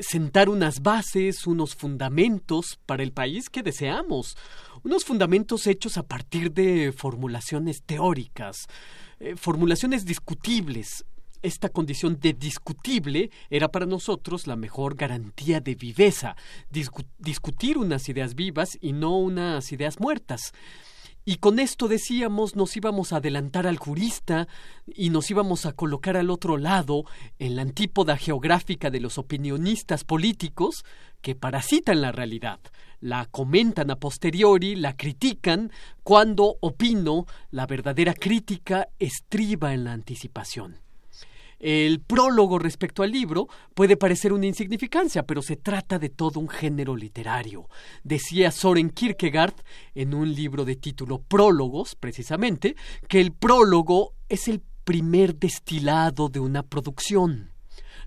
sentar 0.00 0.48
unas 0.48 0.80
bases, 0.80 1.46
unos 1.46 1.74
fundamentos 1.74 2.78
para 2.86 3.02
el 3.02 3.12
país 3.12 3.50
que 3.50 3.62
deseamos, 3.62 4.36
unos 4.82 5.04
fundamentos 5.04 5.66
hechos 5.66 5.96
a 5.98 6.02
partir 6.02 6.52
de 6.52 6.92
formulaciones 6.92 7.82
teóricas, 7.82 8.66
eh, 9.20 9.36
formulaciones 9.36 10.04
discutibles. 10.04 11.04
Esta 11.42 11.68
condición 11.68 12.20
de 12.20 12.34
discutible 12.34 13.30
era 13.50 13.68
para 13.68 13.86
nosotros 13.86 14.46
la 14.46 14.54
mejor 14.54 14.94
garantía 14.94 15.60
de 15.60 15.74
viveza, 15.74 16.36
discutir 16.70 17.78
unas 17.78 18.08
ideas 18.08 18.36
vivas 18.36 18.78
y 18.80 18.92
no 18.92 19.18
unas 19.18 19.72
ideas 19.72 19.98
muertas. 19.98 20.52
Y 21.24 21.36
con 21.36 21.60
esto 21.60 21.86
decíamos 21.86 22.56
nos 22.56 22.76
íbamos 22.76 23.12
a 23.12 23.18
adelantar 23.18 23.68
al 23.68 23.78
jurista 23.78 24.48
y 24.86 25.10
nos 25.10 25.30
íbamos 25.30 25.66
a 25.66 25.72
colocar 25.72 26.16
al 26.16 26.30
otro 26.30 26.56
lado 26.56 27.04
en 27.38 27.54
la 27.54 27.62
antípoda 27.62 28.16
geográfica 28.16 28.90
de 28.90 29.00
los 29.00 29.18
opinionistas 29.18 30.02
políticos 30.02 30.84
que 31.20 31.36
parasitan 31.36 32.00
la 32.00 32.10
realidad, 32.10 32.58
la 33.00 33.26
comentan 33.26 33.92
a 33.92 33.96
posteriori, 34.00 34.74
la 34.74 34.96
critican, 34.96 35.70
cuando 36.02 36.56
opino 36.60 37.26
la 37.52 37.66
verdadera 37.66 38.14
crítica 38.14 38.88
estriba 38.98 39.74
en 39.74 39.84
la 39.84 39.92
anticipación. 39.92 40.81
El 41.62 42.00
prólogo 42.00 42.58
respecto 42.58 43.04
al 43.04 43.12
libro 43.12 43.46
puede 43.72 43.96
parecer 43.96 44.32
una 44.32 44.46
insignificancia, 44.46 45.22
pero 45.22 45.42
se 45.42 45.54
trata 45.54 46.00
de 46.00 46.08
todo 46.08 46.40
un 46.40 46.48
género 46.48 46.96
literario. 46.96 47.68
Decía 48.02 48.50
Soren 48.50 48.90
Kierkegaard 48.90 49.54
en 49.94 50.12
un 50.12 50.34
libro 50.34 50.64
de 50.64 50.74
título 50.74 51.22
Prólogos, 51.22 51.94
precisamente, 51.94 52.74
que 53.06 53.20
el 53.20 53.30
prólogo 53.30 54.14
es 54.28 54.48
el 54.48 54.60
primer 54.82 55.36
destilado 55.36 56.28
de 56.28 56.40
una 56.40 56.64
producción 56.64 57.51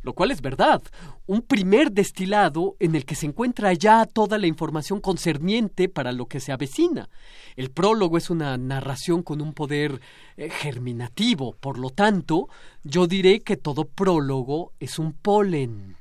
lo 0.06 0.14
cual 0.14 0.30
es 0.30 0.42
verdad, 0.42 0.84
un 1.26 1.42
primer 1.42 1.92
destilado 1.92 2.76
en 2.80 2.94
el 2.94 3.06
que 3.06 3.16
se 3.16 3.26
encuentra 3.26 3.74
ya 3.74 4.06
toda 4.06 4.38
la 4.38 4.46
información 4.46 5.02
concerniente 5.02 5.90
para 5.90 6.12
lo 6.12 6.28
que 6.28 6.40
se 6.40 6.52
avecina. 6.52 7.10
El 7.56 7.72
prólogo 7.72 8.18
es 8.18 8.30
una 8.30 8.56
narración 8.58 9.24
con 9.24 9.42
un 9.42 9.54
poder 9.54 10.00
eh, 10.38 10.50
germinativo, 10.52 11.56
por 11.60 11.80
lo 11.80 11.90
tanto, 11.90 12.48
yo 12.84 13.08
diré 13.08 13.40
que 13.40 13.58
todo 13.58 13.86
prólogo 13.86 14.74
es 14.80 15.00
un 15.00 15.12
polen. 15.14 15.96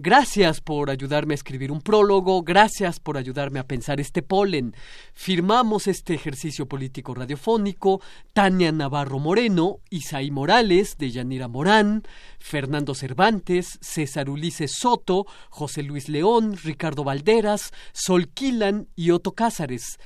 Gracias 0.00 0.60
por 0.60 0.90
ayudarme 0.90 1.34
a 1.34 1.34
escribir 1.34 1.72
un 1.72 1.80
prólogo, 1.80 2.42
gracias 2.42 3.00
por 3.00 3.16
ayudarme 3.16 3.58
a 3.58 3.66
pensar 3.66 3.98
este 3.98 4.22
polen. 4.22 4.76
Firmamos 5.12 5.88
este 5.88 6.14
ejercicio 6.14 6.66
político 6.66 7.14
radiofónico 7.14 8.00
Tania 8.32 8.70
Navarro 8.70 9.18
Moreno, 9.18 9.80
Isaí 9.90 10.30
Morales, 10.30 10.98
de 10.98 11.10
Yanira 11.10 11.48
Morán, 11.48 12.04
Fernando 12.38 12.94
Cervantes, 12.94 13.76
César 13.80 14.30
Ulises 14.30 14.70
Soto, 14.78 15.26
José 15.50 15.82
Luis 15.82 16.08
León, 16.08 16.56
Ricardo 16.62 17.02
Valderas, 17.02 17.72
Sol 17.92 18.28
Quilan 18.28 18.86
y 18.94 19.10
Otto 19.10 19.32
Cázares. 19.32 19.98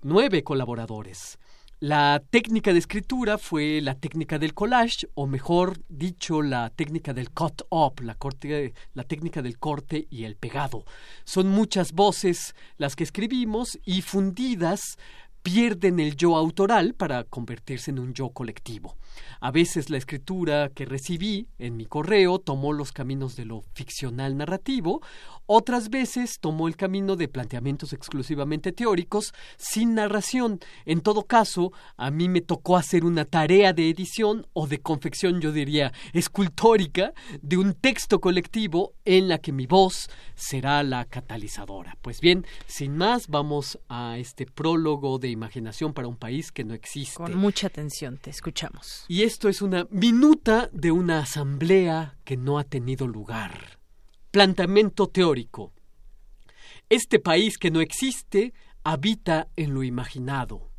Nueve 0.00 0.44
colaboradores. 0.44 1.40
La 1.80 2.22
técnica 2.30 2.72
de 2.72 2.78
escritura 2.78 3.36
fue 3.36 3.80
la 3.82 3.96
técnica 3.96 4.38
del 4.38 4.54
collage, 4.54 5.08
o 5.14 5.26
mejor 5.26 5.80
dicho, 5.88 6.40
la 6.40 6.70
técnica 6.70 7.12
del 7.12 7.30
cut-up, 7.30 8.00
la, 8.00 9.04
técnica 9.04 9.42
del 9.42 9.58
corte 9.58 10.06
y 10.08 10.24
el 10.24 10.36
pegado. 10.36 10.84
Son 11.24 11.48
muchas 11.48 11.92
voces 11.92 12.54
las 12.78 12.94
que 12.94 13.02
escribimos 13.02 13.78
y 13.84 14.02
fundidas 14.02 14.98
pierden 15.44 16.00
el 16.00 16.16
yo 16.16 16.36
autoral 16.36 16.94
para 16.94 17.22
convertirse 17.22 17.90
en 17.90 17.98
un 17.98 18.14
yo 18.14 18.30
colectivo. 18.30 18.96
A 19.40 19.50
veces 19.50 19.90
la 19.90 19.98
escritura 19.98 20.70
que 20.74 20.86
recibí 20.86 21.48
en 21.58 21.76
mi 21.76 21.84
correo 21.84 22.38
tomó 22.38 22.72
los 22.72 22.92
caminos 22.92 23.36
de 23.36 23.44
lo 23.44 23.62
ficcional 23.74 24.38
narrativo, 24.38 25.02
otras 25.46 25.90
veces 25.90 26.38
tomó 26.40 26.66
el 26.66 26.76
camino 26.76 27.16
de 27.16 27.28
planteamientos 27.28 27.92
exclusivamente 27.92 28.72
teóricos 28.72 29.34
sin 29.58 29.94
narración. 29.94 30.60
En 30.86 31.02
todo 31.02 31.24
caso, 31.24 31.72
a 31.98 32.10
mí 32.10 32.30
me 32.30 32.40
tocó 32.40 32.78
hacer 32.78 33.04
una 33.04 33.26
tarea 33.26 33.74
de 33.74 33.90
edición 33.90 34.46
o 34.54 34.66
de 34.66 34.80
confección, 34.80 35.42
yo 35.42 35.52
diría, 35.52 35.92
escultórica 36.14 37.12
de 37.42 37.58
un 37.58 37.74
texto 37.74 38.22
colectivo 38.22 38.94
en 39.04 39.28
la 39.28 39.36
que 39.36 39.52
mi 39.52 39.66
voz 39.66 40.08
será 40.34 40.82
la 40.82 41.04
catalizadora. 41.04 41.98
Pues 42.00 42.22
bien, 42.22 42.46
sin 42.66 42.96
más, 42.96 43.28
vamos 43.28 43.78
a 43.90 44.16
este 44.16 44.46
prólogo 44.46 45.18
de 45.18 45.33
imaginación 45.34 45.92
para 45.92 46.08
un 46.08 46.16
país 46.16 46.50
que 46.50 46.64
no 46.64 46.74
existe. 46.74 47.16
Con 47.16 47.36
mucha 47.36 47.66
atención, 47.66 48.18
te 48.18 48.30
escuchamos. 48.30 49.04
Y 49.08 49.22
esto 49.22 49.48
es 49.48 49.60
una 49.60 49.86
minuta 49.90 50.70
de 50.72 50.90
una 50.90 51.18
asamblea 51.18 52.16
que 52.24 52.36
no 52.36 52.58
ha 52.58 52.64
tenido 52.64 53.06
lugar. 53.06 53.78
Planteamiento 54.30 55.08
teórico. 55.08 55.72
Este 56.88 57.18
país 57.18 57.58
que 57.58 57.70
no 57.70 57.80
existe 57.80 58.54
habita 58.82 59.48
en 59.56 59.74
lo 59.74 59.82
imaginado. 59.82 60.70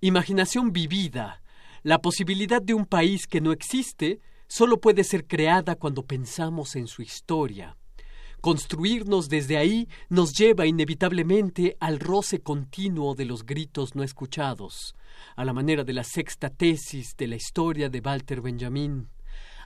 Imaginación 0.00 0.72
vivida. 0.72 1.42
La 1.82 2.00
posibilidad 2.00 2.60
de 2.60 2.74
un 2.74 2.86
país 2.86 3.26
que 3.26 3.40
no 3.40 3.52
existe 3.52 4.20
solo 4.48 4.80
puede 4.80 5.04
ser 5.04 5.26
creada 5.26 5.76
cuando 5.76 6.04
pensamos 6.04 6.76
en 6.76 6.86
su 6.86 7.02
historia. 7.02 7.76
Construirnos 8.40 9.28
desde 9.28 9.56
ahí 9.56 9.88
nos 10.08 10.32
lleva 10.32 10.66
inevitablemente 10.66 11.76
al 11.80 11.98
roce 11.98 12.40
continuo 12.40 13.14
de 13.14 13.24
los 13.24 13.44
gritos 13.44 13.94
no 13.94 14.02
escuchados, 14.02 14.94
a 15.34 15.44
la 15.44 15.52
manera 15.52 15.84
de 15.84 15.92
la 15.92 16.04
sexta 16.04 16.50
tesis 16.50 17.16
de 17.16 17.26
la 17.26 17.36
historia 17.36 17.88
de 17.88 18.00
Walter 18.00 18.40
Benjamin. 18.40 19.08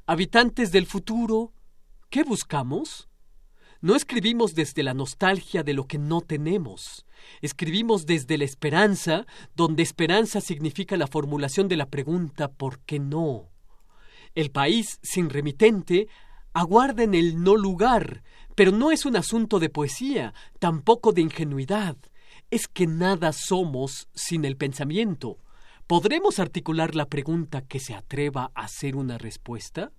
Habitantes 0.06 0.72
del 0.72 0.86
futuro, 0.86 1.52
¿qué 2.08 2.22
buscamos? 2.22 3.08
No 3.82 3.96
escribimos 3.96 4.54
desde 4.54 4.82
la 4.82 4.92
nostalgia 4.92 5.62
de 5.62 5.72
lo 5.72 5.86
que 5.86 5.98
no 5.98 6.20
tenemos, 6.20 7.06
escribimos 7.40 8.04
desde 8.04 8.36
la 8.36 8.44
esperanza, 8.44 9.26
donde 9.56 9.82
esperanza 9.82 10.40
significa 10.42 10.98
la 10.98 11.06
formulación 11.06 11.66
de 11.66 11.76
la 11.76 11.86
pregunta 11.86 12.48
¿por 12.48 12.80
qué 12.80 12.98
no? 12.98 13.48
El 14.34 14.50
país 14.50 14.98
sin 15.02 15.30
remitente 15.30 16.08
aguarda 16.52 17.04
en 17.04 17.14
el 17.14 17.42
no 17.42 17.56
lugar, 17.56 18.22
pero 18.54 18.72
no 18.72 18.90
es 18.90 19.04
un 19.04 19.16
asunto 19.16 19.58
de 19.58 19.68
poesía, 19.68 20.34
tampoco 20.58 21.12
de 21.12 21.22
ingenuidad. 21.22 21.96
Es 22.50 22.68
que 22.68 22.86
nada 22.86 23.32
somos 23.32 24.08
sin 24.14 24.44
el 24.44 24.56
pensamiento. 24.56 25.38
¿Podremos 25.86 26.38
articular 26.38 26.94
la 26.94 27.06
pregunta 27.06 27.62
que 27.62 27.80
se 27.80 27.94
atreva 27.94 28.50
a 28.54 28.68
ser 28.68 28.96
una 28.96 29.18
respuesta? 29.18 29.92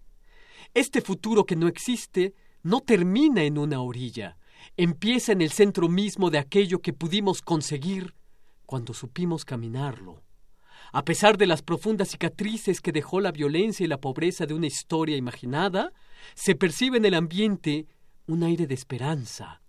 Este 0.74 1.02
futuro 1.02 1.46
que 1.46 1.56
no 1.56 1.68
existe 1.68 2.34
no 2.64 2.82
termina 2.82 3.44
en 3.44 3.58
una 3.58 3.82
orilla, 3.82 4.38
empieza 4.78 5.32
en 5.32 5.42
el 5.42 5.52
centro 5.52 5.90
mismo 5.90 6.30
de 6.30 6.38
aquello 6.38 6.80
que 6.80 6.94
pudimos 6.94 7.42
conseguir 7.42 8.16
cuando 8.66 8.94
supimos 8.94 9.44
caminarlo. 9.44 10.24
A 10.94 11.04
pesar 11.04 11.38
de 11.38 11.48
las 11.48 11.62
profundas 11.62 12.10
cicatrices 12.10 12.82
que 12.82 12.92
dejó 12.92 13.22
la 13.22 13.32
violencia 13.32 13.84
y 13.84 13.88
la 13.88 14.00
pobreza 14.00 14.46
de 14.46 14.54
una 14.54 14.68
historia 14.68 15.18
imaginada, 15.18 15.94
se 16.36 16.56
percibe 16.56 16.98
en 16.98 17.06
el 17.06 17.14
ambiente 17.14 17.88
un 18.28 18.44
aire 18.44 18.68
de 18.68 18.74
esperanza. 18.74 19.62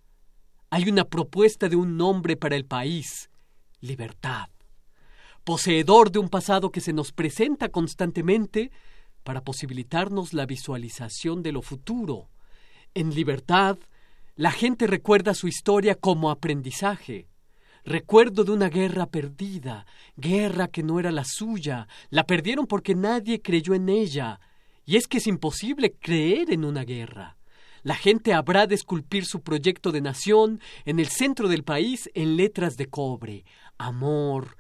Hay 0.71 0.89
una 0.89 1.05
propuesta 1.05 1.69
de 1.69 1.77
un 1.77 1.97
nombre 1.97 2.37
para 2.37 2.57
el 2.57 2.65
país, 2.65 3.31
libertad. 3.81 4.49
Poseedor 5.45 6.11
de 6.11 6.19
un 6.19 6.29
pasado 6.29 6.71
que 6.71 6.81
se 6.81 6.93
nos 6.93 7.13
presenta 7.13 7.69
constantemente 7.69 8.71
para 9.23 9.43
posibilitarnos 9.43 10.33
la 10.33 10.47
visualización 10.47 11.43
de 11.43 11.53
lo 11.53 11.63
futuro. 11.63 12.31
En 12.95 13.15
libertad, 13.15 13.79
la 14.35 14.51
gente 14.51 14.87
recuerda 14.87 15.35
su 15.35 15.49
historia 15.49 15.95
como 15.95 16.31
aprendizaje. 16.31 17.29
Recuerdo 17.85 18.45
de 18.45 18.53
una 18.53 18.69
guerra 18.69 19.07
perdida, 19.07 19.87
guerra 20.17 20.69
que 20.69 20.83
no 20.83 21.01
era 21.01 21.11
la 21.11 21.25
suya, 21.25 21.89
la 22.11 22.25
perdieron 22.25 22.67
porque 22.67 22.95
nadie 22.95 23.43
creyó 23.43 23.75
en 23.75 23.89
ella. 23.89 24.41
Y 24.85 24.97
es 24.97 25.09
que 25.09 25.19
es 25.19 25.27
imposible 25.27 25.95
creer 25.95 26.53
en 26.53 26.65
una 26.65 26.85
guerra. 26.85 27.37
La 27.83 27.97
gente 27.97 28.33
habrá 28.33 28.67
de 28.67 28.77
esculpir 28.77 29.27
su 29.27 29.43
proyecto 29.43 29.91
de 29.91 30.01
nación 30.01 30.61
en 30.85 31.01
el 31.01 31.09
centro 31.09 31.49
del 31.49 31.65
país 31.65 32.09
en 32.15 32.37
letras 32.37 32.77
de 32.77 32.87
cobre. 32.87 33.45
Amor, 33.77 34.57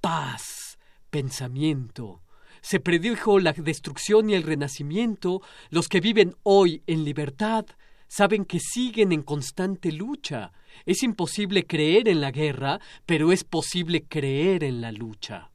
paz, 0.00 0.78
pensamiento. 1.10 2.22
Se 2.62 2.80
predijo 2.80 3.40
la 3.40 3.52
destrucción 3.52 4.30
y 4.30 4.34
el 4.34 4.44
renacimiento. 4.44 5.42
Los 5.68 5.88
que 5.88 6.00
viven 6.00 6.34
hoy 6.44 6.82
en 6.86 7.04
libertad 7.04 7.66
saben 8.08 8.44
que 8.46 8.60
siguen 8.60 9.12
en 9.12 9.22
constante 9.22 9.92
lucha. 9.92 10.52
Es 10.86 11.02
imposible 11.02 11.66
creer 11.66 12.08
en 12.08 12.20
la 12.20 12.30
guerra, 12.30 12.80
pero 13.04 13.32
es 13.32 13.44
posible 13.44 14.04
creer 14.04 14.64
en 14.64 14.80
la 14.80 14.92
lucha. 14.92 15.50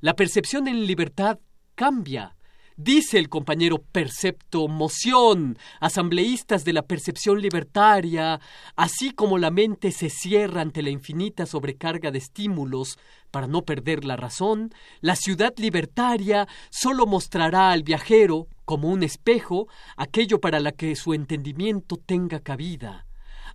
La 0.00 0.14
percepción 0.14 0.68
en 0.68 0.86
libertad 0.86 1.38
cambia. 1.74 2.35
Dice 2.78 3.18
el 3.18 3.30
compañero 3.30 3.78
Percepto 3.78 4.68
Moción, 4.68 5.56
asambleístas 5.80 6.62
de 6.62 6.74
la 6.74 6.82
percepción 6.82 7.40
libertaria, 7.40 8.38
así 8.76 9.12
como 9.12 9.38
la 9.38 9.50
mente 9.50 9.90
se 9.92 10.10
cierra 10.10 10.60
ante 10.60 10.82
la 10.82 10.90
infinita 10.90 11.46
sobrecarga 11.46 12.10
de 12.10 12.18
estímulos 12.18 12.98
para 13.30 13.46
no 13.46 13.62
perder 13.62 14.04
la 14.04 14.16
razón, 14.16 14.74
la 15.00 15.16
ciudad 15.16 15.54
libertaria 15.56 16.46
solo 16.68 17.06
mostrará 17.06 17.70
al 17.70 17.82
viajero, 17.82 18.46
como 18.66 18.90
un 18.90 19.02
espejo, 19.02 19.68
aquello 19.96 20.38
para 20.38 20.60
la 20.60 20.72
que 20.72 20.96
su 20.96 21.14
entendimiento 21.14 21.96
tenga 21.96 22.40
cabida. 22.40 23.06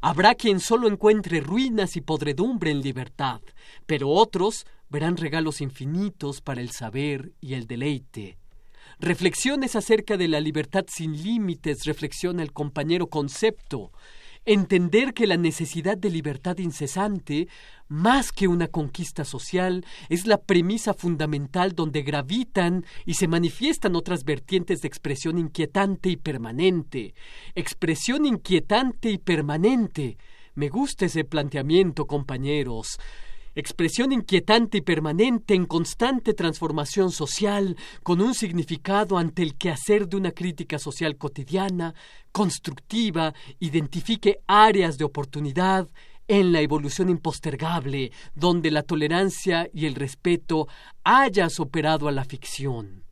Habrá 0.01 0.33
quien 0.33 0.59
solo 0.59 0.87
encuentre 0.87 1.41
ruinas 1.41 1.95
y 1.95 2.01
podredumbre 2.01 2.71
en 2.71 2.81
libertad, 2.81 3.41
pero 3.85 4.09
otros 4.09 4.65
verán 4.89 5.15
regalos 5.15 5.61
infinitos 5.61 6.41
para 6.41 6.59
el 6.59 6.71
saber 6.71 7.33
y 7.39 7.53
el 7.53 7.67
deleite. 7.67 8.40
Reflexiones 9.01 9.75
acerca 9.75 10.15
de 10.15 10.27
la 10.27 10.39
libertad 10.39 10.85
sin 10.87 11.23
límites, 11.23 11.85
reflexiona 11.85 12.43
el 12.43 12.53
compañero 12.53 13.07
concepto. 13.07 13.91
Entender 14.45 15.15
que 15.15 15.25
la 15.25 15.37
necesidad 15.37 15.97
de 15.97 16.11
libertad 16.11 16.59
incesante, 16.59 17.47
más 17.87 18.31
que 18.31 18.47
una 18.47 18.67
conquista 18.67 19.25
social, 19.25 19.83
es 20.09 20.27
la 20.27 20.37
premisa 20.37 20.93
fundamental 20.93 21.73
donde 21.73 22.03
gravitan 22.03 22.85
y 23.03 23.15
se 23.15 23.27
manifiestan 23.27 23.95
otras 23.95 24.23
vertientes 24.23 24.81
de 24.81 24.89
expresión 24.89 25.39
inquietante 25.39 26.09
y 26.09 26.17
permanente. 26.17 27.15
Expresión 27.55 28.27
inquietante 28.27 29.09
y 29.09 29.17
permanente. 29.17 30.19
Me 30.53 30.69
gusta 30.69 31.05
ese 31.07 31.23
planteamiento, 31.23 32.05
compañeros 32.05 32.99
expresión 33.55 34.11
inquietante 34.11 34.79
y 34.79 34.81
permanente 34.81 35.53
en 35.53 35.65
constante 35.65 36.33
transformación 36.33 37.11
social, 37.11 37.75
con 38.03 38.21
un 38.21 38.33
significado 38.33 39.17
ante 39.17 39.43
el 39.43 39.55
quehacer 39.55 40.07
de 40.07 40.17
una 40.17 40.31
crítica 40.31 40.79
social 40.79 41.17
cotidiana, 41.17 41.93
constructiva, 42.31 43.33
identifique 43.59 44.39
áreas 44.47 44.97
de 44.97 45.05
oportunidad 45.05 45.89
en 46.27 46.53
la 46.53 46.61
evolución 46.61 47.09
impostergable, 47.09 48.11
donde 48.33 48.71
la 48.71 48.83
tolerancia 48.83 49.69
y 49.73 49.85
el 49.85 49.95
respeto 49.95 50.67
hayan 51.03 51.49
superado 51.49 52.07
a 52.07 52.11
la 52.11 52.23
ficción. 52.23 53.03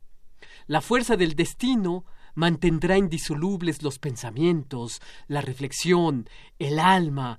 La 0.66 0.80
fuerza 0.80 1.16
del 1.16 1.34
destino 1.34 2.04
mantendrá 2.34 2.96
indisolubles 2.96 3.82
los 3.82 3.98
pensamientos, 3.98 5.00
la 5.28 5.40
reflexión, 5.40 6.28
el 6.58 6.78
alma, 6.78 7.38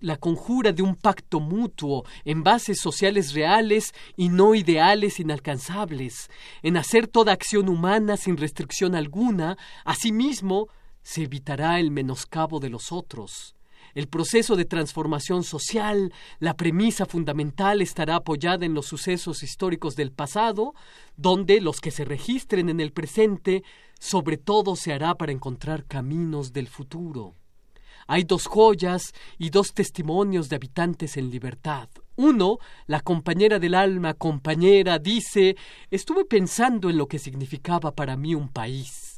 la 0.00 0.16
conjura 0.16 0.72
de 0.72 0.82
un 0.82 0.96
pacto 0.96 1.40
mutuo 1.40 2.04
en 2.24 2.42
bases 2.42 2.80
sociales 2.80 3.34
reales 3.34 3.92
y 4.16 4.28
no 4.28 4.54
ideales 4.54 5.20
inalcanzables, 5.20 6.30
en 6.62 6.76
hacer 6.76 7.06
toda 7.06 7.32
acción 7.32 7.68
humana 7.68 8.16
sin 8.16 8.36
restricción 8.36 8.94
alguna, 8.94 9.56
asimismo 9.84 10.68
se 11.02 11.22
evitará 11.22 11.80
el 11.80 11.90
menoscabo 11.90 12.60
de 12.60 12.70
los 12.70 12.92
otros. 12.92 13.54
El 13.94 14.08
proceso 14.08 14.56
de 14.56 14.64
transformación 14.64 15.42
social, 15.42 16.12
la 16.38 16.54
premisa 16.54 17.06
fundamental 17.06 17.82
estará 17.82 18.16
apoyada 18.16 18.64
en 18.64 18.74
los 18.74 18.86
sucesos 18.86 19.42
históricos 19.42 19.96
del 19.96 20.12
pasado, 20.12 20.74
donde 21.16 21.60
los 21.60 21.80
que 21.80 21.90
se 21.90 22.04
registren 22.04 22.68
en 22.68 22.80
el 22.80 22.92
presente 22.92 23.62
sobre 24.00 24.38
todo 24.38 24.74
se 24.76 24.92
hará 24.92 25.14
para 25.14 25.30
encontrar 25.30 25.84
caminos 25.84 26.52
del 26.52 26.66
futuro. 26.68 27.34
Hay 28.06 28.24
dos 28.24 28.46
joyas 28.46 29.12
y 29.38 29.50
dos 29.50 29.72
testimonios 29.72 30.48
de 30.48 30.56
habitantes 30.56 31.16
en 31.16 31.30
libertad. 31.30 31.88
Uno, 32.16 32.58
la 32.86 33.00
compañera 33.00 33.58
del 33.58 33.74
alma, 33.74 34.14
compañera, 34.14 34.98
dice 34.98 35.56
Estuve 35.90 36.24
pensando 36.24 36.90
en 36.90 36.96
lo 36.96 37.06
que 37.06 37.18
significaba 37.18 37.94
para 37.94 38.16
mí 38.16 38.34
un 38.34 38.48
país. 38.48 39.09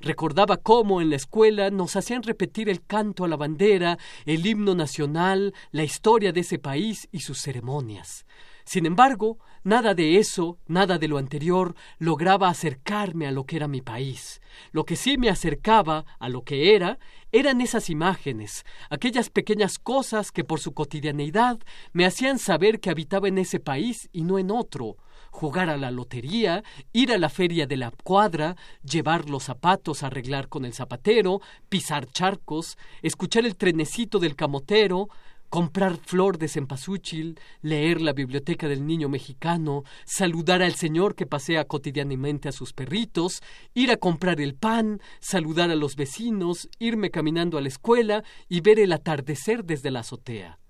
Recordaba 0.00 0.56
cómo 0.56 1.02
en 1.02 1.10
la 1.10 1.16
escuela 1.16 1.70
nos 1.70 1.94
hacían 1.94 2.22
repetir 2.22 2.70
el 2.70 2.82
canto 2.84 3.24
a 3.24 3.28
la 3.28 3.36
bandera, 3.36 3.98
el 4.24 4.46
himno 4.46 4.74
nacional, 4.74 5.52
la 5.72 5.84
historia 5.84 6.32
de 6.32 6.40
ese 6.40 6.58
país 6.58 7.06
y 7.12 7.20
sus 7.20 7.42
ceremonias. 7.42 8.24
Sin 8.64 8.86
embargo, 8.86 9.38
nada 9.62 9.94
de 9.94 10.16
eso, 10.16 10.58
nada 10.66 10.96
de 10.96 11.08
lo 11.08 11.18
anterior, 11.18 11.74
lograba 11.98 12.48
acercarme 12.48 13.26
a 13.26 13.30
lo 13.30 13.44
que 13.44 13.56
era 13.56 13.68
mi 13.68 13.82
país. 13.82 14.40
Lo 14.72 14.84
que 14.84 14.96
sí 14.96 15.18
me 15.18 15.28
acercaba 15.28 16.06
a 16.18 16.30
lo 16.30 16.44
que 16.44 16.74
era 16.74 16.98
eran 17.30 17.60
esas 17.60 17.90
imágenes, 17.90 18.64
aquellas 18.88 19.28
pequeñas 19.28 19.78
cosas 19.78 20.32
que 20.32 20.44
por 20.44 20.60
su 20.60 20.72
cotidianeidad 20.72 21.58
me 21.92 22.06
hacían 22.06 22.38
saber 22.38 22.80
que 22.80 22.90
habitaba 22.90 23.28
en 23.28 23.36
ese 23.36 23.60
país 23.60 24.08
y 24.12 24.22
no 24.22 24.38
en 24.38 24.50
otro, 24.50 24.96
jugar 25.30 25.70
a 25.70 25.76
la 25.76 25.90
lotería, 25.90 26.62
ir 26.92 27.12
a 27.12 27.18
la 27.18 27.28
feria 27.28 27.66
de 27.66 27.76
la 27.76 27.90
cuadra, 27.90 28.56
llevar 28.82 29.28
los 29.28 29.44
zapatos 29.44 30.02
a 30.02 30.08
arreglar 30.08 30.48
con 30.48 30.64
el 30.64 30.74
zapatero, 30.74 31.40
pisar 31.68 32.10
charcos, 32.10 32.76
escuchar 33.02 33.46
el 33.46 33.56
trenecito 33.56 34.18
del 34.18 34.36
camotero, 34.36 35.08
comprar 35.50 35.96
flor 35.96 36.38
de 36.38 36.48
cempasúchil, 36.48 37.38
leer 37.60 38.00
la 38.00 38.12
biblioteca 38.12 38.68
del 38.68 38.86
niño 38.86 39.08
mexicano, 39.08 39.82
saludar 40.06 40.62
al 40.62 40.74
señor 40.74 41.16
que 41.16 41.26
pasea 41.26 41.64
cotidianamente 41.64 42.48
a 42.48 42.52
sus 42.52 42.72
perritos, 42.72 43.42
ir 43.74 43.90
a 43.90 43.96
comprar 43.96 44.40
el 44.40 44.54
pan, 44.54 45.00
saludar 45.18 45.70
a 45.70 45.74
los 45.74 45.96
vecinos, 45.96 46.68
irme 46.78 47.10
caminando 47.10 47.58
a 47.58 47.60
la 47.60 47.68
escuela 47.68 48.22
y 48.48 48.60
ver 48.60 48.78
el 48.78 48.92
atardecer 48.92 49.64
desde 49.64 49.90
la 49.90 50.00
azotea. 50.00 50.60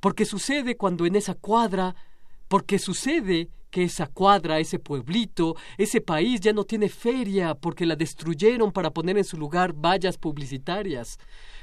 Porque 0.00 0.24
sucede 0.24 0.78
cuando 0.78 1.04
en 1.04 1.16
esa 1.16 1.34
cuadra, 1.34 1.94
porque 2.48 2.78
sucede 2.78 3.50
que 3.70 3.84
esa 3.84 4.06
cuadra, 4.06 4.58
ese 4.58 4.78
pueblito, 4.78 5.56
ese 5.78 6.00
país 6.00 6.40
ya 6.40 6.52
no 6.52 6.64
tiene 6.64 6.88
feria 6.88 7.54
porque 7.54 7.86
la 7.86 7.96
destruyeron 7.96 8.72
para 8.72 8.90
poner 8.90 9.16
en 9.18 9.24
su 9.24 9.36
lugar 9.36 9.72
vallas 9.72 10.18
publicitarias 10.18 11.18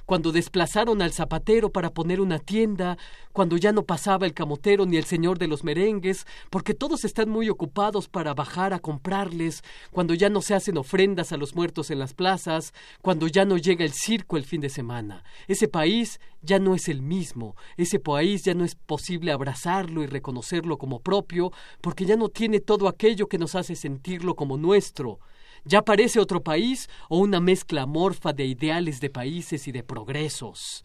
cuando 0.07 0.31
desplazaron 0.31 1.01
al 1.01 1.11
zapatero 1.11 1.69
para 1.69 1.93
poner 1.93 2.21
una 2.21 2.39
tienda, 2.39 2.97
cuando 3.33 3.57
ya 3.57 3.73
no 3.73 3.83
pasaba 3.83 4.25
el 4.25 4.33
camotero 4.33 4.85
ni 4.85 4.95
el 4.95 5.03
señor 5.03 5.37
de 5.37 5.49
los 5.49 5.65
merengues, 5.65 6.25
porque 6.49 6.73
todos 6.73 7.03
están 7.03 7.29
muy 7.29 7.49
ocupados 7.49 8.07
para 8.07 8.33
bajar 8.33 8.73
a 8.73 8.79
comprarles, 8.79 9.65
cuando 9.91 10.13
ya 10.13 10.29
no 10.29 10.41
se 10.41 10.55
hacen 10.55 10.77
ofrendas 10.77 11.33
a 11.33 11.37
los 11.37 11.55
muertos 11.55 11.91
en 11.91 11.99
las 11.99 12.13
plazas, 12.13 12.73
cuando 13.01 13.27
ya 13.27 13.43
no 13.43 13.57
llega 13.57 13.83
el 13.83 13.91
circo 13.91 14.37
el 14.37 14.45
fin 14.45 14.61
de 14.61 14.69
semana. 14.69 15.25
Ese 15.49 15.67
país 15.67 16.21
ya 16.41 16.57
no 16.57 16.73
es 16.73 16.87
el 16.87 17.01
mismo, 17.01 17.57
ese 17.75 17.99
país 17.99 18.43
ya 18.45 18.53
no 18.53 18.63
es 18.63 18.75
posible 18.75 19.33
abrazarlo 19.33 20.03
y 20.03 20.07
reconocerlo 20.07 20.77
como 20.77 21.01
propio, 21.01 21.51
porque 21.81 22.05
ya 22.05 22.15
no 22.15 22.29
tiene 22.29 22.61
todo 22.61 22.87
aquello 22.87 23.27
que 23.27 23.37
nos 23.37 23.55
hace 23.55 23.75
sentirlo 23.75 24.35
como 24.35 24.55
nuestro. 24.55 25.19
Ya 25.65 25.81
parece 25.81 26.19
otro 26.19 26.43
país 26.43 26.89
o 27.09 27.19
una 27.19 27.39
mezcla 27.39 27.83
amorfa 27.83 28.33
de 28.33 28.45
ideales 28.45 28.99
de 28.99 29.09
países 29.09 29.67
y 29.67 29.71
de 29.71 29.83
progresos. 29.83 30.83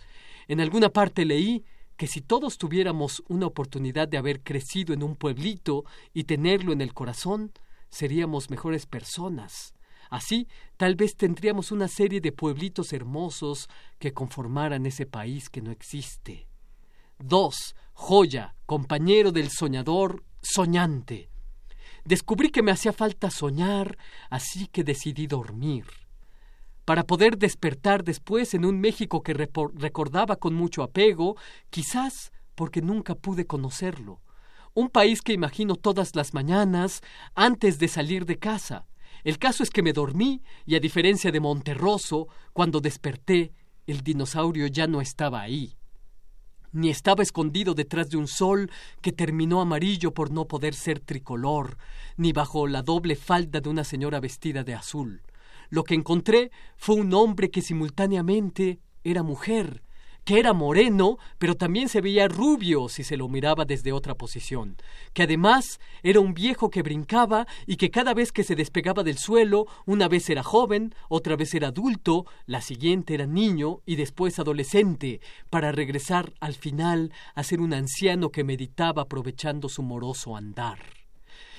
En 0.49 0.61
alguna 0.61 0.89
parte 0.89 1.25
leí 1.25 1.65
que 1.97 2.07
si 2.07 2.21
todos 2.21 2.59
tuviéramos 2.59 3.23
una 3.29 3.47
oportunidad 3.47 4.09
de 4.09 4.19
haber 4.19 4.43
crecido 4.43 4.93
en 4.93 5.03
un 5.03 5.15
pueblito 5.15 5.85
y 6.13 6.25
tenerlo 6.25 6.73
en 6.73 6.81
el 6.81 6.95
corazón, 6.95 7.53
seríamos 7.91 8.51
mejores 8.51 8.87
personas. 8.87 9.75
Así, 10.11 10.47
tal 10.77 10.95
vez 10.95 11.17
tendríamos 11.17 11.73
una 11.73 11.89
serie 11.89 12.21
de 12.21 12.33
pueblitos 12.33 12.93
hermosos 12.93 13.69
que 13.99 14.13
conformaran 14.13 14.85
ese 14.85 15.07
país 15.07 15.49
que 15.49 15.63
no 15.63 15.71
existe. 15.71 16.47
2. 17.21 17.75
Joya, 17.95 18.55
compañero 18.67 19.33
del 19.33 19.49
soñador, 19.49 20.25
soñante. 20.43 21.32
Descubrí 22.05 22.51
que 22.51 22.63
me 22.63 22.73
hacía 22.73 22.93
falta 22.93 23.31
soñar, 23.31 23.97
así 24.29 24.67
que 24.67 24.83
decidí 24.83 25.27
dormir. 25.27 25.87
Para 26.85 27.05
poder 27.05 27.39
despertar 27.39 28.03
después 28.03 28.55
en 28.55 28.65
un 28.65 28.81
México 28.81 29.23
que 29.23 29.35
recordaba 29.35 30.37
con 30.37 30.55
mucho 30.55 30.83
apego, 30.83 31.37
quizás 31.71 32.33
porque 32.57 32.83
nunca 32.83 33.15
pude 33.15 33.47
conocerlo. 33.47 34.21
Un 34.75 34.89
país 34.89 35.23
que 35.23 35.33
imagino 35.33 35.77
todas 35.77 36.17
las 36.17 36.35
mañanas 36.35 37.03
antes 37.35 37.79
de 37.79 37.87
salir 37.89 38.27
de 38.27 38.39
casa. 38.39 38.87
El 39.23 39.39
caso 39.39 39.63
es 39.63 39.71
que 39.71 39.83
me 39.83 39.93
dormí 39.93 40.43
y 40.67 40.75
a 40.75 40.81
diferencia 40.81 41.31
de 41.31 41.39
Monterroso, 41.39 42.27
cuando 42.53 42.81
desperté, 42.81 43.53
el 43.87 44.03
dinosaurio 44.03 44.67
ya 44.67 44.89
no 44.89 45.01
estaba 45.01 45.41
ahí 45.41 45.77
ni 46.73 46.91
estaba 46.91 47.23
escondido 47.23 47.75
detrás 47.75 48.11
de 48.11 48.17
un 48.17 48.27
sol 48.27 48.71
que 49.01 49.13
terminó 49.13 49.61
amarillo 49.61 50.13
por 50.13 50.31
no 50.31 50.47
poder 50.47 50.75
ser 50.75 51.01
tricolor, 51.01 51.77
ni 52.17 52.33
bajo 52.33 52.67
la 52.67 52.83
doble 52.83 53.17
falda 53.17 53.61
de 53.61 53.69
una 53.69 53.85
señora 53.85 54.21
vestida 54.21 54.65
de 54.65 54.75
azul. 54.75 55.23
Lo 55.71 55.85
que 55.85 55.95
encontré 55.95 56.51
fue 56.77 56.97
un 56.97 57.15
hombre 57.15 57.51
que 57.51 57.63
simultáneamente 57.63 58.81
era 59.05 59.23
mujer, 59.23 59.83
que 60.25 60.39
era 60.39 60.53
moreno, 60.53 61.19
pero 61.39 61.57
también 61.57 61.89
se 61.89 62.01
veía 62.01 62.29
rubio 62.29 62.89
si 62.89 63.05
se 63.05 63.17
lo 63.17 63.29
miraba 63.29 63.65
desde 63.65 63.93
otra 63.93 64.15
posición, 64.15 64.77
que 65.13 65.25
además 65.25 65.81
era 66.03 66.21
un 66.21 66.35
viejo 66.35 66.71
que 66.71 66.83
brincaba 66.83 67.47
y 67.67 67.77
que 67.77 67.91
cada 67.91 68.15
vez 68.15 68.33
que 68.33 68.45
se 68.45 68.55
despegaba 68.55 69.03
del 69.03 69.19
suelo, 69.19 69.67
una 69.87 70.09
vez 70.09 70.31
era 70.31 70.43
joven, 70.43 70.95
otra 71.09 71.37
vez 71.37 71.55
era 71.55 71.69
adulto, 71.69 72.27
la 72.47 72.61
siguiente 72.61 73.15
era 73.15 73.27
niño 73.27 73.81
y 73.87 73.97
después 73.97 74.39
adolescente, 74.39 75.21
para 75.51 75.73
regresar 75.73 76.33
al 76.41 76.55
final 76.55 77.13
a 77.35 77.43
ser 77.43 77.61
un 77.61 77.75
anciano 77.75 78.31
que 78.31 78.45
meditaba 78.45 79.03
aprovechando 79.03 79.69
su 79.69 79.83
moroso 79.83 80.37
andar. 80.37 80.79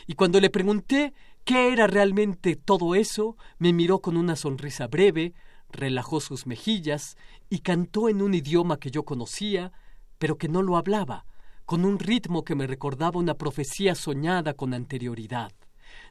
Y 0.07 0.15
cuando 0.15 0.39
le 0.39 0.49
pregunté 0.49 1.13
qué 1.43 1.71
era 1.71 1.87
realmente 1.87 2.55
todo 2.55 2.95
eso, 2.95 3.37
me 3.57 3.73
miró 3.73 3.99
con 3.99 4.17
una 4.17 4.35
sonrisa 4.35 4.87
breve, 4.87 5.33
relajó 5.73 6.21
sus 6.21 6.47
mejillas 6.47 7.17
y 7.49 7.59
cantó 7.59 8.07
en 8.07 8.21
un 8.21 8.33
idioma 8.33 8.77
que 8.77 8.91
yo 8.91 9.03
conocía, 9.03 9.73
pero 10.17 10.37
que 10.37 10.47
no 10.47 10.61
lo 10.61 10.77
hablaba, 10.77 11.25
con 11.65 11.83
un 11.83 11.99
ritmo 11.99 12.43
que 12.43 12.55
me 12.55 12.67
recordaba 12.67 13.19
una 13.19 13.33
profecía 13.33 13.95
soñada 13.95 14.53
con 14.53 14.73
anterioridad. 14.73 15.51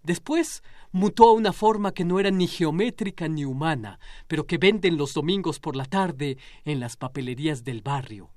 Después 0.03 0.63
mutó 0.91 1.31
a 1.31 1.33
una 1.33 1.53
forma 1.53 1.93
que 1.93 2.05
no 2.05 2.21
era 2.21 2.31
ni 2.31 2.47
geométrica 2.47 3.29
ni 3.29 3.45
humana, 3.45 3.99
pero 4.27 4.47
que 4.47 4.59
venden 4.59 4.97
los 4.97 5.15
domingos 5.15 5.59
por 5.59 5.77
la 5.77 5.85
tarde 5.85 6.39
en 6.65 6.81
las 6.81 6.97
papelerías 6.97 7.65
del 7.65 7.83
barrio. 7.83 8.31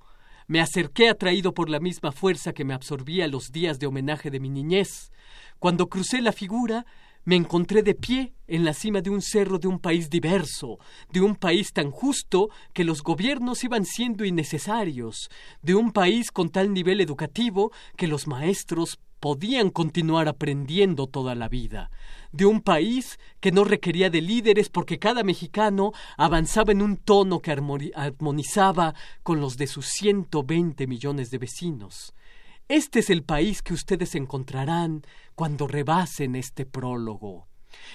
Me 0.47 0.61
acerqué 0.61 1.10
atraído 1.10 1.53
por 1.53 1.69
la 1.69 1.80
misma 1.80 2.11
fuerza 2.11 2.53
que 2.53 2.65
me 2.65 2.76
absorbía 2.76 3.27
los 3.27 3.52
días 3.52 3.80
de 3.80 3.88
homenaje 3.88 4.30
de 4.30 4.39
mi 4.39 4.49
niñez. 4.49 5.11
Cuando 5.57 5.88
crucé 5.88 6.22
la 6.22 6.31
figura, 6.31 6.85
me 7.26 7.35
encontré 7.35 7.84
de 7.84 7.95
pie 7.95 8.34
en 8.47 8.64
la 8.64 8.73
cima 8.73 9.02
de 9.02 9.10
un 9.10 9.22
cerro 9.22 9.57
de 9.57 9.68
un 9.68 9.80
país 9.80 10.10
diverso, 10.10 10.77
de 11.11 11.22
un 11.22 11.35
país 11.35 11.73
tan 11.73 11.91
justo 11.91 12.49
que 12.73 12.84
los 12.84 13.02
gobiernos 13.02 13.64
iban 13.64 13.85
siendo 13.85 14.23
innecesarios, 14.23 15.30
de 15.61 15.76
un 15.76 15.91
país 15.91 16.31
con 16.31 16.49
tal 16.49 16.72
nivel 16.72 17.02
educativo 17.02 17.72
que 17.97 18.07
los 18.07 18.27
maestros 18.27 18.99
podían 19.19 19.72
continuar 19.72 20.27
aprendiendo 20.27 21.07
toda 21.07 21.34
la 21.34 21.49
vida, 21.49 21.89
de 22.31 22.45
un 22.45 22.61
país 22.61 23.18
que 23.39 23.52
no 23.52 23.64
requería 23.64 24.11
de 24.11 24.22
líderes 24.22 24.69
porque 24.69 24.99
cada 24.99 25.23
mexicano 25.23 25.93
avanzaba 26.18 26.73
en 26.73 26.84
un 26.84 26.97
tono 26.97 27.41
que 27.41 27.52
armonizaba 27.52 28.93
con 29.23 29.39
los 29.39 29.57
de 29.57 29.65
sus 29.65 29.88
ciento 29.88 30.43
veinte 30.43 30.85
millones 30.85 31.31
de 31.31 31.39
vecinos. 31.39 32.14
Este 32.67 32.97
es 32.99 33.11
el 33.11 33.23
país 33.23 33.61
que 33.61 33.75
ustedes 33.75 34.15
encontrarán 34.15 35.03
cuando 35.35 35.67
rebasen 35.67 36.35
este 36.35 36.65
prólogo. 36.65 37.47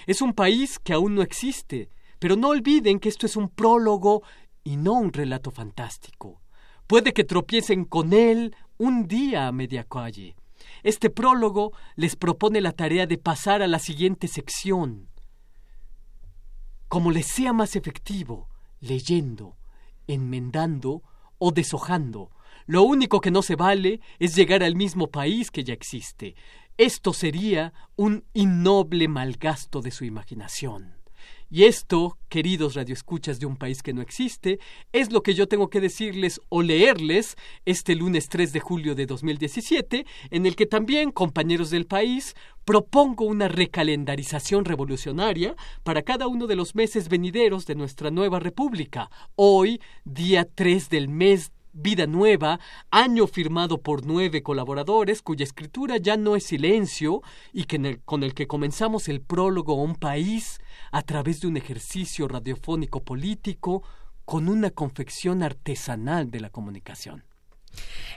Es 0.07 0.21
un 0.21 0.33
país 0.33 0.79
que 0.79 0.93
aún 0.93 1.13
no 1.13 1.21
existe, 1.21 1.89
pero 2.19 2.37
no 2.37 2.49
olviden 2.49 2.99
que 2.99 3.09
esto 3.09 3.25
es 3.25 3.35
un 3.35 3.49
prólogo 3.49 4.23
y 4.63 4.77
no 4.77 4.93
un 4.93 5.11
relato 5.11 5.51
fantástico. 5.51 6.41
Puede 6.87 7.11
que 7.11 7.25
tropiecen 7.25 7.83
con 7.83 8.13
él 8.13 8.55
un 8.77 9.09
día 9.09 9.47
a 9.47 9.51
media 9.51 9.83
calle. 9.83 10.37
Este 10.83 11.09
prólogo 11.09 11.73
les 11.97 12.15
propone 12.15 12.61
la 12.61 12.71
tarea 12.71 13.05
de 13.07 13.17
pasar 13.17 13.61
a 13.61 13.67
la 13.67 13.79
siguiente 13.79 14.29
sección. 14.29 15.09
Como 16.87 17.11
les 17.11 17.27
sea 17.27 17.51
más 17.51 17.75
efectivo, 17.75 18.47
leyendo, 18.79 19.57
enmendando 20.07 21.03
o 21.39 21.51
deshojando, 21.51 22.31
lo 22.65 22.83
único 22.83 23.21
que 23.21 23.31
no 23.31 23.41
se 23.41 23.55
vale 23.55 24.01
es 24.19 24.35
llegar 24.35 24.63
al 24.63 24.75
mismo 24.75 25.07
país 25.07 25.51
que 25.51 25.63
ya 25.63 25.73
existe. 25.73 26.35
Esto 26.77 27.13
sería 27.13 27.73
un 27.95 28.23
innoble 28.33 29.07
malgasto 29.07 29.81
de 29.81 29.91
su 29.91 30.05
imaginación. 30.05 31.01
Y 31.53 31.65
esto, 31.65 32.17
queridos 32.29 32.75
radioescuchas 32.75 33.41
de 33.41 33.45
un 33.45 33.57
país 33.57 33.83
que 33.83 33.91
no 33.91 34.01
existe, 34.01 34.59
es 34.93 35.11
lo 35.11 35.21
que 35.21 35.33
yo 35.33 35.47
tengo 35.47 35.69
que 35.69 35.81
decirles 35.81 36.39
o 36.47 36.61
leerles 36.61 37.35
este 37.65 37.93
lunes 37.93 38.29
3 38.29 38.53
de 38.53 38.61
julio 38.61 38.95
de 38.95 39.05
2017, 39.05 40.05
en 40.29 40.45
el 40.45 40.55
que 40.55 40.65
también, 40.65 41.11
compañeros 41.11 41.69
del 41.69 41.87
país, 41.87 42.35
propongo 42.63 43.25
una 43.25 43.49
recalendarización 43.49 44.63
revolucionaria 44.63 45.57
para 45.83 46.03
cada 46.03 46.27
uno 46.27 46.47
de 46.47 46.55
los 46.55 46.73
meses 46.73 47.09
venideros 47.09 47.65
de 47.65 47.75
nuestra 47.75 48.11
nueva 48.11 48.39
república. 48.39 49.11
Hoy, 49.35 49.81
día 50.05 50.45
3 50.45 50.89
del 50.89 51.09
mes 51.09 51.51
Vida 51.73 52.05
Nueva, 52.05 52.59
año 52.89 53.27
firmado 53.27 53.81
por 53.81 54.05
nueve 54.05 54.43
colaboradores 54.43 55.21
cuya 55.21 55.43
escritura 55.43 55.97
ya 55.97 56.17
no 56.17 56.35
es 56.35 56.43
silencio 56.43 57.21
y 57.53 57.63
que 57.63 58.01
con 58.03 58.23
el 58.23 58.33
que 58.33 58.47
comenzamos 58.47 59.07
el 59.07 59.21
prólogo 59.21 59.73
a 59.73 59.83
un 59.83 59.95
país 59.95 60.59
a 60.91 61.01
través 61.01 61.39
de 61.39 61.47
un 61.47 61.55
ejercicio 61.55 62.27
radiofónico 62.27 63.03
político 63.03 63.83
con 64.25 64.49
una 64.49 64.69
confección 64.71 65.43
artesanal 65.43 66.29
de 66.29 66.41
la 66.41 66.49
comunicación. 66.49 67.23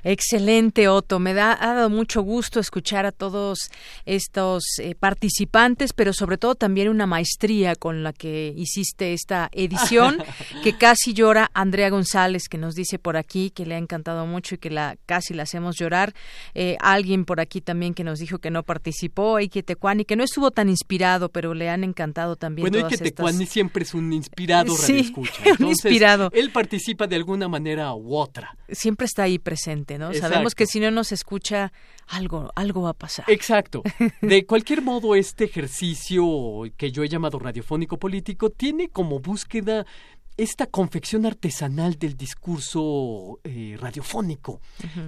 Excelente, 0.02 0.88
Otto. 0.88 1.18
Me 1.18 1.32
da, 1.32 1.52
ha 1.52 1.74
dado 1.74 1.90
mucho 1.90 2.20
gusto 2.22 2.60
escuchar 2.60 3.06
a 3.06 3.12
todos 3.12 3.70
estos 4.04 4.64
eh, 4.78 4.94
participantes, 4.94 5.92
pero 5.94 6.12
sobre 6.12 6.36
todo 6.36 6.54
también 6.54 6.88
una 6.88 7.06
maestría 7.06 7.74
con 7.74 8.02
la 8.02 8.12
que 8.12 8.52
hiciste 8.56 9.14
esta 9.14 9.48
edición, 9.52 10.22
que 10.62 10.76
casi 10.76 11.14
llora 11.14 11.50
Andrea 11.54 11.88
González, 11.88 12.48
que 12.48 12.58
nos 12.58 12.74
dice 12.74 12.98
por 12.98 13.16
aquí 13.16 13.50
que 13.50 13.64
le 13.64 13.76
ha 13.76 13.78
encantado 13.78 14.26
mucho 14.26 14.56
y 14.56 14.58
que 14.58 14.70
la 14.70 14.96
casi 15.06 15.32
la 15.32 15.44
hacemos 15.44 15.76
llorar. 15.76 16.14
Eh, 16.54 16.76
alguien 16.80 17.24
por 17.24 17.40
aquí 17.40 17.60
también 17.60 17.94
que 17.94 18.04
nos 18.04 18.18
dijo 18.18 18.38
que 18.38 18.50
no 18.50 18.62
participó, 18.62 19.40
y 19.40 19.48
que 19.48 19.62
Tecuani, 19.62 20.04
que 20.04 20.16
no 20.16 20.24
estuvo 20.24 20.50
tan 20.50 20.68
inspirado, 20.68 21.28
pero 21.30 21.54
le 21.54 21.70
han 21.70 21.84
encantado 21.84 22.36
también. 22.36 22.68
Bueno, 22.70 22.86
y 22.86 22.90
que 22.90 22.98
Tecuani 22.98 23.46
siempre 23.46 23.84
es 23.84 23.94
un 23.94 24.12
inspirado 24.12 24.76
sí, 24.76 25.12
un 25.58 25.68
inspirado. 25.68 26.30
Él 26.32 26.50
participa 26.50 27.06
de 27.06 27.16
alguna 27.16 27.48
manera 27.48 27.94
u 27.94 28.16
otra. 28.16 28.56
Siempre 28.68 29.06
está 29.06 29.24
ahí 29.24 29.38
presente, 29.44 29.98
¿no? 29.98 30.12
Sabemos 30.12 30.56
que 30.56 30.66
si 30.66 30.80
no 30.80 30.90
nos 30.90 31.12
escucha, 31.12 31.72
algo, 32.08 32.50
algo 32.56 32.82
va 32.82 32.90
a 32.90 32.94
pasar. 32.94 33.26
Exacto. 33.28 33.84
De 34.20 34.44
cualquier 34.44 34.82
modo, 34.82 35.14
este 35.14 35.44
ejercicio 35.44 36.24
que 36.76 36.90
yo 36.90 37.04
he 37.04 37.08
llamado 37.08 37.38
radiofónico 37.38 37.98
político 37.98 38.50
tiene 38.50 38.88
como 38.88 39.20
búsqueda 39.20 39.86
esta 40.36 40.66
confección 40.66 41.26
artesanal 41.26 41.94
del 41.94 42.16
discurso 42.16 43.38
eh, 43.44 43.76
radiofónico. 43.78 44.60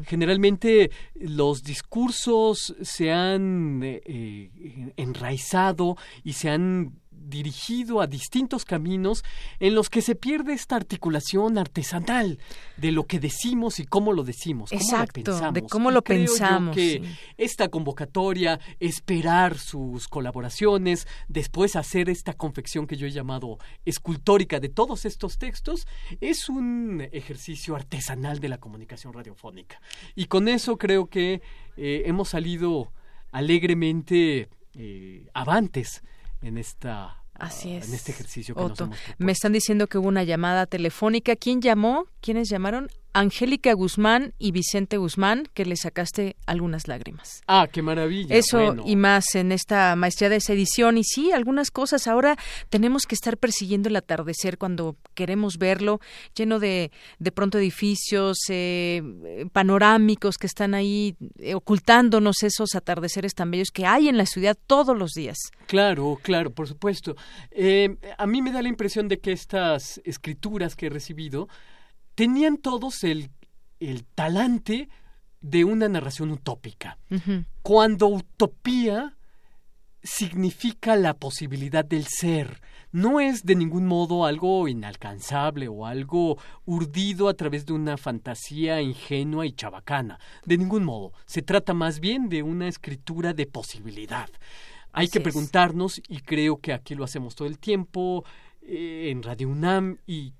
Generalmente 0.06 0.90
los 1.14 1.62
discursos 1.62 2.76
se 2.80 3.10
han 3.10 3.82
eh, 3.82 4.00
eh, 4.04 4.92
enraizado 4.96 5.96
y 6.22 6.34
se 6.34 6.50
han 6.50 7.00
dirigido 7.28 8.00
a 8.00 8.06
distintos 8.06 8.64
caminos 8.64 9.24
en 9.58 9.74
los 9.74 9.90
que 9.90 10.02
se 10.02 10.14
pierde 10.14 10.52
esta 10.52 10.76
articulación 10.76 11.58
artesanal 11.58 12.38
de 12.76 12.92
lo 12.92 13.04
que 13.04 13.18
decimos 13.18 13.80
y 13.80 13.86
cómo 13.86 14.12
lo 14.12 14.22
decimos, 14.22 14.70
cómo 14.70 14.80
Exacto, 14.80 15.20
lo 15.20 15.24
pensamos. 15.24 15.54
de 15.54 15.62
cómo 15.62 15.90
lo 15.90 16.02
pensamos. 16.02 16.74
que 16.74 17.02
esta 17.36 17.68
convocatoria, 17.68 18.60
esperar 18.80 19.58
sus 19.58 20.08
colaboraciones, 20.08 21.06
después 21.28 21.76
hacer 21.76 22.08
esta 22.08 22.34
confección 22.34 22.86
que 22.86 22.96
yo 22.96 23.06
he 23.06 23.10
llamado 23.10 23.58
escultórica 23.84 24.60
de 24.60 24.68
todos 24.68 25.04
estos 25.04 25.38
textos, 25.38 25.86
es 26.20 26.48
un 26.48 27.06
ejercicio 27.12 27.74
artesanal 27.74 28.38
de 28.40 28.48
la 28.48 28.58
comunicación 28.58 29.12
radiofónica. 29.12 29.80
Y 30.14 30.26
con 30.26 30.48
eso 30.48 30.76
creo 30.78 31.06
que 31.06 31.42
eh, 31.76 32.02
hemos 32.06 32.30
salido 32.30 32.92
alegremente 33.32 34.48
eh, 34.74 35.26
avantes 35.34 36.02
en 36.46 36.58
esta 36.58 37.22
Así 37.34 37.72
es. 37.72 37.88
en 37.88 37.94
este 37.94 38.12
ejercicio 38.12 38.54
que 38.54 38.60
Otto, 38.60 38.90
me 39.18 39.32
están 39.32 39.52
diciendo 39.52 39.86
que 39.86 39.98
hubo 39.98 40.08
una 40.08 40.24
llamada 40.24 40.66
telefónica. 40.66 41.36
¿Quién 41.36 41.60
llamó? 41.60 42.06
¿Quiénes 42.20 42.48
llamaron? 42.48 42.88
Angélica 43.16 43.72
Guzmán 43.72 44.34
y 44.38 44.52
Vicente 44.52 44.98
Guzmán, 44.98 45.48
que 45.54 45.64
le 45.64 45.76
sacaste 45.76 46.36
algunas 46.44 46.86
lágrimas. 46.86 47.42
Ah, 47.46 47.66
qué 47.72 47.80
maravilla. 47.80 48.36
Eso 48.36 48.76
y 48.84 48.94
más 48.94 49.34
en 49.34 49.52
esta 49.52 49.96
maestría 49.96 50.28
de 50.28 50.36
esa 50.36 50.52
edición. 50.52 50.98
Y 50.98 51.04
sí, 51.04 51.32
algunas 51.32 51.70
cosas. 51.70 52.06
Ahora 52.08 52.36
tenemos 52.68 53.06
que 53.06 53.14
estar 53.14 53.38
persiguiendo 53.38 53.88
el 53.88 53.96
atardecer 53.96 54.58
cuando 54.58 54.96
queremos 55.14 55.56
verlo, 55.56 56.00
lleno 56.34 56.58
de, 56.58 56.90
de 57.18 57.32
pronto 57.32 57.56
edificios 57.56 58.36
eh, 58.50 59.02
panorámicos 59.50 60.36
que 60.36 60.46
están 60.46 60.74
ahí 60.74 61.16
eh, 61.38 61.54
ocultándonos 61.54 62.42
esos 62.42 62.74
atardeceres 62.74 63.34
tan 63.34 63.50
bellos 63.50 63.70
que 63.72 63.86
hay 63.86 64.08
en 64.08 64.18
la 64.18 64.26
ciudad 64.26 64.58
todos 64.66 64.96
los 64.96 65.12
días. 65.12 65.38
Claro, 65.66 66.18
claro, 66.22 66.50
por 66.50 66.68
supuesto. 66.68 67.16
Eh, 67.50 67.96
a 68.18 68.26
mí 68.26 68.42
me 68.42 68.52
da 68.52 68.60
la 68.60 68.68
impresión 68.68 69.08
de 69.08 69.20
que 69.20 69.32
estas 69.32 70.02
escrituras 70.04 70.76
que 70.76 70.86
he 70.86 70.90
recibido 70.90 71.48
tenían 72.16 72.56
todos 72.56 73.04
el, 73.04 73.30
el 73.78 74.04
talante 74.04 74.88
de 75.40 75.64
una 75.64 75.88
narración 75.88 76.32
utópica. 76.32 76.98
Cuando 77.62 78.08
utopía 78.08 79.16
significa 80.02 80.96
la 80.96 81.14
posibilidad 81.14 81.84
del 81.84 82.06
ser, 82.06 82.60
no 82.90 83.20
es 83.20 83.44
de 83.44 83.54
ningún 83.54 83.86
modo 83.86 84.24
algo 84.24 84.66
inalcanzable 84.66 85.68
o 85.68 85.84
algo 85.84 86.38
urdido 86.64 87.28
a 87.28 87.34
través 87.34 87.66
de 87.66 87.74
una 87.74 87.96
fantasía 87.96 88.80
ingenua 88.80 89.46
y 89.46 89.52
chabacana, 89.52 90.18
de 90.44 90.56
ningún 90.58 90.84
modo. 90.84 91.12
Se 91.26 91.42
trata 91.42 91.74
más 91.74 92.00
bien 92.00 92.28
de 92.28 92.42
una 92.42 92.66
escritura 92.68 93.34
de 93.34 93.46
posibilidad. 93.46 94.30
Hay 94.92 95.08
que 95.08 95.20
preguntarnos, 95.20 96.00
y 96.08 96.20
creo 96.20 96.56
que 96.56 96.72
aquí 96.72 96.94
lo 96.94 97.04
hacemos 97.04 97.34
todo 97.34 97.46
el 97.46 97.58
tiempo, 97.58 98.24
eh, 98.62 99.10
en 99.10 99.22
Radio 99.22 99.50
UNAM 99.50 99.98
y 100.06 100.32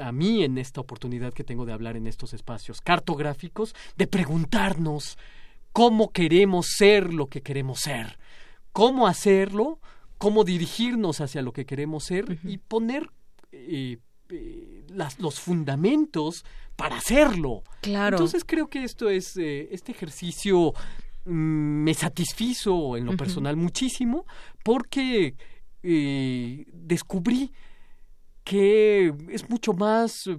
a 0.00 0.12
mí 0.12 0.42
en 0.44 0.58
esta 0.58 0.80
oportunidad 0.80 1.32
que 1.32 1.44
tengo 1.44 1.64
de 1.66 1.72
hablar 1.72 1.96
en 1.96 2.06
estos 2.06 2.34
espacios 2.34 2.80
cartográficos, 2.80 3.74
de 3.96 4.06
preguntarnos 4.06 5.18
cómo 5.72 6.10
queremos 6.10 6.68
ser 6.76 7.12
lo 7.12 7.26
que 7.26 7.42
queremos 7.42 7.80
ser, 7.80 8.18
cómo 8.72 9.06
hacerlo, 9.06 9.78
cómo 10.18 10.44
dirigirnos 10.44 11.20
hacia 11.20 11.42
lo 11.42 11.52
que 11.52 11.66
queremos 11.66 12.04
ser 12.04 12.38
y 12.44 12.58
poner 12.58 13.10
eh, 13.52 13.98
eh, 14.30 14.84
las, 14.88 15.20
los 15.20 15.38
fundamentos 15.38 16.44
para 16.76 16.96
hacerlo. 16.96 17.62
Claro. 17.82 18.16
Entonces 18.16 18.44
creo 18.46 18.68
que 18.68 18.84
esto 18.84 19.10
es 19.10 19.36
eh, 19.36 19.68
este 19.70 19.92
ejercicio 19.92 20.72
mm, 21.24 21.30
me 21.84 21.94
satisfizo 21.94 22.96
en 22.96 23.04
lo 23.04 23.16
personal 23.16 23.56
muchísimo 23.56 24.24
porque 24.64 25.36
descubrí 25.82 27.52
que 28.46 29.12
es 29.28 29.50
mucho 29.50 29.72
más 29.72 30.30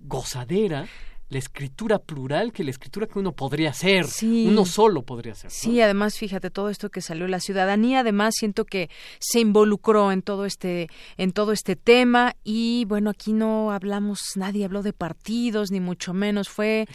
gozadera 0.00 0.88
la 1.30 1.38
escritura 1.38 2.00
plural 2.00 2.52
que 2.52 2.64
la 2.64 2.70
escritura 2.70 3.06
que 3.06 3.18
uno 3.18 3.32
podría 3.32 3.70
hacer. 3.70 4.04
Uno 4.22 4.66
solo 4.66 5.02
podría 5.02 5.32
hacer. 5.32 5.50
Sí, 5.50 5.80
además, 5.80 6.18
fíjate, 6.18 6.50
todo 6.50 6.68
esto 6.70 6.90
que 6.90 7.00
salió, 7.00 7.28
la 7.28 7.38
ciudadanía 7.38 8.00
además 8.00 8.34
siento 8.36 8.64
que 8.64 8.90
se 9.20 9.38
involucró 9.38 10.10
en 10.10 10.22
todo 10.22 10.44
este, 10.44 10.88
en 11.16 11.32
todo 11.32 11.52
este 11.52 11.76
tema 11.76 12.34
y 12.42 12.84
bueno, 12.86 13.10
aquí 13.10 13.32
no 13.32 13.70
hablamos, 13.70 14.20
nadie 14.34 14.64
habló 14.64 14.82
de 14.82 14.92
partidos, 14.92 15.70
ni 15.70 15.78
mucho 15.78 16.12
menos, 16.12 16.48
fue 16.48 16.86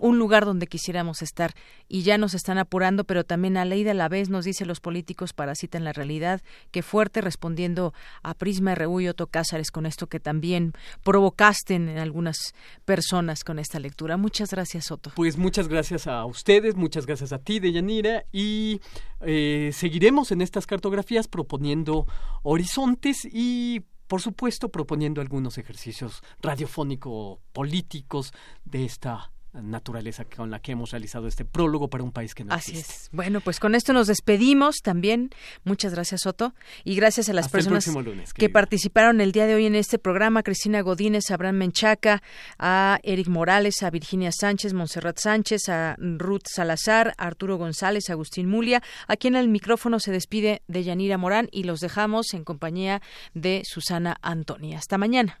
un 0.00 0.18
lugar 0.18 0.44
donde 0.44 0.68
quisiéramos 0.68 1.20
estar 1.20 1.52
y 1.88 2.02
ya 2.02 2.16
nos 2.16 2.34
están 2.34 2.58
apurando, 2.58 3.02
pero 3.02 3.24
también 3.24 3.56
a 3.56 3.64
ley 3.64 3.82
de 3.82 3.94
la 3.94 4.08
vez 4.08 4.30
nos 4.30 4.44
dice 4.44 4.64
los 4.66 4.78
políticos 4.78 5.32
parasitan 5.32 5.82
la 5.82 5.92
realidad, 5.92 6.42
que 6.70 6.82
fuerte 6.82 7.20
respondiendo 7.20 7.92
a 8.22 8.34
Prisma 8.34 8.76
RU 8.76 9.00
y 9.00 9.08
Otto 9.08 9.26
Cázares 9.26 9.72
con 9.72 9.84
esto 9.84 10.06
que 10.06 10.20
también 10.20 10.74
provocaste 11.02 11.74
en 11.74 11.98
algunas 11.98 12.54
personas 12.84 13.42
con 13.42 13.58
esta 13.58 13.79
lectura. 13.80 14.16
Muchas 14.16 14.50
gracias, 14.50 14.90
Otto. 14.90 15.10
Pues 15.16 15.36
muchas 15.36 15.66
gracias 15.66 16.06
a 16.06 16.24
ustedes, 16.24 16.76
muchas 16.76 17.06
gracias 17.06 17.32
a 17.32 17.38
ti, 17.38 17.58
Deyanira, 17.58 18.24
y 18.32 18.80
eh, 19.20 19.70
seguiremos 19.72 20.30
en 20.30 20.40
estas 20.40 20.66
cartografías 20.66 21.26
proponiendo 21.26 22.06
horizontes 22.42 23.24
y 23.24 23.82
por 24.06 24.20
supuesto 24.20 24.70
proponiendo 24.70 25.20
algunos 25.20 25.58
ejercicios 25.58 26.22
radiofónico 26.40 27.40
políticos 27.52 28.32
de 28.64 28.84
esta 28.84 29.30
naturaleza 29.52 30.24
con 30.24 30.50
la 30.50 30.60
que 30.60 30.72
hemos 30.72 30.90
realizado 30.92 31.26
este 31.26 31.44
prólogo 31.44 31.88
para 31.88 32.04
un 32.04 32.12
país 32.12 32.34
que 32.34 32.44
no 32.44 32.54
Así 32.54 32.78
es. 32.78 33.08
Bueno, 33.12 33.40
pues 33.40 33.58
con 33.58 33.74
esto 33.74 33.92
nos 33.92 34.06
despedimos 34.06 34.76
también. 34.82 35.30
Muchas 35.64 35.92
gracias, 35.92 36.22
Soto. 36.22 36.54
Y 36.84 36.94
gracias 36.94 37.28
a 37.28 37.32
las 37.32 37.48
personas 37.48 37.86
que 38.34 38.48
participaron 38.48 39.20
el 39.20 39.32
día 39.32 39.46
de 39.46 39.54
hoy 39.54 39.66
en 39.66 39.74
este 39.74 39.98
programa. 39.98 40.42
Cristina 40.42 40.80
Godínez, 40.82 41.30
Abraham 41.30 41.56
Menchaca, 41.56 42.22
a 42.58 43.00
Eric 43.02 43.28
Morales, 43.28 43.82
a 43.82 43.90
Virginia 43.90 44.30
Sánchez, 44.32 44.72
Monserrat 44.72 45.18
Sánchez, 45.18 45.68
a 45.68 45.96
Ruth 45.98 46.46
Salazar, 46.46 47.14
a 47.18 47.26
Arturo 47.26 47.58
González, 47.58 48.08
a 48.08 48.12
Agustín 48.12 48.48
Mulia. 48.48 48.82
Aquí 49.08 49.28
en 49.28 49.34
el 49.34 49.48
micrófono 49.48 49.98
se 49.98 50.12
despide 50.12 50.62
de 50.68 50.84
Yanira 50.84 51.18
Morán 51.18 51.48
y 51.50 51.64
los 51.64 51.80
dejamos 51.80 52.34
en 52.34 52.44
compañía 52.44 53.02
de 53.34 53.62
Susana 53.64 54.16
Antonia. 54.22 54.78
Hasta 54.78 54.98
mañana. 54.98 55.40